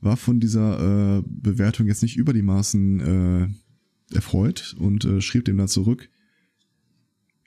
war 0.00 0.16
von 0.16 0.40
dieser 0.40 1.18
äh, 1.18 1.22
Bewertung 1.26 1.86
jetzt 1.86 2.02
nicht 2.02 2.16
über 2.16 2.32
die 2.32 2.42
Maßen 2.42 3.00
äh, 3.00 4.14
erfreut 4.14 4.74
und 4.78 5.04
äh, 5.04 5.20
schrieb 5.20 5.44
dem 5.44 5.58
dann 5.58 5.68
zurück. 5.68 6.08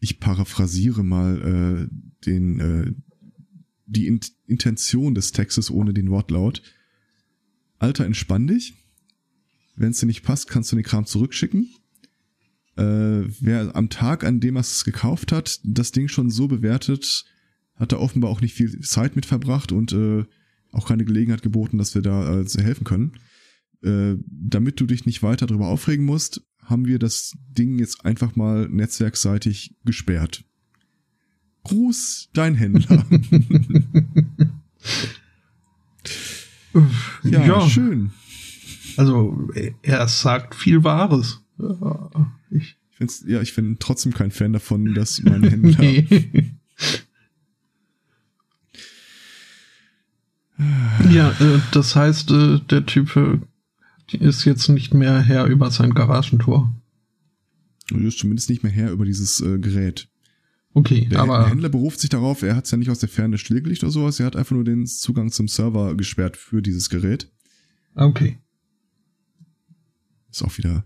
Ich 0.06 0.20
paraphrasiere 0.20 1.04
mal 1.04 1.90
äh, 1.90 1.96
den 2.28 2.60
äh, 2.60 2.92
die 3.88 4.06
In 4.06 4.20
Intention 4.46 5.16
des 5.16 5.32
Textes 5.32 5.72
ohne 5.72 5.96
den 5.96 6.12
Wortlaut. 6.12 6.62
Alter, 7.80 8.06
entspann 8.06 8.46
dich. 8.46 8.76
Wenn 9.76 9.90
es 9.90 10.00
dir 10.00 10.06
nicht 10.06 10.22
passt, 10.22 10.48
kannst 10.48 10.72
du 10.72 10.76
den 10.76 10.86
Kram 10.86 11.08
zurückschicken. 11.08 11.74
Äh, 12.78 12.84
wer 13.40 13.76
am 13.76 13.90
Tag, 13.90 14.24
an 14.24 14.40
dem 14.40 14.58
er 14.58 14.60
es 14.60 14.86
gekauft 14.86 15.32
hat, 15.32 15.60
das 15.64 15.92
Ding 15.92 16.08
schon 16.08 16.30
so 16.30 16.48
bewertet, 16.48 17.26
hat 17.74 17.92
da 17.92 17.98
offenbar 17.98 18.30
auch 18.30 18.42
nicht 18.42 18.54
viel 18.54 18.80
Zeit 18.82 19.16
mit 19.16 19.26
verbracht 19.26 19.72
und 19.72 19.92
äh, 19.92 20.24
auch 20.72 20.88
keine 20.88 21.06
Gelegenheit 21.06 21.42
geboten, 21.42 21.80
dass 21.80 21.96
wir 21.96 22.04
da 22.04 22.42
äh, 22.42 22.46
helfen 22.62 22.84
können. 22.84 23.14
Äh, 23.82 24.18
damit 24.28 24.80
du 24.80 24.86
dich 24.86 25.08
nicht 25.08 25.24
weiter 25.24 25.48
darüber 25.48 25.66
aufregen 25.66 26.06
musst, 26.06 26.46
haben 26.66 26.86
wir 26.86 27.00
das 27.00 27.36
Ding 27.50 27.80
jetzt 27.80 28.06
einfach 28.06 28.36
mal 28.36 28.68
netzwerkseitig 28.70 29.76
gesperrt. 29.86 30.44
Gruß, 31.64 32.30
dein 32.34 32.54
Händler. 32.56 33.06
ja, 37.24 37.46
ja, 37.46 37.68
schön. 37.68 38.12
Also, 38.98 39.50
er 39.82 40.08
sagt 40.08 40.56
viel 40.56 40.84
Wahres. 40.84 41.42
Ich, 42.52 42.78
ich 42.92 42.98
find's, 42.98 43.24
ja, 43.28 43.42
ich 43.42 43.56
bin 43.56 43.78
trotzdem 43.80 44.14
kein 44.14 44.32
Fan 44.32 44.54
davon, 44.54 44.94
dass 44.94 45.22
meine 45.24 45.50
Händler. 45.52 45.80
nee. 45.80 46.54
ja, 51.10 51.32
äh, 51.32 51.60
das 51.72 51.96
heißt, 51.96 52.32
äh, 52.32 52.60
der 52.60 52.86
Typ 52.86 53.16
äh, 53.16 53.40
ist 54.14 54.46
jetzt 54.46 54.70
nicht 54.70 54.94
mehr 54.94 55.22
Herr 55.22 55.46
über 55.46 55.72
sein 55.72 55.94
Garagentor. 55.94 56.74
Du 57.88 57.98
ist 57.98 58.20
zumindest 58.20 58.50
nicht 58.50 58.64
mehr 58.64 58.72
Herr 58.72 58.92
über 58.92 59.06
dieses 59.06 59.42
äh, 59.42 59.60
Gerät. 59.60 60.08
Okay, 60.74 61.08
der 61.10 61.20
aber. 61.20 61.40
Der 61.40 61.50
Händler 61.50 61.70
beruft 61.70 62.00
sich 62.00 62.10
darauf, 62.10 62.42
er 62.42 62.56
hat 62.56 62.66
es 62.66 62.72
ja 62.72 62.78
nicht 62.78 62.90
aus 62.90 63.00
der 63.00 63.10
Ferne 63.10 63.38
stillgelegt 63.38 63.84
oder 63.84 63.92
sowas, 63.92 64.20
er 64.20 64.26
hat 64.26 64.36
einfach 64.36 64.56
nur 64.56 64.66
den 64.66 64.86
Zugang 64.86 65.32
zum 65.32 65.48
Server 65.48 65.96
gesperrt 65.96 66.36
für 66.36 66.62
dieses 66.62 66.90
Gerät. 66.90 67.32
Okay. 67.96 68.40
Ist 70.30 70.44
auch 70.44 70.58
wieder. 70.58 70.86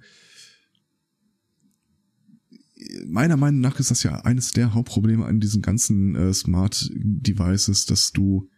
Meiner 3.07 3.35
Meinung 3.35 3.61
nach 3.61 3.79
ist 3.79 3.91
das 3.91 4.03
ja 4.03 4.21
eines 4.21 4.51
der 4.51 4.73
Hauptprobleme 4.73 5.25
an 5.25 5.39
diesen 5.39 5.61
ganzen 5.61 6.15
äh, 6.15 6.33
Smart 6.33 6.89
Devices, 6.93 7.85
dass 7.85 8.11
du 8.11 8.49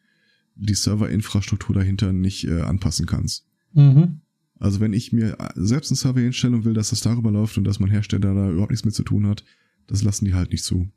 die 0.55 0.75
Serverinfrastruktur 0.75 1.75
dahinter 1.75 2.11
nicht 2.13 2.45
äh, 2.45 2.61
anpassen 2.61 3.05
kannst. 3.05 3.45
Mhm. 3.73 4.20
Also 4.61 4.79
wenn 4.79 4.93
ich 4.93 5.11
mir 5.11 5.35
selbst 5.55 5.89
einen 5.89 5.97
Server 5.97 6.19
hinstelle 6.19 6.55
und 6.55 6.65
will, 6.65 6.75
dass 6.75 6.91
das 6.91 7.01
darüber 7.01 7.31
läuft 7.31 7.57
und 7.57 7.63
dass 7.63 7.79
mein 7.79 7.89
Hersteller 7.89 8.35
da 8.35 8.51
überhaupt 8.51 8.69
nichts 8.69 8.85
mit 8.85 8.93
zu 8.93 9.01
tun 9.01 9.25
hat, 9.25 9.43
das 9.87 10.03
lassen 10.03 10.25
die 10.25 10.35
halt 10.35 10.51
nicht 10.51 10.63
zu. 10.63 10.87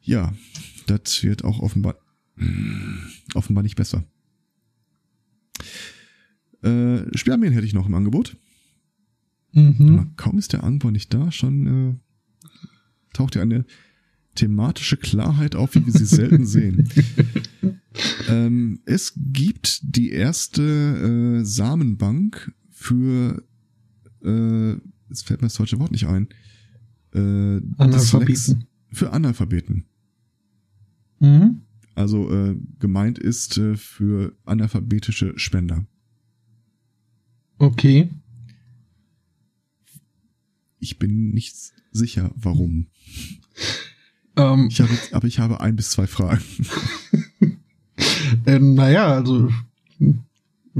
Ja, 0.00 0.32
das 0.86 1.24
wird 1.24 1.42
auch 1.42 1.58
offenbar, 1.58 1.96
offenbar 3.34 3.64
nicht 3.64 3.74
besser. 3.74 4.04
Äh, 6.62 7.00
Spermien 7.18 7.52
hätte 7.52 7.66
ich 7.66 7.74
noch 7.74 7.88
im 7.88 7.94
Angebot. 7.94 8.36
Mhm. 9.50 10.12
Kaum 10.16 10.38
ist 10.38 10.52
der 10.52 10.62
Anbau 10.62 10.92
nicht 10.92 11.12
da, 11.12 11.32
schon 11.32 11.66
äh, 11.66 12.48
taucht 13.12 13.34
ja 13.34 13.42
eine 13.42 13.64
thematische 14.34 14.96
Klarheit 14.96 15.54
auf, 15.54 15.74
wie 15.74 15.84
wir 15.84 15.92
sie 15.92 16.06
selten 16.06 16.46
sehen. 16.46 16.88
ähm, 18.28 18.80
es 18.84 19.12
gibt 19.16 19.80
die 19.82 20.10
erste 20.10 21.40
äh, 21.40 21.44
Samenbank 21.44 22.52
für, 22.70 23.44
äh, 24.24 24.72
jetzt 25.08 25.26
fällt 25.26 25.42
mir 25.42 25.46
das 25.46 25.54
deutsche 25.54 25.78
Wort 25.78 25.92
nicht 25.92 26.06
ein, 26.06 26.28
äh, 27.14 27.60
Analphabeten. 27.78 28.66
Für 28.90 29.12
Analphabeten. 29.12 29.84
Mhm. 31.20 31.62
Also 31.94 32.32
äh, 32.32 32.56
gemeint 32.78 33.18
ist 33.18 33.58
äh, 33.58 33.76
für 33.76 34.34
analphabetische 34.44 35.38
Spender. 35.38 35.86
Okay. 37.58 38.10
Ich 40.78 40.98
bin 40.98 41.30
nicht 41.30 41.54
sicher, 41.92 42.32
warum. 42.34 42.88
Ähm, 44.36 44.68
ich 44.70 44.80
habe, 44.80 44.90
aber 45.12 45.26
ich 45.26 45.38
habe 45.38 45.60
ein 45.60 45.76
bis 45.76 45.90
zwei 45.90 46.06
Fragen. 46.06 46.42
äh, 48.46 48.58
naja, 48.58 49.08
also 49.08 49.50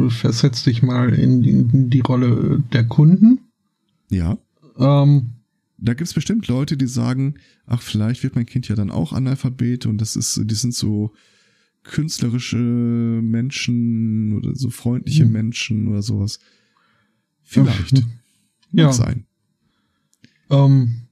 versetz 0.09 0.64
dich 0.64 0.82
mal 0.82 1.12
in 1.12 1.42
die, 1.42 1.50
in 1.50 1.90
die 1.90 2.00
Rolle 2.00 2.62
der 2.72 2.84
Kunden. 2.84 3.40
Ja. 4.11 4.38
Ähm, 4.78 5.32
da 5.78 5.94
gibt's 5.94 6.14
bestimmt 6.14 6.48
Leute, 6.48 6.76
die 6.76 6.86
sagen, 6.86 7.34
ach, 7.66 7.82
vielleicht 7.82 8.22
wird 8.22 8.36
mein 8.36 8.46
Kind 8.46 8.68
ja 8.68 8.76
dann 8.76 8.90
auch 8.90 9.12
Analphabet 9.12 9.86
und 9.86 9.98
das 9.98 10.16
ist, 10.16 10.40
die 10.44 10.55
sind 10.55 10.74
so 10.74 11.12
künstlerische 11.82 12.57
Menschen 12.57 14.36
oder 14.36 14.55
so 14.55 14.70
freundliche 14.70 15.24
hm. 15.24 15.32
Menschen 15.32 15.88
oder 15.88 16.03
sowas. 16.03 16.38
Vielleicht. 17.42 18.05
Ja. 18.70 18.86
Mag 18.86 18.94
sein. 18.94 19.26
Ähm, 20.48 21.03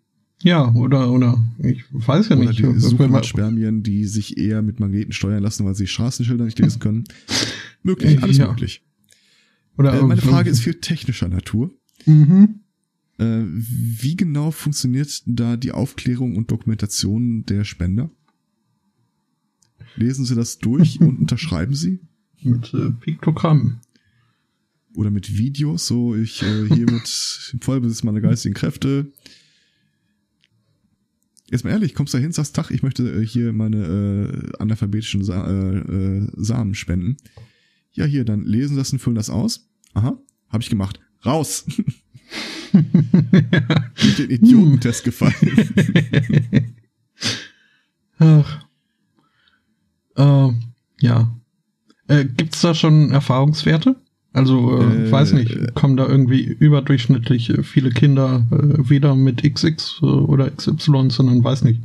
ja, 0.43 0.73
oder, 0.75 1.11
oder, 1.13 1.39
ich 1.59 1.85
weiß 1.91 2.31
ja 2.31 2.37
oder 2.37 2.47
nicht. 2.47 2.59
Die 2.59 2.79
Supermarktspermien, 2.79 3.83
die 3.83 4.07
sich 4.07 4.39
eher 4.39 4.63
mit 4.63 4.81
Magneten 4.81 5.13
steuern 5.13 5.43
lassen, 5.43 5.67
weil 5.67 5.75
sie 5.75 5.87
Straßenschilder 5.87 6.45
nicht 6.45 6.59
lesen 6.59 6.81
können. 6.81 7.05
möglich, 7.83 8.23
alles 8.23 8.39
ja. 8.39 8.49
möglich. 8.49 8.83
Oder 9.77 9.95
äh, 9.95 10.03
meine 10.03 10.21
Frage 10.21 10.51
ist 10.51 10.61
viel 10.61 10.75
technischer 10.75 11.29
Natur. 11.29 11.71
Mhm. 12.07 12.61
Äh, 13.19 13.43
wie 13.47 14.17
genau 14.17 14.51
funktioniert 14.51 15.23
da 15.27 15.57
die 15.57 15.73
Aufklärung 15.73 16.37
und 16.37 16.51
Dokumentation 16.51 17.45
der 17.45 17.65
Spender? 17.65 18.11
Lesen 19.97 20.25
Sie 20.25 20.35
das 20.35 20.59
durch 20.59 21.01
und 21.01 21.19
unterschreiben 21.21 21.75
Sie? 21.75 22.01
Mit 22.43 22.73
äh, 22.73 22.91
Piktogrammen. 22.91 23.81
Oder 24.95 25.11
mit 25.11 25.37
Videos, 25.37 25.87
so 25.87 26.17
ich 26.17 26.43
äh, 26.43 26.67
hiermit 26.67 27.51
im 27.53 27.61
Vollbesitz 27.61 28.03
meiner 28.03 28.21
geistigen 28.21 28.55
Kräfte 28.55 29.13
Jetzt 31.51 31.65
mal 31.65 31.71
ehrlich, 31.71 31.95
kommst 31.95 32.15
da 32.15 32.19
hin, 32.19 32.31
sagst, 32.31 32.55
Tag, 32.55 32.71
ich 32.71 32.85
möchte 32.85 33.03
äh, 33.03 33.27
hier 33.27 33.53
meine 33.53 33.85
äh, 33.85 34.63
analphabetischen 34.63 35.25
Sa 35.25 35.49
äh, 35.49 35.79
äh, 35.79 36.29
Samen 36.37 36.75
spenden. 36.75 37.17
Ja, 37.93 38.05
hier, 38.05 38.25
dann 38.25 38.45
lesen 38.45 38.77
das 38.77 38.93
und 38.93 39.01
füllen 39.01 39.17
das 39.17 39.31
aus. 39.31 39.69
Aha, 39.95 40.17
habe 40.49 40.63
ich 40.63 40.71
gemacht. 40.71 41.01
Raus! 41.27 41.67
Mit 42.73 44.19
den 44.19 44.31
Idiotentest 44.31 45.03
gefallen. 45.03 45.35
Ach. 48.19 48.67
Äh, 50.17 50.53
ja. 51.01 51.37
Äh, 52.07 52.27
gibt's 52.27 52.61
da 52.61 52.75
schon 52.75 53.11
Erfahrungswerte? 53.11 53.97
Also, 54.33 54.81
äh, 54.81 55.09
äh, 55.09 55.11
weiß 55.11 55.33
nicht, 55.33 55.75
kommen 55.75 55.97
da 55.97 56.07
irgendwie 56.07 56.45
überdurchschnittlich 56.45 57.53
viele 57.63 57.91
Kinder 57.91 58.47
äh, 58.53 58.89
weder 58.89 59.17
mit 59.17 59.43
XX 59.43 59.99
äh, 60.03 60.07
oder 60.07 60.51
XY, 60.51 61.11
sondern 61.11 61.43
weiß 61.43 61.65
nicht. 61.65 61.81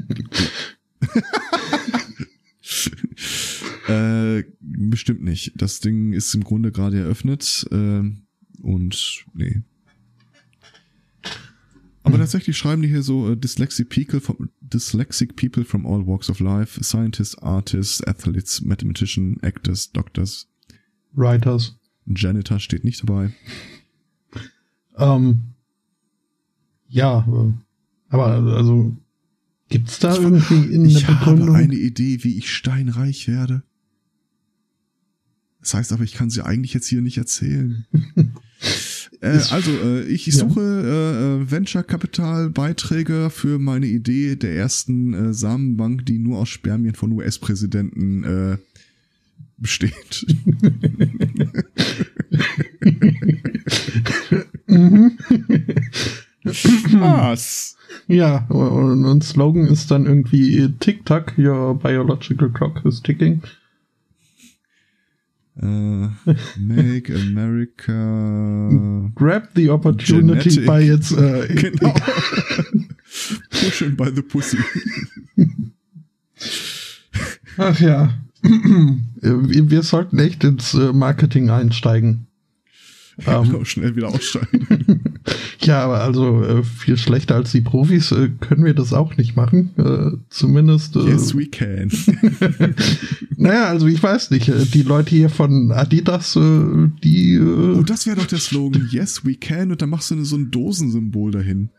äh, 4.39 4.43
bestimmt 4.59 5.23
nicht. 5.23 5.53
Das 5.55 5.79
Ding 5.79 6.11
ist 6.11 6.33
im 6.35 6.43
Grunde 6.43 6.73
gerade 6.73 6.99
eröffnet 6.99 7.65
äh, 7.71 8.01
und 8.61 9.25
nee, 9.33 9.61
aber 12.09 12.17
tatsächlich 12.17 12.57
schreiben 12.57 12.81
die 12.81 12.87
hier 12.87 13.03
so 13.03 13.27
uh, 13.27 13.35
dyslexic 13.35 13.89
people 13.89 14.19
from, 14.19 14.49
dyslexic 14.61 15.35
people 15.35 15.63
from 15.63 15.85
all 15.85 16.05
walks 16.05 16.29
of 16.29 16.39
life, 16.39 16.83
scientists, 16.83 17.37
artists, 17.37 18.03
athletes, 18.05 18.61
mathematician, 18.61 19.37
actors, 19.41 19.91
doctors, 19.91 20.47
writers. 21.13 21.75
Janitor 22.05 22.59
steht 22.59 22.83
nicht 22.83 23.03
dabei. 23.03 23.31
Ähm, 24.97 25.53
ja, 26.87 27.25
äh, 27.27 27.53
aber 28.09 28.25
also 28.55 28.97
gibt's 29.69 29.99
da 29.99 30.15
irgendwie 30.15 30.73
in 30.73 30.89
der 30.89 30.99
Begründung? 31.01 31.47
Ich 31.47 31.53
habe 31.53 31.57
eine 31.57 31.75
Idee, 31.75 32.23
wie 32.23 32.37
ich 32.37 32.51
steinreich 32.51 33.27
werde. 33.27 33.63
Das 35.61 35.73
heißt 35.73 35.93
aber, 35.93 36.03
ich 36.03 36.13
kann 36.13 36.29
sie 36.29 36.43
eigentlich 36.43 36.73
jetzt 36.73 36.87
hier 36.87 37.01
nicht 37.01 37.17
erzählen. 37.17 37.85
Äh, 39.21 39.39
also, 39.49 39.71
äh, 39.71 40.03
ich 40.03 40.25
suche 40.33 40.61
ja. 40.61 41.41
äh, 41.41 41.51
Venture 41.51 41.83
Capital 41.83 42.49
Beiträge 42.49 43.29
für 43.29 43.59
meine 43.59 43.87
Idee 43.87 44.35
der 44.35 44.55
ersten 44.55 45.13
äh, 45.13 45.33
Samenbank, 45.33 46.05
die 46.05 46.19
nur 46.19 46.39
aus 46.39 46.49
Spermien 46.49 46.95
von 46.95 47.11
US-Präsidenten 47.11 48.23
äh, 48.23 48.57
besteht. 49.57 50.25
Was? 56.93 57.75
Ja, 58.07 58.45
und, 58.47 59.05
und 59.05 59.23
Slogan 59.23 59.67
ist 59.67 59.91
dann 59.91 60.05
irgendwie 60.05 60.69
Tick-Tack, 60.79 61.37
your 61.37 61.77
biological 61.77 62.49
clock 62.49 62.85
is 62.85 63.01
ticking. 63.01 63.41
Uh, 65.61 66.09
make 66.57 67.09
America. 67.09 67.91
Grab 69.13 69.49
the 69.55 69.69
opportunity 69.69 70.49
genetic. 70.49 70.65
by 70.65 70.81
its. 70.81 71.11
Uh, 71.11 71.47
genau. 71.55 71.93
Pushing 73.51 73.95
by 73.95 74.09
the 74.09 74.21
pussy. 74.21 74.57
Ach 77.57 77.79
ja. 77.81 78.13
wir, 78.41 79.69
wir 79.69 79.83
sollten 79.83 80.19
echt 80.19 80.43
ins 80.43 80.73
äh, 80.73 80.93
Marketing 80.93 81.49
einsteigen. 81.49 82.27
Ja, 83.25 83.43
ähm, 83.43 83.65
schnell 83.65 83.95
wieder 83.95 84.09
aussteigen. 84.09 85.01
ja, 85.61 85.83
aber 85.83 86.01
also 86.01 86.43
äh, 86.43 86.63
viel 86.63 86.97
schlechter 86.97 87.35
als 87.35 87.51
die 87.51 87.61
Profis 87.61 88.11
äh, 88.11 88.29
können 88.39 88.63
wir 88.63 88.73
das 88.73 88.93
auch 88.93 89.17
nicht 89.17 89.35
machen. 89.35 89.71
Äh, 89.77 90.17
zumindest. 90.29 90.95
Äh, 90.95 91.09
yes, 91.09 91.35
we 91.35 91.45
can. 91.47 91.91
naja, 93.37 93.65
also 93.65 93.87
ich 93.87 94.01
weiß 94.01 94.31
nicht. 94.31 94.49
Äh, 94.49 94.65
die 94.65 94.83
Leute 94.83 95.11
hier 95.11 95.29
von 95.29 95.71
Adidas, 95.71 96.35
äh, 96.35 96.89
die. 97.03 97.39
Oh, 97.39 97.83
das 97.83 98.05
wäre 98.07 98.17
doch 98.17 98.27
der 98.27 98.39
Slogan. 98.39 98.87
Yes, 98.91 99.25
we 99.25 99.35
can. 99.35 99.71
Und 99.71 99.81
dann 99.81 99.89
machst 99.89 100.11
du 100.11 100.23
so 100.23 100.35
ein 100.35 100.51
Dosensymbol 100.51 101.31
dahin. 101.31 101.69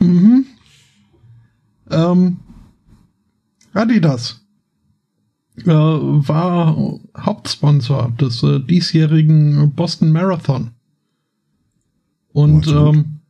mhm. 0.00 0.46
Ähm, 1.90 2.36
Adidas 3.72 4.47
äh, 5.68 5.72
war 5.72 6.76
Hauptsponsor 7.16 8.12
des 8.20 8.42
äh, 8.42 8.60
diesjährigen 8.60 9.72
Boston 9.74 10.12
Marathon. 10.12 10.70
Und 12.32 12.66
ähm, 12.68 13.20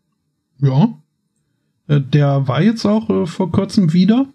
ja, 0.61 0.95
äh, 1.89 2.01
der 2.01 2.49
war 2.49 2.63
jetzt 2.63 2.85
auch 2.87 3.09
äh, 3.11 3.27
vor 3.27 3.51
kurzem 3.51 3.93
wieder 3.93 4.27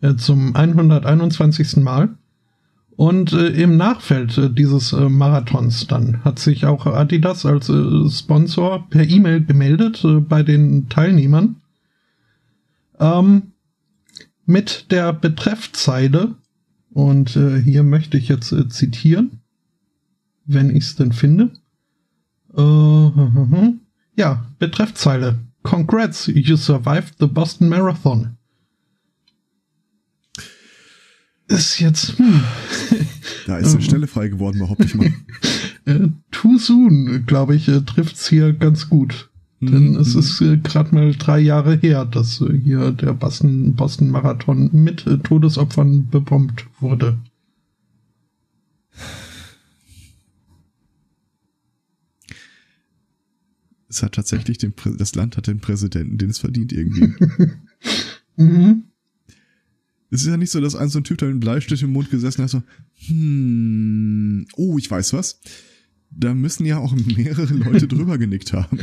äh, 0.00 0.14
zum 0.16 0.54
121. 0.54 1.78
Mal. 1.78 2.10
Und 2.96 3.32
äh, 3.32 3.48
im 3.48 3.76
Nachfeld 3.76 4.36
äh, 4.38 4.50
dieses 4.50 4.92
Marathons 4.92 5.86
dann 5.86 6.24
hat 6.24 6.38
sich 6.38 6.66
auch 6.66 6.86
Adidas 6.86 7.46
als 7.46 7.66
Sponsor 8.10 8.88
per 8.90 9.08
E-Mail 9.08 9.44
gemeldet 9.44 10.04
bei 10.28 10.42
den 10.42 10.88
Teilnehmern 10.88 11.56
ähm, 12.98 13.52
mit 14.46 14.90
der 14.90 15.12
Betreffzeile 15.12 16.34
und 16.98 17.36
äh, 17.36 17.62
hier 17.62 17.84
möchte 17.84 18.18
ich 18.18 18.26
jetzt 18.26 18.50
äh, 18.50 18.68
zitieren, 18.68 19.38
wenn 20.46 20.68
ich 20.68 20.82
es 20.82 20.96
denn 20.96 21.12
finde. 21.12 21.52
Äh, 22.56 22.60
ja, 24.20 24.44
Betreffzeile. 24.58 25.38
Congrats, 25.62 26.26
you 26.26 26.56
survived 26.56 27.14
the 27.20 27.28
Boston 27.28 27.68
Marathon. 27.68 28.36
Ist 31.46 31.78
jetzt. 31.78 32.18
Hm. 32.18 32.42
Da 33.46 33.58
ist 33.58 33.74
eine 33.74 33.82
Stelle 33.82 34.06
frei 34.08 34.28
geworden, 34.28 34.58
behaupte 34.58 34.84
ich 34.84 34.94
mal. 34.96 35.12
Äh, 35.84 36.08
too 36.32 36.58
soon, 36.58 37.24
glaube 37.24 37.54
ich, 37.54 37.66
äh, 37.68 37.80
trifft's 37.80 38.28
hier 38.28 38.52
ganz 38.52 38.90
gut. 38.90 39.30
Denn 39.60 39.92
mhm. 39.92 39.96
es 39.96 40.14
ist 40.14 40.40
äh, 40.40 40.56
gerade 40.58 40.94
mal 40.94 41.12
drei 41.14 41.40
Jahre 41.40 41.76
her, 41.76 42.04
dass 42.04 42.40
äh, 42.40 42.56
hier 42.62 42.92
der 42.92 43.12
Boston, 43.12 43.74
Boston 43.74 44.10
Marathon 44.10 44.70
mit 44.72 45.06
äh, 45.06 45.18
Todesopfern 45.18 46.08
bebombt 46.08 46.66
wurde. 46.80 47.18
Es 53.90 54.02
hat 54.02 54.12
tatsächlich 54.12 54.58
den, 54.58 54.74
Prä 54.74 54.92
das 54.96 55.14
Land 55.14 55.38
hat 55.38 55.46
den 55.46 55.60
Präsidenten, 55.60 56.18
den 56.18 56.28
es 56.28 56.38
verdient 56.38 56.74
irgendwie. 56.74 57.14
mhm. 58.36 58.84
Es 60.10 60.22
ist 60.22 60.28
ja 60.28 60.36
nicht 60.36 60.50
so, 60.50 60.60
dass 60.60 60.74
ein 60.74 60.88
so 60.88 61.00
ein 61.00 61.04
Typ 61.04 61.18
da 61.18 61.26
mit 61.26 61.32
einem 61.32 61.40
Bleistift 61.40 61.82
im 61.82 61.92
Mund 61.92 62.10
gesessen 62.10 62.42
hat, 62.42 62.50
so, 62.50 62.62
hm, 63.06 64.46
oh, 64.56 64.78
ich 64.78 64.90
weiß 64.90 65.14
was. 65.14 65.40
Da 66.10 66.34
müssen 66.34 66.64
ja 66.64 66.78
auch 66.78 66.94
mehrere 66.94 67.54
Leute 67.54 67.88
drüber 67.88 68.18
genickt 68.18 68.52
haben. 68.52 68.78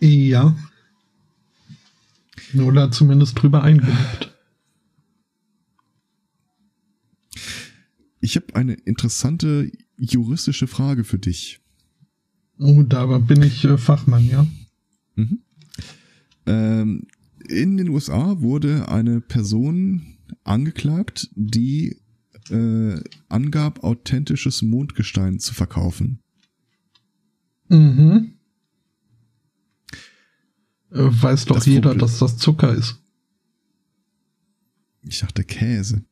Ja. 0.00 0.56
Oder 2.54 2.90
zumindest 2.90 3.40
drüber 3.40 3.62
eingenickt. 3.62 4.34
Ich 8.20 8.36
habe 8.36 8.54
eine 8.54 8.74
interessante 8.74 9.70
juristische 9.96 10.66
Frage 10.66 11.04
für 11.04 11.18
dich. 11.18 11.60
Oh, 12.58 12.82
da 12.82 13.06
bin 13.18 13.42
ich 13.42 13.64
äh, 13.64 13.78
Fachmann, 13.78 14.26
ja. 14.26 14.46
Mhm. 15.14 15.38
Ähm, 16.46 17.06
in 17.48 17.76
den 17.76 17.88
USA 17.88 18.40
wurde 18.40 18.88
eine 18.88 19.20
Person 19.20 20.18
angeklagt, 20.44 21.30
die 21.34 21.96
äh, 22.50 23.00
angab, 23.28 23.84
authentisches 23.84 24.62
Mondgestein 24.62 25.38
zu 25.38 25.54
verkaufen. 25.54 26.20
Mhm. 27.68 28.37
Äh, 30.90 30.98
weiß 31.00 31.46
doch 31.46 31.56
das 31.56 31.66
jeder, 31.66 31.90
Problem. 31.90 31.98
dass 32.00 32.18
das 32.18 32.36
Zucker 32.36 32.74
ist. 32.74 33.02
Ich 35.02 35.20
dachte 35.20 35.44
Käse. 35.44 36.04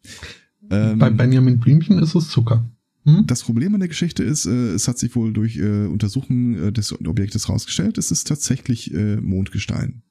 Ähm, 0.71 0.99
Bei 0.99 1.11
Benjamin 1.11 1.59
Blümchen 1.59 1.99
ist 1.99 2.15
es 2.15 2.29
Zucker. 2.29 2.71
Hm? 3.05 3.25
Das 3.27 3.45
Problem 3.45 3.73
an 3.73 3.81
der 3.81 3.89
Geschichte 3.89 4.25
ist, 4.25 4.47
äh, 4.47 4.73
es 4.73 4.89
hat 4.89 4.99
sich 4.99 5.15
wohl 5.15 5.33
durch 5.33 5.57
äh, 5.57 5.87
Untersuchen 5.87 6.57
äh, 6.57 6.73
des 6.73 6.93
Objektes 6.93 7.47
herausgestellt, 7.47 7.99
es 7.99 8.11
ist 8.11 8.27
tatsächlich 8.27 8.93
Mondgestein. 8.93 10.03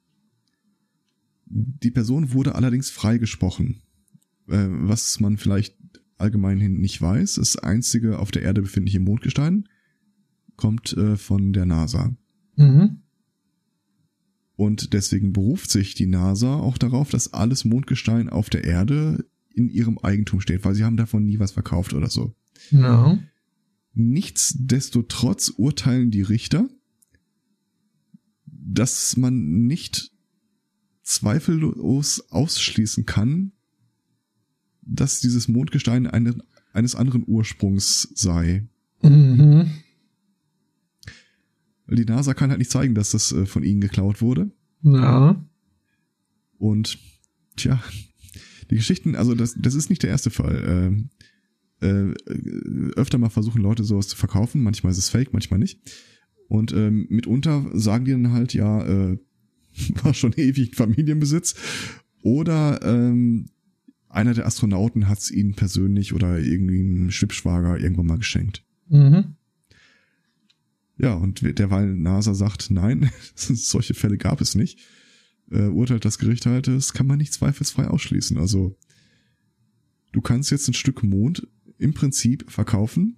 Die 1.47 1.91
Person 1.91 2.33
wurde 2.33 2.55
allerdings 2.55 2.89
freigesprochen. 2.89 3.81
Was 4.47 5.19
man 5.19 5.37
vielleicht 5.37 5.75
allgemein 6.17 6.59
hin 6.59 6.79
nicht 6.79 7.01
weiß, 7.01 7.35
das 7.35 7.57
einzige 7.57 8.19
auf 8.19 8.31
der 8.31 8.43
Erde 8.43 8.61
befindliche 8.61 8.99
Mondgestein 8.99 9.67
kommt 10.55 10.95
von 11.17 11.53
der 11.53 11.65
NASA. 11.65 12.15
Mhm. 12.55 13.01
Und 14.55 14.93
deswegen 14.93 15.33
beruft 15.33 15.69
sich 15.69 15.95
die 15.95 16.05
NASA 16.05 16.55
auch 16.55 16.77
darauf, 16.77 17.09
dass 17.09 17.33
alles 17.33 17.65
Mondgestein 17.65 18.29
auf 18.29 18.49
der 18.49 18.63
Erde 18.63 19.25
in 19.53 19.69
ihrem 19.69 19.97
Eigentum 19.97 20.41
steht, 20.41 20.63
weil 20.63 20.75
sie 20.75 20.83
haben 20.83 20.97
davon 20.97 21.25
nie 21.25 21.39
was 21.39 21.51
verkauft 21.51 21.93
oder 21.93 22.09
so. 22.09 22.33
No. 22.71 23.19
Nichtsdestotrotz 23.93 25.49
urteilen 25.49 26.11
die 26.11 26.21
Richter, 26.21 26.69
dass 28.45 29.15
man 29.17 29.65
nicht 29.67 30.11
zweifellos 31.03 32.31
ausschließen 32.31 33.05
kann, 33.05 33.51
dass 34.81 35.21
dieses 35.21 35.47
Mondgestein 35.47 36.07
eine, 36.07 36.35
eines 36.73 36.95
anderen 36.95 37.23
Ursprungs 37.25 38.09
sei. 38.15 38.67
Mhm. 39.01 39.69
Weil 41.87 41.97
die 41.97 42.05
NASA 42.05 42.33
kann 42.33 42.49
halt 42.49 42.59
nicht 42.59 42.71
zeigen, 42.71 42.95
dass 42.95 43.11
das 43.11 43.31
äh, 43.31 43.45
von 43.45 43.63
ihnen 43.63 43.81
geklaut 43.81 44.21
wurde. 44.21 44.51
Ja. 44.81 45.43
Und 46.57 46.97
tja, 47.55 47.81
die 48.69 48.75
Geschichten, 48.75 49.15
also 49.15 49.35
das, 49.35 49.55
das 49.57 49.75
ist 49.75 49.89
nicht 49.89 50.03
der 50.03 50.09
erste 50.09 50.29
Fall. 50.29 51.07
Äh, 51.81 51.85
äh, 51.85 52.13
öfter 52.95 53.17
mal 53.17 53.29
versuchen 53.29 53.61
Leute 53.61 53.83
sowas 53.83 54.07
zu 54.07 54.15
verkaufen, 54.15 54.63
manchmal 54.63 54.91
ist 54.91 54.97
es 54.97 55.09
fake, 55.09 55.33
manchmal 55.33 55.59
nicht. 55.59 55.79
Und 56.47 56.73
ähm, 56.73 57.07
mitunter 57.09 57.65
sagen 57.73 58.05
die 58.05 58.11
dann 58.11 58.31
halt, 58.31 58.53
ja, 58.53 58.83
äh, 58.85 59.17
war 60.03 60.13
schon 60.13 60.33
ewig 60.33 60.75
Familienbesitz. 60.75 61.55
Oder 62.21 62.79
ähm, 62.83 63.47
einer 64.09 64.33
der 64.33 64.45
Astronauten 64.45 65.07
hat 65.07 65.19
es 65.19 65.31
ihnen 65.31 65.53
persönlich 65.53 66.13
oder 66.13 66.39
irgendwie 66.39 66.81
ein 66.81 67.11
Schwibschwager 67.11 67.79
irgendwann 67.79 68.07
mal 68.07 68.17
geschenkt. 68.17 68.63
Mhm. 68.87 69.35
Ja, 70.97 71.13
und 71.13 71.41
derweil 71.59 71.93
NASA 71.93 72.33
sagt, 72.33 72.71
nein, 72.71 73.09
solche 73.35 73.93
Fälle 73.93 74.17
gab 74.17 74.41
es 74.41 74.55
nicht, 74.55 74.79
äh, 75.51 75.67
urteilt 75.67 76.05
das 76.05 76.17
Gericht 76.17 76.45
halt, 76.45 76.67
das 76.67 76.93
kann 76.93 77.07
man 77.07 77.17
nicht 77.17 77.33
zweifelsfrei 77.33 77.87
ausschließen. 77.87 78.37
Also 78.37 78.77
du 80.13 80.21
kannst 80.21 80.51
jetzt 80.51 80.67
ein 80.67 80.73
Stück 80.73 81.03
Mond 81.03 81.47
im 81.77 81.93
Prinzip 81.93 82.49
verkaufen, 82.49 83.17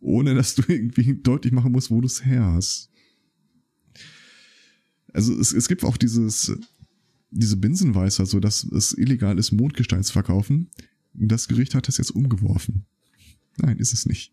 ohne 0.00 0.34
dass 0.34 0.54
du 0.54 0.62
irgendwie 0.68 1.14
deutlich 1.14 1.52
machen 1.52 1.72
musst, 1.72 1.90
wo 1.90 2.00
du 2.00 2.06
es 2.06 2.24
her 2.24 2.44
hast. 2.44 2.90
Also 5.12 5.36
es, 5.38 5.52
es 5.52 5.66
gibt 5.66 5.82
auch 5.84 5.96
dieses, 5.96 6.52
diese 7.30 7.56
Binsenweisheit, 7.56 8.28
so 8.28 8.38
dass 8.38 8.64
es 8.64 8.96
illegal 8.96 9.38
ist, 9.38 9.50
Mondgestein 9.50 10.04
zu 10.04 10.12
verkaufen. 10.12 10.70
Das 11.12 11.48
Gericht 11.48 11.74
hat 11.74 11.88
das 11.88 11.98
jetzt 11.98 12.10
umgeworfen. 12.10 12.86
Nein, 13.56 13.78
ist 13.78 13.92
es 13.92 14.06
nicht. 14.06 14.32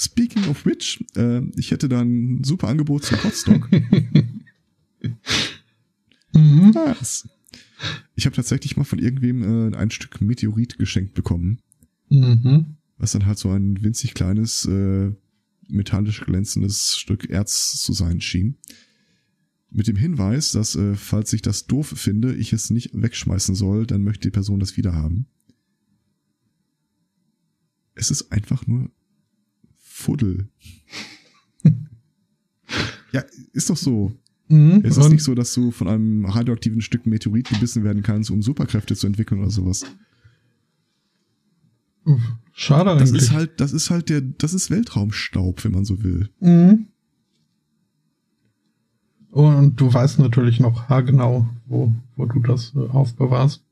Speaking 0.00 0.46
of 0.48 0.64
which, 0.64 1.04
äh, 1.16 1.40
ich 1.56 1.72
hätte 1.72 1.88
da 1.88 2.00
ein 2.00 2.44
super 2.44 2.68
Angebot 2.68 3.04
zum 3.04 3.18
Potstock. 3.18 3.68
Mhm. 6.34 6.74
Was? 6.74 7.26
Ich 8.14 8.26
habe 8.26 8.36
tatsächlich 8.36 8.76
mal 8.76 8.84
von 8.84 8.98
irgendwem 8.98 9.72
äh, 9.72 9.76
ein 9.76 9.90
Stück 9.90 10.20
Meteorit 10.20 10.78
geschenkt 10.78 11.14
bekommen, 11.14 11.60
Mhm. 12.10 12.76
was 12.98 13.12
dann 13.12 13.24
halt 13.26 13.38
so 13.38 13.50
ein 13.50 13.82
winzig 13.82 14.14
kleines, 14.14 14.66
äh, 14.66 15.10
metallisch 15.68 16.20
glänzendes 16.20 16.96
Stück 16.98 17.30
Erz 17.30 17.80
zu 17.80 17.92
sein 17.92 18.20
schien. 18.20 18.56
Mit 19.70 19.86
dem 19.88 19.96
Hinweis, 19.96 20.52
dass, 20.52 20.74
äh, 20.76 20.94
falls 20.94 21.32
ich 21.32 21.42
das 21.42 21.66
doof 21.66 21.94
finde, 21.96 22.34
ich 22.34 22.52
es 22.52 22.70
nicht 22.70 22.90
wegschmeißen 22.92 23.54
soll, 23.54 23.86
dann 23.86 24.02
möchte 24.02 24.28
die 24.28 24.32
Person 24.32 24.60
das 24.60 24.76
wieder 24.76 24.94
haben. 24.94 25.26
Es 27.94 28.10
ist 28.10 28.32
einfach 28.32 28.66
nur 28.66 28.90
Fuddel. 29.98 30.48
ja, 33.12 33.24
ist 33.52 33.68
doch 33.68 33.76
so. 33.76 34.12
Mhm. 34.48 34.80
Es 34.84 34.96
ist 34.96 35.08
nicht 35.10 35.24
so, 35.24 35.34
dass 35.34 35.52
du 35.52 35.72
von 35.72 35.88
einem 35.88 36.24
radioaktiven 36.24 36.80
Stück 36.80 37.04
Meteorit 37.04 37.48
gebissen 37.48 37.82
werden 37.84 38.02
kannst, 38.02 38.30
um 38.30 38.40
Superkräfte 38.40 38.94
zu 38.94 39.06
entwickeln 39.06 39.40
oder 39.40 39.50
sowas. 39.50 39.84
Schade 42.52 42.90
Das 42.98 43.10
eigentlich. 43.10 43.22
ist 43.24 43.32
halt, 43.32 43.60
das 43.60 43.72
ist 43.72 43.90
halt 43.90 44.08
der, 44.08 44.20
das 44.22 44.54
ist 44.54 44.70
Weltraumstaub, 44.70 45.64
wenn 45.64 45.72
man 45.72 45.84
so 45.84 46.02
will. 46.02 46.30
Mhm. 46.40 46.86
Und 49.30 49.76
du 49.80 49.92
weißt 49.92 50.20
natürlich 50.20 50.58
noch 50.58 50.88
haargenau, 50.88 51.48
wo, 51.66 51.92
wo 52.16 52.24
du 52.24 52.40
das 52.40 52.72
äh, 52.74 52.88
aufbewahrst. 52.88 53.62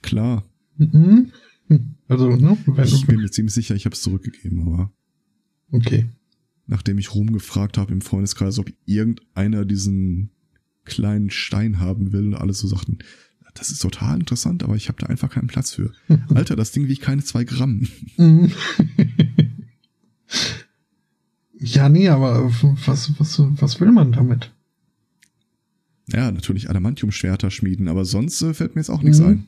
Klar. 0.00 0.42
Mhm. 0.78 1.30
Also, 2.08 2.28
ne, 2.34 2.58
wenn 2.66 2.84
Ich 2.84 3.06
bin 3.06 3.20
mir 3.20 3.30
ziemlich 3.30 3.54
sicher, 3.54 3.74
ich 3.74 3.84
habe 3.84 3.94
es 3.94 4.02
zurückgegeben, 4.02 4.60
aber 4.66 4.90
okay. 5.72 6.06
nachdem 6.66 6.98
ich 6.98 7.14
rumgefragt 7.14 7.78
habe 7.78 7.92
im 7.92 8.00
Freundeskreis, 8.00 8.58
ob 8.58 8.72
irgendeiner 8.86 9.64
diesen 9.64 10.30
kleinen 10.84 11.30
Stein 11.30 11.78
haben 11.80 12.12
will, 12.12 12.28
und 12.28 12.34
alle 12.34 12.52
so 12.52 12.66
sagten, 12.68 12.98
das 13.54 13.70
ist 13.70 13.82
total 13.82 14.18
interessant, 14.18 14.62
aber 14.62 14.76
ich 14.76 14.88
habe 14.88 14.98
da 15.00 15.08
einfach 15.08 15.28
keinen 15.30 15.48
Platz 15.48 15.72
für. 15.74 15.92
Alter, 16.34 16.56
das 16.56 16.72
Ding 16.72 16.88
wiegt 16.88 17.02
keine 17.02 17.22
zwei 17.22 17.44
Gramm. 17.44 17.86
Mhm. 18.16 18.50
ja, 21.58 21.88
nee, 21.88 22.08
aber 22.08 22.50
was, 22.86 23.12
was, 23.18 23.38
was 23.60 23.80
will 23.80 23.92
man 23.92 24.12
damit? 24.12 24.52
Ja, 26.08 26.30
natürlich 26.30 26.68
Adamantium-Schwerter 26.68 27.50
schmieden, 27.50 27.88
aber 27.88 28.04
sonst 28.04 28.42
äh, 28.42 28.54
fällt 28.54 28.74
mir 28.74 28.80
jetzt 28.80 28.90
auch 28.90 29.02
nichts 29.02 29.20
Mhm. 29.20 29.26
ein. 29.26 29.46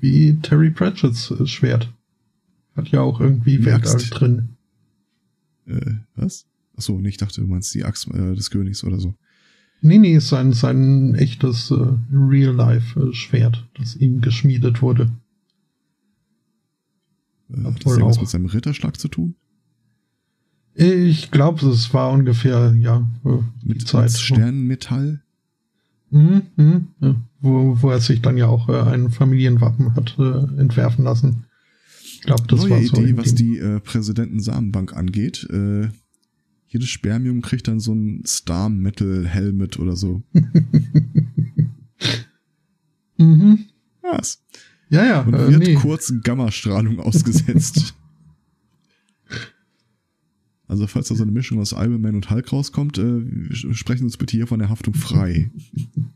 Wie 0.00 0.38
Terry 0.40 0.70
Pratchett's 0.70 1.32
Schwert. 1.48 1.92
Hat 2.74 2.88
ja 2.88 3.00
auch 3.00 3.20
irgendwie 3.20 3.66
Axt. 3.70 4.10
drin. 4.10 4.50
Äh, 5.66 5.94
was? 6.14 6.46
Achso, 6.76 7.00
nee, 7.00 7.08
ich 7.08 7.16
dachte, 7.16 7.40
du 7.40 7.46
meinst 7.46 7.74
die 7.74 7.84
Axt 7.84 8.08
äh, 8.08 8.34
des 8.34 8.50
Königs 8.50 8.84
oder 8.84 8.98
so. 8.98 9.14
Nee, 9.82 9.98
nee, 9.98 10.16
ist 10.16 10.28
sein, 10.28 10.52
sein 10.52 11.14
echtes 11.14 11.70
äh, 11.70 11.74
Real-Life-Schwert, 12.12 13.66
das 13.78 13.96
ihm 13.96 14.20
geschmiedet 14.20 14.82
wurde. 14.82 15.10
Äh, 17.50 17.62
hat 17.64 17.84
das 17.84 17.92
irgendwas 17.92 18.16
auch. 18.16 18.22
mit 18.22 18.30
seinem 18.30 18.46
Ritterschlag 18.46 18.98
zu 18.98 19.08
tun? 19.08 19.34
Ich 20.74 21.30
glaube, 21.30 21.66
es 21.66 21.92
war 21.94 22.10
ungefähr, 22.10 22.74
ja, 22.78 23.08
äh, 23.24 23.38
die 23.62 23.68
Mit, 23.68 23.88
Zeit. 23.88 24.04
mit 24.04 24.18
Sternenmetall? 24.18 25.22
Mhm, 26.10 26.42
mhm, 26.56 26.86
ja. 27.00 27.16
wo, 27.40 27.82
wo 27.82 27.90
er 27.90 28.00
sich 28.00 28.22
dann 28.22 28.36
ja 28.36 28.46
auch 28.46 28.68
äh, 28.68 28.80
ein 28.80 29.10
Familienwappen 29.10 29.94
hat 29.94 30.16
äh, 30.18 30.60
entwerfen 30.60 31.04
lassen. 31.04 31.44
Ich 32.26 32.34
glaube, 32.34 32.48
das 32.48 32.60
Neue 32.60 32.70
war 32.70 32.82
so. 32.82 33.00
Idee, 33.02 33.16
was 33.16 33.34
die 33.36 33.58
äh, 33.58 33.78
Präsidenten-Samenbank 33.78 34.96
angeht. 34.96 35.46
Äh, 35.48 35.90
jedes 36.66 36.88
Spermium 36.88 37.40
kriegt 37.40 37.68
dann 37.68 37.78
so 37.78 37.94
ein 37.94 38.24
Star-Metal-Helmet 38.26 39.78
oder 39.78 39.96
so. 39.96 40.22
Mhm. 43.18 43.64
Was? 44.02 44.42
Ja, 44.90 45.06
ja, 45.06 45.20
Und 45.22 45.32
äh, 45.32 45.48
wird 45.48 45.62
nee. 45.62 45.74
kurz 45.74 46.12
Gammastrahlung 46.22 47.00
ausgesetzt. 47.00 47.94
Also 50.68 50.88
falls 50.88 51.06
da 51.06 51.14
so 51.14 51.22
eine 51.22 51.30
Mischung 51.30 51.60
aus 51.60 51.70
Iron 51.70 52.00
Man 52.00 52.16
und 52.16 52.28
Hulk 52.28 52.52
rauskommt, 52.52 52.98
äh, 52.98 53.22
sprechen 53.52 54.02
uns 54.02 54.16
bitte 54.16 54.36
hier 54.36 54.48
von 54.48 54.58
der 54.58 54.68
Haftung 54.68 54.94
frei. 54.94 55.52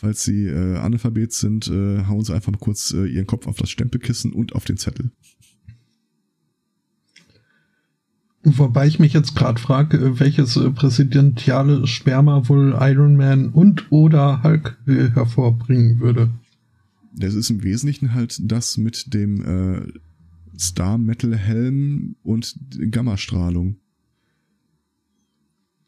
Falls 0.00 0.24
Sie 0.24 0.46
äh, 0.46 0.78
Analphabet 0.78 1.30
sind, 1.30 1.68
äh, 1.68 2.06
hauen 2.06 2.24
Sie 2.24 2.34
einfach 2.34 2.50
mal 2.50 2.58
kurz 2.58 2.94
äh, 2.94 3.04
Ihren 3.04 3.26
Kopf 3.26 3.46
auf 3.46 3.58
das 3.58 3.68
Stempelkissen 3.68 4.32
und 4.32 4.54
auf 4.54 4.64
den 4.64 4.78
Zettel. 4.78 5.10
Wobei 8.42 8.86
ich 8.86 8.98
mich 8.98 9.12
jetzt 9.12 9.36
gerade 9.36 9.60
frage, 9.60 9.98
äh, 9.98 10.18
welches 10.18 10.56
äh, 10.56 10.70
präsidentiale 10.70 11.86
Sperma 11.86 12.48
wohl 12.48 12.74
Iron 12.80 13.14
Man 13.14 13.50
und 13.50 13.92
oder 13.92 14.42
Hulk 14.42 14.78
äh, 14.86 15.10
hervorbringen 15.10 16.00
würde. 16.00 16.30
Das 17.14 17.34
ist 17.34 17.50
im 17.50 17.62
Wesentlichen 17.62 18.14
halt 18.14 18.40
das 18.42 18.78
mit 18.78 19.12
dem 19.12 19.42
äh, 19.44 19.82
Star-Metal-Helm 20.58 22.16
und 22.22 22.58
Gammastrahlung. 22.90 23.76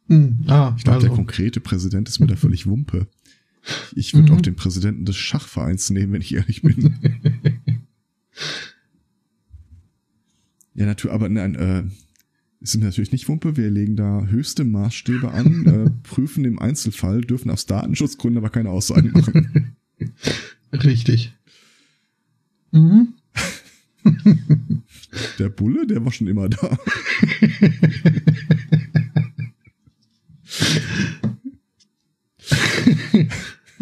Hm, 0.09 0.45
ah, 0.49 0.75
Ich 0.77 0.85
glaube, 0.85 1.01
der 1.01 1.09
also, 1.09 1.23
konkrete 1.23 1.61
Präsident 1.61 2.11
ist 2.11 2.21
mir 2.21 2.27
da 2.27 2.37
völlig 2.37 2.67
Wumpe. 2.67 3.07
Ich 3.95 4.15
würde 4.15 4.33
Mhm. 4.33 4.39
auch 4.39 4.43
den 4.43 4.57
Präsidenten 4.57 5.05
des 5.05 5.17
Schachvereins 5.17 5.91
nehmen, 5.91 6.13
wenn 6.13 6.21
ich 6.23 6.35
ehrlich 6.35 6.63
bin. 6.63 6.97
ja, 10.75 10.87
natürlich, 10.87 11.15
aber 11.15 11.29
nein, 11.29 11.55
äh, 11.55 11.85
es 12.61 12.73
sind 12.73 12.83
natürlich 12.85 13.13
nicht 13.13 13.29
Wumpe. 13.29 13.57
Wir 13.57 13.71
legen 13.71 13.97
da 13.97 14.25
höchste 14.27 14.65
Maßstäbe 14.65 15.31
an, 15.31 15.67
äh, 15.67 15.91
prüfen 16.03 16.45
im 16.45 16.59
Einzelfall, 16.59 17.21
dürfen 17.23 17.51
aus 17.51 17.67
Datenschutzgründen 17.67 18.39
aber 18.39 18.51
keine 18.51 18.71
Aussagen 18.71 19.13
machen. 19.13 19.77
richtig. 20.73 21.33
Mhm. 22.73 23.15
Der 25.39 25.49
Bulle, 25.51 25.87
der 25.87 26.05
war 26.05 26.11
schon 26.13 26.27
immer 26.27 26.49
da. 26.49 26.79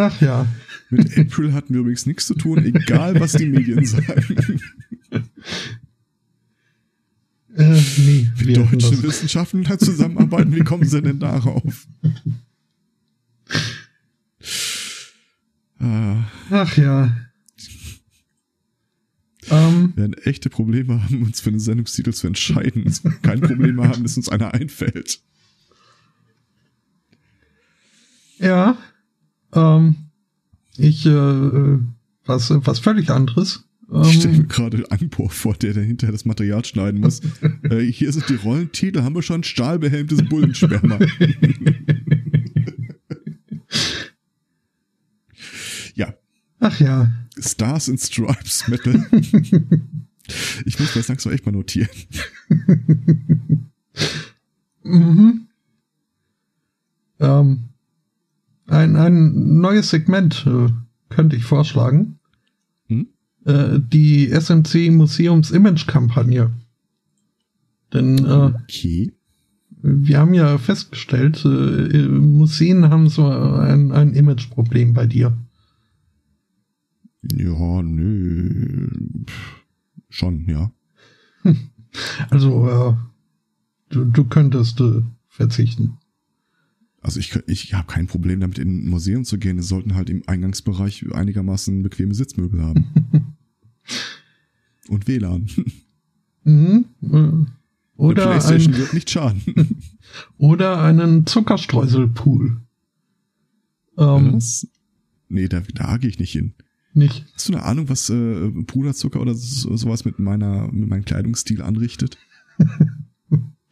Ach 0.01 0.19
ja. 0.23 0.47
Mit 0.89 1.19
April 1.19 1.53
hatten 1.53 1.75
wir 1.75 1.81
übrigens 1.81 2.07
nichts 2.07 2.27
zu 2.27 2.35
tun, 2.35 2.65
egal 2.65 3.21
was 3.21 3.33
die 3.33 3.47
Medien 3.47 3.85
sagen. 3.85 4.61
Äh, 7.55 7.83
nee, 7.99 8.31
Wie 8.37 8.53
deutsche. 8.55 9.03
Wissenschaftler 9.03 9.79
zusammenarbeiten, 9.79 10.55
wie 10.55 10.61
kommen 10.61 10.85
sie 10.89 11.03
denn 11.03 11.19
darauf? 11.19 11.87
Ah, 15.79 16.25
Ach 16.51 16.77
ja. 16.79 17.15
Ähm, 19.51 19.93
wir 19.95 20.03
werden 20.03 20.15
echte 20.25 20.49
Probleme 20.49 21.03
haben, 21.05 21.25
uns 21.25 21.41
für 21.41 21.51
einen 21.51 21.61
Sendungstitel 21.61 22.13
zu 22.13 22.27
entscheiden. 22.27 22.91
Keine 23.23 23.43
Probleme 23.49 23.87
haben, 23.87 24.03
dass 24.03 24.17
uns 24.17 24.29
einer 24.31 24.55
einfällt. 24.55 25.21
ja. 28.39 28.79
Ähm, 29.55 29.97
ich, 30.77 31.07
äh, 31.07 31.11
äh, 31.11 31.79
was, 32.25 32.51
was 32.51 32.79
völlig 32.79 33.11
anderes. 33.11 33.65
Ich 34.05 34.21
stelle 34.21 34.39
mir 34.39 34.45
gerade 34.45 34.89
Angpor 34.91 35.31
vor, 35.31 35.55
der 35.55 35.75
dahinter 35.75 36.13
das 36.13 36.25
Material 36.25 36.65
schneiden 36.65 37.01
muss. 37.01 37.21
äh, 37.65 37.81
hier 37.81 38.13
sind 38.13 38.29
die 38.29 38.37
Rollentitel, 38.37 39.03
haben 39.03 39.17
wir 39.17 39.23
schon 39.23 39.43
stahlbehelmtes 39.43 40.29
Bullensperma. 40.29 40.99
ja. 45.95 46.15
Ach 46.61 46.79
ja. 46.79 47.11
Stars 47.37 47.89
and 47.89 48.01
Stripes 48.01 48.69
Metal. 48.69 49.05
ich 50.65 50.79
muss 50.79 50.95
das 50.95 51.09
langsam 51.09 51.33
echt 51.33 51.45
mal 51.45 51.51
notieren. 51.53 51.89
mhm. 54.85 55.49
Ähm, 57.19 57.70
ein, 58.71 58.97
ein 58.97 59.61
neues 59.61 59.91
Segment 59.91 60.47
äh, 60.47 60.69
könnte 61.09 61.37
ich 61.37 61.45
vorschlagen. 61.45 62.19
Hm? 62.87 63.09
Äh, 63.45 63.79
die 63.81 64.31
SMC 64.31 64.91
Museums 64.91 65.51
Image 65.51 65.87
Kampagne. 65.87 66.53
Denn 67.93 68.19
äh, 68.25 68.53
okay. 68.55 69.13
wir 69.83 70.19
haben 70.19 70.35
ja 70.35 70.59
festgestellt, 70.59 71.45
äh, 71.45 72.09
Museen 72.09 72.89
haben 72.89 73.09
so 73.09 73.27
ein, 73.27 73.91
ein 73.93 74.15
Image-Problem 74.15 74.95
bei 74.95 75.07
dir. 75.07 75.37
Ja, 77.23 77.83
nö. 77.83 78.89
Schon, 80.09 80.47
ja. 80.47 80.73
Also, 82.31 82.69
äh, 82.69 82.95
du, 83.89 84.05
du 84.05 84.25
könntest 84.25 84.81
äh, 84.81 85.03
verzichten. 85.27 85.99
Also 87.03 87.19
ich, 87.19 87.35
ich 87.47 87.75
habe 87.75 87.87
kein 87.87 88.07
Problem 88.07 88.41
damit, 88.41 88.59
in 88.59 88.85
ein 88.85 88.89
Museum 88.89 89.25
zu 89.25 89.39
gehen. 89.39 89.59
Es 89.59 89.69
sollten 89.69 89.95
halt 89.95 90.11
im 90.11 90.23
Eingangsbereich 90.27 91.13
einigermaßen 91.13 91.83
bequeme 91.83 92.15
Sitzmöbel 92.15 92.63
haben. 92.63 92.87
Und 94.89 95.09
WLAN. 95.09 95.49
Mhm. 96.45 96.85
Oder 97.97 98.23
Eine 98.23 98.31
Playstation 98.33 98.75
ein, 98.75 98.81
wird 98.81 98.95
nicht 98.95 99.11
schaden. 99.11 99.43
Oder 100.39 100.83
einen 100.83 101.27
Zuckerstreuselpool. 101.27 102.61
Ähm, 103.99 104.35
was? 104.35 104.67
Nee, 105.29 105.49
da, 105.49 105.61
da 105.75 105.97
gehe 105.97 106.11
ich 106.11 106.19
nicht 106.19 106.33
hin. 106.33 106.55
Nicht. 106.93 107.25
Hast 107.35 107.49
du 107.49 107.53
eine 107.53 107.63
Ahnung, 107.63 107.89
was 107.89 108.11
äh, 108.11 108.51
Puderzucker 108.67 109.21
oder 109.21 109.35
so, 109.35 109.77
sowas 109.77 110.05
mit 110.05 110.19
meiner 110.19 110.73
mit 110.73 110.89
meinem 110.89 111.05
Kleidungsstil 111.05 111.63
anrichtet? 111.63 112.19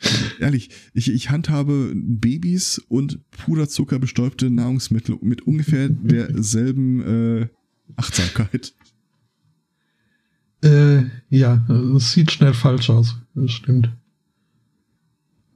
Ehrlich, 0.40 0.70
ich, 0.94 1.12
ich 1.12 1.30
handhabe 1.30 1.92
Babys 1.94 2.78
und 2.88 3.18
Puderzucker 3.30 3.98
bestäubte 3.98 4.50
Nahrungsmittel 4.50 5.18
mit 5.20 5.42
ungefähr 5.42 5.88
derselben 5.88 7.40
äh, 7.40 7.48
Achtsamkeit. 7.96 8.74
Äh, 10.62 11.04
ja, 11.30 11.66
es 11.96 12.12
sieht 12.12 12.32
schnell 12.32 12.54
falsch 12.54 12.90
aus. 12.90 13.16
Das 13.34 13.50
stimmt. 13.52 13.90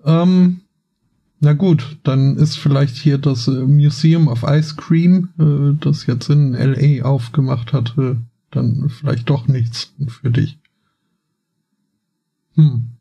Ähm, 0.05 0.61
na 1.40 1.55
gut, 1.55 1.99
dann 2.05 2.36
ist 2.36 2.57
vielleicht 2.57 2.97
hier 2.97 3.18
das 3.18 3.49
äh, 3.49 3.66
Museum 3.66 4.28
of 4.28 4.45
Ice 4.45 4.76
Cream, 4.76 5.30
äh, 5.38 5.76
das 5.80 6.07
jetzt 6.07 6.30
in 6.30 6.53
LA 6.53 7.05
aufgemacht 7.05 7.72
hat, 7.72 7.97
äh, 7.99 8.16
dann 8.51 8.88
vielleicht 8.90 9.28
doch 9.28 9.49
nichts 9.49 9.93
für 10.07 10.30
dich. 10.30 10.59
Hm. 12.55 12.93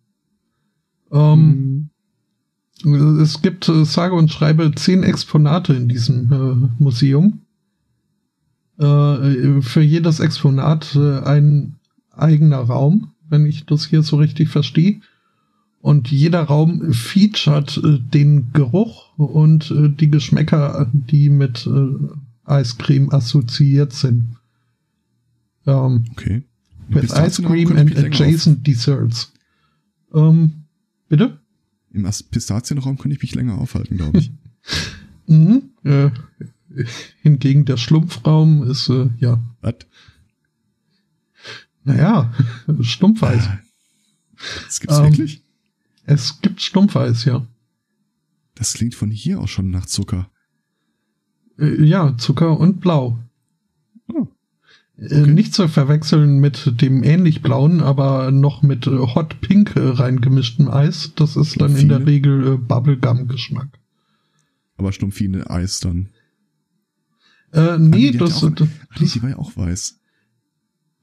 Ähm, 1.11 1.89
mhm. 2.83 3.19
Es 3.21 3.41
gibt 3.41 3.69
äh, 3.69 3.85
sage 3.85 4.15
und 4.15 4.31
schreibe 4.31 4.71
zehn 4.73 5.03
Exponate 5.03 5.73
in 5.73 5.87
diesem 5.87 6.31
äh, 6.31 6.83
Museum. 6.83 7.41
Äh, 8.79 9.61
für 9.61 9.81
jedes 9.81 10.19
Exponat 10.19 10.95
äh, 10.95 11.19
ein 11.19 11.75
eigener 12.11 12.59
Raum, 12.59 13.11
wenn 13.29 13.45
ich 13.45 13.65
das 13.65 13.85
hier 13.85 14.01
so 14.03 14.17
richtig 14.17 14.49
verstehe. 14.49 15.01
Und 15.79 16.11
jeder 16.11 16.43
Raum 16.43 16.93
featuret 16.93 17.77
äh, 17.77 17.99
den 17.99 18.51
Geruch 18.53 19.17
und 19.17 19.71
äh, 19.71 19.89
die 19.89 20.09
Geschmäcker, 20.09 20.89
die 20.93 21.29
mit 21.29 21.67
äh, 21.67 21.89
Eiscreme 22.45 23.11
assoziiert 23.11 23.93
sind. 23.93 24.37
Ähm, 25.65 26.05
okay. 26.11 26.43
With 26.89 27.13
Ice 27.13 27.41
Cream 27.41 27.77
and 27.77 27.95
adjacent 27.97 28.65
desserts. 28.65 29.31
Ähm, 30.13 30.60
bitte? 31.11 31.39
Im 31.91 32.03
Pistazienraum 32.03 32.97
könnte 32.97 33.15
ich 33.15 33.21
mich 33.21 33.35
länger 33.35 33.57
aufhalten, 33.57 33.97
glaube 33.97 34.17
ich. 34.17 34.31
mhm, 35.27 35.71
äh, 35.83 36.09
hingegen 37.21 37.65
der 37.65 37.75
Schlumpfraum 37.75 38.63
ist, 38.63 38.87
äh, 38.89 39.09
ja. 39.17 39.43
Was? 39.59 39.75
Naja, 41.83 42.33
Stumpfeis. 42.81 43.47
Das 44.65 44.79
gibt's 44.79 44.97
ähm, 44.97 45.03
wirklich? 45.03 45.43
Es 46.05 46.41
gibt 46.41 46.63
Stumpfeis, 46.63 47.25
ja. 47.25 47.45
Das 48.55 48.73
klingt 48.73 48.95
von 48.95 49.11
hier 49.11 49.39
aus 49.39 49.51
schon 49.51 49.69
nach 49.69 49.85
Zucker. 49.85 50.31
Äh, 51.59 51.83
ja, 51.83 52.17
Zucker 52.17 52.59
und 52.59 52.79
Blau. 52.79 53.19
Oh. 54.11 54.27
Äh, 54.97 55.21
okay. 55.21 55.31
Nicht 55.31 55.53
zu 55.53 55.67
verwechseln 55.67 56.39
mit 56.39 56.81
dem 56.81 57.03
ähnlich 57.03 57.41
blauen, 57.41 57.81
aber 57.81 58.31
noch 58.31 58.61
mit 58.61 58.87
äh, 58.87 58.97
Hot 58.97 59.41
Pink 59.41 59.73
reingemischtem 59.75 60.69
Eis. 60.69 61.11
Das 61.15 61.35
ist 61.35 61.59
dann 61.59 61.75
in 61.75 61.89
der 61.89 62.05
Regel 62.05 62.57
Bubblegum-Geschmack. 62.57 63.79
Aber 64.77 64.91
Stumpfine 64.91 65.49
Eis 65.49 65.79
dann. 65.79 66.09
Äh, 67.53 67.77
nee, 67.77 68.11
ah, 68.13 68.17
das, 68.17 68.43
auch, 68.43 68.49
das, 68.51 68.67
ach, 68.89 68.99
nee, 68.99 69.07
die 69.13 69.21
war 69.21 69.29
ja 69.29 69.37
auch 69.37 69.55
weiß. 69.55 69.99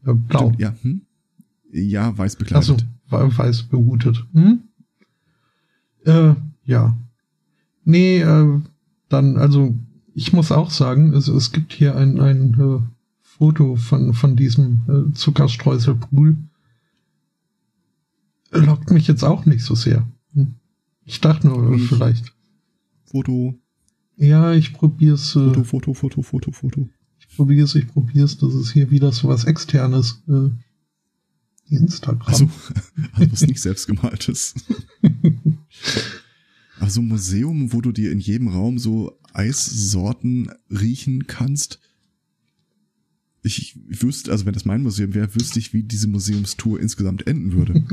Blau. 0.03 0.49
Stimmt, 0.49 0.61
ja, 0.61 0.75
hm? 0.83 1.03
ja, 1.73 2.17
weiß 2.17 2.37
bekleidet. 2.37 2.71
Achso, 3.11 3.37
weiß 3.37 3.65
behutet. 3.65 4.25
Hm? 4.33 4.61
Äh, 6.05 6.35
ja. 6.65 6.97
Nee, 7.85 8.21
äh, 8.21 8.61
dann, 9.09 9.37
also, 9.37 9.75
ich 10.15 10.33
muss 10.33 10.53
auch 10.53 10.71
sagen, 10.71 11.13
es, 11.13 11.29
es 11.29 11.53
gibt 11.53 11.73
hier 11.73 11.97
ein, 11.97 12.21
ein 12.21 12.55
äh, 12.55 12.81
Foto 13.39 13.77
von, 13.77 14.15
von 14.15 14.37
diesem 14.37 14.83
äh, 14.89 15.15
Zuckerstreuselpool. 15.15 16.37
Lockt 18.51 18.91
mich 18.91 19.07
jetzt 19.07 19.23
auch 19.23 19.47
nicht 19.47 19.63
so 19.63 19.75
sehr. 19.75 20.09
Hm. 20.35 20.55
Ich 21.05 21.21
dachte 21.21 21.47
nur, 21.47 21.75
ich 21.75 21.89
vielleicht. 21.89 22.35
Foto. 23.05 23.55
Ja, 24.17 24.53
ich 24.53 24.73
probier's. 24.73 25.37
Äh, 25.37 25.55
Foto, 25.55 25.65
Foto, 25.65 25.95
Foto, 25.95 26.23
Foto, 26.23 26.53
Foto. 26.53 26.89
Ich 27.21 27.29
probier's, 27.37 27.75
ich 27.77 27.87
probier's. 27.87 28.39
Das 28.39 28.55
ist 28.55 28.73
hier 28.73 28.91
wieder 28.91 29.13
so 29.13 29.29
was 29.29 29.45
Externes. 29.45 30.23
Äh, 30.29 30.51
Instagram. 31.71 32.27
Also, 32.27 32.49
also 33.13 33.33
was 33.33 33.47
nicht 33.47 33.61
selbstgemaltes. 33.61 34.55
also 36.81 37.01
ein 37.01 37.09
Museum, 37.09 37.73
wo 37.73 37.81
du 37.81 37.93
dir 37.93 38.11
in 38.11 38.19
jedem 38.19 38.49
Raum 38.49 38.79
so 38.79 39.19
Eissorten 39.33 40.51
riechen 40.71 41.27
kannst. 41.27 41.79
Ich 43.43 43.79
wüsste, 43.87 44.33
also 44.33 44.47
wenn 44.47 44.53
das 44.53 44.65
mein 44.65 44.83
Museum 44.83 45.15
wäre, 45.15 45.35
wüsste 45.35 45.59
ich, 45.59 45.73
wie 45.73 45.83
diese 45.83 46.09
Museumstour 46.09 46.81
insgesamt 46.81 47.27
enden 47.27 47.53
würde. 47.53 47.85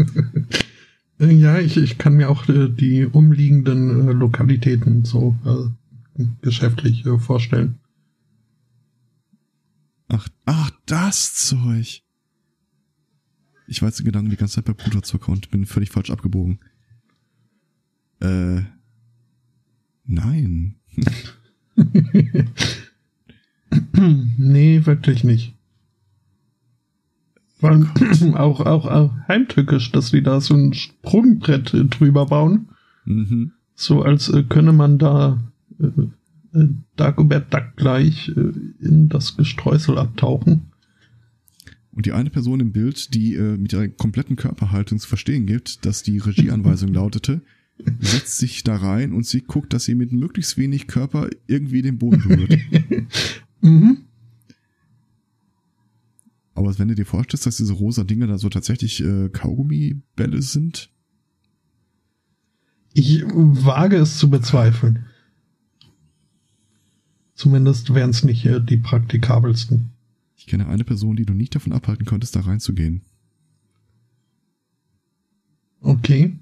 ja, 1.34 1.60
ich, 1.60 1.78
ich 1.78 1.98
kann 1.98 2.16
mir 2.16 2.30
auch 2.30 2.50
äh, 2.50 2.70
die 2.70 3.06
umliegenden 3.06 4.08
äh, 4.08 4.12
Lokalitäten 4.12 5.06
so 5.06 5.36
äh, 5.46 6.24
geschäftlich 6.42 7.06
äh, 7.06 7.20
vorstellen. 7.20 7.80
Ach, 10.08 10.28
ach, 10.46 10.72
das 10.86 11.36
Zeug. 11.36 12.02
Ich 13.68 13.82
war 13.82 13.90
jetzt 13.90 14.00
in 14.00 14.06
Gedanken 14.06 14.30
die 14.30 14.38
ganze 14.38 14.56
Zeit 14.56 14.66
bei 14.66 14.74
Puderzucker 14.74 15.32
und 15.32 15.50
bin 15.52 15.66
völlig 15.66 15.90
falsch 15.90 16.10
abgebogen. 16.10 16.60
Äh, 18.20 18.62
nein. 20.06 20.76
nee, 24.38 24.86
wirklich 24.86 25.24
nicht. 25.24 25.54
Weil 27.62 27.88
auch, 28.36 28.62
auch, 28.62 28.86
auch 28.86 29.12
heimtückisch, 29.28 29.92
dass 29.92 30.12
die 30.12 30.24
da 30.24 30.42
so 30.42 30.56
ein 30.56 30.74
Sprungbrett 30.74 31.74
drüber 31.74 32.28
bauen. 32.28 32.70
Mhm. 33.06 33.52
So 33.76 34.02
als 34.02 34.30
äh, 34.30 34.44
könne 34.44 34.74
man 34.74 34.98
da 34.98 35.44
äh, 35.80 35.86
äh, 36.58 36.68
Dagobert 36.96 37.54
Duck 37.54 37.76
gleich 37.76 38.30
äh, 38.30 38.52
in 38.80 39.10
das 39.10 39.38
Gestreusel 39.38 39.98
abtauchen. 39.98 40.72
Und 41.92 42.06
die 42.06 42.12
eine 42.12 42.30
Person 42.30 42.60
im 42.60 42.72
Bild, 42.72 43.14
die 43.14 43.36
äh, 43.36 43.58
mit 43.58 43.72
ihrer 43.74 43.88
kompletten 43.88 44.36
Körperhaltung 44.36 45.00
zu 45.00 45.08
verstehen 45.08 45.46
gibt, 45.46 45.86
dass 45.86 46.04
die 46.04 46.18
Regieanweisung 46.18 46.94
lautete, 46.94 47.42
setzt 48.00 48.38
sich 48.38 48.64
da 48.64 48.76
rein 48.78 49.12
und 49.12 49.26
sie 49.26 49.42
guckt, 49.42 49.74
dass 49.74 49.86
sie 49.86 49.96
mit 49.96 50.14
möglichst 50.14 50.58
wenig 50.58 50.88
Körper 50.88 51.30
irgendwie 51.48 51.82
den 51.82 51.98
Boden 51.98 52.22
berührt. 52.22 52.58
mhm. 53.62 54.06
Aber 56.56 56.80
wenn 56.80 56.88
du 56.88 56.96
dir 56.96 57.06
vorstellst, 57.06 57.46
dass 57.46 57.58
diese 57.58 57.74
rosa 57.74 58.06
Dinge 58.06 58.28
da 58.28 58.38
so 58.38 58.48
tatsächlich 58.50 59.04
äh, 59.04 59.30
Kaugummibälle 59.30 60.42
sind? 60.42 60.90
Ich 62.94 63.24
wage 63.26 63.98
es 63.98 64.18
zu 64.18 64.30
bezweifeln. 64.30 65.06
Zumindest 67.34 67.94
wären 67.94 68.12
es 68.12 68.24
nicht 68.24 68.46
äh, 68.46 68.62
die 68.62 68.78
praktikabelsten 68.78 69.92
Ich 70.38 70.48
kenne 70.48 70.68
eine 70.68 70.86
Person, 70.86 71.18
die 71.18 71.26
du 71.26 71.34
nicht 71.34 71.54
davon 71.54 71.74
abhalten 71.74 72.06
konntest, 72.06 72.38
da 72.38 72.40
reinzugehen. 72.40 73.02
Okay. 75.82 76.40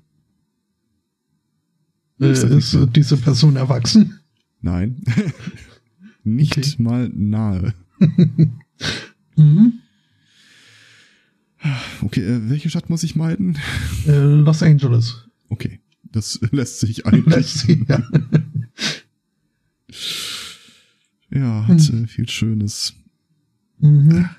Äh, 2.21 2.31
ist 2.31 2.77
diese 2.95 3.17
Person 3.17 3.55
erwachsen? 3.55 4.19
Nein. 4.61 5.03
nicht 6.23 6.57
okay. 6.57 6.75
mal 6.77 7.09
nahe. 7.13 7.73
mhm. 9.35 9.79
Okay, 12.01 12.21
äh, 12.21 12.49
welche 12.49 12.69
Stadt 12.69 12.89
muss 12.89 13.03
ich 13.03 13.15
meiden? 13.15 13.57
Äh, 14.05 14.17
Los 14.17 14.63
Angeles. 14.63 15.29
Okay, 15.49 15.79
das 16.03 16.39
lässt 16.51 16.79
sich 16.79 17.05
einrichten. 17.05 17.85
ja. 17.87 18.03
ja, 21.31 21.67
hat 21.67 21.81
hm. 21.81 22.07
viel 22.07 22.29
Schönes. 22.29 22.93
Mhm. 23.79 24.29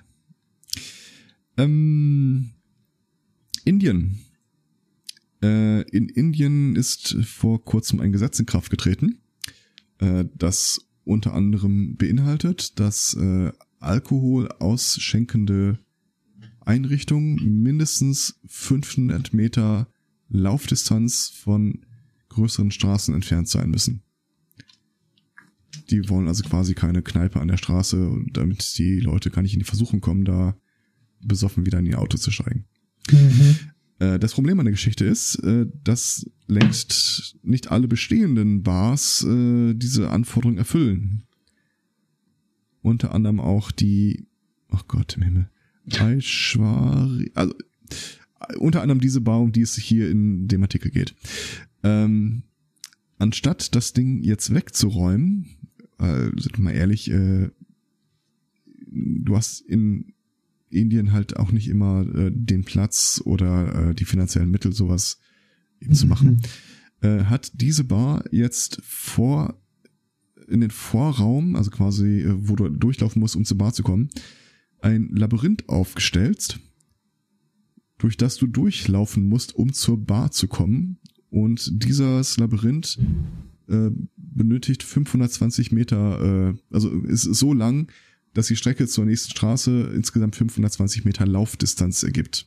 Ähm, 1.56 2.51
Indien. 3.65 4.19
Äh, 5.43 5.82
in 5.90 6.09
Indien 6.09 6.77
ist 6.77 7.16
vor 7.24 7.65
kurzem 7.65 8.01
ein 8.01 8.12
Gesetz 8.12 8.39
in 8.39 8.47
Kraft 8.47 8.70
getreten, 8.70 9.19
äh, 9.98 10.24
das 10.35 10.81
unter 11.05 11.35
anderem 11.35 11.97
beinhaltet, 11.97 12.78
dass 12.81 13.14
äh, 13.14 13.52
Alkohol 13.81 14.48
ausschenkende 14.59 15.78
Einrichtungen 16.60 17.62
mindestens 17.62 18.40
500 18.47 19.32
Meter 19.35 19.89
Laufdistanz 20.28 21.28
von 21.28 21.85
größeren 22.31 22.70
Straßen 22.70 23.14
entfernt 23.14 23.48
sein 23.48 23.70
müssen. 23.70 24.02
Die 25.90 26.09
wollen 26.09 26.28
also 26.28 26.43
quasi 26.44 26.74
keine 26.74 27.02
Kneipe 27.02 27.40
an 27.40 27.48
der 27.48 27.59
Straße, 27.59 28.24
damit 28.32 28.78
die 28.78 29.01
Leute 29.01 29.31
gar 29.31 29.43
nicht 29.43 29.52
in 29.52 29.59
die 29.59 29.66
Versuchung 29.66 30.01
kommen, 30.01 30.24
da 30.24 30.56
besoffen 31.20 31.66
wieder 31.66 31.78
in 31.78 31.86
ihr 31.86 32.01
Auto 32.01 32.16
zu 32.16 32.31
steigen. 32.31 32.64
Mhm. 33.10 33.56
Äh, 33.99 34.19
das 34.19 34.35
Problem 34.35 34.59
an 34.59 34.66
der 34.66 34.73
Geschichte 34.73 35.05
ist, 35.05 35.37
äh, 35.37 35.66
dass 35.83 36.29
längst 36.47 37.37
nicht 37.43 37.71
alle 37.71 37.89
bestehenden 37.89 38.62
Bars 38.62 39.25
äh, 39.25 39.75
diese 39.75 40.11
Anforderungen 40.11 40.59
erfüllen. 40.59 41.25
Unter 42.83 43.15
anderem 43.15 43.41
auch 43.41 43.71
die, 43.71 44.27
ach 44.69 44.83
oh 44.83 44.87
Gott 44.89 45.16
im 45.16 45.23
Himmel, 45.23 45.51
Aishwari, 45.99 47.31
also 47.35 47.55
unter 48.59 48.83
anderem 48.83 49.01
diese 49.01 49.21
Bar, 49.21 49.41
um 49.41 49.53
die 49.53 49.62
es 49.62 49.75
hier 49.77 50.11
in 50.11 50.49
dem 50.49 50.62
Artikel 50.62 50.91
geht. 50.91 51.15
Ähm, 51.83 52.43
anstatt 53.19 53.75
das 53.75 53.95
Ding 53.95 54.23
jetzt 54.23 54.53
wegzuräumen, 54.53 55.47
äh, 55.99 56.31
sind 56.37 56.59
wir 56.59 56.65
mal 56.65 56.75
ehrlich, 56.75 57.11
äh, 57.11 57.51
du 58.91 59.37
hast 59.37 59.61
in 59.61 60.14
Indien 60.74 61.12
halt 61.12 61.36
auch 61.36 61.52
nicht 61.52 61.68
immer 61.68 62.06
äh, 62.14 62.30
den 62.32 62.64
Platz 62.64 63.20
oder 63.24 63.90
äh, 63.90 63.94
die 63.94 64.05
finanziellen 64.05 64.51
Mittel, 64.51 64.72
sowas 64.72 65.18
eben 65.80 65.92
mhm. 65.92 65.96
zu 65.96 66.06
machen, 66.06 66.42
äh, 67.01 67.24
hat 67.24 67.60
diese 67.60 67.84
Bar 67.84 68.24
jetzt 68.30 68.80
vor 68.82 69.60
in 70.48 70.60
den 70.60 70.70
Vorraum, 70.70 71.56
also 71.56 71.70
quasi, 71.70 72.20
äh, 72.20 72.34
wo 72.36 72.56
du 72.56 72.68
durchlaufen 72.68 73.20
musst, 73.20 73.36
um 73.36 73.44
zur 73.44 73.59
Bar 73.59 73.72
zu 73.72 73.82
kommen, 73.82 74.10
ein 74.80 75.09
Labyrinth 75.14 75.68
aufgestellt, 75.68 76.60
durch 77.98 78.16
das 78.16 78.36
du 78.36 78.46
durchlaufen 78.46 79.24
musst, 79.24 79.55
um 79.55 79.72
zur 79.72 80.05
Bar 80.05 80.30
zu 80.30 80.48
kommen. 80.48 80.98
Und 81.30 81.82
dieses 81.82 82.36
Labyrinth 82.36 82.98
äh, 83.68 83.90
benötigt 84.16 84.82
520 84.82 85.72
Meter, 85.72 86.51
äh, 86.51 86.55
also 86.70 86.90
ist 86.90 87.22
so 87.22 87.52
lang, 87.52 87.88
dass 88.35 88.48
die 88.48 88.56
Strecke 88.56 88.86
zur 88.86 89.06
nächsten 89.06 89.31
Straße 89.31 89.93
insgesamt 89.94 90.36
520 90.36 91.05
Meter 91.05 91.27
Laufdistanz 91.27 92.02
ergibt. 92.02 92.47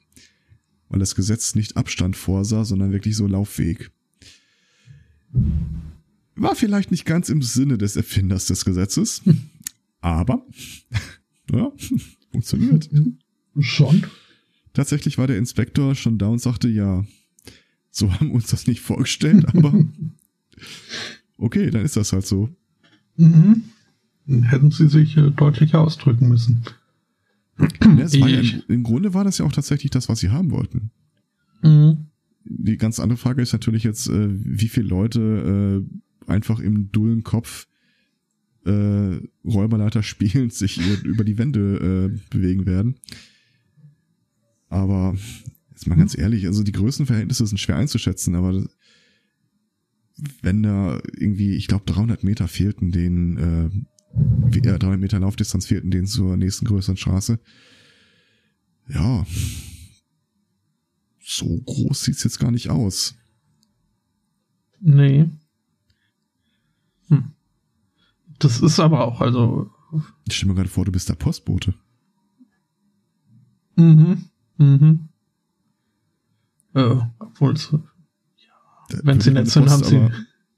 Weil 0.90 1.00
das 1.00 1.16
Gesetz 1.16 1.56
nicht 1.56 1.76
Abstand 1.76 2.16
vorsah, 2.16 2.66
sondern 2.66 2.92
wirklich 2.92 3.16
so 3.16 3.26
Laufweg. 3.26 3.90
War 6.36 6.56
vielleicht 6.56 6.92
nicht 6.92 7.06
ganz 7.06 7.30
im 7.30 7.42
Sinne 7.42 7.78
des 7.78 7.96
Erfinders 7.96 8.46
des 8.46 8.64
Gesetzes, 8.64 9.22
aber 10.02 10.46
ja, 11.52 11.72
funktioniert. 12.32 12.90
Schon. 13.60 14.06
Tatsächlich 14.74 15.18
war 15.18 15.28
der 15.28 15.38
Inspektor 15.38 15.96
schon 15.96 16.18
da 16.18 16.28
und 16.28 16.40
sagte, 16.40 16.68
ja, 16.68 17.06
so 17.90 18.14
haben 18.14 18.28
wir 18.28 18.36
uns 18.36 18.48
das 18.48 18.68
nicht 18.68 18.82
vorgestellt, 18.82 19.46
aber 19.48 19.74
okay, 21.38 21.72
dann 21.72 21.84
ist 21.84 21.96
das 21.96 22.14
halt 22.14 22.26
so. 22.26 22.50
Mhm 23.16 23.64
hätten 24.28 24.72
sie 24.72 24.88
sich 24.88 25.18
äh, 25.18 25.32
deutlicher 25.32 25.82
ausdrücken 25.82 26.28
müssen. 26.28 26.64
Ja, 27.82 28.06
ja, 28.06 28.40
im, 28.40 28.64
im, 28.68 28.84
Grunde 28.84 29.14
war 29.14 29.24
das 29.24 29.40
ja 29.40 29.46
auch 29.46 29.52
tatsächlich 29.52 29.90
das, 29.90 30.10
was 30.10 30.20
sie 30.20 30.30
haben 30.30 30.52
wollten. 30.52 30.92
Mhm. 31.64 32.06
Die 32.44 32.78
ganz 32.78 33.00
andere 33.00 33.18
Frage 33.18 33.42
ist 33.42 33.54
natürlich 33.54 33.84
jetzt, 33.84 34.08
äh, 34.10 34.28
wie 34.30 34.68
viele 34.68 34.88
Leute 34.88 35.84
äh, 36.28 36.32
einfach 36.32 36.60
im 36.60 36.92
dullen 36.92 37.24
Kopf 37.24 37.68
äh, 38.66 39.20
Räuberleiter 39.46 40.04
spielend 40.04 40.54
sich 40.54 40.80
über 41.04 41.24
die 41.24 41.38
Wände 41.38 42.12
äh, 42.14 42.20
bewegen 42.30 42.66
werden. 42.66 42.96
Aber 44.70 45.16
jetzt 45.72 45.88
mal 45.88 45.96
ganz 45.96 46.16
mhm. 46.16 46.24
ehrlich, 46.24 46.46
also 46.46 46.64
die 46.64 46.74
Größenverhältnisse 46.74 47.48
sind 47.48 47.58
schwer 47.58 47.78
einzuschätzen, 47.78 48.36
aber 48.36 48.64
wenn 50.42 50.64
da 50.64 51.00
irgendwie, 51.18 51.56
ich 51.56 51.68
glaube, 51.68 51.86
300 51.86 52.24
Meter 52.24 52.48
fehlten 52.48 52.92
den 52.92 53.88
wie, 54.14 54.60
äh, 54.60 54.80
300 54.80 55.00
Meter 55.00 55.20
Laufdistanz 55.20 55.66
fehlten 55.66 55.92
denen 55.92 56.08
zur 56.08 56.38
nächsten 56.38 56.66
größeren 56.66 56.98
Straße. 56.98 57.40
Ja. 58.88 59.26
So 61.20 61.62
groß 61.66 62.04
sieht's 62.04 62.24
jetzt 62.24 62.40
gar 62.40 62.52
nicht 62.52 62.70
aus. 62.70 63.16
Nee. 64.80 65.30
Hm. 67.10 67.32
Das 68.40 68.62
ist 68.62 68.80
aber 68.80 69.06
auch, 69.06 69.22
also. 69.22 69.72
Ich 70.28 70.36
stelle 70.36 70.52
mir 70.52 70.56
gerade 70.56 70.70
vor, 70.70 70.86
du 70.86 70.92
bist 70.92 71.10
der 71.10 71.16
Postbote. 71.16 71.74
Mhm. 73.76 74.26
Mhm. 74.58 75.10
Äh, 76.74 76.96
obwohl 77.20 77.54
es. 77.54 77.72
Ja. 77.72 79.00
Wenn 79.04 79.20
sie 79.20 79.32
nett 79.32 79.50
sind, 79.50 79.70
haben 79.70 79.84
sie. 79.84 80.10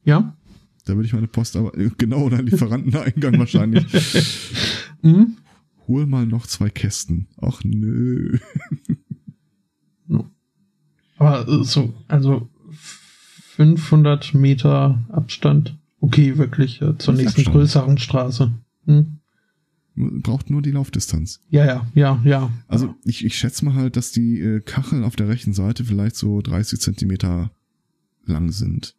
Ja? 0.04 0.38
Da 0.90 0.96
würde 0.96 1.06
ich 1.06 1.14
meine 1.14 1.28
Post 1.28 1.56
aber 1.56 1.78
äh, 1.78 1.90
genau 1.98 2.24
oder 2.24 2.42
Lieferanteneingang 2.42 3.38
wahrscheinlich. 3.40 3.86
mhm. 5.02 5.38
Hol 5.88 6.06
mal 6.06 6.26
noch 6.26 6.46
zwei 6.46 6.70
Kästen. 6.70 7.28
Ach 7.42 7.64
nö. 7.64 8.38
Aber 11.20 11.48
äh, 11.48 11.64
so, 11.64 11.94
also 12.08 12.50
500 13.58 14.34
Meter 14.34 15.06
Abstand. 15.10 15.78
Okay, 16.00 16.38
wirklich 16.38 16.82
äh, 16.82 16.98
zur 16.98 17.14
nächsten 17.14 17.42
Abstand. 17.42 17.56
größeren 17.56 17.98
Straße. 17.98 18.52
Hm? 18.86 19.20
Braucht 19.96 20.50
nur 20.50 20.62
die 20.62 20.72
Laufdistanz. 20.72 21.42
Ja, 21.50 21.66
ja, 21.66 21.88
ja, 21.94 22.22
ja. 22.24 22.52
Also 22.70 22.96
ich, 23.04 23.26
ich 23.26 23.38
schätze 23.38 23.66
mal 23.66 23.76
halt, 23.76 23.98
dass 23.98 24.14
die 24.14 24.40
äh, 24.40 24.62
Kacheln 24.62 25.04
auf 25.04 25.18
der 25.18 25.28
rechten 25.28 25.54
Seite 25.54 25.84
vielleicht 25.84 26.16
so 26.16 26.42
30 26.42 26.80
Zentimeter 26.80 27.52
lang 28.26 28.52
sind. 28.52 28.96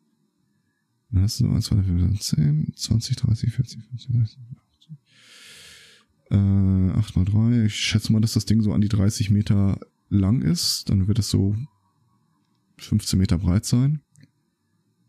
Dann 1.13 1.23
hast 1.23 1.41
du 1.41 1.51
1, 1.51 1.65
2, 1.65 1.77
3, 1.77 1.83
4, 1.83 1.99
5, 1.99 2.21
10, 2.21 2.73
20, 2.77 3.17
30, 3.17 3.53
40, 3.53 3.83
50, 3.83 4.13
60, 4.13 4.39
80. 4.75 4.97
Äh, 6.31 6.99
8 6.99 7.17
mal 7.17 7.25
3. 7.25 7.65
Ich 7.65 7.75
schätze 7.75 8.13
mal, 8.13 8.21
dass 8.21 8.35
das 8.35 8.47
Ding 8.47 8.63
so 8.63 8.73
an 8.73 8.81
die 8.81 8.89
30 8.89 9.31
Meter 9.31 9.79
lang 10.09 10.43
ist. 10.43 10.89
Dann 10.89 11.09
wird 11.09 11.19
es 11.19 11.31
so 11.31 11.57
15 12.79 13.19
Meter 13.19 13.39
breit 13.39 13.65
sein. 13.65 14.01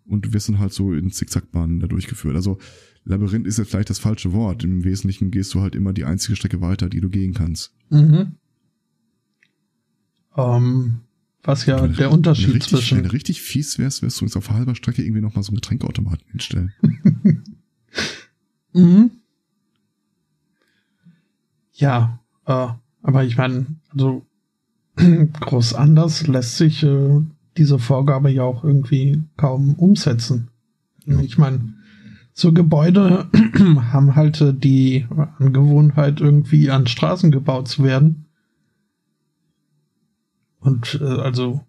Und 0.06 0.34
wirst 0.34 0.50
dann 0.50 0.60
halt 0.60 0.74
so 0.74 0.94
in 0.94 1.12
Zickzackbahnen 1.12 1.80
da 1.80 1.88
durchgeführt. 1.88 2.36
Also 2.36 2.58
Labyrinth 3.04 3.48
ist 3.48 3.58
jetzt 3.58 3.70
vielleicht 3.70 3.90
das 3.90 4.00
falsche 4.00 4.34
Wort. 4.34 4.64
Im 4.64 4.84
Wesentlichen 4.84 5.32
gehst 5.32 5.54
du 5.54 5.62
halt 5.62 5.76
immer 5.76 5.94
die 5.94 6.06
einzige 6.06 6.36
Strecke 6.36 6.62
weiter, 6.62 6.90
die 6.90 7.02
du 7.02 7.10
gehen 7.10 7.34
kannst. 7.34 7.74
Mhm. 7.90 8.36
Ähm, 10.36 11.02
was 11.44 11.66
ja 11.66 11.82
wenn 11.82 11.96
der 11.96 12.12
Unterschied 12.12 12.54
richtig, 12.54 12.70
zwischen. 12.70 12.98
Wenn 12.98 13.06
du 13.06 13.12
richtig 13.12 13.42
fies 13.42 13.80
wärst, 13.80 14.02
wirst 14.02 14.22
du 14.22 14.26
uns 14.26 14.38
auf 14.38 14.50
halber 14.50 14.76
Strecke 14.76 15.04
irgendwie 15.04 15.22
nochmal 15.22 15.44
so 15.44 15.50
einen 15.50 15.58
Getränkeautomaten 15.58 16.26
hinstellen. 16.30 16.74
mhm. 18.74 19.12
Ja, 21.74 22.20
äh, 22.46 22.68
aber 23.02 23.24
ich 23.24 23.38
meine, 23.38 23.66
also 23.90 24.26
groß 24.96 25.74
anders 25.74 26.28
lässt 26.28 26.58
sich 26.58 26.84
äh, 26.84 27.22
diese 27.58 27.80
Vorgabe 27.80 28.30
ja 28.30 28.44
auch 28.44 28.64
irgendwie 28.64 29.24
kaum 29.38 29.74
umsetzen. 29.76 30.50
Ja. 31.06 31.20
Ich 31.22 31.38
meine, 31.38 31.74
so 32.34 32.54
Gebäude 32.54 33.28
haben 33.92 34.16
halt 34.16 34.42
äh, 34.42 34.54
die 34.54 35.08
Angewohnheit, 35.40 36.22
irgendwie 36.22 36.70
an 36.70 36.88
Straßen 36.88 37.32
gebaut 37.32 37.68
zu 37.68 37.84
werden. 37.84 38.26
Und 40.62 41.00
äh, 41.02 41.04
also 41.04 41.62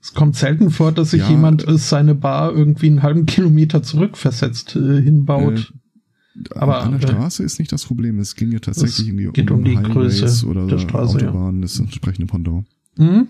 es 0.00 0.12
kommt 0.12 0.36
selten 0.36 0.70
vor, 0.70 0.92
dass 0.92 1.12
sich 1.12 1.22
ja, 1.22 1.30
jemand 1.30 1.66
äh, 1.66 1.78
seine 1.78 2.14
Bar 2.14 2.54
irgendwie 2.54 2.88
einen 2.88 3.02
halben 3.02 3.24
Kilometer 3.24 3.82
zurückversetzt 3.82 4.76
äh, 4.76 5.00
hinbaut. 5.00 5.72
Aber 6.50 6.82
an 6.82 7.00
der 7.00 7.08
Straße 7.08 7.42
ist 7.42 7.58
nicht 7.58 7.72
das 7.72 7.84
Problem. 7.84 8.18
Es 8.18 8.34
ging 8.34 8.52
ja 8.52 8.58
tatsächlich 8.58 9.08
irgendwie 9.08 9.30
geht 9.32 9.50
um, 9.50 9.58
um 9.58 9.64
die 9.64 9.78
Highways 9.78 10.20
Größe 10.20 10.46
oder 10.46 10.66
der 10.66 10.78
Straße, 10.78 11.16
Autobahnen, 11.16 11.62
das 11.62 11.78
entsprechende 11.78 12.26
Pendant. 12.26 12.66
Mhm. 12.98 13.28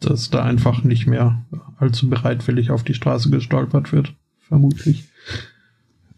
Dass 0.00 0.28
da 0.28 0.42
einfach 0.42 0.84
nicht 0.84 1.06
mehr 1.06 1.46
allzu 1.78 2.10
bereitwillig 2.10 2.70
auf 2.70 2.82
die 2.84 2.94
Straße 2.94 3.30
gestolpert 3.30 3.92
wird, 3.92 4.14
vermutlich. 4.40 5.08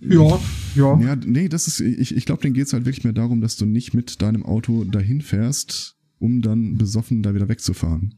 Ja, 0.00 0.40
ja. 0.74 0.98
Ja, 0.98 1.16
nee, 1.16 1.48
das 1.48 1.68
ist, 1.68 1.80
ich, 1.80 2.16
ich 2.16 2.26
glaube, 2.26 2.42
denen 2.42 2.54
geht's 2.54 2.72
halt 2.72 2.84
wirklich 2.84 3.04
mehr 3.04 3.12
darum, 3.12 3.40
dass 3.40 3.56
du 3.56 3.66
nicht 3.66 3.94
mit 3.94 4.22
deinem 4.22 4.44
Auto 4.44 4.82
dahin 4.82 5.20
fährst, 5.20 5.96
um 6.22 6.40
dann 6.40 6.78
besoffen 6.78 7.24
da 7.24 7.34
wieder 7.34 7.48
wegzufahren. 7.48 8.14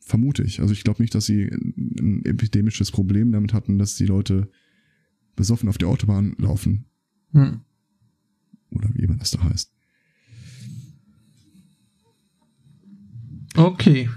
Vermute 0.00 0.42
ich. 0.42 0.60
Also 0.60 0.72
ich 0.72 0.82
glaube 0.82 1.00
nicht, 1.00 1.14
dass 1.14 1.26
sie 1.26 1.44
ein 1.44 2.24
epidemisches 2.24 2.90
Problem 2.90 3.30
damit 3.30 3.52
hatten, 3.52 3.78
dass 3.78 3.94
die 3.94 4.06
Leute 4.06 4.50
besoffen 5.36 5.68
auf 5.68 5.78
die 5.78 5.84
Autobahn 5.84 6.34
laufen. 6.38 6.86
Hm. 7.30 7.60
Oder 8.70 8.90
wie 8.94 9.06
man 9.06 9.18
das 9.18 9.30
da 9.30 9.44
heißt. 9.44 9.72
Okay. 13.54 14.08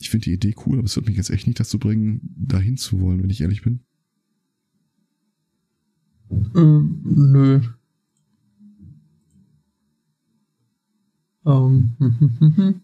Ich 0.00 0.10
finde 0.10 0.24
die 0.24 0.32
Idee 0.32 0.56
cool, 0.66 0.78
aber 0.78 0.86
es 0.86 0.96
wird 0.96 1.06
mich 1.06 1.16
jetzt 1.16 1.30
echt 1.30 1.46
nicht 1.46 1.60
dazu 1.60 1.78
bringen, 1.78 2.34
dahin 2.36 2.76
zu 2.76 3.00
wollen, 3.00 3.22
wenn 3.22 3.30
ich 3.30 3.42
ehrlich 3.42 3.62
bin. 3.62 3.84
Ähm, 6.56 7.00
nö. 7.04 7.60
Ähm, 11.46 11.94
hm, 11.98 12.18
hm, 12.18 12.38
hm, 12.40 12.56
hm. 12.56 12.80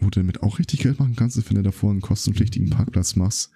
Wo 0.00 0.10
du 0.10 0.20
damit 0.20 0.42
auch 0.42 0.58
richtig 0.58 0.80
Geld 0.80 0.98
machen 0.98 1.16
kannst, 1.16 1.38
wenn 1.48 1.56
du 1.56 1.62
davor 1.62 1.90
einen 1.90 2.02
kostenpflichtigen 2.02 2.68
Parkplatz 2.68 3.16
machst, 3.16 3.50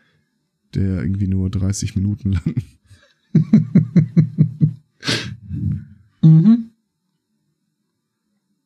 der 0.74 1.02
irgendwie 1.02 1.28
nur 1.28 1.50
30 1.50 1.96
Minuten 1.96 2.32
lang. 2.32 2.54
mhm. 6.22 6.70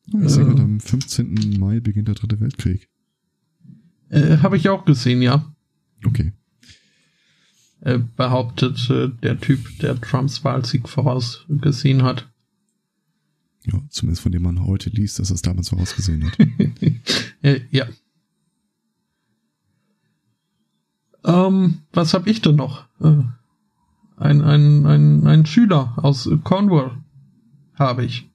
Ich 0.07 0.29
sehe 0.29 0.45
gerade, 0.45 0.61
am 0.61 0.79
15. 0.79 1.57
Mai 1.59 1.81
beginnt 1.81 2.07
der 2.07 2.15
dritte 2.15 2.39
Weltkrieg. 2.39 2.87
Äh, 4.09 4.37
Habe 4.37 4.55
ich 4.55 4.69
auch 4.69 4.85
gesehen, 4.85 5.21
ja. 5.21 5.53
Okay. 6.05 6.31
Äh, 7.81 7.99
behauptet 8.15 8.89
äh, 8.89 9.09
der 9.21 9.39
Typ, 9.39 9.79
der 9.79 9.99
Trumps 9.99 10.43
Wahlsieg 10.45 10.87
vorausgesehen 10.87 12.03
hat. 12.03 12.29
Ja, 13.65 13.81
zumindest 13.89 14.21
von 14.21 14.31
dem 14.31 14.43
man 14.43 14.65
heute 14.65 14.89
liest, 14.89 15.19
dass 15.19 15.31
es 15.31 15.41
damals 15.41 15.69
vorausgesehen 15.69 16.25
hat. 16.25 16.37
äh, 17.41 17.61
ja. 17.71 17.87
Ähm, 21.23 21.79
was 21.91 22.13
habe 22.13 22.29
ich 22.29 22.41
denn 22.41 22.55
noch? 22.55 22.85
Äh, 23.01 23.23
ein, 24.17 24.41
ein, 24.41 24.85
ein, 24.85 25.27
ein 25.27 25.45
Schüler 25.45 25.93
aus 25.97 26.29
Cornwall 26.43 26.91
habe 27.73 28.05
ich. 28.05 28.29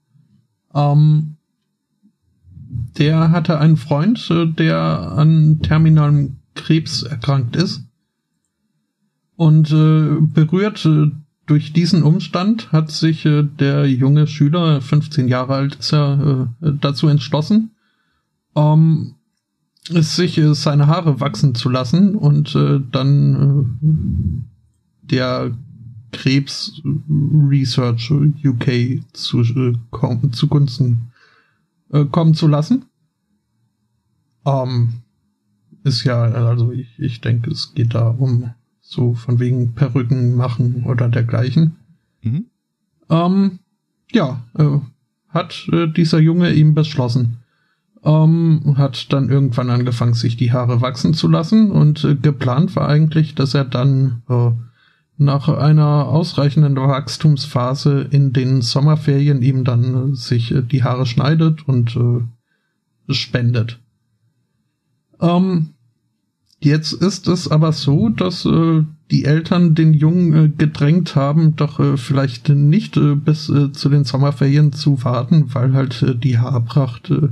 Ähm, 0.74 1.36
der 2.98 3.30
hatte 3.30 3.58
einen 3.58 3.76
Freund, 3.76 4.30
äh, 4.30 4.46
der 4.46 4.78
an 4.78 5.60
terminalem 5.62 6.36
Krebs 6.54 7.02
erkrankt 7.02 7.56
ist. 7.56 7.84
Und 9.36 9.70
äh, 9.70 10.20
berührt 10.20 10.84
äh, 10.84 11.10
durch 11.46 11.72
diesen 11.72 12.02
Umstand 12.02 12.70
hat 12.72 12.90
sich 12.90 13.26
äh, 13.26 13.42
der 13.42 13.86
junge 13.86 14.26
Schüler, 14.26 14.80
15 14.80 15.28
Jahre 15.28 15.54
alt 15.54 15.76
ist 15.76 15.92
er, 15.92 16.48
äh, 16.62 16.72
dazu 16.80 17.08
entschlossen, 17.08 17.70
ähm, 18.54 19.14
sich 19.88 20.38
äh, 20.38 20.54
seine 20.54 20.86
Haare 20.86 21.20
wachsen 21.20 21.54
zu 21.54 21.68
lassen 21.68 22.14
und 22.14 22.54
äh, 22.54 22.80
dann 22.92 23.78
äh, 23.82 25.10
der 25.10 25.52
Krebs 26.12 26.82
Research 27.08 28.10
UK 28.10 29.02
zu, 29.12 29.40
äh, 29.40 29.74
kom 29.90 30.32
zugunsten 30.32 31.10
äh, 31.92 32.04
kommen 32.04 32.34
zu 32.34 32.46
lassen. 32.46 32.86
Ähm, 34.44 35.02
ist 35.84 36.04
ja, 36.04 36.22
also 36.22 36.72
ich, 36.72 36.98
ich 36.98 37.20
denke, 37.20 37.50
es 37.50 37.74
geht 37.74 37.94
da 37.94 38.08
um 38.08 38.50
so 38.90 39.14
von 39.14 39.38
wegen 39.38 39.74
Perücken 39.74 40.34
machen 40.34 40.82
oder 40.84 41.08
dergleichen. 41.08 41.76
Mhm. 42.22 42.46
Ähm, 43.08 43.60
ja, 44.10 44.42
äh, 44.58 44.78
hat 45.28 45.68
äh, 45.72 45.86
dieser 45.86 46.18
Junge 46.18 46.52
ihm 46.52 46.74
beschlossen. 46.74 47.36
Ähm, 48.02 48.74
hat 48.76 49.12
dann 49.12 49.30
irgendwann 49.30 49.70
angefangen, 49.70 50.14
sich 50.14 50.36
die 50.36 50.52
Haare 50.52 50.80
wachsen 50.80 51.14
zu 51.14 51.28
lassen 51.28 51.70
und 51.70 52.02
äh, 52.02 52.16
geplant 52.16 52.74
war 52.74 52.88
eigentlich, 52.88 53.36
dass 53.36 53.54
er 53.54 53.64
dann 53.64 54.22
äh, 54.28 54.50
nach 55.18 55.48
einer 55.48 56.08
ausreichenden 56.08 56.74
Wachstumsphase 56.74 58.08
in 58.10 58.32
den 58.32 58.60
Sommerferien 58.60 59.40
ihm 59.40 59.62
dann 59.62 60.14
äh, 60.14 60.16
sich 60.16 60.52
äh, 60.52 60.62
die 60.62 60.82
Haare 60.82 61.06
schneidet 61.06 61.68
und 61.68 61.94
äh, 61.94 63.12
spendet. 63.12 63.78
Ähm, 65.20 65.74
jetzt 66.60 66.92
ist 66.92 67.28
es 67.28 67.48
aber 67.48 67.72
so, 67.72 68.08
dass 68.08 68.44
äh, 68.44 68.84
die 69.10 69.24
Eltern 69.24 69.74
den 69.74 69.92
Jungen 69.92 70.32
äh, 70.32 70.48
gedrängt 70.48 71.16
haben, 71.16 71.56
doch 71.56 71.80
äh, 71.80 71.96
vielleicht 71.96 72.48
nicht 72.48 72.96
äh, 72.96 73.14
bis 73.14 73.48
äh, 73.48 73.72
zu 73.72 73.88
den 73.88 74.04
Sommerferien 74.04 74.72
zu 74.72 75.02
warten, 75.04 75.52
weil 75.54 75.72
halt 75.72 76.02
äh, 76.02 76.14
die 76.14 76.38
Haarpracht 76.38 77.10
äh, 77.10 77.28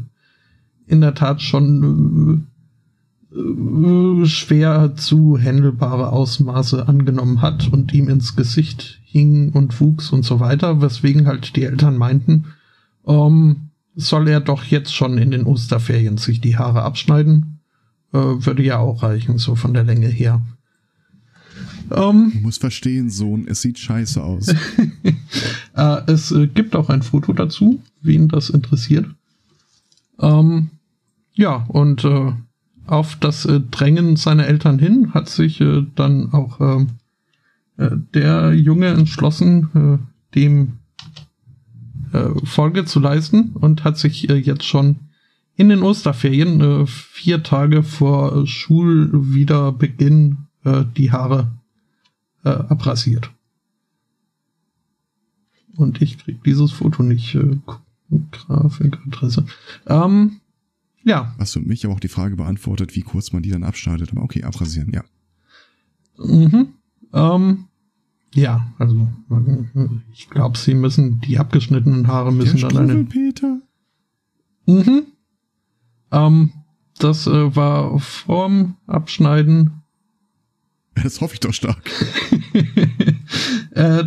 in 0.87 1.01
der 1.01 1.15
Tat 1.15 1.43
schon 1.43 2.47
äh, 3.33 3.39
äh, 3.39 4.27
schwer 4.27 4.97
zu 4.97 5.39
händelbare 5.39 6.13
Ausmaße 6.13 6.89
angenommen 6.89 7.43
hat 7.43 7.71
und 7.73 7.93
ihm 7.93 8.09
ins 8.09 8.35
Gesicht 8.37 9.01
hing 9.05 9.53
und 9.53 9.81
wuchs 9.81 10.11
und 10.11 10.25
so 10.25 10.41
weiter, 10.41 10.81
weswegen 10.81 11.27
halt 11.27 11.55
die 11.57 11.65
Eltern 11.65 11.97
meinten, 11.97 12.47
ähm, 13.07 13.69
soll 13.95 14.29
er 14.29 14.41
doch 14.41 14.65
jetzt 14.65 14.95
schon 14.95 15.19
in 15.19 15.31
den 15.31 15.45
Osterferien 15.45 16.19
sich 16.19 16.41
die 16.41 16.57
Haare 16.57 16.83
abschneiden. 16.83 17.58
Äh, 18.13 18.19
würde 18.19 18.63
ja 18.63 18.79
auch 18.79 19.03
reichen, 19.03 19.39
so 19.39 19.55
von 19.55 19.75
der 19.75 19.85
Länge 19.85 20.09
her. 20.09 20.41
Ähm, 21.91 22.33
du 22.35 22.41
musst 22.41 22.61
verstehen, 22.61 23.11
Sohn, 23.11 23.47
es 23.49 23.63
sieht 23.63 23.79
scheiße 23.79 24.23
aus. 24.23 24.49
äh, 25.77 26.01
es 26.07 26.33
äh, 26.33 26.47
gibt 26.47 26.75
auch 26.75 26.89
ein 26.89 27.03
Foto 27.03 27.33
dazu, 27.33 27.83
wen 28.01 28.29
das 28.29 28.51
interessiert. 28.51 29.07
Ähm, 30.21 30.71
ja, 31.35 31.67
und 31.69 32.05
äh, 32.05 32.33
auf 32.87 33.17
das 33.17 33.45
äh, 33.45 33.61
Drängen 33.61 34.17
seiner 34.17 34.47
Eltern 34.47 34.79
hin 34.79 35.13
hat 35.13 35.29
sich 35.29 35.61
äh, 35.61 35.85
dann 35.95 36.33
auch 36.33 36.61
ähm, 36.61 36.89
äh, 37.77 37.91
der 38.15 38.55
Junge 38.55 38.89
entschlossen, 38.89 40.01
dem 40.35 40.75
Folge 42.45 42.87
zu 42.87 43.01
leisten 43.01 43.51
und 43.53 43.85
hat 43.85 43.99
sich 43.99 44.23
jetzt 44.23 44.65
schon 44.65 44.97
in 45.59 45.69
den 45.69 45.83
Osterferien, 45.83 46.61
äh, 46.61 46.87
vier 46.87 47.43
Tage 47.43 47.83
vor 47.83 48.47
Schulwiederbeginn, 48.47 50.39
äh, 50.65 50.85
die 50.97 51.13
Haare 51.13 51.51
äh, 52.45 52.51
abrasiert. 52.51 53.31
Und 55.77 56.01
ich 56.01 56.19
krieg 56.19 56.43
dieses 56.45 56.73
Foto 56.73 57.03
nicht. 57.03 57.35
Äh, 57.35 57.59
Grafikadresse. 58.31 59.45
Ähm, 59.87 60.41
ja. 61.05 61.35
Hast 61.39 61.57
du 61.57 61.61
mich 61.61 61.85
aber 61.85 61.95
auch 61.95 62.01
die 62.01 62.09
Frage 62.09 62.37
beantwortet, 62.37 62.97
wie 62.97 63.03
kurz 63.03 63.33
man 63.33 63.43
die 63.43 63.51
dann 63.51 63.65
abschneidet. 63.65 64.13
Aber 64.13 64.23
okay, 64.23 64.45
abrasieren, 64.45 64.93
ja. 64.93 65.05
Mhm. 66.17 66.69
Ähm, 67.13 67.65
ja, 68.35 68.73
also 68.79 69.09
ich 70.13 70.31
glaube, 70.31 70.57
sie 70.57 70.75
müssen 70.75 71.21
die 71.21 71.39
abgeschnittenen 71.39 72.07
Haare 72.07 72.33
müssen 72.33 72.59
Der 72.59 72.69
dann 72.69 72.91
eine. 72.91 73.05
Peter. 73.05 73.61
Mhm. 74.67 75.07
Ähm, 76.13 76.53
das 76.99 77.27
äh, 77.27 77.57
war 77.57 77.99
vorm 78.01 78.77
Abschneiden. 78.87 79.83
Das 80.95 81.21
hoffe 81.21 81.35
ich 81.35 81.41
doch 81.41 81.55
stark. 81.55 81.91
äh, 83.71 84.05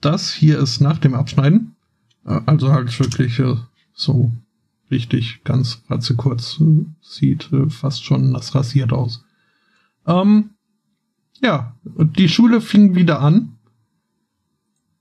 das 0.00 0.32
hier 0.32 0.58
ist 0.58 0.80
nach 0.80 0.98
dem 0.98 1.14
Abschneiden. 1.14 1.76
Äh, 2.24 2.40
also 2.46 2.72
halt 2.72 2.98
wirklich 2.98 3.38
äh, 3.38 3.56
so 3.92 4.32
richtig 4.90 5.44
ganz 5.44 5.82
kurz 6.16 6.60
äh, 6.60 6.84
sieht 7.00 7.52
äh, 7.52 7.70
fast 7.70 8.04
schon 8.04 8.32
das 8.32 8.54
rasiert 8.54 8.92
aus. 8.92 9.24
Ähm, 10.06 10.50
ja, 11.40 11.76
die 11.84 12.28
Schule 12.28 12.60
fing 12.60 12.94
wieder 12.94 13.20
an. 13.20 13.56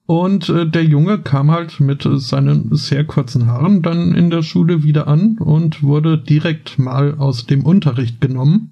Und 0.10 0.50
äh, 0.50 0.68
der 0.68 0.84
Junge 0.86 1.20
kam 1.20 1.52
halt 1.52 1.80
mit 1.80 2.04
äh, 2.04 2.18
seinen 2.18 2.76
sehr 2.76 3.06
kurzen 3.06 3.46
Haaren 3.46 3.84
dann 3.84 4.16
in 4.16 4.32
der 4.32 4.42
Schule 4.42 4.82
wieder 4.82 5.08
an 5.08 5.38
und 5.38 5.84
wurde 5.84 6.18
direkt 6.18 6.80
mal 6.80 7.20
aus 7.20 7.46
dem 7.46 7.64
Unterricht 7.64 8.20
genommen. 8.20 8.72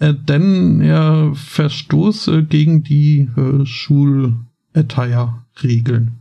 Äh, 0.00 0.12
denn 0.12 0.82
er 0.82 1.32
verstoße 1.34 2.44
gegen 2.44 2.82
die 2.82 3.30
äh, 3.38 3.64
Schulattire-Regeln. 3.64 6.20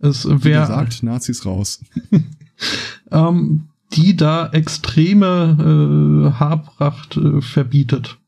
Es 0.00 0.28
wäre. 0.28 0.66
sagt 0.66 1.02
Nazis 1.02 1.46
raus. 1.46 1.82
ähm, 3.10 3.68
die 3.94 4.16
da 4.16 4.50
extreme 4.50 6.28
äh, 6.28 6.32
Haarpracht 6.38 7.16
äh, 7.16 7.40
verbietet. 7.40 8.19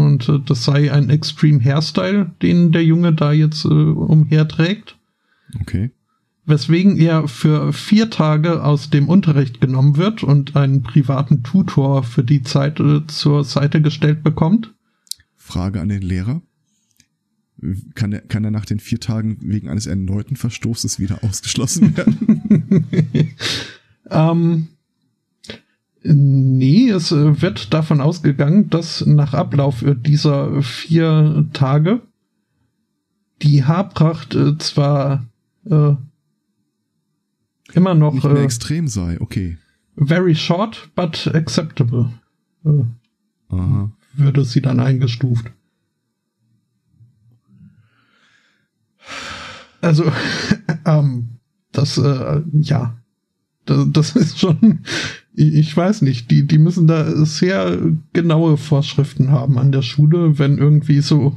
Und 0.00 0.28
äh, 0.28 0.40
das 0.44 0.64
sei 0.64 0.92
ein 0.92 1.10
Extreme 1.10 1.62
Hairstyle, 1.62 2.32
den 2.42 2.72
der 2.72 2.84
Junge 2.84 3.12
da 3.12 3.32
jetzt 3.32 3.64
äh, 3.64 3.68
umherträgt. 3.68 4.96
Okay. 5.60 5.90
Weswegen 6.46 6.96
er 6.96 7.28
für 7.28 7.72
vier 7.72 8.10
Tage 8.10 8.64
aus 8.64 8.90
dem 8.90 9.08
Unterricht 9.08 9.60
genommen 9.60 9.96
wird 9.96 10.22
und 10.22 10.56
einen 10.56 10.82
privaten 10.82 11.42
Tutor 11.42 12.02
für 12.02 12.24
die 12.24 12.42
Zeit 12.42 12.80
äh, 12.80 13.06
zur 13.06 13.44
Seite 13.44 13.82
gestellt 13.82 14.22
bekommt. 14.22 14.74
Frage 15.36 15.80
an 15.80 15.88
den 15.88 16.02
Lehrer. 16.02 16.42
Kann 17.94 18.12
er, 18.12 18.20
kann 18.22 18.42
er 18.42 18.50
nach 18.50 18.64
den 18.64 18.80
vier 18.80 19.00
Tagen 19.00 19.36
wegen 19.42 19.68
eines 19.68 19.86
erneuten 19.86 20.36
Verstoßes 20.36 20.98
wieder 20.98 21.22
ausgeschlossen 21.28 21.96
werden? 21.96 22.86
ähm, 24.10 24.68
nee, 26.02 26.90
es 26.90 27.12
äh, 27.12 27.42
wird 27.42 27.72
davon 27.74 28.00
ausgegangen, 28.00 28.70
dass 28.70 29.04
nach 29.06 29.34
Ablauf 29.34 29.84
dieser 29.86 30.62
vier 30.62 31.48
Tage 31.52 32.00
die 33.42 33.64
Haarpracht 33.64 34.34
äh, 34.34 34.58
zwar 34.58 35.26
äh, 35.64 35.94
immer 37.72 37.94
noch 37.94 38.14
Nicht 38.14 38.24
mehr 38.24 38.36
äh, 38.36 38.44
extrem 38.44 38.88
sei, 38.88 39.20
okay. 39.20 39.58
very 39.96 40.34
short, 40.34 40.90
but 40.94 41.30
acceptable. 41.34 42.10
Äh, 42.64 42.84
Aha. 43.48 43.90
würde 44.14 44.44
sie 44.44 44.60
dann 44.60 44.80
eingestuft. 44.80 45.52
Also, 49.80 50.10
ähm, 50.84 51.28
das, 51.72 51.98
äh, 51.98 52.42
ja, 52.52 52.96
das, 53.64 53.86
das 53.92 54.16
ist 54.16 54.38
schon, 54.38 54.80
ich, 55.40 55.76
weiß 55.76 56.02
nicht, 56.02 56.30
die, 56.30 56.46
die 56.46 56.58
müssen 56.58 56.86
da 56.86 57.24
sehr 57.24 57.78
genaue 58.12 58.56
Vorschriften 58.56 59.30
haben 59.30 59.58
an 59.58 59.72
der 59.72 59.82
Schule, 59.82 60.38
wenn 60.38 60.58
irgendwie 60.58 61.00
so 61.00 61.36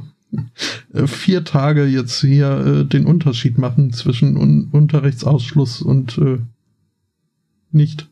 äh, 0.92 1.06
vier 1.06 1.44
Tage 1.44 1.86
jetzt 1.86 2.20
hier 2.20 2.66
äh, 2.66 2.84
den 2.84 3.06
Unterschied 3.06 3.58
machen 3.58 3.92
zwischen 3.92 4.36
Un 4.36 4.68
Unterrichtsausschluss 4.72 5.80
und 5.80 6.18
äh, 6.18 6.38
nicht. 7.70 8.08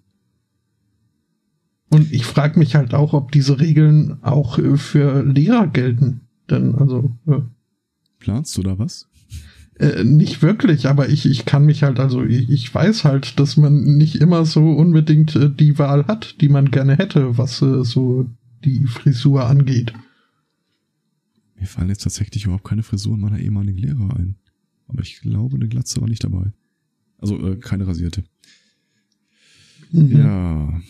Und 1.90 2.10
ich 2.10 2.24
frage 2.24 2.58
mich 2.58 2.74
halt 2.74 2.94
auch, 2.94 3.12
ob 3.12 3.32
diese 3.32 3.60
Regeln 3.60 4.18
auch 4.22 4.58
äh, 4.58 4.76
für 4.78 5.22
Lehrer 5.22 5.66
gelten. 5.66 6.22
Denn 6.48 6.74
also 6.74 7.14
äh, 7.26 7.40
Planst 8.18 8.56
du 8.56 8.62
da 8.62 8.78
was? 8.78 9.08
Äh, 9.82 10.04
nicht 10.04 10.42
wirklich, 10.42 10.86
aber 10.86 11.08
ich, 11.08 11.26
ich 11.26 11.44
kann 11.44 11.66
mich 11.66 11.82
halt, 11.82 11.98
also 11.98 12.24
ich, 12.24 12.48
ich 12.48 12.72
weiß 12.72 13.02
halt, 13.04 13.40
dass 13.40 13.56
man 13.56 13.82
nicht 13.96 14.14
immer 14.14 14.46
so 14.46 14.70
unbedingt 14.70 15.34
äh, 15.34 15.50
die 15.50 15.76
Wahl 15.76 16.06
hat, 16.06 16.40
die 16.40 16.48
man 16.48 16.70
gerne 16.70 16.96
hätte, 16.96 17.36
was 17.36 17.60
äh, 17.62 17.82
so 17.82 18.30
die 18.64 18.86
Frisur 18.86 19.44
angeht. 19.44 19.92
Mir 21.58 21.66
fallen 21.66 21.88
jetzt 21.88 22.04
tatsächlich 22.04 22.44
überhaupt 22.44 22.64
keine 22.64 22.84
Frisuren 22.84 23.20
meiner 23.20 23.40
ehemaligen 23.40 23.78
Lehrer 23.78 24.16
ein. 24.16 24.36
Aber 24.86 25.02
ich 25.02 25.20
glaube, 25.20 25.56
eine 25.56 25.68
Glatze 25.68 26.00
war 26.00 26.08
nicht 26.08 26.22
dabei. 26.22 26.52
Also 27.18 27.44
äh, 27.44 27.56
keine 27.56 27.86
rasierte. 27.86 28.22
Mhm. 29.90 30.16
Ja. 30.16 30.80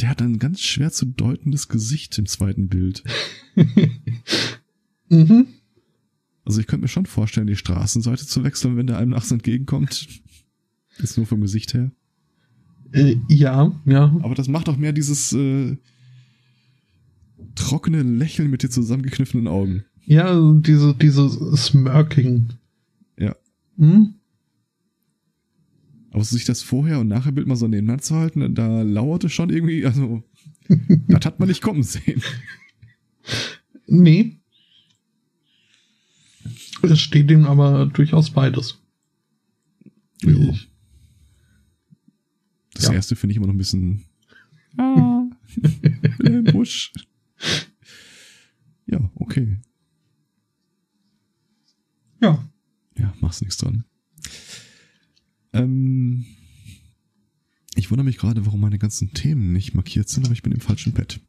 Der 0.00 0.10
hat 0.10 0.20
ein 0.20 0.38
ganz 0.38 0.60
schwer 0.60 0.92
zu 0.92 1.06
deutendes 1.06 1.68
Gesicht 1.68 2.18
im 2.18 2.26
zweiten 2.26 2.68
Bild. 2.68 3.04
mhm. 5.08 5.46
Also 6.46 6.60
ich 6.60 6.68
könnte 6.68 6.82
mir 6.82 6.88
schon 6.88 7.06
vorstellen, 7.06 7.48
die 7.48 7.56
Straßenseite 7.56 8.24
zu 8.24 8.44
wechseln, 8.44 8.76
wenn 8.76 8.86
der 8.86 8.98
einem 8.98 9.10
nachts 9.10 9.32
entgegenkommt. 9.32 10.08
Ist 10.98 11.18
nur 11.18 11.26
vom 11.26 11.40
Gesicht 11.40 11.74
her. 11.74 11.90
Äh, 12.92 13.16
ja, 13.28 13.78
ja. 13.84 14.16
Aber 14.22 14.34
das 14.34 14.48
macht 14.48 14.68
auch 14.68 14.76
mehr 14.76 14.92
dieses 14.92 15.32
äh, 15.32 15.76
trockene 17.56 18.02
Lächeln 18.02 18.48
mit 18.48 18.62
den 18.62 18.70
zusammengekniffenen 18.70 19.48
Augen. 19.48 19.84
Ja, 20.04 20.26
also 20.26 20.54
diese, 20.54 20.94
diese 20.94 21.28
Smirking. 21.56 22.50
Ja. 23.18 23.34
Hm? 23.76 24.14
Aber 26.12 26.24
sich 26.24 26.44
das 26.44 26.62
vorher 26.62 27.00
und 27.00 27.08
nachher 27.08 27.32
Bild 27.32 27.48
mal 27.48 27.56
so 27.56 27.66
nebeneinander 27.66 28.02
zu 28.02 28.14
halten, 28.14 28.54
da 28.54 28.82
lauerte 28.82 29.28
schon 29.28 29.50
irgendwie, 29.50 29.84
also, 29.84 30.22
das 31.08 31.26
hat 31.26 31.40
man 31.40 31.48
nicht 31.48 31.60
kommen 31.60 31.82
sehen. 31.82 32.22
Nee. 33.88 34.38
Es 36.82 37.00
steht 37.00 37.30
ihm 37.30 37.44
aber 37.46 37.86
durchaus 37.86 38.30
beides. 38.30 38.78
Jo. 40.22 40.56
Das 42.74 42.86
Ja. 42.86 42.92
erste 42.92 43.16
finde 43.16 43.32
ich 43.32 43.36
immer 43.38 43.46
noch 43.46 43.54
ein 43.54 43.58
bisschen. 43.58 44.04
Ah, 44.76 45.24
Busch. 46.52 46.92
Ja, 48.86 49.10
okay. 49.14 49.56
Ja. 52.20 52.46
Ja, 52.98 53.14
machst 53.20 53.40
nichts 53.42 53.56
dran. 53.56 53.84
Ähm, 55.52 56.26
ich 57.74 57.90
wundere 57.90 58.04
mich 58.04 58.18
gerade, 58.18 58.44
warum 58.46 58.60
meine 58.60 58.78
ganzen 58.78 59.12
Themen 59.12 59.52
nicht 59.52 59.74
markiert 59.74 60.08
sind, 60.08 60.24
aber 60.24 60.32
ich 60.34 60.42
bin 60.42 60.52
im 60.52 60.60
falschen 60.60 60.92
Pad. 60.94 61.20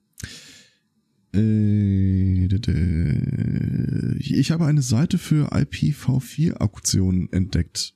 Äh, 1.38 2.48
d- 2.48 4.16
ich 4.20 4.52
habe 4.52 4.66
eine 4.66 4.82
Seite 4.82 5.18
für 5.18 5.52
IPv4-Auktionen 5.54 7.32
entdeckt. 7.32 7.94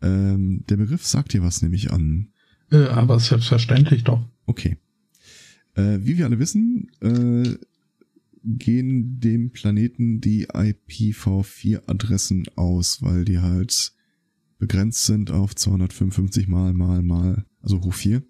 Ähm, 0.00 0.64
der 0.68 0.76
Begriff 0.76 1.06
sagt 1.06 1.32
dir 1.32 1.42
was, 1.42 1.62
nehme 1.62 1.74
ich 1.76 1.90
an. 1.92 2.28
Äh, 2.70 2.84
aber 2.86 3.18
selbstverständlich 3.20 4.04
doch. 4.04 4.24
Okay. 4.46 4.76
Äh, 5.74 5.98
wie 6.02 6.18
wir 6.18 6.26
alle 6.26 6.38
wissen, 6.38 6.90
äh, 7.00 7.54
gehen 8.44 9.20
dem 9.20 9.50
Planeten 9.52 10.20
die 10.20 10.48
IPv4-Adressen 10.48 12.44
aus, 12.56 13.00
weil 13.02 13.24
die 13.24 13.38
halt 13.38 13.92
begrenzt 14.58 15.06
sind 15.06 15.30
auf 15.30 15.54
255 15.54 16.48
mal 16.48 16.72
mal 16.72 17.02
mal, 17.02 17.44
also 17.62 17.80
hoch 17.82 17.94
4. 17.94 18.22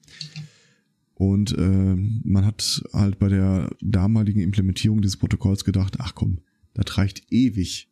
Und 1.23 1.57
äh, 1.57 1.95
man 2.25 2.45
hat 2.45 2.83
halt 2.93 3.21
bei 3.21 3.29
der 3.29 3.71
damaligen 3.81 4.41
Implementierung 4.41 5.03
dieses 5.03 5.19
Protokolls 5.19 5.65
gedacht, 5.65 6.01
ach 6.01 6.17
komm, 6.17 6.41
das 6.75 6.99
reicht 6.99 7.31
ewig. 7.31 7.89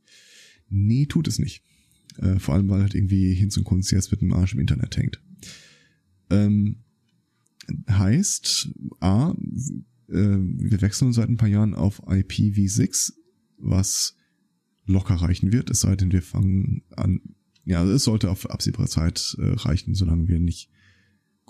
Nee, 0.69 1.07
tut 1.07 1.29
es 1.29 1.39
nicht. 1.39 1.63
Äh, 2.17 2.41
vor 2.41 2.55
allem, 2.55 2.69
weil 2.69 2.81
halt 2.81 2.97
irgendwie 2.97 3.33
Hinz 3.33 3.57
und 3.57 3.63
Kunst 3.63 3.93
jetzt 3.93 4.11
mit 4.11 4.21
dem 4.21 4.33
Arsch 4.33 4.55
im 4.55 4.59
Internet 4.59 4.97
hängt. 4.97 5.23
Ähm, 6.29 6.79
heißt, 7.89 8.71
A, 8.99 9.31
äh, 9.31 9.35
wir 10.09 10.81
wechseln 10.81 11.13
seit 11.13 11.29
ein 11.29 11.37
paar 11.37 11.49
Jahren 11.49 11.77
auf 11.77 12.03
IPv6, 12.09 13.13
was 13.59 14.17
locker 14.87 15.15
reichen 15.15 15.53
wird, 15.53 15.71
es 15.71 15.83
sei 15.83 15.95
denn, 15.95 16.11
wir 16.11 16.23
fangen 16.23 16.83
an, 16.97 17.21
ja, 17.65 17.85
es 17.85 18.03
sollte 18.03 18.29
auf 18.29 18.51
absehbare 18.51 18.89
Zeit 18.89 19.37
äh, 19.39 19.51
reichen, 19.51 19.95
solange 19.95 20.27
wir 20.27 20.41
nicht 20.41 20.69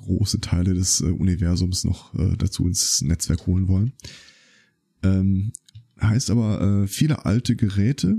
große 0.01 0.41
Teile 0.41 0.75
des 0.75 1.01
äh, 1.01 1.07
Universums 1.07 1.85
noch 1.85 2.15
äh, 2.15 2.37
dazu 2.37 2.67
ins 2.67 3.03
Netzwerk 3.03 3.47
holen 3.47 3.69
wollen. 3.69 3.93
Ähm, 5.03 5.53
heißt 6.01 6.31
aber, 6.31 6.61
äh, 6.61 6.87
viele 6.87 7.25
alte 7.25 7.57
Geräte, 7.57 8.17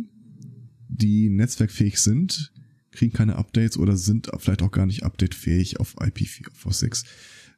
die 0.87 1.29
netzwerkfähig 1.29 1.99
sind, 1.99 2.51
kriegen 2.91 3.13
keine 3.13 3.35
Updates 3.35 3.77
oder 3.77 3.97
sind 3.97 4.29
vielleicht 4.37 4.61
auch 4.61 4.71
gar 4.71 4.85
nicht 4.85 5.03
updatefähig 5.03 5.79
auf 5.79 5.97
IPv6. 5.97 7.05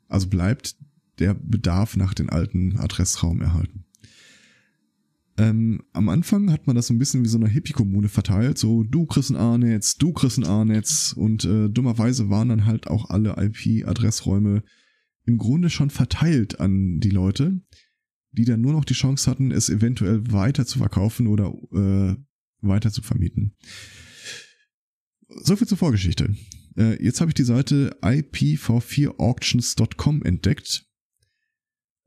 Also 0.08 0.28
bleibt 0.28 0.76
der 1.20 1.34
Bedarf 1.34 1.98
nach 1.98 2.14
den 2.14 2.30
alten 2.30 2.78
Adressraum 2.78 3.42
erhalten. 3.42 3.86
Ähm, 5.38 5.84
am 5.94 6.10
Anfang 6.10 6.52
hat 6.52 6.68
man 6.68 6.76
das 6.76 6.88
so 6.88 6.94
ein 6.94 7.00
bisschen 7.00 7.24
wie 7.24 7.30
so 7.30 7.38
eine 7.38 7.50
Hippie-Kommune 7.50 8.08
verteilt, 8.08 8.60
so 8.60 8.84
du 8.84 9.08
kriegst 9.08 9.32
ein 9.32 9.36
A-Netz, 9.36 9.98
du 9.98 10.14
kriegst 10.14 10.38
ein 10.38 10.46
A-Netz 10.46 11.14
und 11.14 11.44
äh, 11.46 11.70
dummerweise 11.70 12.30
waren 12.30 12.50
dann 12.50 12.66
halt 12.66 12.86
auch 12.88 13.10
alle 13.10 13.36
IP-Adressräume 13.38 14.62
im 15.26 15.38
Grunde 15.40 15.72
schon 15.72 15.90
verteilt 15.90 16.60
an 16.60 17.00
die 17.00 17.10
Leute, 17.10 17.60
die 18.32 18.46
dann 18.46 18.62
nur 18.62 18.74
noch 18.74 18.86
die 18.86 18.94
Chance 18.94 19.28
hatten, 19.30 19.50
es 19.52 19.70
eventuell 19.70 20.32
weiter 20.32 20.68
zu 20.68 20.78
verkaufen 20.78 21.26
oder 21.28 21.52
äh, 21.72 22.16
weiter 22.62 22.92
zu 22.92 23.02
vermieten. 23.02 23.56
So 25.28 25.56
viel 25.56 25.68
zur 25.68 25.80
Vorgeschichte. 25.80 26.36
Äh, 26.78 27.04
jetzt 27.04 27.20
habe 27.22 27.32
ich 27.32 27.36
die 27.36 27.44
Seite 27.44 27.98
ipv4auctions.com 28.02 30.24
entdeckt, 30.24 30.86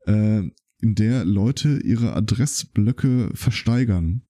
äh, 0.05 0.43
in 0.79 0.95
der 0.95 1.25
Leute 1.25 1.79
ihre 1.79 2.13
Adressblöcke 2.13 3.31
versteigern. 3.33 4.23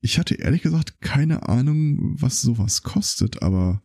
Ich 0.00 0.18
hatte 0.18 0.36
ehrlich 0.36 0.62
gesagt 0.62 1.00
keine 1.00 1.48
Ahnung, 1.48 2.20
was 2.20 2.40
sowas 2.40 2.82
kostet, 2.82 3.42
aber 3.42 3.82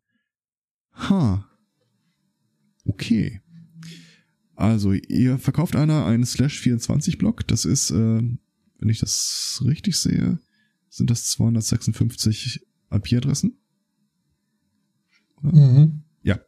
ha. 0.93 1.49
Okay. 2.85 3.41
Also, 4.55 4.93
ihr 4.93 5.39
verkauft 5.39 5.75
einer 5.75 6.05
einen 6.05 6.25
Slash 6.25 6.59
24 6.59 7.17
Block, 7.17 7.47
das 7.47 7.65
ist, 7.65 7.89
äh, 7.91 8.21
wenn 8.23 8.89
ich 8.89 8.99
das 8.99 9.63
richtig 9.65 9.97
sehe, 9.97 10.39
sind 10.89 11.09
das 11.09 11.25
256 11.31 12.65
IP-Adressen. 12.91 13.57
Mhm. 15.41 16.03
Ja. 16.21 16.39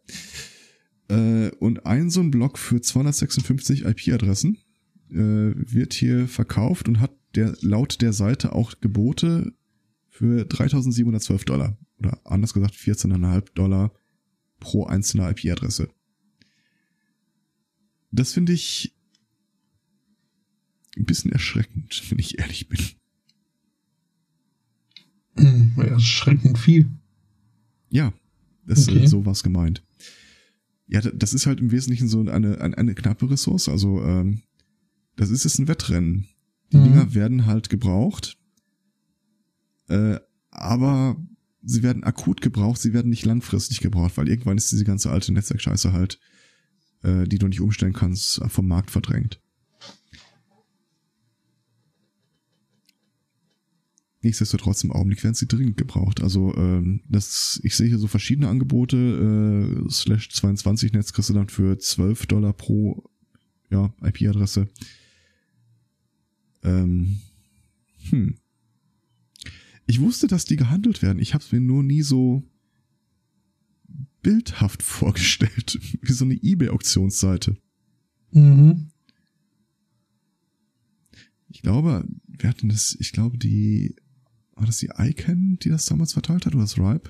Äh, 1.10 1.50
und 1.60 1.86
ein 1.86 2.10
so 2.10 2.20
ein 2.22 2.32
Block 2.32 2.60
für 2.60 2.80
256 2.80 3.86
IP-Adressen 3.86 4.60
wird 5.10 5.94
hier 5.94 6.28
verkauft 6.28 6.88
und 6.88 7.00
hat 7.00 7.12
der 7.36 7.56
laut 7.62 8.02
der 8.02 8.14
Seite 8.14 8.54
auch 8.54 8.80
Gebote 8.82 9.54
für 10.10 10.46
3712 10.46 11.46
Dollar. 11.46 11.78
Oder 11.98 12.20
anders 12.24 12.54
gesagt 12.54 12.76
14,5 12.76 13.54
Dollar 13.54 13.94
pro 14.60 14.86
einzelne 14.86 15.30
IP-Adresse. 15.30 15.90
Das 18.12 18.34
finde 18.34 18.54
ich 18.54 18.96
ein 20.98 21.06
bisschen 21.06 21.32
erschreckend, 21.32 22.02
wenn 22.10 22.20
ich 22.20 22.40
ehrlich 22.40 22.70
bin. 22.70 22.80
Erschreckend 25.78 26.58
viel. 26.58 26.90
Ja, 27.90 28.14
das 28.66 28.88
okay. 28.88 29.04
ist 29.04 29.12
sowas 29.12 29.44
gemeint. 29.44 29.84
Ja, 30.88 31.02
das 31.02 31.34
ist 31.34 31.46
halt 31.46 31.60
im 31.60 31.72
Wesentlichen 31.72 32.08
so 32.08 32.22
eine, 32.22 32.62
eine, 32.62 32.78
eine 32.78 32.96
knappe 32.96 33.30
Ressource. 33.30 33.68
Also 33.68 34.02
ähm, 34.02 34.44
das 35.16 35.30
ist 35.30 35.44
jetzt 35.44 35.60
ein 35.60 35.68
Wettrennen. 35.68 36.28
Die 36.72 36.78
mhm. 36.78 36.84
Dinger 36.84 37.14
werden 37.14 37.46
halt 37.46 37.70
gebraucht, 37.70 38.38
äh, 39.88 40.20
aber 40.52 41.18
sie 41.64 41.84
werden 41.84 42.04
akut 42.04 42.42
gebraucht, 42.42 42.82
sie 42.82 42.94
werden 42.94 43.10
nicht 43.10 43.26
langfristig 43.26 43.82
gebraucht, 43.82 44.18
weil 44.18 44.30
irgendwann 44.30 44.58
ist 44.58 44.72
diese 44.72 44.86
ganze 44.86 45.12
alte 45.12 45.32
Netzwerkscheiße 45.34 45.94
halt, 45.94 46.20
äh, 47.04 47.26
die 47.26 47.38
du 47.38 47.48
nicht 47.48 47.62
umstellen 47.62 47.94
kannst, 47.94 48.42
vom 48.48 48.68
Markt 48.68 48.92
verdrängt. 48.92 49.42
Nichtsdestotrotz 54.26 54.84
im 54.84 54.92
Augenblick 54.92 55.24
werden 55.24 55.36
sie 55.36 55.48
dringend 55.48 55.78
gebraucht. 55.78 56.24
Also 56.24 56.56
ähm, 56.56 57.02
das, 57.08 57.60
ich 57.64 57.76
sehe 57.76 57.90
hier 57.90 58.00
so 58.00 58.08
verschiedene 58.08 58.50
Angebote. 58.50 58.98
Äh, 59.86 59.92
slash 59.92 60.32
22 60.32 60.94
Netz 60.94 61.14
kriegst 61.14 61.30
du 61.30 61.36
dann 61.36 61.48
für 61.48 61.78
12 61.78 62.26
Dollar 62.26 62.54
pro 62.54 63.04
ja, 63.70 63.94
IP-Adresse. 64.02 64.68
Ähm, 66.66 67.20
hm. 68.10 68.36
Ich 69.86 70.02
wusste, 70.02 70.28
dass 70.28 70.46
die 70.46 70.56
gehandelt 70.56 71.02
werden. 71.02 71.20
Ich 71.20 71.34
habe 71.34 71.44
es 71.44 71.52
mir 71.52 71.62
nur 71.62 71.84
nie 71.84 72.02
so 72.02 72.44
bildhaft 74.22 74.84
vorgestellt, 74.84 75.80
wie 76.02 76.14
so 76.14 76.26
eine 76.26 76.36
eBay-Auktionsseite. 76.36 77.56
Mhm. 78.32 78.90
Ich 81.50 81.62
glaube, 81.62 82.06
wir 82.28 82.50
hatten 82.50 82.68
das, 82.68 82.98
ich 83.00 83.14
glaube, 83.14 83.38
die 83.38 83.96
war 84.56 84.66
das 84.66 84.78
die 84.78 84.90
ICANN, 84.98 85.58
die 85.62 85.70
das 85.70 85.86
damals 85.86 86.14
verteilt 86.14 86.46
hat, 86.46 86.56
oder 86.56 86.64
das 86.64 86.78
RIPE? 86.78 87.10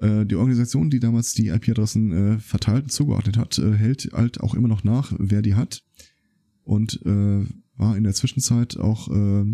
Äh, 0.00 0.26
die 0.26 0.36
Organisation, 0.36 0.90
die 0.90 1.00
damals 1.00 1.32
die 1.32 1.48
IP-Adressen 1.48 2.12
äh, 2.12 2.38
verteilt 2.38 2.84
und 2.84 2.90
zugeordnet 2.90 3.36
hat, 3.36 3.58
äh, 3.58 3.72
hält 3.72 4.10
halt 4.12 4.40
auch 4.40 4.54
immer 4.54 4.68
noch 4.68 4.84
nach, 4.84 5.12
wer 5.18 5.42
die 5.42 5.54
hat. 5.54 5.84
Und 6.62 7.00
äh, 7.04 7.44
war 7.76 7.96
in 7.96 8.04
der 8.04 8.14
Zwischenzeit 8.14 8.76
auch 8.76 9.08
äh, 9.08 9.44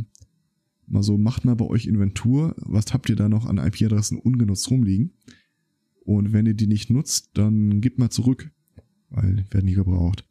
mal 0.86 1.02
so, 1.02 1.16
macht 1.16 1.44
mal 1.44 1.56
bei 1.56 1.66
euch 1.66 1.86
Inventur, 1.86 2.54
was 2.58 2.92
habt 2.92 3.08
ihr 3.08 3.16
da 3.16 3.28
noch 3.28 3.46
an 3.46 3.58
IP-Adressen 3.58 4.18
ungenutzt 4.18 4.70
rumliegen? 4.70 5.12
Und 6.04 6.32
wenn 6.32 6.46
ihr 6.46 6.54
die 6.54 6.66
nicht 6.66 6.90
nutzt, 6.90 7.30
dann 7.34 7.80
gebt 7.80 7.98
mal 7.98 8.10
zurück, 8.10 8.50
weil 9.10 9.44
werden 9.50 9.66
nie 9.66 9.74
gebraucht. 9.74 10.26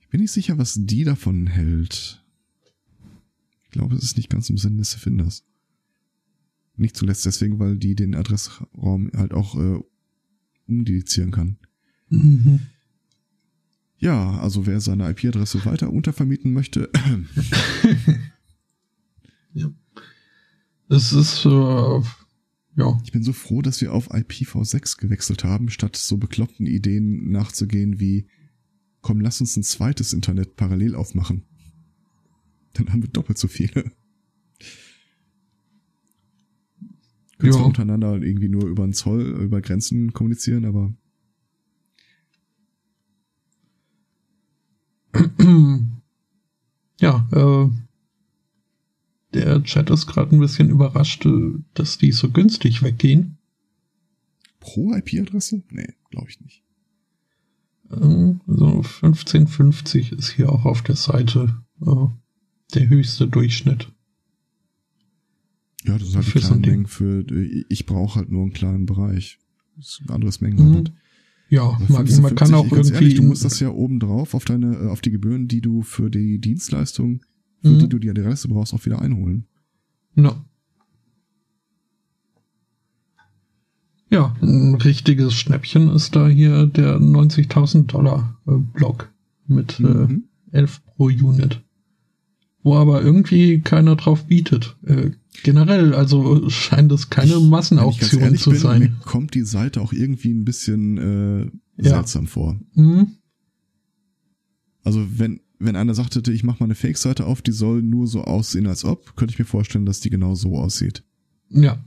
Ich 0.00 0.08
bin 0.08 0.20
nicht 0.20 0.32
sicher, 0.32 0.56
was 0.56 0.74
die 0.78 1.04
davon 1.04 1.46
hält. 1.46 2.24
Ich 3.64 3.70
glaube, 3.70 3.94
es 3.94 4.02
ist 4.02 4.16
nicht 4.16 4.30
ganz 4.30 4.48
im 4.48 4.56
Sinn 4.56 4.78
des 4.78 4.94
Erfinders. 4.94 5.44
Nicht 6.76 6.96
zuletzt 6.96 7.26
deswegen, 7.26 7.58
weil 7.58 7.76
die 7.76 7.94
den 7.94 8.14
Adressraum 8.14 9.10
halt 9.14 9.34
auch 9.34 9.54
äh, 9.56 9.80
umdedizieren 10.66 11.30
kann. 11.30 11.58
Mhm. 12.08 12.60
Ja, 13.98 14.38
also 14.38 14.66
wer 14.66 14.80
seine 14.80 15.10
IP-Adresse 15.10 15.64
weiter 15.64 15.92
untervermieten 15.92 16.52
möchte. 16.52 16.88
ja. 19.54 19.70
Es 20.88 21.12
ist, 21.12 21.44
äh, 21.44 22.00
ja. 22.76 23.00
Ich 23.04 23.12
bin 23.12 23.24
so 23.24 23.32
froh, 23.32 23.60
dass 23.60 23.80
wir 23.80 23.92
auf 23.92 24.12
IPv6 24.12 24.98
gewechselt 24.98 25.42
haben, 25.42 25.68
statt 25.68 25.96
so 25.96 26.16
bekloppten 26.16 26.66
Ideen 26.66 27.30
nachzugehen 27.30 27.98
wie, 27.98 28.28
komm, 29.00 29.20
lass 29.20 29.40
uns 29.40 29.56
ein 29.56 29.64
zweites 29.64 30.12
Internet 30.12 30.54
parallel 30.54 30.94
aufmachen. 30.94 31.44
Dann 32.74 32.92
haben 32.92 33.02
wir 33.02 33.10
doppelt 33.10 33.38
so 33.38 33.48
viele. 33.48 33.90
Können 37.38 37.52
zwar 37.52 37.66
untereinander 37.66 38.20
irgendwie 38.20 38.48
nur 38.48 38.66
über 38.66 38.84
den 38.84 38.92
Zoll, 38.92 39.22
über 39.22 39.60
Grenzen 39.60 40.12
kommunizieren, 40.12 40.64
aber. 40.64 40.92
Ja, 47.00 47.28
äh, 47.32 47.70
der 49.34 49.62
Chat 49.62 49.90
ist 49.90 50.06
gerade 50.06 50.34
ein 50.34 50.40
bisschen 50.40 50.70
überrascht, 50.70 51.26
äh, 51.26 51.54
dass 51.74 51.98
die 51.98 52.12
so 52.12 52.30
günstig 52.30 52.82
weggehen. 52.82 53.38
Pro 54.60 54.94
IP-Adresse? 54.94 55.62
Nee, 55.70 55.94
glaube 56.10 56.28
ich 56.28 56.40
nicht. 56.40 56.64
Äh, 57.90 58.34
so 58.46 58.66
1550 58.66 60.12
ist 60.12 60.30
hier 60.30 60.50
auch 60.50 60.64
auf 60.64 60.82
der 60.82 60.96
Seite. 60.96 61.62
Äh, 61.80 62.06
der 62.74 62.88
höchste 62.88 63.28
Durchschnitt. 63.28 63.90
Ja, 65.84 65.96
das 65.96 66.08
ist 66.08 66.16
halt 66.16 66.26
für 66.26 66.40
kleine 66.40 66.66
Mengen 66.66 66.86
für, 66.86 67.24
ich 67.70 67.86
brauche 67.86 68.16
halt 68.18 68.30
nur 68.30 68.42
einen 68.42 68.52
kleinen 68.52 68.84
Bereich. 68.84 69.38
Das 69.76 69.86
ist 69.86 70.02
ein 70.02 70.10
anderes 70.10 70.40
Mengenrabatt. 70.40 70.90
Mhm. 70.90 70.96
Ja, 71.50 71.78
man, 71.88 72.06
50, 72.06 72.20
man 72.20 72.34
kann 72.34 72.54
auch 72.54 72.70
irgendwie. 72.70 72.94
Ehrlich, 72.94 73.14
du 73.14 73.22
musst 73.22 73.44
das 73.44 73.58
ja 73.60 73.70
oben 73.70 74.00
drauf 74.00 74.34
auf 74.34 74.44
deine, 74.44 74.74
äh, 74.76 74.88
auf 74.88 75.00
die 75.00 75.10
Gebühren, 75.10 75.48
die 75.48 75.60
du 75.60 75.82
für 75.82 76.10
die 76.10 76.38
Dienstleistung, 76.38 77.20
für 77.62 77.70
mhm. 77.70 77.78
die 77.78 77.88
du 77.88 77.98
die 77.98 78.10
Adresse 78.10 78.48
brauchst, 78.48 78.74
auch 78.74 78.84
wieder 78.84 79.00
einholen. 79.00 79.46
Ja. 80.14 80.44
Ja, 84.10 84.34
ein 84.40 84.74
richtiges 84.74 85.34
Schnäppchen 85.34 85.90
ist 85.90 86.16
da 86.16 86.28
hier 86.28 86.66
der 86.66 86.98
90.000 86.98 87.86
Dollar 87.86 88.38
äh, 88.46 88.52
Block 88.56 89.12
mit 89.46 89.80
mhm. 89.80 90.24
äh, 90.52 90.58
11 90.58 90.80
pro 90.84 91.04
Unit 91.04 91.62
wo 92.62 92.74
aber 92.74 93.02
irgendwie 93.02 93.60
keiner 93.60 93.96
drauf 93.96 94.26
bietet. 94.26 94.76
Äh, 94.84 95.12
generell, 95.42 95.94
also 95.94 96.48
scheint 96.50 96.92
es 96.92 97.10
keine 97.10 97.38
Massenauktion 97.40 98.36
zu 98.36 98.50
bin, 98.50 98.58
sein. 98.58 98.80
Mir 98.80 98.96
kommt 99.04 99.34
die 99.34 99.42
Seite 99.42 99.80
auch 99.80 99.92
irgendwie 99.92 100.32
ein 100.32 100.44
bisschen 100.44 100.98
äh, 100.98 101.50
seltsam 101.82 102.24
ja. 102.24 102.30
vor. 102.30 102.60
Mhm. 102.74 103.08
Also 104.82 105.06
wenn 105.16 105.40
wenn 105.58 105.76
einer 105.76 105.94
sagt 105.94 106.14
hätte, 106.14 106.32
ich 106.32 106.44
mache 106.44 106.60
mal 106.60 106.66
eine 106.66 106.74
Fake-Seite 106.74 107.26
auf, 107.26 107.42
die 107.42 107.52
soll 107.52 107.82
nur 107.82 108.06
so 108.06 108.22
aussehen, 108.22 108.66
als 108.66 108.84
ob, 108.84 109.16
könnte 109.16 109.32
ich 109.32 109.38
mir 109.38 109.44
vorstellen, 109.44 109.86
dass 109.86 110.00
die 110.00 110.10
genau 110.10 110.34
so 110.34 110.56
aussieht. 110.56 111.02
Ja. 111.50 111.84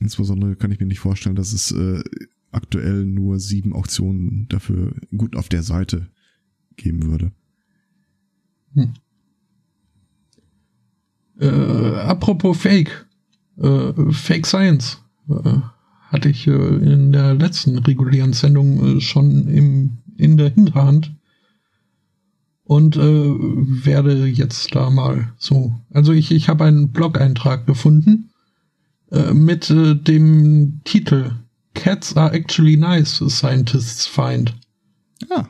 Insbesondere 0.00 0.56
kann 0.56 0.72
ich 0.72 0.80
mir 0.80 0.86
nicht 0.86 1.00
vorstellen, 1.00 1.36
dass 1.36 1.52
es 1.52 1.72
äh, 1.72 2.02
aktuell 2.50 3.04
nur 3.04 3.38
sieben 3.38 3.72
Auktionen 3.72 4.46
dafür 4.48 4.94
gut 5.16 5.36
auf 5.36 5.48
der 5.48 5.62
Seite 5.62 6.08
geben 6.76 7.06
würde. 7.06 7.32
Hm. 8.76 8.94
Äh, 11.40 11.96
apropos 11.96 12.56
Fake. 12.56 13.06
Äh, 13.58 13.92
Fake 14.12 14.46
Science. 14.46 15.02
Äh, 15.28 15.58
hatte 16.08 16.28
ich 16.28 16.46
äh, 16.46 16.52
in 16.52 17.10
der 17.12 17.34
letzten 17.34 17.78
regulären 17.78 18.32
Sendung 18.32 18.98
äh, 18.98 19.00
schon 19.00 19.48
im, 19.48 19.98
in 20.16 20.36
der 20.36 20.50
Hinterhand. 20.50 21.12
Und 22.64 22.96
äh, 22.96 23.00
werde 23.00 24.26
jetzt 24.26 24.74
da 24.74 24.90
mal 24.90 25.32
so. 25.38 25.80
Also 25.90 26.12
ich, 26.12 26.30
ich 26.32 26.48
habe 26.48 26.64
einen 26.64 26.92
Blog-Eintrag 26.92 27.66
gefunden 27.66 28.30
mit 29.32 29.70
dem 29.70 30.80
Titel 30.82 31.30
Cats 31.74 32.16
are 32.16 32.32
actually 32.32 32.76
nice, 32.76 33.22
scientists 33.28 34.06
find. 34.06 34.52
Ja. 35.30 35.48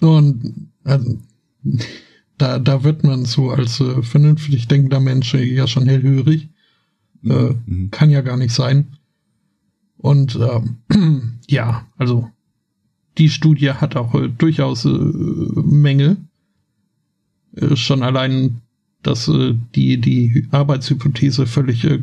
Und 0.00 0.70
also, 0.84 1.18
da, 2.38 2.58
da 2.58 2.84
wird 2.84 3.04
man 3.04 3.24
so 3.24 3.50
als 3.50 3.80
äh, 3.80 4.02
vernünftig 4.02 4.68
denkender 4.68 5.00
Mensch 5.00 5.34
ja 5.34 5.66
schon 5.66 5.86
hellhörig. 5.86 6.48
Mhm. 7.22 7.30
Äh, 7.30 7.54
mhm. 7.66 7.90
Kann 7.90 8.10
ja 8.10 8.22
gar 8.22 8.36
nicht 8.36 8.54
sein. 8.54 8.96
Und 9.98 10.36
ähm, 10.36 11.40
ja, 11.48 11.86
also 11.98 12.30
die 13.18 13.28
Studie 13.28 13.72
hat 13.72 13.96
auch 13.96 14.14
äh, 14.14 14.28
durchaus 14.28 14.84
äh, 14.84 14.88
Mängel. 14.88 16.16
Äh, 17.54 17.76
schon 17.76 18.02
allein, 18.02 18.62
dass 19.02 19.28
äh, 19.28 19.54
die, 19.74 20.00
die 20.00 20.46
Arbeitshypothese 20.50 21.46
völlig 21.46 21.84
äh, 21.84 22.02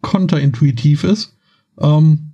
konterintuitiv 0.00 1.04
ist. 1.04 1.36
Ähm, 1.78 2.32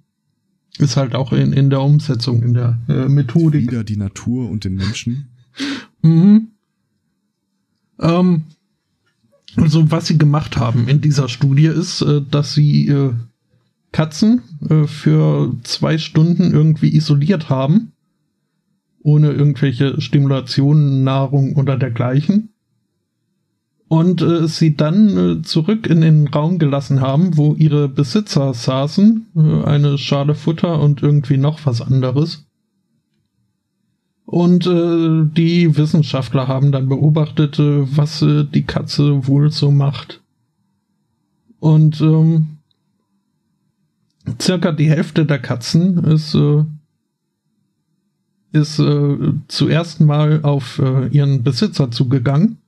ist 0.79 0.97
halt 0.97 1.15
auch 1.15 1.33
in, 1.33 1.53
in 1.53 1.71
der 1.71 1.83
Umsetzung, 1.83 2.43
in 2.43 2.55
der 2.55 2.79
äh, 2.89 3.09
Methodik. 3.09 3.71
Wieder 3.71 3.85
die 3.85 3.97
Natur 3.97 4.49
und 4.49 4.65
den 4.65 4.75
Menschen. 4.75 5.29
Mhm. 6.05 6.49
Ähm, 7.99 8.43
also 9.57 9.91
was 9.91 10.07
sie 10.07 10.19
gemacht 10.19 10.59
haben 10.59 10.87
in 10.87 11.01
dieser 11.01 11.29
Studie 11.29 11.67
ist, 11.67 12.03
äh, 12.03 12.21
dass 12.31 12.53
sie 12.53 12.89
äh, 12.89 13.13
Katzen 13.91 14.43
äh, 14.69 14.87
für 14.87 15.55
zwei 15.63 15.97
Stunden 15.97 16.53
irgendwie 16.53 16.95
isoliert 16.95 17.49
haben, 17.49 17.93
ohne 19.03 19.31
irgendwelche 19.33 20.01
Stimulationen, 20.01 21.05
Nahrung 21.05 21.57
oder 21.57 21.79
dergleichen. 21.79 22.51
Und 23.89 24.21
äh, 24.21 24.47
sie 24.47 24.77
dann 24.77 25.17
äh, 25.17 25.43
zurück 25.43 25.87
in 25.87 26.03
den 26.03 26.29
Raum 26.29 26.59
gelassen 26.59 27.01
haben, 27.01 27.37
wo 27.39 27.55
ihre 27.55 27.89
Besitzer 27.89 28.53
saßen, 28.53 29.27
äh, 29.37 29.65
eine 29.65 29.97
Schale 29.97 30.35
Futter 30.35 30.81
und 30.81 31.03
irgendwie 31.03 31.39
noch 31.39 31.65
was 31.65 31.81
anderes. 31.81 32.45
Und 34.27 34.67
äh, 34.67 35.29
die 35.37 35.77
Wissenschaftler 35.77 36.49
haben 36.49 36.73
dann 36.73 36.89
beobachtet, 36.89 37.59
äh, 37.59 37.97
was 37.97 38.23
äh, 38.23 38.45
die 38.45 38.63
Katze 38.63 39.27
wohl 39.27 39.51
so 39.51 39.71
macht. 39.71 40.23
Und 41.61 42.01
ähm, 42.01 42.59
circa 44.41 44.73
die 44.73 44.89
Hälfte 44.89 45.27
der 45.27 45.39
Katzen 45.39 46.03
ist, 46.05 46.35
äh, 46.35 46.65
ist 48.53 48.79
äh, 48.79 49.17
zuerst 49.49 50.01
mal 50.01 50.41
auf 50.43 50.79
äh, 50.79 51.09
ihren 51.09 51.43
Besitzer 51.43 51.91
zugegangen, 51.91 52.59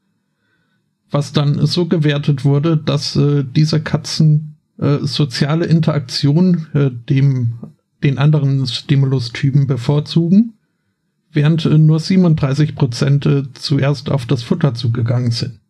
was 1.11 1.33
dann 1.33 1.65
so 1.67 1.87
gewertet 1.87 2.45
wurde, 2.45 2.77
dass 2.77 3.17
äh, 3.17 3.45
diese 3.45 3.81
Katzen 3.81 4.57
äh, 4.79 4.99
soziale 5.01 5.67
Interaktion 5.67 6.67
äh, 6.75 6.91
dem 6.91 7.55
den 8.03 8.19
anderen 8.19 8.67
Stimulustypen 8.67 9.67
bevorzugen 9.67 10.56
während 11.37 11.65
äh, 11.65 11.79
nur 11.79 12.01
37 12.01 12.75
Prozent 12.75 13.27
äh, 13.27 13.45
zuerst 13.53 14.11
auf 14.11 14.27
das 14.27 14.43
Futter 14.43 14.75
zugegangen 14.75 15.31
sind. 15.31 15.61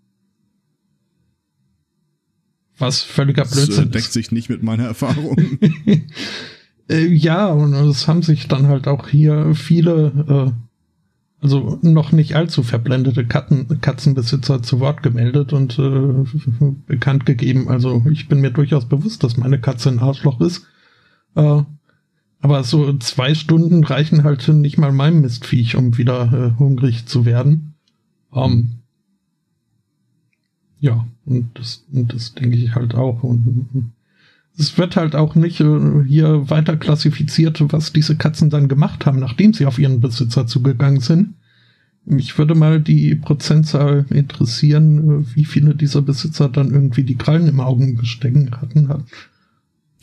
Was 2.78 3.02
völliger 3.02 3.44
Blödsinn 3.44 3.76
das, 3.76 3.78
äh, 3.78 3.88
deckt 3.88 4.12
sich 4.12 4.32
nicht 4.32 4.48
mit 4.48 4.62
meiner 4.62 4.84
Erfahrung. 4.84 5.36
äh, 6.90 7.06
ja, 7.06 7.48
und 7.48 7.74
es 7.74 8.06
haben 8.06 8.22
sich 8.22 8.48
dann 8.48 8.66
halt 8.68 8.86
auch 8.86 9.08
hier 9.08 9.54
viele, 9.54 10.54
äh, 10.56 11.42
also 11.42 11.78
noch 11.82 12.12
nicht 12.12 12.36
allzu 12.36 12.62
verblendete 12.62 13.26
Katzen, 13.26 13.80
Katzenbesitzer 13.80 14.62
zu 14.62 14.80
Wort 14.80 15.02
gemeldet 15.02 15.52
und 15.52 15.78
äh, 15.78 16.24
bekannt 16.86 17.26
gegeben. 17.26 17.68
Also 17.68 18.04
ich 18.10 18.28
bin 18.28 18.40
mir 18.40 18.50
durchaus 18.50 18.86
bewusst, 18.86 19.24
dass 19.24 19.36
meine 19.36 19.60
Katze 19.60 19.88
ein 19.88 19.98
Arschloch 19.98 20.40
ist. 20.40 20.66
Äh, 21.34 21.62
aber 22.40 22.62
so 22.64 22.96
zwei 22.98 23.34
Stunden 23.34 23.84
reichen 23.84 24.24
halt 24.24 24.46
nicht 24.48 24.78
mal 24.78 24.92
meinem 24.92 25.20
Mistviech, 25.20 25.76
um 25.76 25.96
wieder 25.98 26.32
äh, 26.32 26.58
hungrig 26.58 27.06
zu 27.06 27.24
werden. 27.24 27.74
Ähm, 28.32 28.72
ja, 30.80 31.06
und 31.24 31.50
das, 31.54 31.84
und 31.92 32.12
das 32.12 32.34
denke 32.34 32.56
ich 32.56 32.74
halt 32.74 32.94
auch. 32.94 33.22
Und 33.22 33.92
es 34.58 34.78
wird 34.78 34.96
halt 34.96 35.16
auch 35.16 35.34
nicht 35.34 35.60
äh, 35.60 36.04
hier 36.06 36.48
weiter 36.50 36.76
klassifiziert, 36.76 37.60
was 37.72 37.92
diese 37.92 38.16
Katzen 38.16 38.50
dann 38.50 38.68
gemacht 38.68 39.06
haben, 39.06 39.18
nachdem 39.18 39.52
sie 39.52 39.66
auf 39.66 39.78
ihren 39.78 40.00
Besitzer 40.00 40.46
zugegangen 40.46 41.00
sind. 41.00 41.34
Mich 42.04 42.38
würde 42.38 42.54
mal 42.54 42.80
die 42.80 43.16
Prozentzahl 43.16 44.06
interessieren, 44.10 45.22
äh, 45.22 45.34
wie 45.34 45.44
viele 45.44 45.74
dieser 45.74 46.02
Besitzer 46.02 46.48
dann 46.48 46.70
irgendwie 46.70 47.02
die 47.02 47.16
Krallen 47.16 47.48
im 47.48 47.60
Augen 47.60 47.96
gestecken 47.96 48.50
hatten. 48.60 49.04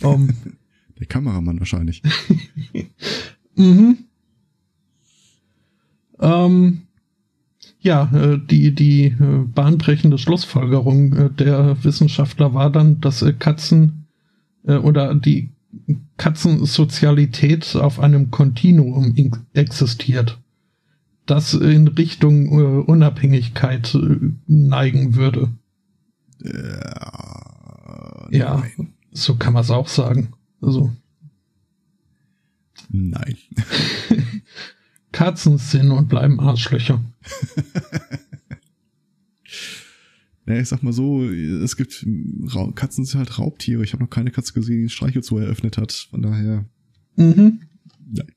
Ähm, 0.02 0.30
Der 1.00 1.08
Kameramann 1.08 1.60
wahrscheinlich. 1.60 2.02
mhm. 3.56 3.98
Ähm, 6.20 6.84
ja, 7.84 8.10
äh, 8.14 8.40
die, 8.40 8.74
die 8.74 9.08
äh, 9.08 9.44
bahnbrechende 9.46 10.18
Schlussfolgerung 10.18 11.14
äh, 11.14 11.30
der 11.30 11.84
Wissenschaftler 11.84 12.54
war 12.54 12.72
dann, 12.72 13.02
dass 13.02 13.26
Katzen 13.40 14.00
oder 14.66 15.14
die 15.14 15.50
Katzensozialität 16.16 17.76
auf 17.76 18.00
einem 18.00 18.32
Kontinuum 18.32 19.14
existiert, 19.52 20.40
das 21.26 21.54
in 21.54 21.90
Richtung 21.90 22.48
Unabhängigkeit 22.86 23.98
neigen 24.48 25.16
würde. 25.16 25.50
Ja, 28.32 28.64
ja 28.64 28.64
so 29.12 29.36
kann 29.36 29.52
man 29.52 29.64
es 29.64 29.70
auch 29.70 29.90
sagen. 29.90 30.30
Also. 30.64 30.96
Nein. 32.90 33.38
Katzen 35.12 35.58
sind 35.58 35.92
und 35.92 36.10
bleiben 36.10 36.40
Arschlöcher. 36.40 37.04
naja, 40.46 40.62
ich 40.62 40.70
sag 40.70 40.84
mal 40.84 40.94
so, 40.94 41.24
es 41.24 41.76
gibt 41.76 42.06
Katzen 42.76 43.06
sind 43.06 43.20
halt 43.20 43.38
Raubtiere. 43.38 43.84
Ich 43.84 43.94
habe 43.94 44.04
noch 44.04 44.10
keine 44.10 44.32
Katze 44.32 44.54
gesehen, 44.54 44.78
die 44.78 44.86
ein 44.86 44.90
Streichelzoo 44.90 45.38
eröffnet 45.38 45.78
hat. 45.78 45.92
Von 45.92 46.22
daher. 46.22 46.66
Mhm. 47.16 47.62
Nein. 48.12 48.32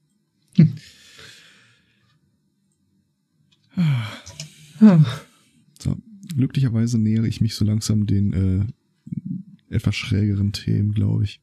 so, 5.78 5.96
glücklicherweise 6.34 6.98
nähere 6.98 7.26
ich 7.26 7.40
mich 7.40 7.54
so 7.54 7.64
langsam 7.64 8.06
den 8.06 8.32
äh, 8.32 9.74
etwas 9.74 9.96
schrägeren 9.96 10.52
Themen, 10.52 10.92
glaube 10.92 11.24
ich. 11.24 11.40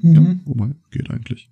Mhm. 0.00 0.14
Ja, 0.14 0.36
wobei, 0.44 0.70
geht 0.90 1.10
eigentlich. 1.10 1.50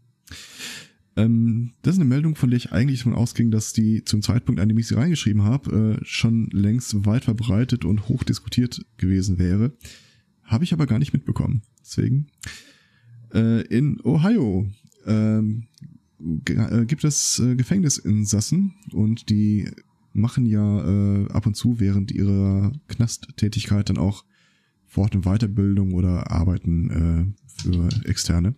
Ähm, 1.16 1.72
das 1.82 1.94
ist 1.94 2.00
eine 2.00 2.08
Meldung, 2.08 2.36
von 2.36 2.50
der 2.50 2.56
ich 2.56 2.72
eigentlich 2.72 3.00
davon 3.00 3.14
ausging, 3.14 3.50
dass 3.50 3.72
die 3.72 4.04
zum 4.04 4.22
Zeitpunkt, 4.22 4.60
an 4.60 4.68
dem 4.68 4.78
ich 4.78 4.86
sie 4.86 4.94
reingeschrieben 4.94 5.42
habe, 5.42 5.98
äh, 6.00 6.04
schon 6.04 6.48
längst 6.52 7.06
weit 7.06 7.24
verbreitet 7.24 7.84
und 7.84 8.08
hoch 8.08 8.22
diskutiert 8.22 8.84
gewesen 8.98 9.38
wäre. 9.38 9.72
Habe 10.44 10.64
ich 10.64 10.72
aber 10.72 10.86
gar 10.86 10.98
nicht 10.98 11.12
mitbekommen. 11.12 11.62
Deswegen. 11.80 12.28
Äh, 13.34 13.62
in 13.66 14.00
Ohio 14.04 14.70
ähm, 15.06 15.66
äh, 16.46 16.84
gibt 16.86 17.04
es 17.04 17.38
äh, 17.40 17.56
Gefängnisinsassen 17.56 18.74
und 18.92 19.28
die 19.28 19.68
machen 20.12 20.46
ja 20.46 20.84
äh, 20.84 21.28
ab 21.30 21.46
und 21.46 21.54
zu 21.54 21.80
während 21.80 22.12
ihrer 22.12 22.72
Knasttätigkeit 22.88 23.88
dann 23.90 23.98
auch 23.98 24.24
Fort- 24.88 25.14
und 25.14 25.24
Weiterbildung 25.24 25.92
oder 25.94 26.30
arbeiten 26.30 27.34
äh, 27.36 27.62
für 27.62 27.88
Externe. 28.08 28.54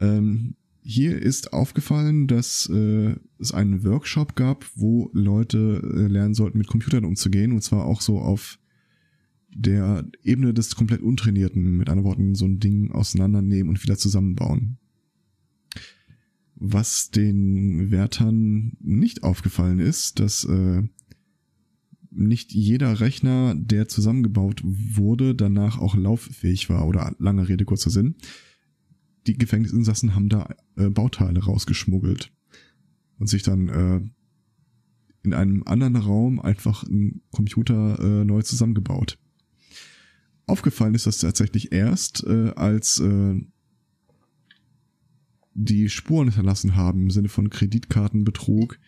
Ähm, 0.00 0.56
hier 0.82 1.20
ist 1.20 1.52
aufgefallen, 1.52 2.26
dass 2.26 2.68
äh, 2.72 3.14
es 3.38 3.52
einen 3.52 3.84
Workshop 3.84 4.34
gab, 4.34 4.64
wo 4.74 5.10
Leute 5.12 5.82
äh, 5.84 6.06
lernen 6.06 6.34
sollten, 6.34 6.58
mit 6.58 6.68
Computern 6.68 7.04
umzugehen, 7.04 7.52
und 7.52 7.62
zwar 7.62 7.84
auch 7.84 8.00
so 8.00 8.18
auf 8.18 8.58
der 9.54 10.06
Ebene 10.22 10.54
des 10.54 10.74
komplett 10.74 11.02
Untrainierten, 11.02 11.76
mit 11.76 11.88
anderen 11.88 12.08
Worten, 12.08 12.34
so 12.34 12.46
ein 12.46 12.60
Ding 12.60 12.92
auseinandernehmen 12.92 13.68
und 13.68 13.82
wieder 13.82 13.98
zusammenbauen. 13.98 14.78
Was 16.54 17.10
den 17.10 17.90
Wärtern 17.90 18.76
nicht 18.80 19.22
aufgefallen 19.22 19.80
ist, 19.80 20.18
dass 20.18 20.44
äh, 20.44 20.82
nicht 22.10 22.52
jeder 22.52 23.00
Rechner, 23.00 23.54
der 23.54 23.88
zusammengebaut 23.88 24.60
wurde, 24.64 25.34
danach 25.34 25.78
auch 25.78 25.94
lauffähig 25.94 26.68
war 26.68 26.86
oder 26.86 27.14
lange 27.18 27.48
Rede, 27.48 27.64
kurzer 27.64 27.90
Sinn. 27.90 28.16
Die 29.26 29.38
Gefängnisinsassen 29.38 30.14
haben 30.14 30.28
da 30.28 30.54
äh, 30.76 30.88
Bauteile 30.88 31.44
rausgeschmuggelt 31.44 32.32
und 33.18 33.28
sich 33.28 33.42
dann 33.42 33.68
äh, 33.68 34.00
in 35.22 35.34
einem 35.34 35.62
anderen 35.64 35.96
Raum 35.96 36.40
einfach 36.40 36.84
einen 36.84 37.22
Computer 37.30 37.98
äh, 38.00 38.24
neu 38.24 38.42
zusammengebaut. 38.42 39.18
Aufgefallen 40.46 40.94
ist 40.94 41.06
das 41.06 41.18
tatsächlich 41.18 41.72
erst, 41.72 42.24
äh, 42.24 42.52
als 42.56 42.98
äh, 42.98 43.40
die 45.54 45.88
Spuren 45.88 46.28
hinterlassen 46.28 46.74
haben 46.74 47.02
im 47.02 47.10
Sinne 47.10 47.28
von 47.28 47.50
Kreditkartenbetrug, 47.50 48.78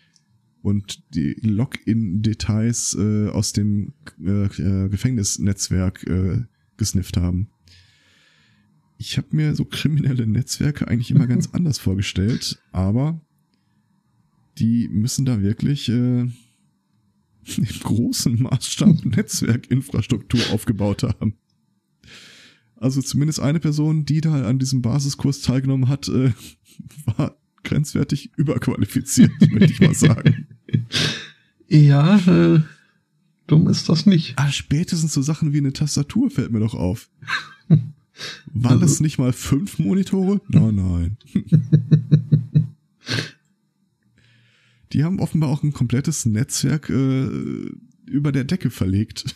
und 0.62 1.02
die 1.14 1.34
Login-Details 1.43 2.97
äh, 2.98 3.28
aus 3.28 3.52
dem 3.52 3.94
äh, 4.24 4.44
äh, 4.47 4.89
Gefängnisnetzwerk 4.89 6.05
äh, 6.06 6.43
gesnifft 6.76 7.16
haben. 7.16 7.48
Ich 8.98 9.18
habe 9.18 9.28
mir 9.32 9.55
so 9.55 9.64
kriminelle 9.64 10.26
Netzwerke 10.26 10.86
eigentlich 10.89 11.10
immer 11.10 11.26
ganz 11.26 11.48
anders 11.52 11.78
vorgestellt, 11.78 12.62
aber 12.70 13.20
die 14.59 14.89
müssen 14.89 15.24
da 15.24 15.43
wirklich 15.43 15.89
äh, 15.89 16.22
im 16.22 16.32
großen 17.82 18.43
Maßstab 18.43 19.05
Netzwerkinfrastruktur 19.05 20.40
aufgebaut 20.52 21.02
haben. 21.02 21.34
Also 22.76 23.01
zumindest 23.01 23.40
eine 23.40 23.60
Person, 23.60 24.05
die 24.05 24.20
da 24.20 24.44
an 24.44 24.59
diesem 24.59 24.82
Basiskurs 24.82 25.40
teilgenommen 25.40 25.89
hat, 25.89 26.09
äh, 26.09 26.32
war 27.05 27.36
grenzwertig 27.64 28.32
überqualifiziert, 28.36 29.30
möchte 29.51 29.72
ich 29.72 29.80
mal 29.80 29.94
sagen. 29.94 30.48
Ja, 31.69 32.19
äh, 32.27 32.61
dumm 33.47 33.66
ist 33.66 33.89
das 33.89 34.05
nicht. 34.05 34.35
Ah, 34.36 34.53
spätestens 34.53 35.15
so 35.15 35.23
Sachen 35.23 35.55
wie 35.55 35.59
eine 35.59 35.73
Tastatur 35.73 36.31
fällt 36.31 36.53
mir 36.53 36.61
doch 36.61 36.74
auf. 36.74 37.09
Waren 38.53 38.82
also, 38.82 39.03
nicht 39.03 39.16
mal 39.16 39.32
fünf 39.32 39.78
Monitore? 39.78 40.43
Nein, 40.49 40.74
nein. 40.74 41.16
Die 44.93 45.03
haben 45.03 45.19
offenbar 45.19 45.49
auch 45.49 45.62
ein 45.62 45.73
komplettes 45.73 46.27
Netzwerk 46.27 46.90
äh, 46.90 47.70
über 48.05 48.32
der 48.32 48.44
Decke 48.44 48.69
verlegt. 48.69 49.35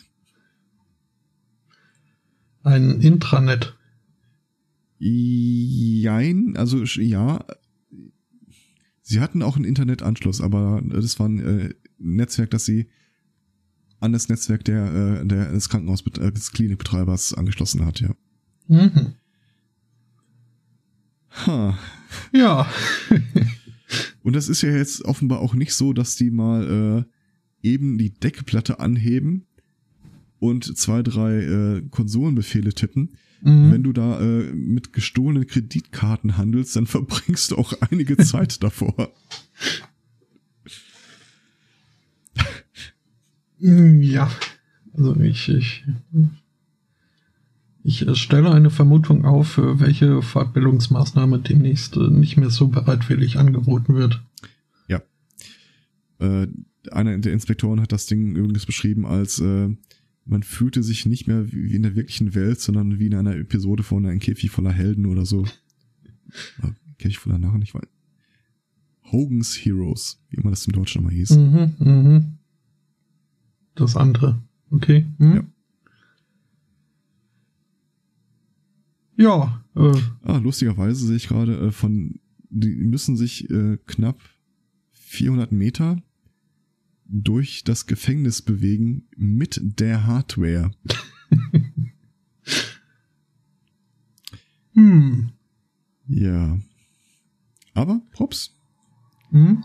Ein 2.61 3.01
Intranet. 3.01 3.75
Jein, 4.99 6.55
also 6.55 6.83
ja. 6.83 7.43
Sie 9.09 9.21
hatten 9.21 9.41
auch 9.41 9.55
einen 9.55 9.63
Internetanschluss, 9.63 10.41
aber 10.41 10.81
das 10.83 11.17
war 11.17 11.29
ein 11.29 11.39
äh, 11.39 11.73
Netzwerk, 11.97 12.49
das 12.49 12.65
sie 12.65 12.89
an 14.01 14.11
das 14.11 14.27
Netzwerk 14.27 14.65
der, 14.65 15.21
äh, 15.21 15.25
der 15.25 15.53
des 15.53 15.69
Krankenhaus 15.69 16.03
äh, 16.19 16.29
des 16.29 16.51
Klinikbetreibers 16.51 17.33
angeschlossen 17.33 17.85
hat, 17.85 18.01
ja. 18.01 18.13
Mhm. 18.67 19.13
Ha. 21.45 21.79
Ja. 22.33 22.69
Und 24.23 24.35
das 24.35 24.49
ist 24.49 24.61
ja 24.61 24.71
jetzt 24.71 25.05
offenbar 25.05 25.39
auch 25.39 25.53
nicht 25.53 25.73
so, 25.73 25.93
dass 25.93 26.17
die 26.17 26.29
mal 26.29 27.05
äh, 27.63 27.65
eben 27.65 27.97
die 27.97 28.09
Deckplatte 28.09 28.81
anheben 28.81 29.45
und 30.39 30.77
zwei, 30.77 31.01
drei 31.01 31.43
äh, 31.43 31.81
Konsolenbefehle 31.91 32.73
tippen. 32.73 33.15
Mhm. 33.41 33.71
Wenn 33.71 33.83
du 33.83 33.93
da 33.93 34.19
äh, 34.19 34.51
mit 34.53 34.93
gestohlenen 34.93 35.47
Kreditkarten 35.47 36.37
handelst, 36.37 36.75
dann 36.75 36.87
verbringst 36.87 37.51
du 37.51 37.57
auch 37.57 37.73
einige 37.89 38.17
Zeit 38.25 38.63
davor. 38.63 39.11
Ja, 43.59 44.29
also 44.93 45.15
ich, 45.15 45.49
ich, 45.49 45.83
ich 47.83 48.05
stelle 48.19 48.51
eine 48.51 48.69
Vermutung 48.69 49.25
auf, 49.25 49.57
welche 49.57 50.21
Fortbildungsmaßnahme 50.21 51.39
demnächst 51.39 51.95
nicht 51.95 52.37
mehr 52.37 52.51
so 52.51 52.67
bereitwillig 52.67 53.37
angeboten 53.37 53.95
wird. 53.95 54.21
Ja. 54.87 55.01
Äh, 56.19 56.47
einer 56.91 57.17
der 57.17 57.33
Inspektoren 57.33 57.81
hat 57.81 57.91
das 57.91 58.05
Ding 58.05 58.35
übrigens 58.35 58.65
beschrieben 58.65 59.05
als 59.05 59.39
äh, 59.39 59.69
man 60.27 60.43
fühlte 60.43 60.83
sich 60.83 61.05
nicht 61.05 61.27
mehr 61.27 61.51
wie 61.51 61.73
in 61.73 61.83
der 61.83 61.95
wirklichen 61.95 62.35
Welt, 62.35 62.59
sondern 62.59 62.99
wie 62.99 63.07
in 63.07 63.15
einer 63.15 63.35
Episode 63.35 63.83
von 63.83 64.05
einem 64.05 64.19
Käfig 64.19 64.51
voller 64.51 64.73
Helden 64.73 65.05
oder 65.05 65.25
so. 65.25 65.45
Oder 66.59 66.75
Käfig 66.97 67.17
voller 67.17 67.39
Narren, 67.39 67.61
ich 67.61 67.73
weiß. 67.73 67.87
Hogan's 69.11 69.55
Heroes, 69.55 70.21
wie 70.29 70.37
immer 70.37 70.49
das 70.49 70.67
im 70.67 70.73
Deutschen 70.73 71.03
mal 71.03 71.13
hieß. 71.13 71.31
Mhm, 71.31 71.75
mhm. 71.79 72.37
Das 73.75 73.95
andere. 73.95 74.41
Okay. 74.69 75.05
Hm? 75.17 75.35
Ja. 75.35 75.43
Ja. 79.17 79.63
Äh. 79.75 80.01
Ah, 80.23 80.37
lustigerweise 80.37 81.07
sehe 81.07 81.15
ich 81.15 81.27
gerade 81.27 81.67
äh, 81.67 81.71
von, 81.71 82.19
die 82.49 82.75
müssen 82.75 83.15
sich 83.15 83.49
äh, 83.49 83.77
knapp 83.85 84.19
400 84.91 85.51
Meter 85.51 86.01
durch 87.09 87.63
das 87.63 87.85
Gefängnis 87.85 88.41
bewegen 88.41 89.07
mit 89.15 89.61
der 89.61 90.05
Hardware. 90.05 90.71
hm. 94.73 95.31
Ja. 96.07 96.59
Aber, 97.73 98.01
Props. 98.11 98.53
Hm? 99.29 99.63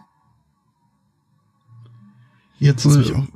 Jetzt 2.59 2.85
das 2.85 3.11
äh, 3.11 3.15
auch, 3.15 3.29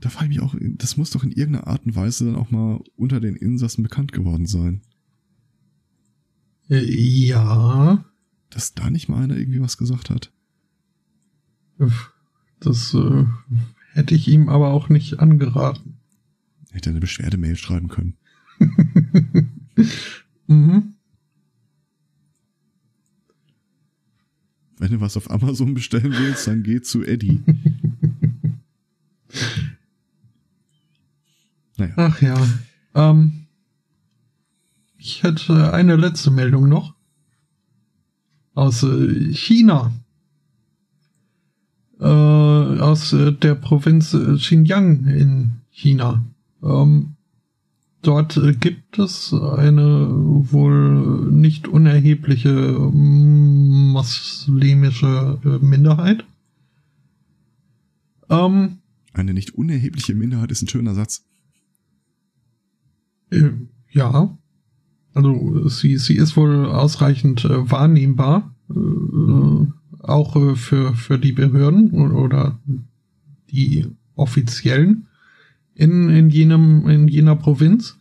da 0.00 0.08
frage 0.08 0.32
ich 0.32 0.38
mich 0.38 0.40
auch, 0.40 0.54
das 0.60 0.96
muss 0.96 1.10
doch 1.10 1.22
in 1.22 1.32
irgendeiner 1.32 1.66
Art 1.66 1.86
und 1.86 1.94
Weise 1.94 2.24
dann 2.24 2.36
auch 2.36 2.50
mal 2.50 2.80
unter 2.96 3.20
den 3.20 3.36
Insassen 3.36 3.82
bekannt 3.82 4.12
geworden 4.12 4.46
sein. 4.46 4.82
Äh, 6.68 6.84
ja. 6.84 8.04
Dass 8.50 8.74
da 8.74 8.90
nicht 8.90 9.08
mal 9.08 9.22
einer 9.22 9.36
irgendwie 9.36 9.60
was 9.60 9.76
gesagt 9.76 10.10
hat. 10.10 10.32
Das 12.60 12.94
äh, 12.94 13.24
hätte 13.92 14.14
ich 14.14 14.28
ihm 14.28 14.48
aber 14.48 14.68
auch 14.68 14.88
nicht 14.88 15.20
angeraten. 15.20 15.98
Hätte 16.70 16.90
eine 16.90 17.00
Beschwerdemail 17.00 17.56
schreiben 17.56 17.88
können. 17.88 18.16
mhm. 20.46 20.94
Wenn 24.78 24.92
du 24.92 25.00
was 25.00 25.16
auf 25.16 25.30
Amazon 25.30 25.72
bestellen 25.72 26.12
willst, 26.12 26.46
dann 26.46 26.62
geh 26.62 26.82
zu 26.82 27.02
Eddie. 27.02 27.42
naja. 31.78 31.94
Ach 31.96 32.20
ja. 32.20 32.46
Ähm, 32.94 33.46
ich 34.98 35.22
hätte 35.22 35.72
eine 35.72 35.96
letzte 35.96 36.30
Meldung 36.30 36.68
noch. 36.68 36.94
Aus 38.54 38.82
äh, 38.82 39.32
China 39.32 39.92
äh, 42.00 42.04
aus 42.04 43.12
äh, 43.12 43.32
der 43.32 43.54
Provinz 43.54 44.14
äh, 44.14 44.36
Xinjiang 44.36 45.06
in 45.06 45.52
China. 45.70 46.24
Ähm, 46.62 47.16
dort 48.02 48.36
äh, 48.36 48.54
gibt 48.54 48.98
es 48.98 49.32
eine 49.32 50.08
wohl 50.10 51.30
nicht 51.30 51.68
unerhebliche 51.68 52.50
mm, 52.52 53.92
muslimische 53.92 55.38
äh, 55.44 55.64
Minderheit. 55.64 56.24
Ähm, 58.28 58.78
eine 59.12 59.32
nicht 59.32 59.54
unerhebliche 59.54 60.14
Minderheit 60.14 60.50
ist 60.50 60.62
ein 60.62 60.68
schöner 60.68 60.94
Satz. 60.94 61.24
Äh, 63.30 63.50
ja. 63.90 64.36
Also 65.14 65.68
sie, 65.68 65.96
sie 65.96 66.16
ist 66.16 66.36
wohl 66.36 66.66
ausreichend 66.66 67.44
äh, 67.46 67.70
wahrnehmbar. 67.70 68.54
Äh, 68.68 69.66
auch 70.02 70.36
äh, 70.36 70.54
für, 70.56 70.94
für 70.94 71.18
die 71.18 71.32
Behörden 71.32 72.12
oder 72.12 72.58
die 73.50 73.86
Offiziellen 74.14 75.06
in, 75.74 76.08
in, 76.08 76.30
jenem, 76.30 76.88
in 76.88 77.08
jener 77.08 77.36
Provinz. 77.36 77.98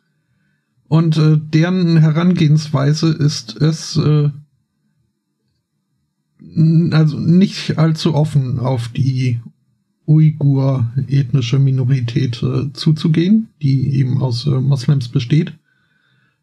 Und 0.87 1.17
äh, 1.17 1.37
deren 1.37 1.97
Herangehensweise 1.97 3.11
ist 3.11 3.55
es 3.57 3.97
äh, 3.97 4.29
also 6.91 7.19
nicht 7.19 7.77
allzu 7.77 8.13
offen 8.13 8.59
auf 8.59 8.87
die 8.89 9.39
Uigur-ethnische 10.07 11.57
Minorität 11.57 12.41
äh, 12.43 12.71
zuzugehen, 12.73 13.49
die 13.61 13.95
eben 13.95 14.21
aus 14.21 14.45
äh, 14.45 14.51
Moslems 14.51 15.09
besteht. 15.09 15.53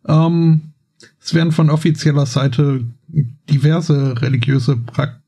Ähm, 0.07 0.73
es 1.20 1.33
werden 1.35 1.53
von 1.53 1.70
offizieller 1.70 2.27
Seite 2.27 2.85
diverse 3.49 4.20
religiöse 4.20 4.77
Praktiken 4.77 5.22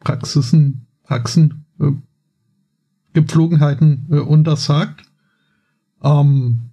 Praxisen, 0.00 0.86
Praxen, 1.04 1.64
äh, 1.80 1.92
Gepflogenheiten 3.12 4.06
äh, 4.10 4.18
untersagt. 4.18 5.04
Ähm, 6.02 6.70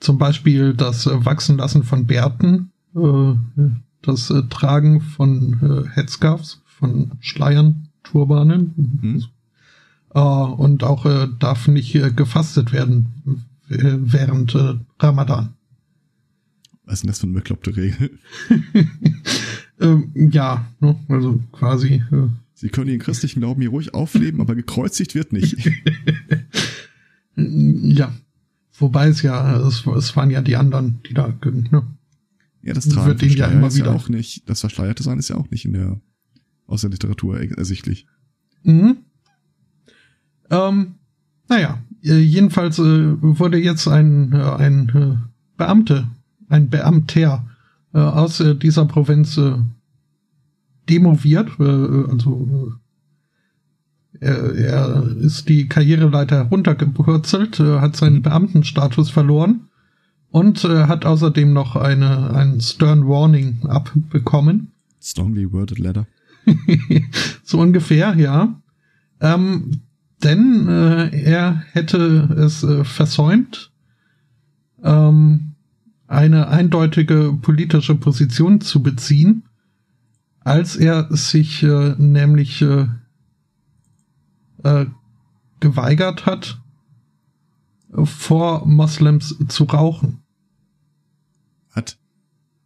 zum 0.00 0.18
Beispiel 0.18 0.74
das 0.74 1.06
äh, 1.06 1.24
Wachsenlassen 1.24 1.82
von 1.82 2.06
Bärten, 2.06 2.70
äh, 2.94 3.34
das 4.02 4.30
äh, 4.30 4.42
Tragen 4.48 5.00
von 5.00 5.58
äh, 5.60 5.88
Headscarves, 5.90 6.62
von 6.64 7.12
Schleiern, 7.20 7.88
Turbanen. 8.04 8.72
Mhm. 8.76 9.24
Äh, 10.14 10.20
und 10.20 10.84
auch 10.84 11.04
äh, 11.04 11.28
darf 11.38 11.68
nicht 11.68 11.94
äh, 11.94 12.12
gefastet 12.12 12.72
werden 12.72 13.44
äh, 13.68 13.96
während 13.98 14.54
äh, 14.54 14.74
Ramadan. 14.98 15.54
Was 16.84 16.94
ist 16.94 17.02
denn 17.02 17.08
das 17.08 17.18
für 17.18 17.26
eine 17.26 17.34
bekloppte 17.34 17.76
Regel? 17.76 18.18
Ähm, 19.80 20.12
ja, 20.14 20.66
ne, 20.80 20.96
also 21.08 21.40
quasi. 21.52 22.02
Äh, 22.10 22.28
Sie 22.54 22.68
können 22.70 22.88
ihren 22.88 22.98
christlichen 22.98 23.40
Glauben 23.40 23.60
hier 23.60 23.70
ruhig 23.70 23.94
aufleben, 23.94 24.40
aber 24.40 24.56
gekreuzigt 24.56 25.14
wird 25.14 25.32
nicht. 25.32 25.56
ja. 27.36 28.12
Wobei 28.78 29.08
es 29.08 29.22
ja, 29.22 29.58
es, 29.66 29.86
es, 29.86 30.16
waren 30.16 30.30
ja 30.30 30.40
die 30.40 30.56
anderen, 30.56 31.00
die 31.08 31.14
da, 31.14 31.32
ne? 31.44 31.84
Ja, 32.62 32.74
das 32.74 32.88
Tragen 32.88 33.20
wird 33.20 33.22
ja 33.34 33.46
immer 33.46 33.72
wieder. 33.74 33.86
Ja 33.86 33.92
auch 33.92 34.08
nicht, 34.08 34.48
das 34.48 34.60
Verschleierte 34.60 35.02
sein 35.02 35.18
ist 35.18 35.28
ja 35.28 35.36
auch 35.36 35.50
nicht 35.50 35.64
in 35.64 35.72
der, 35.72 36.00
aus 36.66 36.80
der 36.82 36.90
Literatur 36.90 37.40
ersichtlich. 37.40 38.06
Mhm. 38.62 38.98
Ähm, 40.50 40.94
naja, 41.48 41.82
äh, 42.02 42.18
jedenfalls 42.18 42.78
äh, 42.78 42.82
wurde 43.20 43.58
jetzt 43.58 43.88
ein, 43.88 44.32
äh, 44.32 44.36
ein 44.36 44.88
äh, 44.90 45.16
Beamte, 45.56 46.08
ein 46.48 46.68
Beamter 46.70 47.48
äh, 47.94 47.98
aus 47.98 48.40
äh, 48.40 48.54
dieser 48.54 48.84
Provinz 48.84 49.36
äh, 49.38 49.54
demoviert. 50.88 51.50
Äh, 51.58 52.10
also 52.10 52.72
äh, 54.20 54.26
er, 54.26 54.54
er 54.54 55.16
ist 55.18 55.48
die 55.48 55.68
Karriereleiter 55.68 56.36
heruntergepurzelt, 56.36 57.60
äh, 57.60 57.80
hat 57.80 57.96
seinen 57.96 58.22
Beamtenstatus 58.22 59.10
verloren 59.10 59.68
und 60.30 60.64
äh, 60.64 60.84
hat 60.84 61.04
außerdem 61.04 61.52
noch 61.52 61.76
eine 61.76 62.34
ein 62.34 62.60
Stern 62.60 63.06
Warning 63.06 63.66
abbekommen. 63.66 64.72
Strongly 65.00 65.52
worded 65.52 65.78
letter. 65.78 66.06
so 67.44 67.58
ungefähr, 67.60 68.14
ja. 68.16 68.60
Ähm, 69.20 69.82
denn 70.22 70.68
äh, 70.68 71.22
er 71.22 71.62
hätte 71.72 72.34
es 72.38 72.64
äh, 72.64 72.84
versäumt, 72.84 73.70
ähm, 74.82 75.47
eine 76.08 76.48
eindeutige 76.48 77.38
politische 77.40 77.94
Position 77.94 78.60
zu 78.60 78.82
beziehen, 78.82 79.44
als 80.40 80.76
er 80.76 81.14
sich 81.14 81.62
äh, 81.62 81.94
nämlich 81.98 82.62
äh, 82.62 82.86
äh, 84.64 84.86
geweigert 85.60 86.26
hat, 86.26 86.60
vor 88.04 88.66
Moslems 88.66 89.36
zu 89.48 89.64
rauchen. 89.64 90.22
Hat? 91.70 91.98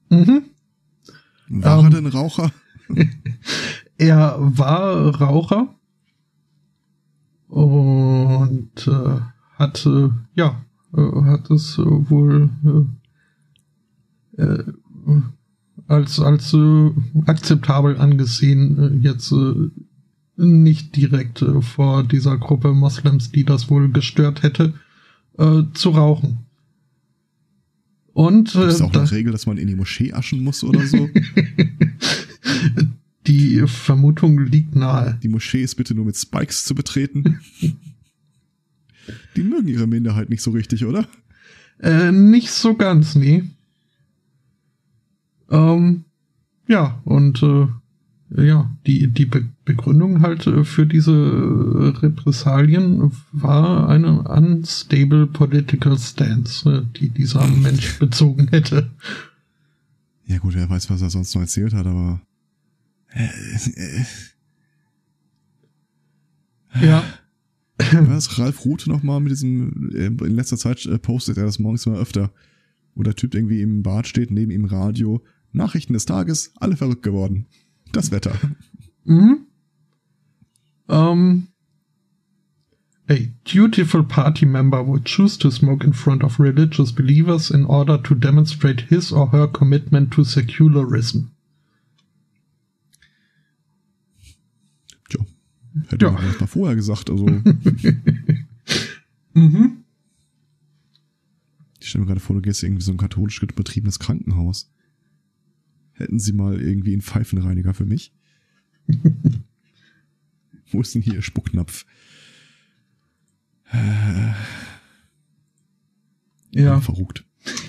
Mhm. 0.09 0.45
War 1.49 1.79
um, 1.81 1.87
er 1.87 1.91
denn 1.91 2.07
Raucher? 2.07 2.53
er 3.99 4.37
war 4.39 5.21
Raucher 5.21 5.75
und 7.49 8.87
äh, 8.87 9.21
hat 9.59 9.85
äh, 9.87 10.09
ja 10.35 10.65
äh, 10.97 11.23
hat 11.25 11.51
es 11.51 11.79
wohl 11.79 12.51
äh, 12.65 13.02
äh, 14.37 14.65
als 15.89 16.21
als 16.21 16.57
akzeptabel 17.27 17.99
angesehen 17.99 19.01
jetzt 19.03 19.35
nicht 20.37 20.97
direkt 20.97 21.45
vor 21.61 22.05
dieser 22.05 22.39
Gruppe 22.39 22.73
Moslems, 22.73 23.31
die 23.31 23.45
das 23.45 23.69
wohl 23.69 23.91
gestört 23.91 24.43
hätte, 24.43 24.75
zu 25.75 25.91
rauchen. 25.91 26.39
Und 28.13 28.55
äh, 28.55 28.69
ist 28.69 28.83
auch 28.83 28.93
eine 28.93 29.11
Regel, 29.11 29.33
dass 29.33 29.47
man 29.47 29.57
in 29.57 29.69
die 29.69 29.75
Moschee 29.75 30.13
aschen 30.13 30.45
muss 30.45 30.63
oder 30.65 30.87
so. 30.87 31.09
die 33.27 33.63
Vermutung 33.67 34.39
liegt 34.39 34.75
nahe. 34.75 35.19
Die 35.23 35.29
Moschee 35.29 35.63
ist 35.63 35.77
bitte 35.77 35.95
nur 35.95 36.05
mit 36.05 36.17
Spikes 36.17 36.65
zu 36.65 36.75
betreten. 36.75 37.41
die 39.37 39.43
mögen 39.43 39.69
ihre 39.69 39.87
Minderheit 39.87 40.29
nicht 40.29 40.43
so 40.43 40.51
richtig, 40.51 40.85
oder? 40.85 41.09
Äh, 41.81 42.13
nicht 42.13 42.51
so 42.51 42.75
ganz, 42.75 43.15
nee. 43.15 43.45
Ähm, 45.53 46.05
ja, 46.67 47.01
und 47.05 47.43
äh, 47.43 47.69
ja, 48.37 48.71
die, 48.87 49.09
die 49.09 49.27
Be 49.27 49.45
Begründung 49.65 50.23
halt 50.23 50.49
äh, 50.49 50.65
für 50.65 50.87
diese 50.87 51.13
äh, 51.13 51.99
Repressalien 51.99 53.13
war 53.31 53.89
eine 53.89 54.23
unstable 54.23 55.29
political 55.29 55.97
stance, 55.97 56.69
äh, 56.69 56.83
die 56.99 57.11
dieser 57.11 57.47
Mensch 57.47 57.99
bezogen 58.01 58.49
hätte. 58.49 58.91
Ja 60.27 60.39
gut, 60.39 60.55
wer 60.55 60.69
weiß, 60.69 60.91
was 60.91 61.01
er 61.01 61.11
sonst 61.11 61.33
noch 61.35 61.43
erzählt 61.43 61.75
hat, 61.75 61.87
aber 61.87 62.21
ja. 66.81 67.05
Was 67.93 68.39
Ralf 68.39 68.65
Rute 68.65 68.89
nochmal 68.89 69.21
mit 69.21 69.33
diesem, 69.33 69.91
in 69.93 70.19
letzter 70.19 70.57
Zeit 70.57 70.89
postet 71.03 71.37
er 71.37 71.45
das 71.45 71.59
morgens 71.59 71.87
immer 71.87 71.99
öfter, 71.99 72.33
wo 72.95 73.03
der 73.03 73.15
Typ 73.15 73.35
irgendwie 73.35 73.61
im 73.61 73.83
Bad 73.83 74.07
steht, 74.07 74.31
neben 74.31 74.51
ihm 74.51 74.65
Radio, 74.65 75.23
Nachrichten 75.53 75.93
des 75.93 76.07
Tages, 76.07 76.53
alle 76.57 76.77
verrückt 76.77 77.03
geworden. 77.03 77.47
Das 77.93 78.11
Wetter. 78.11 78.35
Mhm. 79.05 79.47
Um, 80.89 81.49
a 83.09 83.29
dutiful 83.45 84.03
party 84.03 84.47
member 84.47 84.87
would 84.87 85.05
choose 85.05 85.39
to 85.39 85.51
smoke 85.51 85.85
in 85.85 85.93
front 85.93 86.23
of 86.23 86.39
religious 86.39 86.93
believers 86.93 87.51
in 87.51 87.65
order 87.65 87.99
to 87.99 88.15
demonstrate 88.15 88.83
his 88.83 89.13
or 89.13 89.31
her 89.33 89.47
commitment 89.47 90.13
to 90.13 90.25
secularism. 90.25 91.33
Tja, 95.11 95.25
hätte 95.89 96.07
ja. 96.07 96.13
man 96.13 96.25
das 96.25 96.41
mal 96.41 96.47
vorher 96.47 96.77
gesagt, 96.77 97.11
also. 97.11 97.27
mhm. 99.35 99.85
Ich 101.81 101.89
stelle 101.89 102.05
mir 102.05 102.09
gerade 102.09 102.21
vor, 102.21 102.37
du 102.37 102.43
gehst 102.43 102.63
irgendwie 102.63 102.83
so 102.83 102.93
ein 102.93 102.99
katholisch 102.99 103.41
betriebenes 103.41 103.99
Krankenhaus. 103.99 104.71
Hätten 106.03 106.19
Sie 106.19 106.33
mal 106.33 106.61
irgendwie 106.61 106.93
einen 106.93 107.01
Pfeifenreiniger 107.01 107.75
für 107.75 107.87
mich? 107.87 108.13
Wo 110.73 110.81
ist 110.81 110.97
denn 110.97 111.03
hier 111.03 111.15
Ihr 111.15 111.23
Spucknapf? 111.23 111.87
Äh, 113.71 114.33
ja. 116.51 116.81
Verrückt. 116.81 117.25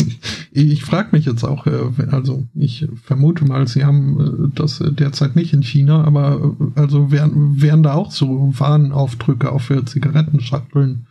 Ich 0.56 0.84
frage 0.84 1.10
mich 1.14 1.26
jetzt 1.26 1.44
auch, 1.44 1.66
äh, 1.66 1.90
also 2.12 2.46
ich 2.54 2.88
vermute 3.04 3.44
mal, 3.44 3.68
sie 3.68 3.86
haben 3.86 4.20
äh, 4.20 4.52
das 4.54 4.84
derzeit 4.88 5.36
nicht 5.36 5.52
in 5.52 5.64
China, 5.64 6.04
aber 6.04 6.56
äh, 6.76 6.80
also 6.80 7.10
wären, 7.10 7.60
wären 7.60 7.82
da 7.82 7.96
auch 7.96 8.12
so 8.12 8.54
Warnaufdrücke 8.56 9.52
auch 9.52 9.62
für 9.62 9.84
Zigarettenschachteln 9.84 11.08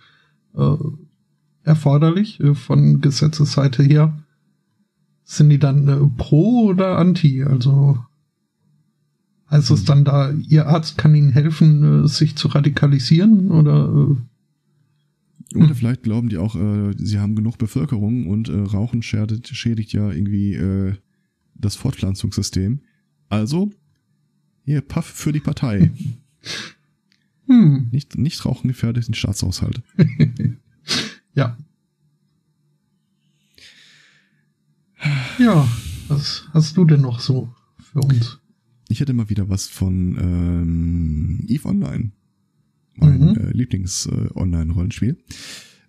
äh, 0.56 0.76
erforderlich 1.64 2.40
von 2.54 3.00
Gesetzesseite 3.00 3.82
her? 3.82 4.16
Sind 5.24 5.50
die 5.50 5.58
dann 5.58 5.88
äh, 5.88 5.96
pro 6.16 6.68
oder 6.68 6.98
anti? 6.98 7.44
Also 7.44 7.98
heißt 9.50 9.70
es 9.70 9.84
dann 9.84 10.04
da, 10.04 10.30
ihr 10.30 10.66
Arzt 10.66 10.98
kann 10.98 11.14
ihnen 11.14 11.30
helfen, 11.30 12.04
äh, 12.04 12.08
sich 12.08 12.36
zu 12.36 12.48
radikalisieren 12.48 13.50
oder? 13.50 13.88
Äh, 13.88 14.16
oder 15.54 15.74
vielleicht 15.74 16.02
glauben 16.02 16.30
die 16.30 16.38
auch, 16.38 16.56
äh, 16.56 16.94
sie 16.96 17.18
haben 17.18 17.36
genug 17.36 17.58
Bevölkerung 17.58 18.26
und 18.26 18.48
äh, 18.48 18.58
Rauchen 18.58 19.02
schädigt, 19.02 19.48
schädigt 19.48 19.92
ja 19.92 20.10
irgendwie 20.10 20.54
äh, 20.54 20.94
das 21.54 21.76
Fortpflanzungssystem. 21.76 22.80
Also, 23.28 23.70
hier, 24.64 24.80
Puff 24.80 25.04
für 25.04 25.32
die 25.32 25.40
Partei. 25.40 25.90
Hm. 27.46 27.88
Nicht, 27.90 28.16
nicht 28.16 28.44
rauchen 28.44 28.68
gefährdet 28.68 29.08
den 29.08 29.14
Staatshaushalt. 29.14 29.82
ja. 31.34 31.56
Ja, 35.38 35.68
was 36.08 36.44
hast 36.52 36.76
du 36.76 36.84
denn 36.84 37.00
noch 37.00 37.20
so 37.20 37.52
für 37.92 38.00
uns? 38.00 38.38
Ich 38.88 39.00
hätte 39.00 39.14
mal 39.14 39.30
wieder 39.30 39.48
was 39.48 39.68
von 39.68 40.16
ähm, 40.18 41.44
EVE 41.48 41.66
Online. 41.66 42.12
Mein 42.96 43.20
mhm. 43.20 43.36
äh, 43.36 43.50
Lieblings-Online-Rollenspiel. 43.52 45.16
Äh, 45.18 45.34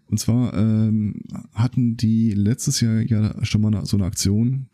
Und 0.08 0.20
zwar 0.20 0.54
ähm, 0.54 1.22
hatten 1.54 1.98
die 1.98 2.32
letztes 2.32 2.80
Jahr 2.80 3.02
ja 3.02 3.44
schon 3.46 3.62
mal 3.62 3.86
so 3.86 3.98
eine 3.98 4.06
Aktion, 4.06 4.70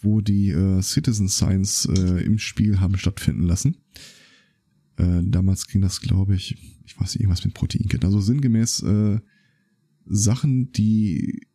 wo 0.00 0.20
die 0.20 0.50
äh, 0.50 0.80
Citizen 0.82 1.28
Science 1.28 1.86
äh, 1.86 2.24
im 2.24 2.38
Spiel 2.38 2.80
haben 2.80 2.96
stattfinden 2.96 3.42
lassen. 3.42 3.76
Äh, 4.96 5.22
damals 5.24 5.66
ging 5.66 5.82
das, 5.82 6.00
glaube 6.00 6.34
ich, 6.34 6.56
ich 6.86 6.98
weiß 6.98 7.14
nicht, 7.14 7.20
irgendwas 7.20 7.44
mit 7.44 7.54
Proteinkit. 7.54 8.04
Also 8.04 8.20
sinngemäß 8.20 8.82
äh, 8.82 9.18
Sachen, 10.06 10.72
die 10.72 11.47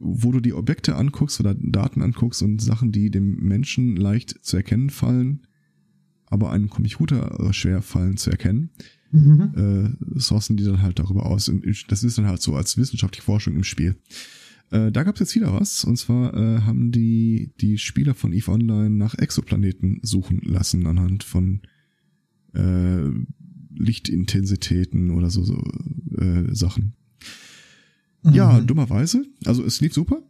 wo 0.00 0.32
du 0.32 0.40
die 0.40 0.54
Objekte 0.54 0.96
anguckst 0.96 1.38
oder 1.40 1.54
Daten 1.54 2.02
anguckst 2.02 2.42
und 2.42 2.60
Sachen, 2.60 2.90
die 2.90 3.10
dem 3.10 3.36
Menschen 3.36 3.96
leicht 3.96 4.38
zu 4.42 4.56
erkennen 4.56 4.90
fallen, 4.90 5.46
aber 6.26 6.50
einem 6.50 6.70
Computer 6.70 7.52
schwer 7.52 7.82
fallen 7.82 8.16
zu 8.16 8.30
erkennen, 8.30 8.70
mhm. 9.12 9.52
äh, 9.54 10.18
sourcen 10.18 10.56
die 10.56 10.64
dann 10.64 10.82
halt 10.82 10.98
darüber 10.98 11.26
aus. 11.26 11.48
Und 11.48 11.64
das 11.88 12.02
ist 12.02 12.18
dann 12.18 12.26
halt 12.26 12.40
so 12.40 12.56
als 12.56 12.76
wissenschaftliche 12.76 13.24
Forschung 13.24 13.54
im 13.54 13.64
Spiel. 13.64 13.96
Äh, 14.70 14.90
da 14.90 15.02
gab 15.02 15.16
es 15.16 15.20
jetzt 15.20 15.34
wieder 15.34 15.52
was, 15.52 15.84
und 15.84 15.96
zwar 15.96 16.34
äh, 16.34 16.60
haben 16.62 16.92
die 16.92 17.52
die 17.60 17.76
Spieler 17.76 18.14
von 18.14 18.32
EVE 18.32 18.52
Online 18.52 18.90
nach 18.90 19.14
Exoplaneten 19.14 20.00
suchen 20.02 20.40
lassen 20.44 20.86
anhand 20.86 21.24
von 21.24 21.60
äh, 22.54 23.10
Lichtintensitäten 23.74 25.10
oder 25.10 25.30
so, 25.30 25.44
so 25.44 25.62
äh, 26.16 26.54
Sachen. 26.54 26.94
Mhm. 28.22 28.34
Ja, 28.34 28.60
dummerweise, 28.60 29.24
also 29.44 29.64
es 29.64 29.80
lief 29.80 29.94
super. 29.94 30.22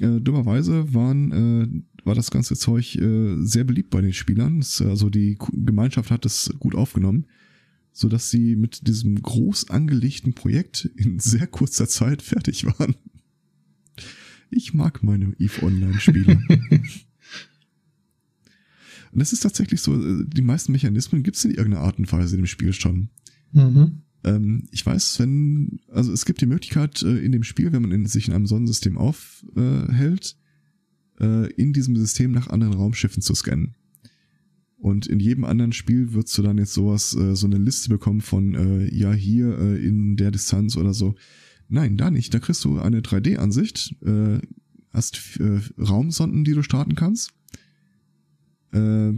Äh, 0.00 0.20
dummerweise 0.20 0.94
waren, 0.94 1.32
äh, 1.32 2.04
war 2.04 2.14
das 2.14 2.30
ganze 2.30 2.56
Zeug 2.56 2.96
äh, 2.96 3.36
sehr 3.44 3.64
beliebt 3.64 3.90
bei 3.90 4.00
den 4.00 4.12
Spielern. 4.12 4.60
Es, 4.60 4.80
also 4.80 5.10
die 5.10 5.36
Gemeinschaft 5.52 6.10
hat 6.10 6.24
es 6.24 6.52
gut 6.58 6.74
aufgenommen, 6.74 7.26
so 7.92 8.08
dass 8.08 8.30
sie 8.30 8.56
mit 8.56 8.86
diesem 8.86 9.20
groß 9.20 9.70
angelegten 9.70 10.34
Projekt 10.34 10.86
in 10.96 11.18
sehr 11.18 11.46
kurzer 11.46 11.88
Zeit 11.88 12.22
fertig 12.22 12.64
waren. 12.66 12.94
Ich 14.50 14.74
mag 14.74 15.02
meine 15.02 15.34
EVE 15.38 15.62
Online-Spieler. 15.62 16.40
Und 19.12 19.20
es 19.20 19.32
ist 19.32 19.40
tatsächlich 19.40 19.80
so, 19.80 19.94
äh, 19.94 20.24
die 20.26 20.42
meisten 20.42 20.72
Mechanismen 20.72 21.22
gibt 21.22 21.36
es 21.36 21.44
in 21.44 21.52
irgendeiner 21.52 21.84
Art 21.84 21.98
und 21.98 22.10
Weise 22.10 22.34
in 22.34 22.42
dem 22.42 22.46
Spiel 22.46 22.72
schon. 22.72 23.10
Mhm. 23.52 24.02
Ähm, 24.24 24.68
ich 24.70 24.84
weiß, 24.84 25.18
wenn, 25.20 25.80
also 25.88 26.12
es 26.12 26.24
gibt 26.24 26.40
die 26.40 26.46
Möglichkeit 26.46 27.02
äh, 27.02 27.18
in 27.18 27.32
dem 27.32 27.42
Spiel, 27.42 27.72
wenn 27.72 27.82
man 27.82 27.92
in, 27.92 28.06
sich 28.06 28.28
in 28.28 28.34
einem 28.34 28.46
Sonnensystem 28.46 28.98
aufhält, 28.98 30.36
äh, 31.20 31.50
in 31.52 31.72
diesem 31.72 31.96
System 31.96 32.32
nach 32.32 32.48
anderen 32.48 32.74
Raumschiffen 32.74 33.22
zu 33.22 33.34
scannen. 33.34 33.74
Und 34.82 35.06
in 35.06 35.20
jedem 35.20 35.44
anderen 35.44 35.72
Spiel 35.72 36.12
würdest 36.12 36.36
du 36.36 36.42
dann 36.42 36.58
jetzt 36.58 36.74
sowas, 36.74 37.14
äh, 37.14 37.36
so 37.36 37.46
eine 37.46 37.58
Liste 37.58 37.88
bekommen 37.88 38.20
von, 38.20 38.54
äh, 38.54 38.92
ja, 38.92 39.12
hier 39.12 39.56
äh, 39.56 39.76
in 39.76 40.16
der 40.16 40.32
Distanz 40.32 40.76
oder 40.76 40.92
so. 40.92 41.14
Nein, 41.68 41.96
da 41.96 42.10
nicht. 42.10 42.34
Da 42.34 42.40
kriegst 42.40 42.64
du 42.64 42.80
eine 42.80 43.00
3D-Ansicht, 43.00 43.94
äh, 44.02 44.40
hast 44.90 45.38
äh, 45.38 45.60
Raumsonden, 45.80 46.42
die 46.44 46.52
du 46.52 46.62
starten 46.62 46.96
kannst, 46.96 47.32
äh, 48.72 49.12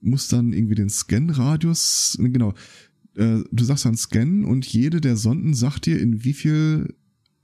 musst 0.00 0.32
dann 0.32 0.52
irgendwie 0.52 0.76
den 0.76 0.88
Scan-Radius, 0.88 2.16
genau, 2.20 2.54
äh, 3.18 3.44
du 3.50 3.64
sagst 3.64 3.84
dann 3.84 3.96
Scan 3.96 4.44
und 4.44 4.64
jede 4.66 5.00
der 5.00 5.16
Sonden 5.16 5.54
sagt 5.54 5.86
dir, 5.86 6.00
in 6.00 6.24
wie 6.24 6.32
viel 6.32 6.94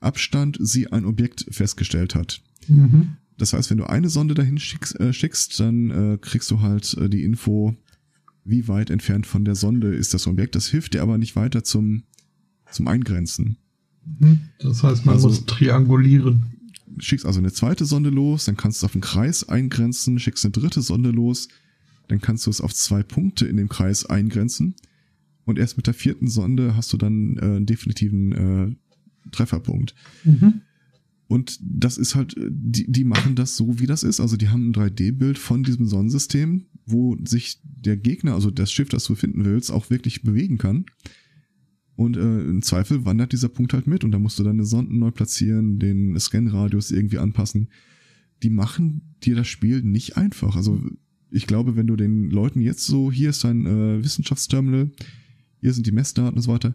Abstand 0.01 0.59
sie 0.61 0.93
ein 0.93 1.05
Objekt 1.05 1.47
festgestellt 1.51 2.15
hat. 2.15 2.43
Mhm. 2.69 3.17
Das 3.37 3.53
heißt, 3.53 3.71
wenn 3.71 3.79
du 3.79 3.89
eine 3.89 4.09
Sonde 4.09 4.35
dahin 4.35 4.59
schickst, 4.59 4.99
äh, 5.01 5.13
schickst 5.13 5.59
dann 5.59 5.91
äh, 5.91 6.19
kriegst 6.21 6.51
du 6.51 6.61
halt 6.61 6.95
äh, 6.99 7.09
die 7.09 7.25
Info, 7.25 7.75
wie 8.45 8.69
weit 8.69 8.91
entfernt 8.91 9.27
von 9.27 9.45
der 9.45 9.57
Sonde 9.57 9.95
ist 9.95 10.15
das 10.15 10.27
Objekt. 10.27 10.55
Das 10.55 10.69
hilft 10.69 10.95
dir 10.95 11.03
aber 11.03 11.19
nicht 11.19 11.35
weiter 11.35 11.65
zum, 11.65 12.05
zum 12.71 12.87
Eingrenzen. 12.87 13.57
Mhm. 14.05 14.41
Das 14.61 14.83
heißt, 14.83 15.07
man 15.07 15.17
also, 15.17 15.29
muss 15.29 15.47
triangulieren. 15.47 16.45
schickst 16.99 17.27
also 17.27 17.41
eine 17.41 17.53
zweite 17.53 17.87
Sonde 17.87 18.11
los, 18.11 18.45
dann 18.45 18.57
kannst 18.57 18.81
du 18.81 18.87
es 18.87 18.91
auf 18.91 18.95
einen 18.95 19.03
Kreis 19.03 19.49
eingrenzen, 19.49 20.21
schickst 20.21 20.45
eine 20.45 20.53
dritte 20.53 20.83
Sonde 20.83 21.11
los, 21.11 21.49
dann 22.07 22.21
kannst 22.21 22.47
du 22.47 22.51
es 22.51 22.61
auf 22.61 22.75
zwei 22.75 23.03
Punkte 23.03 23.47
in 23.47 23.57
dem 23.57 23.69
Kreis 23.69 24.05
eingrenzen 24.05 24.77
und 25.45 25.59
erst 25.59 25.77
mit 25.77 25.87
der 25.87 25.95
vierten 25.95 26.29
Sonde 26.29 26.77
hast 26.77 26.93
du 26.93 26.97
dann 26.97 27.37
äh, 27.37 27.43
einen 27.43 27.67
definitiven 27.67 28.33
äh, 28.33 29.31
Trefferpunkt. 29.31 29.95
Mhm. 30.25 30.63
Und 31.27 31.59
das 31.63 31.97
ist 31.99 32.15
halt, 32.15 32.37
die, 32.39 32.91
die 32.91 33.05
machen 33.05 33.35
das 33.35 33.57
so, 33.57 33.81
wie 33.81 33.87
das 33.87 34.03
ist. 34.03 34.21
Also 34.21 34.37
die 34.37 34.49
haben 34.49 34.71
ein 34.71 34.75
3D-Bild 34.75 35.39
von 35.39 35.63
diesem 35.63 35.87
Sonnensystem, 35.87 36.67
wo 36.87 37.17
sich 37.25 37.61
der 37.63 37.97
Gegner, 37.97 38.35
also 38.35 38.51
das 38.51 38.71
Schiff, 38.71 38.89
das 38.89 39.05
du 39.05 39.15
finden 39.15 39.45
willst, 39.45 39.71
auch 39.71 39.91
wirklich 39.91 40.23
bewegen 40.23 40.59
kann. 40.59 40.85
Und 41.97 42.17
äh, 42.17 42.41
im 42.41 42.63
Zweifel 42.63 43.05
wandert 43.05 43.33
dieser 43.33 43.49
Punkt 43.49 43.73
halt 43.73 43.87
mit 43.87 44.05
und 44.05 44.11
da 44.11 44.19
musst 44.19 44.39
du 44.39 44.43
deine 44.43 44.65
Sonden 44.65 44.99
neu 44.99 45.13
platzieren, 45.13 45.79
den 45.79 46.19
Scanradius 46.19 46.91
irgendwie 46.91 47.19
anpassen. 47.19 47.69
Die 48.43 48.51
machen 48.51 49.15
dir 49.23 49.37
das 49.37 49.49
Spiel 49.49 49.83
nicht 49.83 50.17
einfach. 50.17 50.57
Also 50.57 50.83
ich 51.31 51.47
glaube, 51.47 51.77
wenn 51.77 51.87
du 51.87 51.97
den 51.97 52.31
Leuten 52.31 52.61
jetzt 52.61 52.85
so, 52.85 53.11
hier 53.11 53.31
ist 53.31 53.45
dein 53.45 53.67
äh, 53.67 54.03
Wissenschaftsterminal, 54.03 54.91
hier 55.65 55.73
sind 55.73 55.87
die 55.87 55.93
Messdaten 55.93 56.37
und 56.37 56.43
so 56.43 56.53
weiter, 56.53 56.75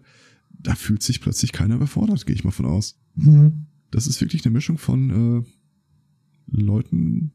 da 0.50 0.74
fühlt 0.74 1.04
sich 1.04 1.22
plötzlich 1.22 1.52
keiner 1.52 1.76
überfordert, 1.76 2.26
gehe 2.26 2.34
ich 2.34 2.44
mal 2.44 2.50
von 2.50 2.66
aus. 2.66 3.00
Mhm. 3.14 3.68
Das 3.92 4.08
ist 4.08 4.20
wirklich 4.20 4.44
eine 4.44 4.52
Mischung 4.52 4.80
von 4.80 5.44
äh, 5.44 6.60
Leuten, 6.60 7.32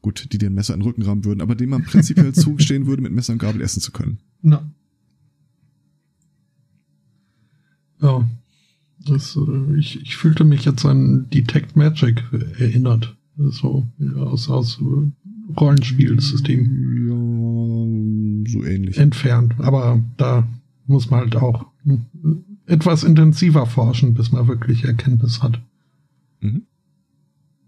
gut, 0.00 0.32
die 0.32 0.38
dir 0.38 0.50
ein 0.50 0.54
Messer 0.54 0.74
in 0.74 0.80
den 0.80 0.86
Rücken 0.86 1.02
rammen 1.02 1.24
würden, 1.24 1.40
aber 1.40 1.54
dem 1.54 1.70
man 1.70 1.84
prinzipiell 1.84 2.32
zugestehen 2.34 2.88
würde, 2.88 3.02
mit 3.02 3.12
Messer 3.12 3.34
und 3.34 3.38
Gabel 3.38 3.62
essen 3.62 3.80
zu 3.80 3.92
können. 3.92 4.18
Na. 4.42 4.68
Ja. 8.00 8.28
Das, 9.06 9.36
äh, 9.36 9.76
ich, 9.78 10.02
ich 10.02 10.16
fühlte 10.16 10.42
mich 10.42 10.64
jetzt 10.64 10.84
an 10.84 11.30
Detect 11.30 11.76
Magic 11.76 12.24
erinnert. 12.58 13.16
So 13.36 13.86
aus, 14.16 14.50
aus 14.50 14.82
Rollenspielsystem. 15.56 17.01
So 18.52 18.64
ähnlich. 18.64 18.98
Entfernt. 18.98 19.54
Aber 19.58 20.00
da 20.16 20.46
muss 20.86 21.10
man 21.10 21.20
halt 21.20 21.36
auch 21.36 21.66
etwas 22.66 23.04
intensiver 23.04 23.66
forschen, 23.66 24.14
bis 24.14 24.32
man 24.32 24.48
wirklich 24.48 24.84
Erkenntnis 24.84 25.42
hat. 25.42 25.60
Mhm. 26.40 26.62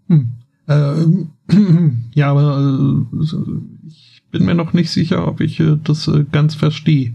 Hm. 0.07 0.31
Äh, 0.67 1.05
ja, 2.15 2.31
aber 2.31 3.05
äh, 3.13 3.87
ich 3.87 4.23
bin 4.31 4.45
mir 4.45 4.55
noch 4.55 4.73
nicht 4.73 4.89
sicher, 4.89 5.27
ob 5.27 5.41
ich 5.41 5.59
äh, 5.59 5.77
das 5.83 6.07
äh, 6.07 6.25
ganz 6.31 6.55
verstehe. 6.55 7.13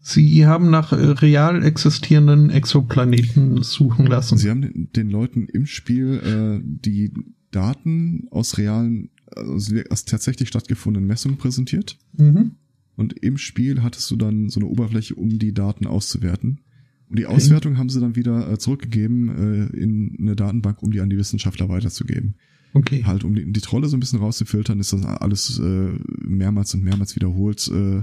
Sie 0.00 0.46
haben 0.46 0.70
nach 0.70 0.92
real 0.92 1.62
existierenden 1.62 2.50
Exoplaneten 2.50 3.62
suchen 3.62 4.06
lassen. 4.06 4.38
Sie 4.38 4.48
haben 4.48 4.62
den, 4.62 4.88
den 4.94 5.10
Leuten 5.10 5.48
im 5.48 5.66
Spiel 5.66 6.62
die 6.62 7.12
Daten 7.50 8.26
aus 8.30 8.56
realen, 8.56 9.10
also 9.36 9.74
aus 9.90 10.06
tatsächlich 10.06 10.48
stattgefundenen 10.48 11.06
Messungen 11.06 11.36
präsentiert. 11.36 11.98
Mhm. 12.16 12.52
Und 12.98 13.12
im 13.12 13.38
Spiel 13.38 13.84
hattest 13.84 14.10
du 14.10 14.16
dann 14.16 14.48
so 14.48 14.58
eine 14.58 14.68
Oberfläche, 14.68 15.14
um 15.14 15.38
die 15.38 15.54
Daten 15.54 15.86
auszuwerten. 15.86 16.62
Und 17.08 17.16
die 17.16 17.26
Auswertung 17.26 17.72
okay. 17.72 17.78
haben 17.78 17.90
sie 17.90 18.00
dann 18.00 18.16
wieder 18.16 18.50
äh, 18.50 18.58
zurückgegeben 18.58 19.28
äh, 19.28 19.76
in 19.76 20.16
eine 20.18 20.34
Datenbank, 20.34 20.82
um 20.82 20.90
die 20.90 21.00
an 21.00 21.08
die 21.08 21.16
Wissenschaftler 21.16 21.68
weiterzugeben. 21.68 22.34
Okay. 22.74 23.04
Halt, 23.04 23.22
um 23.22 23.36
die, 23.36 23.52
die 23.52 23.60
Trolle 23.60 23.86
so 23.86 23.96
ein 23.96 24.00
bisschen 24.00 24.18
rauszufiltern, 24.18 24.80
ist 24.80 24.92
das 24.92 25.04
alles 25.04 25.60
äh, 25.60 25.92
mehrmals 26.18 26.74
und 26.74 26.82
mehrmals 26.82 27.14
wiederholt 27.14 27.68
äh, 27.68 28.02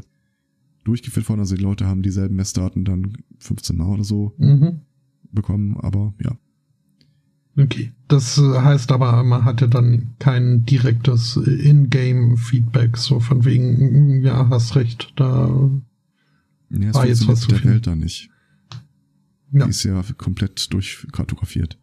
durchgeführt 0.85 1.27
worden. 1.27 1.41
Also 1.41 1.57
die 1.57 1.61
Leute 1.61 1.87
haben 1.87 2.01
dieselben 2.01 2.37
Messdaten 2.37 2.85
dann 2.85 3.17
15 3.39 3.75
Mal 3.75 3.89
oder 3.89 4.05
so 4.05 4.33
mhm. 4.37 4.79
bekommen, 5.29 5.75
aber 5.77 6.13
ja. 6.23 6.37
Okay. 7.57 7.93
Das 8.07 8.37
heißt 8.37 8.91
aber, 8.91 9.23
man 9.23 9.45
hatte 9.45 9.69
dann 9.69 10.15
kein 10.19 10.65
direktes 10.65 11.37
In-Game-Feedback, 11.37 12.97
so 12.97 13.19
von 13.19 13.45
wegen, 13.45 14.21
ja, 14.21 14.49
hast 14.49 14.75
recht, 14.75 15.13
da 15.15 15.47
ja, 16.69 16.93
war 16.93 17.07
jetzt 17.07 17.27
was 17.27 17.41
zu 17.41 17.47
der 17.49 17.63
Welt 17.63 17.87
da 17.87 17.95
nicht. 17.95 18.29
Ja. 19.51 19.65
Die 19.65 19.69
ist 19.69 19.83
ja 19.83 20.03
komplett 20.17 20.71
durchkartografiert. 20.73 21.77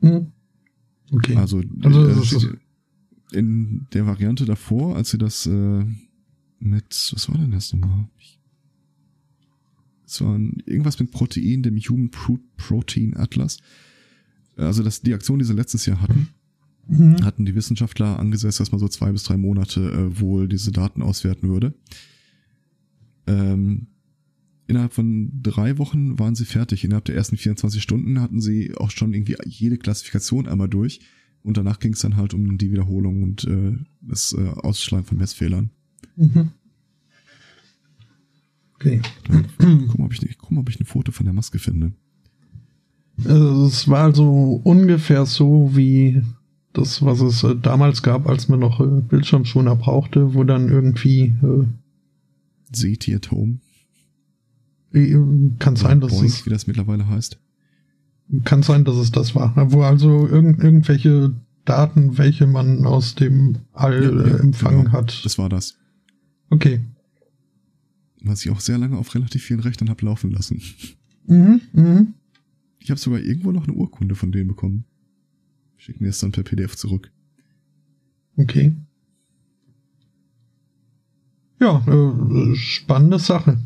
Hm. 0.00 0.32
Okay. 1.10 1.36
Also, 1.36 1.62
also 1.82 2.48
äh, 2.48 2.56
in 3.32 3.86
der 3.92 4.06
Variante 4.06 4.44
davor, 4.44 4.96
als 4.96 5.10
sie 5.10 5.18
das 5.18 5.46
äh, 5.46 5.84
mit, 6.58 7.10
was 7.12 7.28
war 7.28 7.38
denn 7.38 7.50
das 7.50 7.72
nochmal? 7.72 8.08
Es 10.06 10.20
war 10.20 10.38
irgendwas 10.66 10.98
mit 11.00 11.10
Protein, 11.10 11.62
dem 11.62 11.76
Human 11.78 12.10
Protein 12.10 13.16
Atlas. 13.16 13.58
Also 14.56 14.82
das, 14.82 15.02
die 15.02 15.14
Aktion, 15.14 15.38
die 15.38 15.44
sie 15.44 15.54
letztes 15.54 15.86
Jahr 15.86 16.00
hatten, 16.00 16.28
mhm. 16.86 17.24
hatten 17.24 17.44
die 17.44 17.54
Wissenschaftler 17.54 18.18
angesetzt, 18.18 18.60
dass 18.60 18.72
man 18.72 18.78
so 18.78 18.88
zwei 18.88 19.12
bis 19.12 19.24
drei 19.24 19.36
Monate 19.36 19.80
äh, 19.80 20.20
wohl 20.20 20.48
diese 20.48 20.72
Daten 20.72 21.02
auswerten 21.02 21.48
würde. 21.48 21.74
Ähm, 23.26 23.88
innerhalb 24.66 24.92
von 24.92 25.30
drei 25.42 25.78
Wochen 25.78 26.18
waren 26.18 26.34
sie 26.34 26.44
fertig. 26.44 26.84
Innerhalb 26.84 27.04
der 27.06 27.16
ersten 27.16 27.36
24 27.36 27.82
Stunden 27.82 28.20
hatten 28.20 28.40
sie 28.40 28.74
auch 28.76 28.90
schon 28.90 29.12
irgendwie 29.12 29.36
jede 29.44 29.78
Klassifikation 29.78 30.46
einmal 30.46 30.68
durch. 30.68 31.00
Und 31.42 31.58
danach 31.58 31.78
ging 31.78 31.92
es 31.92 32.00
dann 32.00 32.16
halt 32.16 32.32
um 32.32 32.56
die 32.56 32.72
Wiederholung 32.72 33.22
und 33.22 33.44
äh, 33.44 33.76
das 34.00 34.32
äh, 34.32 34.48
Ausschlagen 34.48 35.04
von 35.04 35.18
Messfehlern. 35.18 35.70
Mhm. 36.16 36.52
Okay. 38.74 39.02
guck, 39.58 39.98
mal, 39.98 40.06
ob 40.06 40.12
ich, 40.12 40.38
guck 40.38 40.50
mal, 40.50 40.60
ob 40.60 40.70
ich 40.70 40.80
ein 40.80 40.86
Foto 40.86 41.12
von 41.12 41.24
der 41.24 41.32
Maske 41.32 41.58
finde. 41.58 41.92
Also 43.18 43.66
es 43.66 43.88
war 43.88 44.04
also 44.04 44.60
ungefähr 44.64 45.26
so 45.26 45.70
wie 45.74 46.22
das, 46.72 47.04
was 47.04 47.20
es 47.20 47.44
äh, 47.44 47.54
damals 47.54 48.02
gab, 48.02 48.28
als 48.28 48.48
man 48.48 48.60
noch 48.60 48.80
äh, 48.80 49.00
Bildschirmschoner 49.00 49.76
brauchte, 49.76 50.34
wo 50.34 50.44
dann 50.44 50.68
irgendwie 50.68 51.34
äh, 51.42 51.66
Seht 52.76 53.06
ihr 53.08 53.20
Home? 53.30 53.58
Kann 55.58 55.76
sein, 55.76 56.00
dass 56.00 56.12
Boink, 56.12 56.26
es. 56.26 56.46
Wie 56.46 56.50
das 56.50 56.66
mittlerweile 56.66 57.08
heißt. 57.08 57.38
Kann 58.44 58.62
sein, 58.62 58.84
dass 58.84 58.96
es 58.96 59.12
das 59.12 59.34
war. 59.34 59.54
Wo 59.72 59.82
also 59.82 60.26
irgend, 60.26 60.62
irgendwelche 60.62 61.34
Daten, 61.64 62.16
welche 62.18 62.46
man 62.46 62.86
aus 62.86 63.14
dem 63.14 63.58
All 63.72 64.02
ja, 64.02 64.26
ja, 64.26 64.36
empfangen 64.38 64.84
genau. 64.84 64.92
hat. 64.92 65.24
Das 65.24 65.38
war 65.38 65.48
das. 65.48 65.76
Okay. 66.50 66.80
Was 68.22 68.44
ich 68.44 68.50
auch 68.50 68.60
sehr 68.60 68.78
lange 68.78 68.96
auf 68.96 69.14
relativ 69.14 69.42
vielen 69.42 69.60
Rechnern 69.60 69.90
habe 69.90 70.06
laufen 70.06 70.30
lassen. 70.30 70.62
Mhm, 71.26 71.60
mhm. 71.72 72.14
Ich 72.84 72.90
habe 72.90 73.00
sogar 73.00 73.18
irgendwo 73.18 73.50
noch 73.50 73.64
eine 73.64 73.72
Urkunde 73.72 74.14
von 74.14 74.30
denen 74.30 74.48
bekommen. 74.48 74.84
Schicken 75.78 76.04
mir 76.04 76.10
es 76.10 76.18
dann 76.18 76.32
per 76.32 76.42
PDF 76.42 76.76
zurück. 76.76 77.10
Okay. 78.36 78.76
Ja, 81.58 81.82
äh, 81.88 82.54
spannende 82.56 83.18
Sache. 83.18 83.58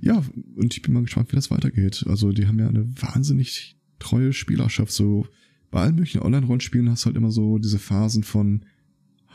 Ja, 0.00 0.20
und 0.56 0.74
ich 0.74 0.82
bin 0.82 0.94
mal 0.94 1.04
gespannt, 1.04 1.30
wie 1.30 1.36
das 1.36 1.52
weitergeht. 1.52 2.04
Also 2.08 2.32
die 2.32 2.48
haben 2.48 2.58
ja 2.58 2.66
eine 2.68 2.88
wahnsinnig 3.00 3.78
treue 4.00 4.32
Spielerschaft. 4.32 4.90
So 4.90 5.28
bei 5.70 5.82
allen 5.82 5.94
möglichen 5.94 6.22
Online-Rollenspielen 6.22 6.90
hast 6.90 7.04
du 7.04 7.06
halt 7.06 7.16
immer 7.16 7.30
so 7.30 7.58
diese 7.58 7.78
Phasen 7.78 8.24
von 8.24 8.64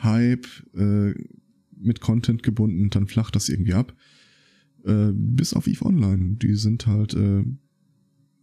Hype 0.04 0.46
äh, 0.76 1.14
mit 1.78 2.02
Content 2.02 2.44
gebunden, 2.44 2.90
dann 2.90 3.08
flacht 3.08 3.34
das 3.38 3.48
irgendwie 3.48 3.76
ab. 3.76 3.96
Äh, 4.86 5.12
bis 5.14 5.54
auf 5.54 5.68
EVE 5.68 5.86
Online. 5.86 6.36
Die 6.36 6.56
sind 6.56 6.88
halt, 6.88 7.14
äh, 7.14 7.46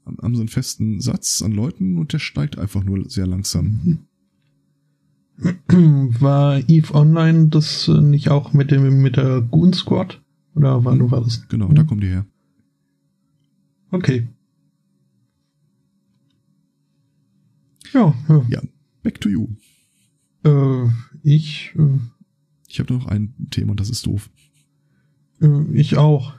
haben 0.07 0.35
so 0.35 0.41
einen 0.41 0.49
festen 0.49 1.01
Satz 1.01 1.43
an 1.43 1.53
Leuten 1.53 1.99
und 1.99 2.13
der 2.13 2.19
steigt 2.19 2.59
einfach 2.59 2.85
nur 2.85 3.09
sehr 3.11 3.27
langsam. 3.27 3.99
War 5.69 6.59
EVE 6.69 6.95
Online 6.95 7.49
das 7.49 7.89
nicht 7.89 8.31
auch 8.31 8.53
mit 8.53 8.71
dem 8.71 9.03
mit 9.03 9.17
der 9.17 9.41
Goon 9.41 9.73
Squad? 9.73 10.21
Oder 10.55 10.85
wann 10.85 11.01
hm, 11.01 11.11
war 11.11 11.23
das? 11.23 11.47
Genau, 11.49 11.69
hm. 11.69 11.75
da 11.75 11.85
kommen 11.85 12.01
die 12.01 12.09
her. 12.09 12.27
Okay. 13.91 14.29
Ja, 17.93 18.15
ja. 18.29 18.47
Ja, 18.49 18.63
back 19.03 19.21
to 19.21 19.29
you. 19.29 19.49
Äh, 20.45 20.89
ich. 21.23 21.73
Äh, 21.77 21.99
ich 22.69 22.81
habe 22.81 22.93
noch 22.93 23.07
ein 23.07 23.35
Thema 23.51 23.71
und 23.71 23.81
das 23.81 23.89
ist 23.89 24.05
doof. 24.07 24.31
Äh, 25.41 25.65
ich 25.73 25.97
auch. 25.97 26.35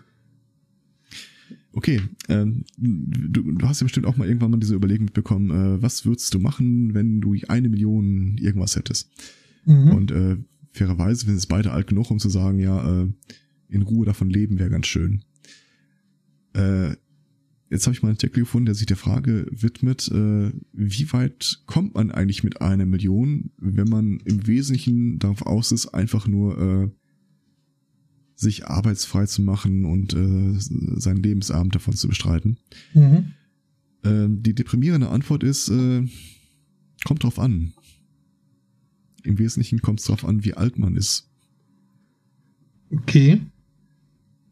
Okay, 1.71 2.01
ähm, 2.27 2.65
du, 2.77 3.43
du 3.53 3.67
hast 3.67 3.79
ja 3.79 3.85
bestimmt 3.85 4.07
auch 4.07 4.17
mal 4.17 4.27
irgendwann 4.27 4.51
mal 4.51 4.59
diese 4.59 4.75
Überlegung 4.75 5.05
mitbekommen, 5.05 5.51
äh, 5.51 5.81
was 5.81 6.05
würdest 6.05 6.33
du 6.33 6.39
machen, 6.39 6.93
wenn 6.93 7.21
du 7.21 7.35
eine 7.47 7.69
Million 7.69 8.37
irgendwas 8.37 8.75
hättest? 8.75 9.11
Mhm. 9.65 9.91
Und 9.91 10.11
äh, 10.11 10.37
fairerweise, 10.71 11.27
wir 11.27 11.35
sind 11.35 11.47
beide 11.47 11.71
alt 11.71 11.87
genug, 11.87 12.09
um 12.09 12.19
zu 12.19 12.29
sagen, 12.29 12.59
ja, 12.59 13.03
äh, 13.03 13.07
in 13.69 13.83
Ruhe 13.83 14.05
davon 14.05 14.29
leben 14.29 14.57
wäre 14.57 14.71
ganz 14.71 14.87
schön. 14.87 15.23
Äh, 16.53 16.95
jetzt 17.69 17.85
habe 17.85 17.93
ich 17.93 18.01
mal 18.01 18.09
einen 18.09 18.17
Artikel 18.17 18.41
gefunden, 18.41 18.65
der 18.65 18.75
sich 18.75 18.87
der 18.87 18.97
Frage 18.97 19.45
widmet, 19.51 20.09
äh, 20.11 20.51
wie 20.73 21.13
weit 21.13 21.61
kommt 21.67 21.93
man 21.93 22.11
eigentlich 22.11 22.43
mit 22.43 22.61
einer 22.61 22.87
Million, 22.87 23.51
wenn 23.57 23.87
man 23.87 24.19
im 24.25 24.47
Wesentlichen 24.47 25.19
darauf 25.19 25.43
aus 25.43 25.71
ist, 25.71 25.89
einfach 25.89 26.27
nur 26.27 26.57
äh, 26.57 26.89
sich 28.39 28.67
arbeitsfrei 28.67 29.25
zu 29.25 29.41
machen 29.41 29.83
und 29.83 30.13
äh, 30.13 30.53
seinen 30.57 31.21
Lebensabend 31.21 31.75
davon 31.75 31.93
zu 31.93 32.07
bestreiten. 32.07 32.57
Mhm. 32.93 33.33
Ähm, 34.05 34.41
die 34.41 34.55
deprimierende 34.55 35.09
Antwort 35.09 35.43
ist, 35.43 35.67
äh, 35.67 36.07
kommt 37.03 37.23
drauf 37.23 37.37
an. 37.37 37.73
Im 39.23 39.39
Wesentlichen 39.39 39.81
kommt 39.81 39.99
es 39.99 40.05
drauf 40.05 40.23
an, 40.23 40.45
wie 40.45 40.53
alt 40.53 40.79
man 40.79 40.95
ist. 40.95 41.29
Okay. 42.91 43.41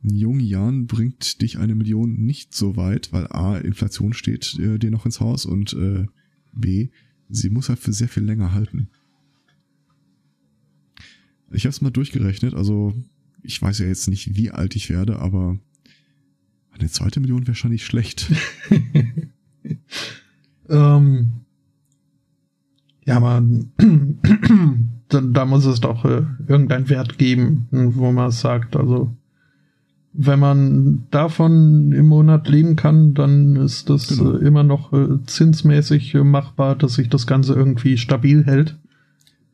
In 0.03 0.15
jungen 0.15 0.41
Jahren 0.41 0.87
bringt 0.87 1.41
dich 1.41 1.57
eine 1.57 1.73
Million 1.73 2.25
nicht 2.25 2.53
so 2.53 2.75
weit, 2.75 3.13
weil 3.13 3.27
A, 3.27 3.57
Inflation 3.57 4.11
steht 4.11 4.59
äh, 4.59 4.79
dir 4.79 4.91
noch 4.91 5.05
ins 5.05 5.21
Haus 5.21 5.45
und 5.45 5.71
äh, 5.71 6.07
B, 6.51 6.89
sie 7.29 7.49
muss 7.49 7.69
halt 7.69 7.79
für 7.79 7.93
sehr 7.93 8.09
viel 8.09 8.23
länger 8.23 8.51
halten. 8.51 8.89
Ich 11.51 11.63
habe 11.63 11.69
es 11.69 11.79
mal 11.79 11.89
durchgerechnet, 11.89 12.53
also 12.53 12.93
ich 13.47 13.61
weiß 13.61 13.79
ja 13.79 13.87
jetzt 13.87 14.09
nicht, 14.09 14.35
wie 14.35 14.51
alt 14.51 14.75
ich 14.75 14.89
werde, 14.89 15.19
aber 15.19 15.57
eine 16.77 16.89
zweite 16.89 17.19
Million 17.19 17.47
wäre 17.47 17.55
schon 17.55 17.71
nicht 17.71 17.85
schlecht. 17.85 18.31
ähm, 20.69 21.31
ja, 23.05 23.17
aber 23.17 23.41
da, 25.07 25.21
da, 25.21 25.45
muss 25.45 25.65
es 25.65 25.79
doch 25.79 26.03
äh, 26.03 26.23
irgendeinen 26.47 26.89
Wert 26.89 27.17
geben, 27.17 27.67
wo 27.71 28.11
man 28.11 28.31
sagt, 28.31 28.75
also 28.75 29.15
wenn 30.11 30.39
man 30.39 31.07
davon 31.09 31.93
im 31.93 32.07
Monat 32.07 32.49
leben 32.49 32.75
kann, 32.75 33.13
dann 33.13 33.55
ist 33.55 33.89
das 33.89 34.09
genau. 34.09 34.35
äh, 34.35 34.45
immer 34.45 34.63
noch 34.63 34.91
äh, 34.91 35.23
zinsmäßig 35.25 36.15
äh, 36.15 36.23
machbar, 36.23 36.75
dass 36.75 36.95
sich 36.95 37.07
das 37.07 37.27
Ganze 37.27 37.53
irgendwie 37.53 37.97
stabil 37.97 38.45
hält. 38.45 38.77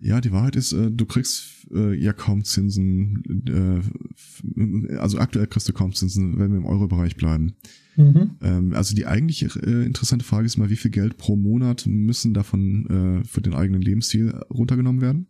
Ja, 0.05 0.19
die 0.19 0.34
Wahrheit 0.34 0.57
ist, 0.57 0.73
äh, 0.73 0.91
du 0.91 1.05
kriegst 1.05 1.65
äh, 1.73 1.95
ja 1.95 2.11
kaum 2.11 2.43
Zinsen, 2.43 3.23
äh, 3.47 4.97
also 4.97 5.17
aktuell 5.17 5.47
kriegst 5.47 5.69
du 5.69 5.71
kaum 5.71 5.93
Zinsen, 5.93 6.38
wenn 6.38 6.51
wir 6.51 6.57
im 6.57 6.65
Euro-Bereich 6.65 7.15
bleiben. 7.15 7.53
Mhm. 7.95 8.31
Ähm, 8.41 8.73
also 8.73 8.95
die 8.95 9.05
eigentliche 9.05 9.45
äh, 9.65 9.85
interessante 9.85 10.25
Frage 10.25 10.45
ist 10.45 10.57
mal, 10.57 10.69
wie 10.69 10.75
viel 10.75 10.91
Geld 10.91 11.17
pro 11.17 11.38
Monat 11.38 11.85
müssen 11.88 12.34
davon 12.34 13.21
äh, 13.21 13.25
für 13.25 13.39
den 13.39 13.53
eigenen 13.53 13.81
Lebensstil 13.81 14.31
runtergenommen 14.49 15.01
werden? 15.01 15.27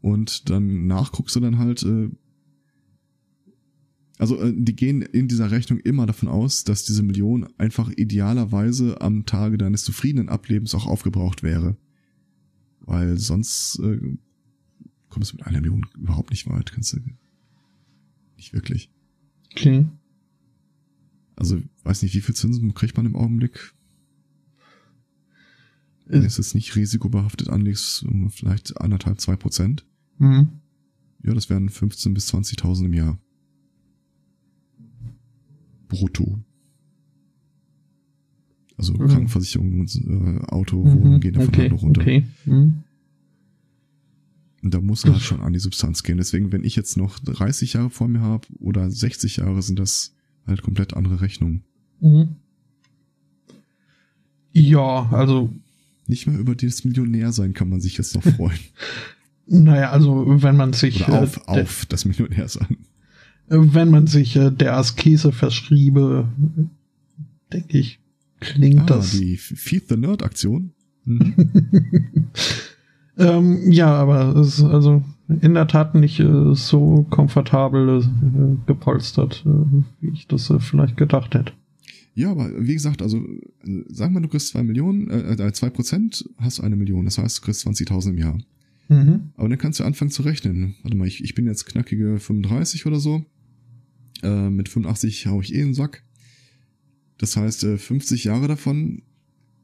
Und 0.00 0.48
dann 0.48 0.86
nachguckst 0.86 1.36
du 1.36 1.40
dann 1.40 1.58
halt, 1.58 1.82
äh, 1.82 2.08
also 4.16 4.40
äh, 4.40 4.54
die 4.56 4.74
gehen 4.74 5.02
in 5.02 5.28
dieser 5.28 5.50
Rechnung 5.50 5.78
immer 5.80 6.06
davon 6.06 6.30
aus, 6.30 6.64
dass 6.64 6.84
diese 6.84 7.02
Million 7.02 7.48
einfach 7.58 7.92
idealerweise 7.94 8.98
am 9.02 9.26
Tage 9.26 9.58
deines 9.58 9.84
zufriedenen 9.84 10.30
Ablebens 10.30 10.74
auch 10.74 10.86
aufgebraucht 10.86 11.42
wäre. 11.42 11.76
Weil 12.88 13.18
sonst 13.18 13.78
äh, 13.80 14.00
kommst 15.10 15.32
du 15.32 15.36
mit 15.36 15.46
einer 15.46 15.60
Million 15.60 15.86
überhaupt 15.94 16.30
nicht 16.30 16.48
weit. 16.48 16.72
Kannst 16.72 16.94
du 16.94 17.00
nicht 18.36 18.54
wirklich. 18.54 18.90
Okay. 19.52 19.86
Also, 21.36 21.60
weiß 21.84 22.02
nicht, 22.02 22.14
wie 22.14 22.22
viel 22.22 22.34
Zinsen 22.34 22.72
kriegt 22.72 22.96
man 22.96 23.04
im 23.04 23.14
Augenblick? 23.14 23.74
Wenn 26.06 26.24
es 26.24 26.38
jetzt 26.38 26.54
nicht 26.54 26.74
risikobehaftet 26.74 27.50
anlegst, 27.50 28.06
vielleicht 28.30 28.80
anderthalb, 28.80 29.20
zwei 29.20 29.36
Prozent. 29.36 29.84
Mhm. 30.16 30.48
Ja, 31.22 31.34
das 31.34 31.50
wären 31.50 31.68
15 31.68 32.14
bis 32.14 32.32
20.000 32.32 32.86
im 32.86 32.94
Jahr. 32.94 33.20
Brutto. 35.88 36.42
Also 38.78 38.94
mhm. 38.94 39.08
Krankenversicherung, 39.08 39.86
äh, 39.86 40.44
Auto, 40.46 40.82
mhm. 40.82 41.02
Wohnung 41.02 41.20
gehen 41.20 41.34
davon 41.34 41.48
okay. 41.48 41.62
halt 41.62 41.72
noch 41.72 41.82
runter. 41.82 42.00
Okay. 42.00 42.26
Mhm. 42.46 42.84
Und 44.62 44.74
da 44.74 44.80
muss 44.80 45.04
halt 45.04 45.20
schon 45.20 45.40
an 45.40 45.52
die 45.52 45.58
Substanz 45.58 46.02
gehen. 46.02 46.18
Deswegen, 46.18 46.50
wenn 46.52 46.64
ich 46.64 46.74
jetzt 46.74 46.96
noch 46.96 47.18
30 47.18 47.74
Jahre 47.74 47.90
vor 47.90 48.08
mir 48.08 48.20
habe 48.20 48.46
oder 48.58 48.90
60 48.90 49.36
Jahre, 49.36 49.62
sind 49.62 49.78
das 49.78 50.14
halt 50.46 50.62
komplett 50.62 50.94
andere 50.94 51.20
Rechnungen. 51.20 51.62
Mhm. 52.00 52.36
Ja, 54.52 55.08
also. 55.12 55.52
Nicht 56.06 56.26
mehr 56.26 56.38
über 56.38 56.54
das 56.54 56.84
Millionär 56.84 57.32
sein 57.32 57.52
kann 57.52 57.68
man 57.68 57.80
sich 57.80 57.98
jetzt 57.98 58.14
noch 58.14 58.22
freuen. 58.36 58.58
naja, 59.46 59.90
also 59.90 60.24
wenn 60.42 60.56
man 60.56 60.72
sich. 60.72 61.06
Oder 61.06 61.22
auf, 61.22 61.36
äh, 61.48 61.62
auf 61.62 61.86
das 61.86 62.04
Millionär 62.04 62.48
sein. 62.48 62.78
Wenn 63.48 63.90
man 63.90 64.06
sich 64.06 64.36
äh, 64.36 64.50
der 64.50 64.76
Askese 64.76 65.32
verschriebe, 65.32 66.28
denke 67.52 67.78
ich, 67.78 68.00
klingt 68.40 68.82
ah, 68.82 68.96
das. 68.96 69.12
Die 69.12 69.36
Feed 69.36 69.88
the 69.88 69.96
Nerd 69.96 70.22
Aktion. 70.22 70.72
Hm. 71.04 71.34
ähm, 73.18 73.70
ja, 73.70 73.92
aber 73.94 74.36
es 74.36 74.58
ist 74.58 74.64
also 74.64 75.02
in 75.28 75.54
der 75.54 75.66
Tat 75.66 75.94
nicht 75.94 76.20
äh, 76.20 76.54
so 76.54 77.06
komfortabel 77.10 78.00
äh, 78.00 78.66
gepolstert, 78.66 79.44
äh, 79.46 79.82
wie 80.00 80.12
ich 80.12 80.26
das 80.26 80.50
äh, 80.50 80.58
vielleicht 80.58 80.96
gedacht 80.96 81.34
hätte. 81.34 81.52
Ja, 82.14 82.32
aber 82.32 82.50
wie 82.58 82.74
gesagt, 82.74 83.02
also 83.02 83.18
äh, 83.18 83.84
sagen 83.88 84.14
wir, 84.14 84.20
du 84.20 84.28
kriegst 84.28 84.48
zwei 84.48 84.62
Millionen, 84.62 85.08
äh, 85.10 85.52
zwei 85.52 85.70
Prozent, 85.70 86.28
hast 86.38 86.58
du 86.58 86.62
eine 86.62 86.76
Million. 86.76 87.04
Das 87.04 87.18
heißt, 87.18 87.38
du 87.38 87.42
kriegst 87.42 87.66
20.000 87.66 88.10
im 88.10 88.18
Jahr. 88.18 88.38
Mhm. 88.88 89.30
Aber 89.36 89.48
dann 89.48 89.58
kannst 89.58 89.80
du 89.80 89.84
anfangen 89.84 90.10
zu 90.10 90.22
rechnen. 90.22 90.74
Warte 90.82 90.96
mal, 90.96 91.06
ich, 91.06 91.22
ich 91.22 91.34
bin 91.34 91.46
jetzt 91.46 91.66
knackige 91.66 92.18
35 92.18 92.86
oder 92.86 92.98
so. 92.98 93.24
Äh, 94.22 94.50
mit 94.50 94.68
85 94.68 95.26
hau 95.26 95.40
ich 95.40 95.54
eh 95.54 95.60
in 95.60 95.68
den 95.68 95.74
Sack. 95.74 96.02
Das 97.18 97.36
heißt, 97.36 97.64
äh, 97.64 97.78
50 97.78 98.24
Jahre 98.24 98.48
davon 98.48 99.02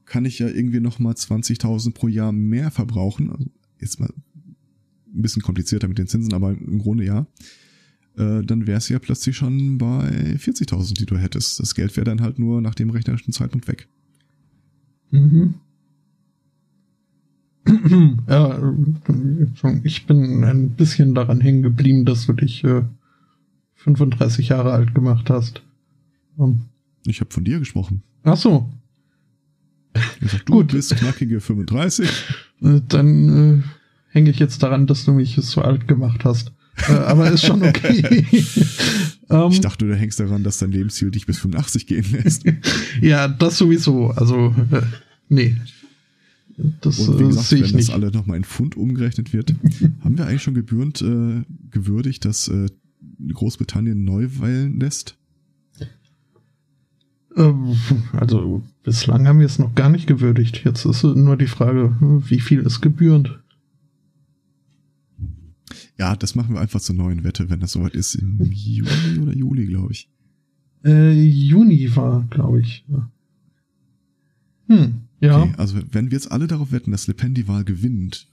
kann 0.05 0.25
ich 0.25 0.39
ja 0.39 0.47
irgendwie 0.47 0.79
nochmal 0.79 1.13
20.000 1.13 1.93
pro 1.93 2.07
Jahr 2.07 2.31
mehr 2.31 2.71
verbrauchen. 2.71 3.31
Also 3.31 3.45
jetzt 3.79 3.99
mal 3.99 4.09
ein 5.15 5.21
bisschen 5.21 5.41
komplizierter 5.41 5.87
mit 5.87 5.97
den 5.97 6.07
Zinsen, 6.07 6.33
aber 6.33 6.51
im 6.51 6.79
Grunde 6.79 7.05
ja. 7.05 7.27
Äh, 8.17 8.43
dann 8.43 8.67
wär's 8.67 8.87
ja 8.89 8.99
plötzlich 8.99 9.35
schon 9.35 9.77
bei 9.77 10.35
40.000, 10.37 10.93
die 10.93 11.05
du 11.05 11.17
hättest. 11.17 11.59
Das 11.59 11.75
Geld 11.75 11.95
wäre 11.97 12.05
dann 12.05 12.21
halt 12.21 12.39
nur 12.39 12.61
nach 12.61 12.75
dem 12.75 12.89
rechnerischen 12.89 13.33
Zeitpunkt 13.33 13.67
weg. 13.67 13.87
Mhm. 15.11 15.55
ja, 18.27 18.73
ich 19.83 20.05
bin 20.05 20.43
ein 20.43 20.69
bisschen 20.69 21.15
daran 21.15 21.41
hängen 21.41 21.63
geblieben, 21.63 22.05
dass 22.05 22.27
du 22.27 22.33
dich 22.33 22.63
äh, 22.63 22.83
35 23.75 24.49
Jahre 24.49 24.71
alt 24.71 24.93
gemacht 24.93 25.29
hast. 25.29 25.63
Um. 26.37 26.65
Ich 27.05 27.21
habe 27.21 27.33
von 27.33 27.43
dir 27.43 27.59
gesprochen. 27.59 28.03
Ach 28.23 28.37
so. 28.37 28.69
Sag, 30.21 30.45
du 30.45 30.53
Gut. 30.53 30.71
bist 30.71 30.95
knackige 30.95 31.39
35. 31.39 32.09
Äh, 32.61 32.81
dann 32.87 33.61
äh, 33.61 33.63
hänge 34.09 34.29
ich 34.29 34.39
jetzt 34.39 34.61
daran, 34.63 34.87
dass 34.87 35.05
du 35.05 35.13
mich 35.13 35.35
so 35.41 35.61
alt 35.61 35.87
gemacht 35.87 36.25
hast. 36.25 36.51
äh, 36.89 36.93
aber 36.93 37.31
ist 37.31 37.45
schon 37.45 37.63
okay. 37.63 38.25
um, 39.29 39.49
ich 39.51 39.61
dachte, 39.61 39.87
du 39.87 39.95
hängst 39.95 40.19
daran, 40.19 40.43
dass 40.43 40.57
dein 40.57 40.71
Lebensziel 40.71 41.11
dich 41.11 41.25
bis 41.25 41.39
85 41.39 41.87
gehen 41.87 42.05
lässt. 42.11 42.43
ja, 43.01 43.27
das 43.27 43.57
sowieso. 43.57 44.07
Also, 44.07 44.53
äh, 44.71 44.81
nee. 45.29 45.55
Das 46.81 46.99
Und 46.99 47.19
wie 47.19 47.23
äh, 47.23 47.27
gesagt, 47.27 47.51
wenn 47.51 47.61
das 47.61 47.73
nicht. 47.73 47.89
alle 47.91 48.11
nochmal 48.11 48.37
in 48.37 48.43
Pfund 48.43 48.77
umgerechnet 48.77 49.33
wird, 49.33 49.55
haben 50.03 50.17
wir 50.17 50.27
eigentlich 50.27 50.43
schon 50.43 50.53
gebührend 50.53 51.01
äh, 51.01 51.43
gewürdigt, 51.71 52.25
dass 52.25 52.47
äh, 52.47 52.67
Großbritannien 53.33 54.03
neu 54.03 54.27
wählen 54.39 54.79
lässt? 54.79 55.17
Ähm, 57.35 57.75
also 58.13 58.63
bislang 58.83 59.27
haben 59.27 59.39
wir 59.39 59.45
es 59.45 59.59
noch 59.59 59.75
gar 59.75 59.89
nicht 59.89 60.07
gewürdigt. 60.07 60.63
Jetzt 60.63 60.85
ist 60.85 61.03
nur 61.03 61.37
die 61.37 61.47
Frage, 61.47 61.95
wie 61.99 62.39
viel 62.39 62.61
ist 62.61 62.81
gebührend? 62.81 63.39
Ja, 65.97 66.15
das 66.15 66.35
machen 66.35 66.53
wir 66.53 66.61
einfach 66.61 66.81
zur 66.81 66.95
neuen 66.95 67.23
Wette, 67.23 67.49
wenn 67.49 67.59
das 67.59 67.73
soweit 67.73 67.95
ist. 67.95 68.15
Im 68.15 68.39
Juni 68.51 69.19
oder 69.21 69.35
Juli, 69.35 69.65
glaube 69.65 69.91
ich. 69.93 70.09
Äh, 70.83 71.11
Juni 71.11 71.95
war, 71.95 72.25
glaube 72.29 72.61
ich. 72.61 72.85
Hm, 74.67 75.01
ja. 75.19 75.41
Okay, 75.41 75.53
also 75.57 75.77
wenn 75.91 76.11
wir 76.11 76.17
jetzt 76.17 76.31
alle 76.31 76.47
darauf 76.47 76.71
wetten, 76.71 76.91
dass 76.91 77.07
Le 77.07 77.13
Pen 77.13 77.33
die 77.33 77.47
Wahl 77.47 77.63
gewinnt 77.63 78.27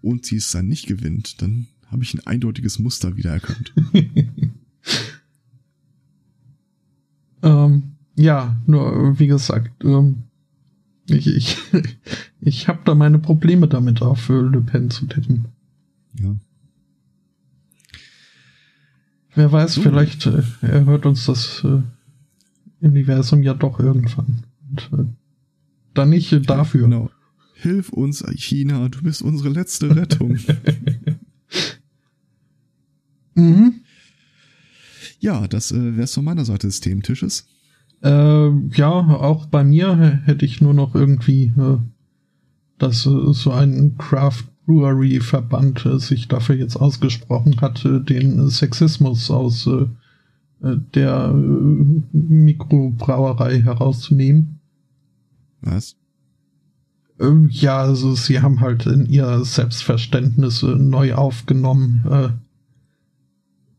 und 0.00 0.24
sie 0.24 0.36
es 0.36 0.50
dann 0.50 0.68
nicht 0.68 0.86
gewinnt, 0.86 1.42
dann 1.42 1.66
habe 1.88 2.02
ich 2.02 2.14
ein 2.14 2.26
eindeutiges 2.26 2.78
Muster 2.78 3.16
wiedererkannt. 3.16 3.72
ähm, 7.42 7.95
ja, 8.16 8.56
nur 8.66 9.18
wie 9.18 9.26
gesagt, 9.26 9.84
ähm, 9.84 10.24
ich, 11.08 11.26
ich, 11.28 11.58
ich 12.40 12.68
habe 12.68 12.80
da 12.84 12.94
meine 12.94 13.18
Probleme 13.18 13.68
damit, 13.68 14.00
für 14.16 14.50
Le 14.50 14.60
Pen 14.60 14.90
zu 14.90 15.06
tippen. 15.06 15.46
Ja. 16.20 16.34
Wer 19.34 19.52
weiß, 19.52 19.74
so. 19.74 19.82
vielleicht 19.82 20.26
äh, 20.26 20.42
erhört 20.62 21.04
uns 21.04 21.26
das 21.26 21.62
äh, 21.62 21.82
Universum 22.80 23.42
ja 23.42 23.52
doch 23.52 23.78
irgendwann. 23.78 24.44
Und, 24.70 24.90
äh, 24.98 25.04
dann 25.92 26.08
nicht 26.08 26.32
äh, 26.32 26.40
dafür. 26.40 26.82
Genau. 26.82 27.10
Hilf 27.54 27.90
uns, 27.90 28.24
China, 28.34 28.88
du 28.88 29.02
bist 29.02 29.22
unsere 29.22 29.50
letzte 29.50 29.94
Rettung. 29.94 30.38
mhm. 33.34 33.80
Ja, 35.20 35.46
das 35.48 35.72
äh, 35.72 35.96
wäre 35.96 36.04
es 36.04 36.14
von 36.14 36.24
meiner 36.24 36.44
Seite 36.44 36.66
des 36.66 36.80
Thementisches. 36.80 37.46
Äh, 38.06 38.52
ja, 38.76 38.88
auch 38.88 39.46
bei 39.46 39.64
mir 39.64 40.20
hätte 40.24 40.44
ich 40.44 40.60
nur 40.60 40.74
noch 40.74 40.94
irgendwie, 40.94 41.52
äh, 41.58 41.78
dass 42.78 43.04
äh, 43.04 43.32
so 43.32 43.50
ein 43.50 43.96
Craft 43.98 44.44
Brewery 44.64 45.18
Verband 45.18 45.84
äh, 45.86 45.98
sich 45.98 46.28
dafür 46.28 46.54
jetzt 46.54 46.76
ausgesprochen 46.76 47.60
hat, 47.60 47.84
den 47.84 48.48
Sexismus 48.48 49.28
aus 49.28 49.66
äh, 49.66 49.86
äh, 50.62 50.76
der 50.94 51.32
Mikrobrauerei 51.32 53.62
herauszunehmen. 53.62 54.60
Was? 55.62 55.96
Ähm, 57.18 57.48
ja, 57.50 57.78
also 57.78 58.14
sie 58.14 58.40
haben 58.40 58.60
halt 58.60 58.86
in 58.86 59.06
ihr 59.06 59.44
Selbstverständnis 59.44 60.62
neu 60.62 61.14
aufgenommen, 61.14 62.38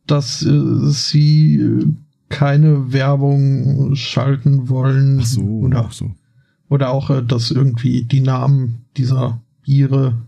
dass 0.06 0.40
sie 0.40 1.96
keine 2.30 2.92
Werbung 2.94 3.96
schalten 3.96 4.70
wollen. 4.70 5.20
Ach 5.22 5.26
so, 5.26 5.42
oder, 5.42 5.90
so. 5.92 6.16
oder 6.70 6.92
auch, 6.92 7.22
dass 7.26 7.52
irgendwie 7.52 8.04
die 8.04 8.22
Namen 8.22 8.86
dieser 8.98 9.42
Biere, 9.64 10.22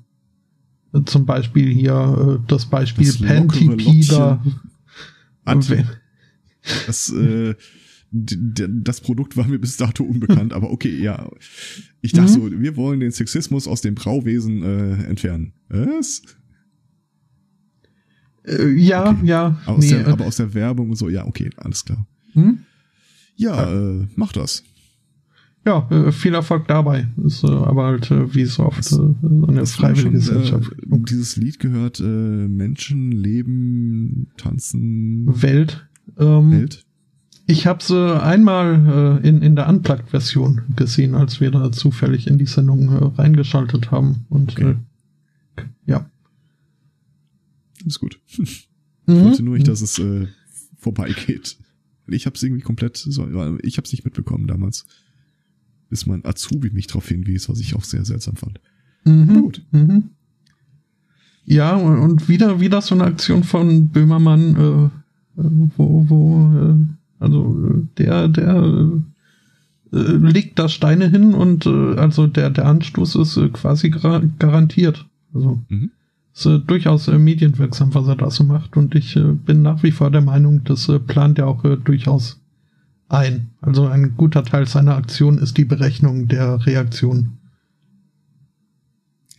zum 1.05 1.25
Beispiel 1.25 1.71
hier 1.71 2.41
das 2.47 2.65
Beispiel 2.65 3.07
Das 3.07 3.17
Pantipida. 3.17 4.43
Das, 6.87 7.09
äh, 7.09 7.55
das 8.11 9.01
Produkt 9.01 9.37
war 9.37 9.47
mir 9.47 9.59
bis 9.59 9.77
dato 9.77 10.03
unbekannt, 10.03 10.53
aber 10.53 10.71
okay, 10.71 10.95
ja. 10.99 11.29
Ich 12.01 12.11
dachte 12.13 12.39
mhm. 12.39 12.51
so, 12.51 12.61
wir 12.61 12.75
wollen 12.75 12.99
den 12.99 13.11
Sexismus 13.11 13.67
aus 13.67 13.81
dem 13.81 13.95
Brauwesen 13.95 14.63
äh, 14.63 15.03
entfernen. 15.03 15.53
Was? 15.69 16.23
Äh, 18.49 18.71
ja, 18.73 19.11
okay. 19.11 19.25
ja. 19.25 19.57
Aus 19.65 19.83
nee, 19.83 19.89
der, 19.89 20.07
äh, 20.07 20.11
aber 20.11 20.25
aus 20.25 20.37
der 20.37 20.53
Werbung 20.53 20.89
und 20.89 20.95
so, 20.95 21.09
ja, 21.09 21.25
okay, 21.25 21.49
alles 21.57 21.85
klar. 21.85 22.05
Hm? 22.33 22.59
Ja, 23.35 23.55
ja. 23.55 24.01
Äh, 24.01 24.07
mach 24.15 24.31
das. 24.31 24.63
Ja, 25.65 25.87
äh, 25.89 26.11
viel 26.11 26.33
Erfolg 26.33 26.67
dabei. 26.67 27.07
Ist 27.25 27.43
äh, 27.43 27.47
aber 27.47 27.85
halt, 27.85 28.09
äh, 28.11 28.33
wie 28.33 28.45
so 28.45 28.63
oft, 28.63 28.91
äh, 28.91 29.47
eine 29.47 29.65
freiwillige 29.65 30.11
Gesellschaft. 30.11 30.71
dieses 30.83 31.35
Lied 31.35 31.59
gehört 31.59 31.99
Menschen, 31.99 33.11
Leben, 33.11 34.27
Tanzen. 34.37 35.25
Welt. 35.41 35.87
Ähm, 36.17 36.51
Welt. 36.51 36.85
Ich 37.49 37.65
habe 37.65 37.83
sie 37.83 38.21
einmal 38.21 39.19
äh, 39.23 39.27
in, 39.27 39.41
in 39.41 39.55
der 39.55 39.67
Unplugged-Version 39.67 40.61
gesehen, 40.75 41.15
als 41.15 41.41
wir 41.41 41.49
da 41.49 41.71
zufällig 41.71 42.27
in 42.27 42.37
die 42.37 42.45
Sendung 42.45 42.89
äh, 42.89 43.19
reingeschaltet 43.19 43.89
haben. 43.89 44.27
Und 44.29 44.51
okay. 44.51 44.75
äh, 45.57 45.63
ja. 45.87 46.05
Ist 47.85 47.99
gut. 47.99 48.19
Ich 49.07 49.15
mhm. 49.15 49.23
wollte 49.23 49.41
nur 49.41 49.55
nicht, 49.55 49.67
dass 49.67 49.81
es 49.81 49.97
äh, 49.97 50.27
vorbeigeht. 50.77 51.57
Ich 52.05 52.27
habe 52.27 52.35
es 52.35 52.43
irgendwie 52.43 52.61
komplett, 52.61 52.95
so, 52.97 53.23
ich 53.63 53.77
habe 53.77 53.85
es 53.85 53.91
nicht 53.91 54.05
mitbekommen 54.05 54.45
damals. 54.45 54.85
Bis 55.89 56.05
mein 56.05 56.23
Azubi 56.25 56.69
mich 56.69 56.85
darauf 56.85 57.07
hinwies, 57.07 57.49
was 57.49 57.59
ich 57.59 57.75
auch 57.75 57.83
sehr 57.83 58.05
seltsam 58.05 58.35
fand. 58.35 58.59
Mhm. 59.05 59.41
Gut. 59.41 59.65
Mhm. 59.71 60.11
Ja, 61.43 61.75
und 61.75 62.29
wieder, 62.29 62.59
wieder 62.59 62.81
so 62.83 62.93
eine 62.93 63.05
Aktion 63.05 63.43
von 63.43 63.89
Böhmermann, 63.89 64.55
äh, 64.55 65.41
äh 65.41 65.69
wo, 65.75 66.05
wo 66.07 66.53
äh, 66.55 66.75
also 67.19 67.87
der, 67.97 68.27
der 68.27 68.91
äh, 69.91 69.97
legt 69.97 70.59
da 70.59 70.69
Steine 70.69 71.09
hin 71.09 71.33
und 71.33 71.65
äh, 71.65 71.95
also 71.95 72.27
der, 72.27 72.51
der 72.51 72.67
Anstoß 72.67 73.15
ist 73.15 73.37
äh, 73.37 73.49
quasi 73.49 73.89
gar 73.89 74.21
garantiert. 74.37 75.07
Also 75.33 75.59
mhm. 75.69 75.89
Ist 76.33 76.45
äh, 76.45 76.59
durchaus 76.59 77.07
äh, 77.07 77.17
medienwirksam, 77.17 77.93
was 77.93 78.07
er 78.07 78.15
da 78.15 78.29
so 78.29 78.43
macht. 78.43 78.77
Und 78.77 78.95
ich 78.95 79.15
äh, 79.15 79.33
bin 79.33 79.61
nach 79.61 79.83
wie 79.83 79.91
vor 79.91 80.11
der 80.11 80.21
Meinung, 80.21 80.63
das 80.63 80.87
äh, 80.89 80.99
plant 80.99 81.39
er 81.39 81.47
auch 81.47 81.63
äh, 81.65 81.77
durchaus 81.77 82.39
ein. 83.09 83.49
Also 83.61 83.87
ein 83.87 84.15
guter 84.15 84.43
Teil 84.43 84.67
seiner 84.67 84.95
Aktion 84.95 85.37
ist 85.37 85.57
die 85.57 85.65
Berechnung 85.65 86.27
der 86.27 86.65
Reaktion. 86.65 87.37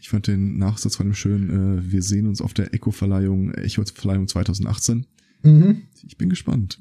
Ich 0.00 0.08
fand 0.08 0.26
den 0.26 0.58
Nachsatz 0.58 0.96
von 0.96 1.06
dem 1.06 1.14
schön, 1.14 1.50
äh, 1.78 1.92
wir 1.92 2.02
sehen 2.02 2.26
uns 2.26 2.42
auf 2.42 2.52
der 2.52 2.74
Echo-Verleihung, 2.74 3.52
Echo-Verleihung 3.52 4.26
2018. 4.26 5.06
Mhm. 5.42 5.82
Ich 6.06 6.18
bin 6.18 6.28
gespannt. 6.28 6.78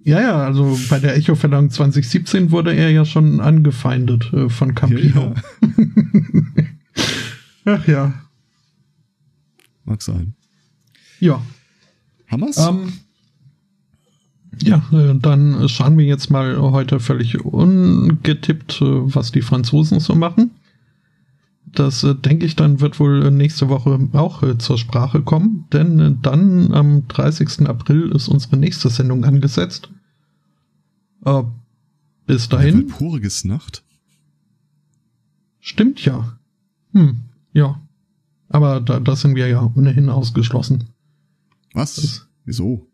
Ja, 0.00 0.20
ja, 0.20 0.46
also 0.46 0.78
bei 0.88 1.00
der 1.00 1.16
Echo-Verleihung 1.16 1.70
2017 1.70 2.50
wurde 2.50 2.74
er 2.74 2.90
ja 2.90 3.04
schon 3.04 3.40
angefeindet 3.40 4.32
äh, 4.32 4.48
von 4.48 4.74
Campino. 4.74 5.34
Ja, 5.66 5.74
ja. 6.56 6.64
Ach 7.64 7.88
ja. 7.88 8.27
Mag 9.88 10.02
sein. 10.02 10.34
Ja. 11.18 11.40
Hammers? 12.30 12.58
Ähm, 12.58 12.92
ja, 14.62 14.82
dann 14.90 15.66
schauen 15.68 15.96
wir 15.96 16.04
jetzt 16.04 16.30
mal 16.30 16.60
heute 16.60 17.00
völlig 17.00 17.42
ungetippt, 17.42 18.82
äh, 18.82 19.14
was 19.14 19.32
die 19.32 19.40
Franzosen 19.40 19.98
so 20.00 20.14
machen. 20.14 20.50
Das 21.64 22.04
äh, 22.04 22.14
denke 22.14 22.44
ich 22.44 22.54
dann 22.54 22.80
wird 22.80 23.00
wohl 23.00 23.30
nächste 23.30 23.70
Woche 23.70 23.98
auch 24.12 24.42
äh, 24.42 24.58
zur 24.58 24.76
Sprache 24.76 25.22
kommen, 25.22 25.64
denn 25.72 26.18
dann 26.20 26.74
am 26.74 27.08
30. 27.08 27.66
April 27.66 28.12
ist 28.12 28.28
unsere 28.28 28.58
nächste 28.58 28.90
Sendung 28.90 29.24
angesetzt. 29.24 29.88
Äh, 31.24 31.44
bis 32.26 32.50
dahin. 32.50 32.88
Puriges 32.88 33.44
Nacht? 33.44 33.84
Stimmt 35.60 36.04
ja. 36.04 36.38
Hm, 36.92 37.20
ja. 37.54 37.80
Aber 38.48 38.80
da, 38.80 39.00
da 39.00 39.16
sind 39.16 39.36
wir 39.36 39.48
ja 39.48 39.70
ohnehin 39.76 40.08
ausgeschlossen. 40.08 40.84
Was? 41.74 41.96
Das, 41.96 42.28
Wieso? 42.44 42.86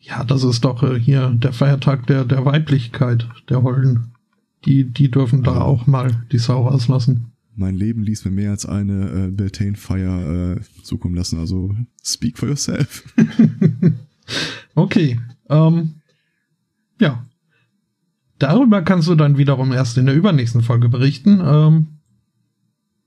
Ja, 0.00 0.24
das 0.24 0.44
ist 0.44 0.64
doch 0.64 0.82
äh, 0.82 0.98
hier 0.98 1.30
der 1.30 1.52
Feiertag 1.52 2.06
der, 2.06 2.24
der 2.24 2.44
Weiblichkeit, 2.44 3.28
der 3.48 3.62
Holden. 3.62 4.12
Die, 4.64 4.84
die 4.84 5.10
dürfen 5.10 5.42
da 5.42 5.60
auch 5.60 5.86
mal 5.86 6.24
die 6.32 6.38
Sau 6.38 6.66
rauslassen 6.66 7.34
mein 7.56 7.76
Leben 7.76 8.02
ließ 8.02 8.24
mir 8.24 8.30
mehr 8.30 8.50
als 8.50 8.66
eine 8.66 9.26
äh, 9.26 9.30
Beltane 9.30 9.76
Fire 9.76 10.56
äh, 10.58 10.82
zukommen 10.82 11.14
lassen. 11.14 11.38
Also 11.38 11.74
speak 12.02 12.38
for 12.38 12.48
yourself. 12.48 13.04
okay. 14.74 15.20
Ähm, 15.48 15.94
ja. 17.00 17.26
Darüber 18.38 18.82
kannst 18.82 19.08
du 19.08 19.14
dann 19.14 19.38
wiederum 19.38 19.72
erst 19.72 19.96
in 19.96 20.06
der 20.06 20.14
übernächsten 20.14 20.62
Folge 20.62 20.88
berichten. 20.88 21.40
Ähm, 21.42 21.86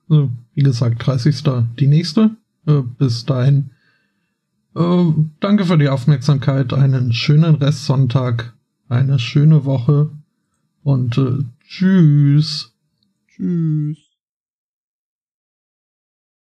also, 0.10 0.32
wie 0.58 0.64
gesagt, 0.64 1.06
30. 1.06 1.44
die 1.78 1.86
nächste. 1.86 2.32
Äh, 2.66 2.82
bis 2.98 3.26
dahin. 3.26 3.70
Äh, 4.76 5.06
danke 5.40 5.66
für 5.66 5.78
die 5.78 5.88
Aufmerksamkeit. 5.88 6.74
Einen 6.74 7.14
schönen 7.14 7.56
Restsonntag. 7.56 8.56
Eine 8.90 9.20
schöne 9.20 9.66
Woche. 9.66 10.10
Und 10.82 11.16
äh, 11.20 11.44
tschüss. 11.64 12.74
Tschüss. 13.28 14.07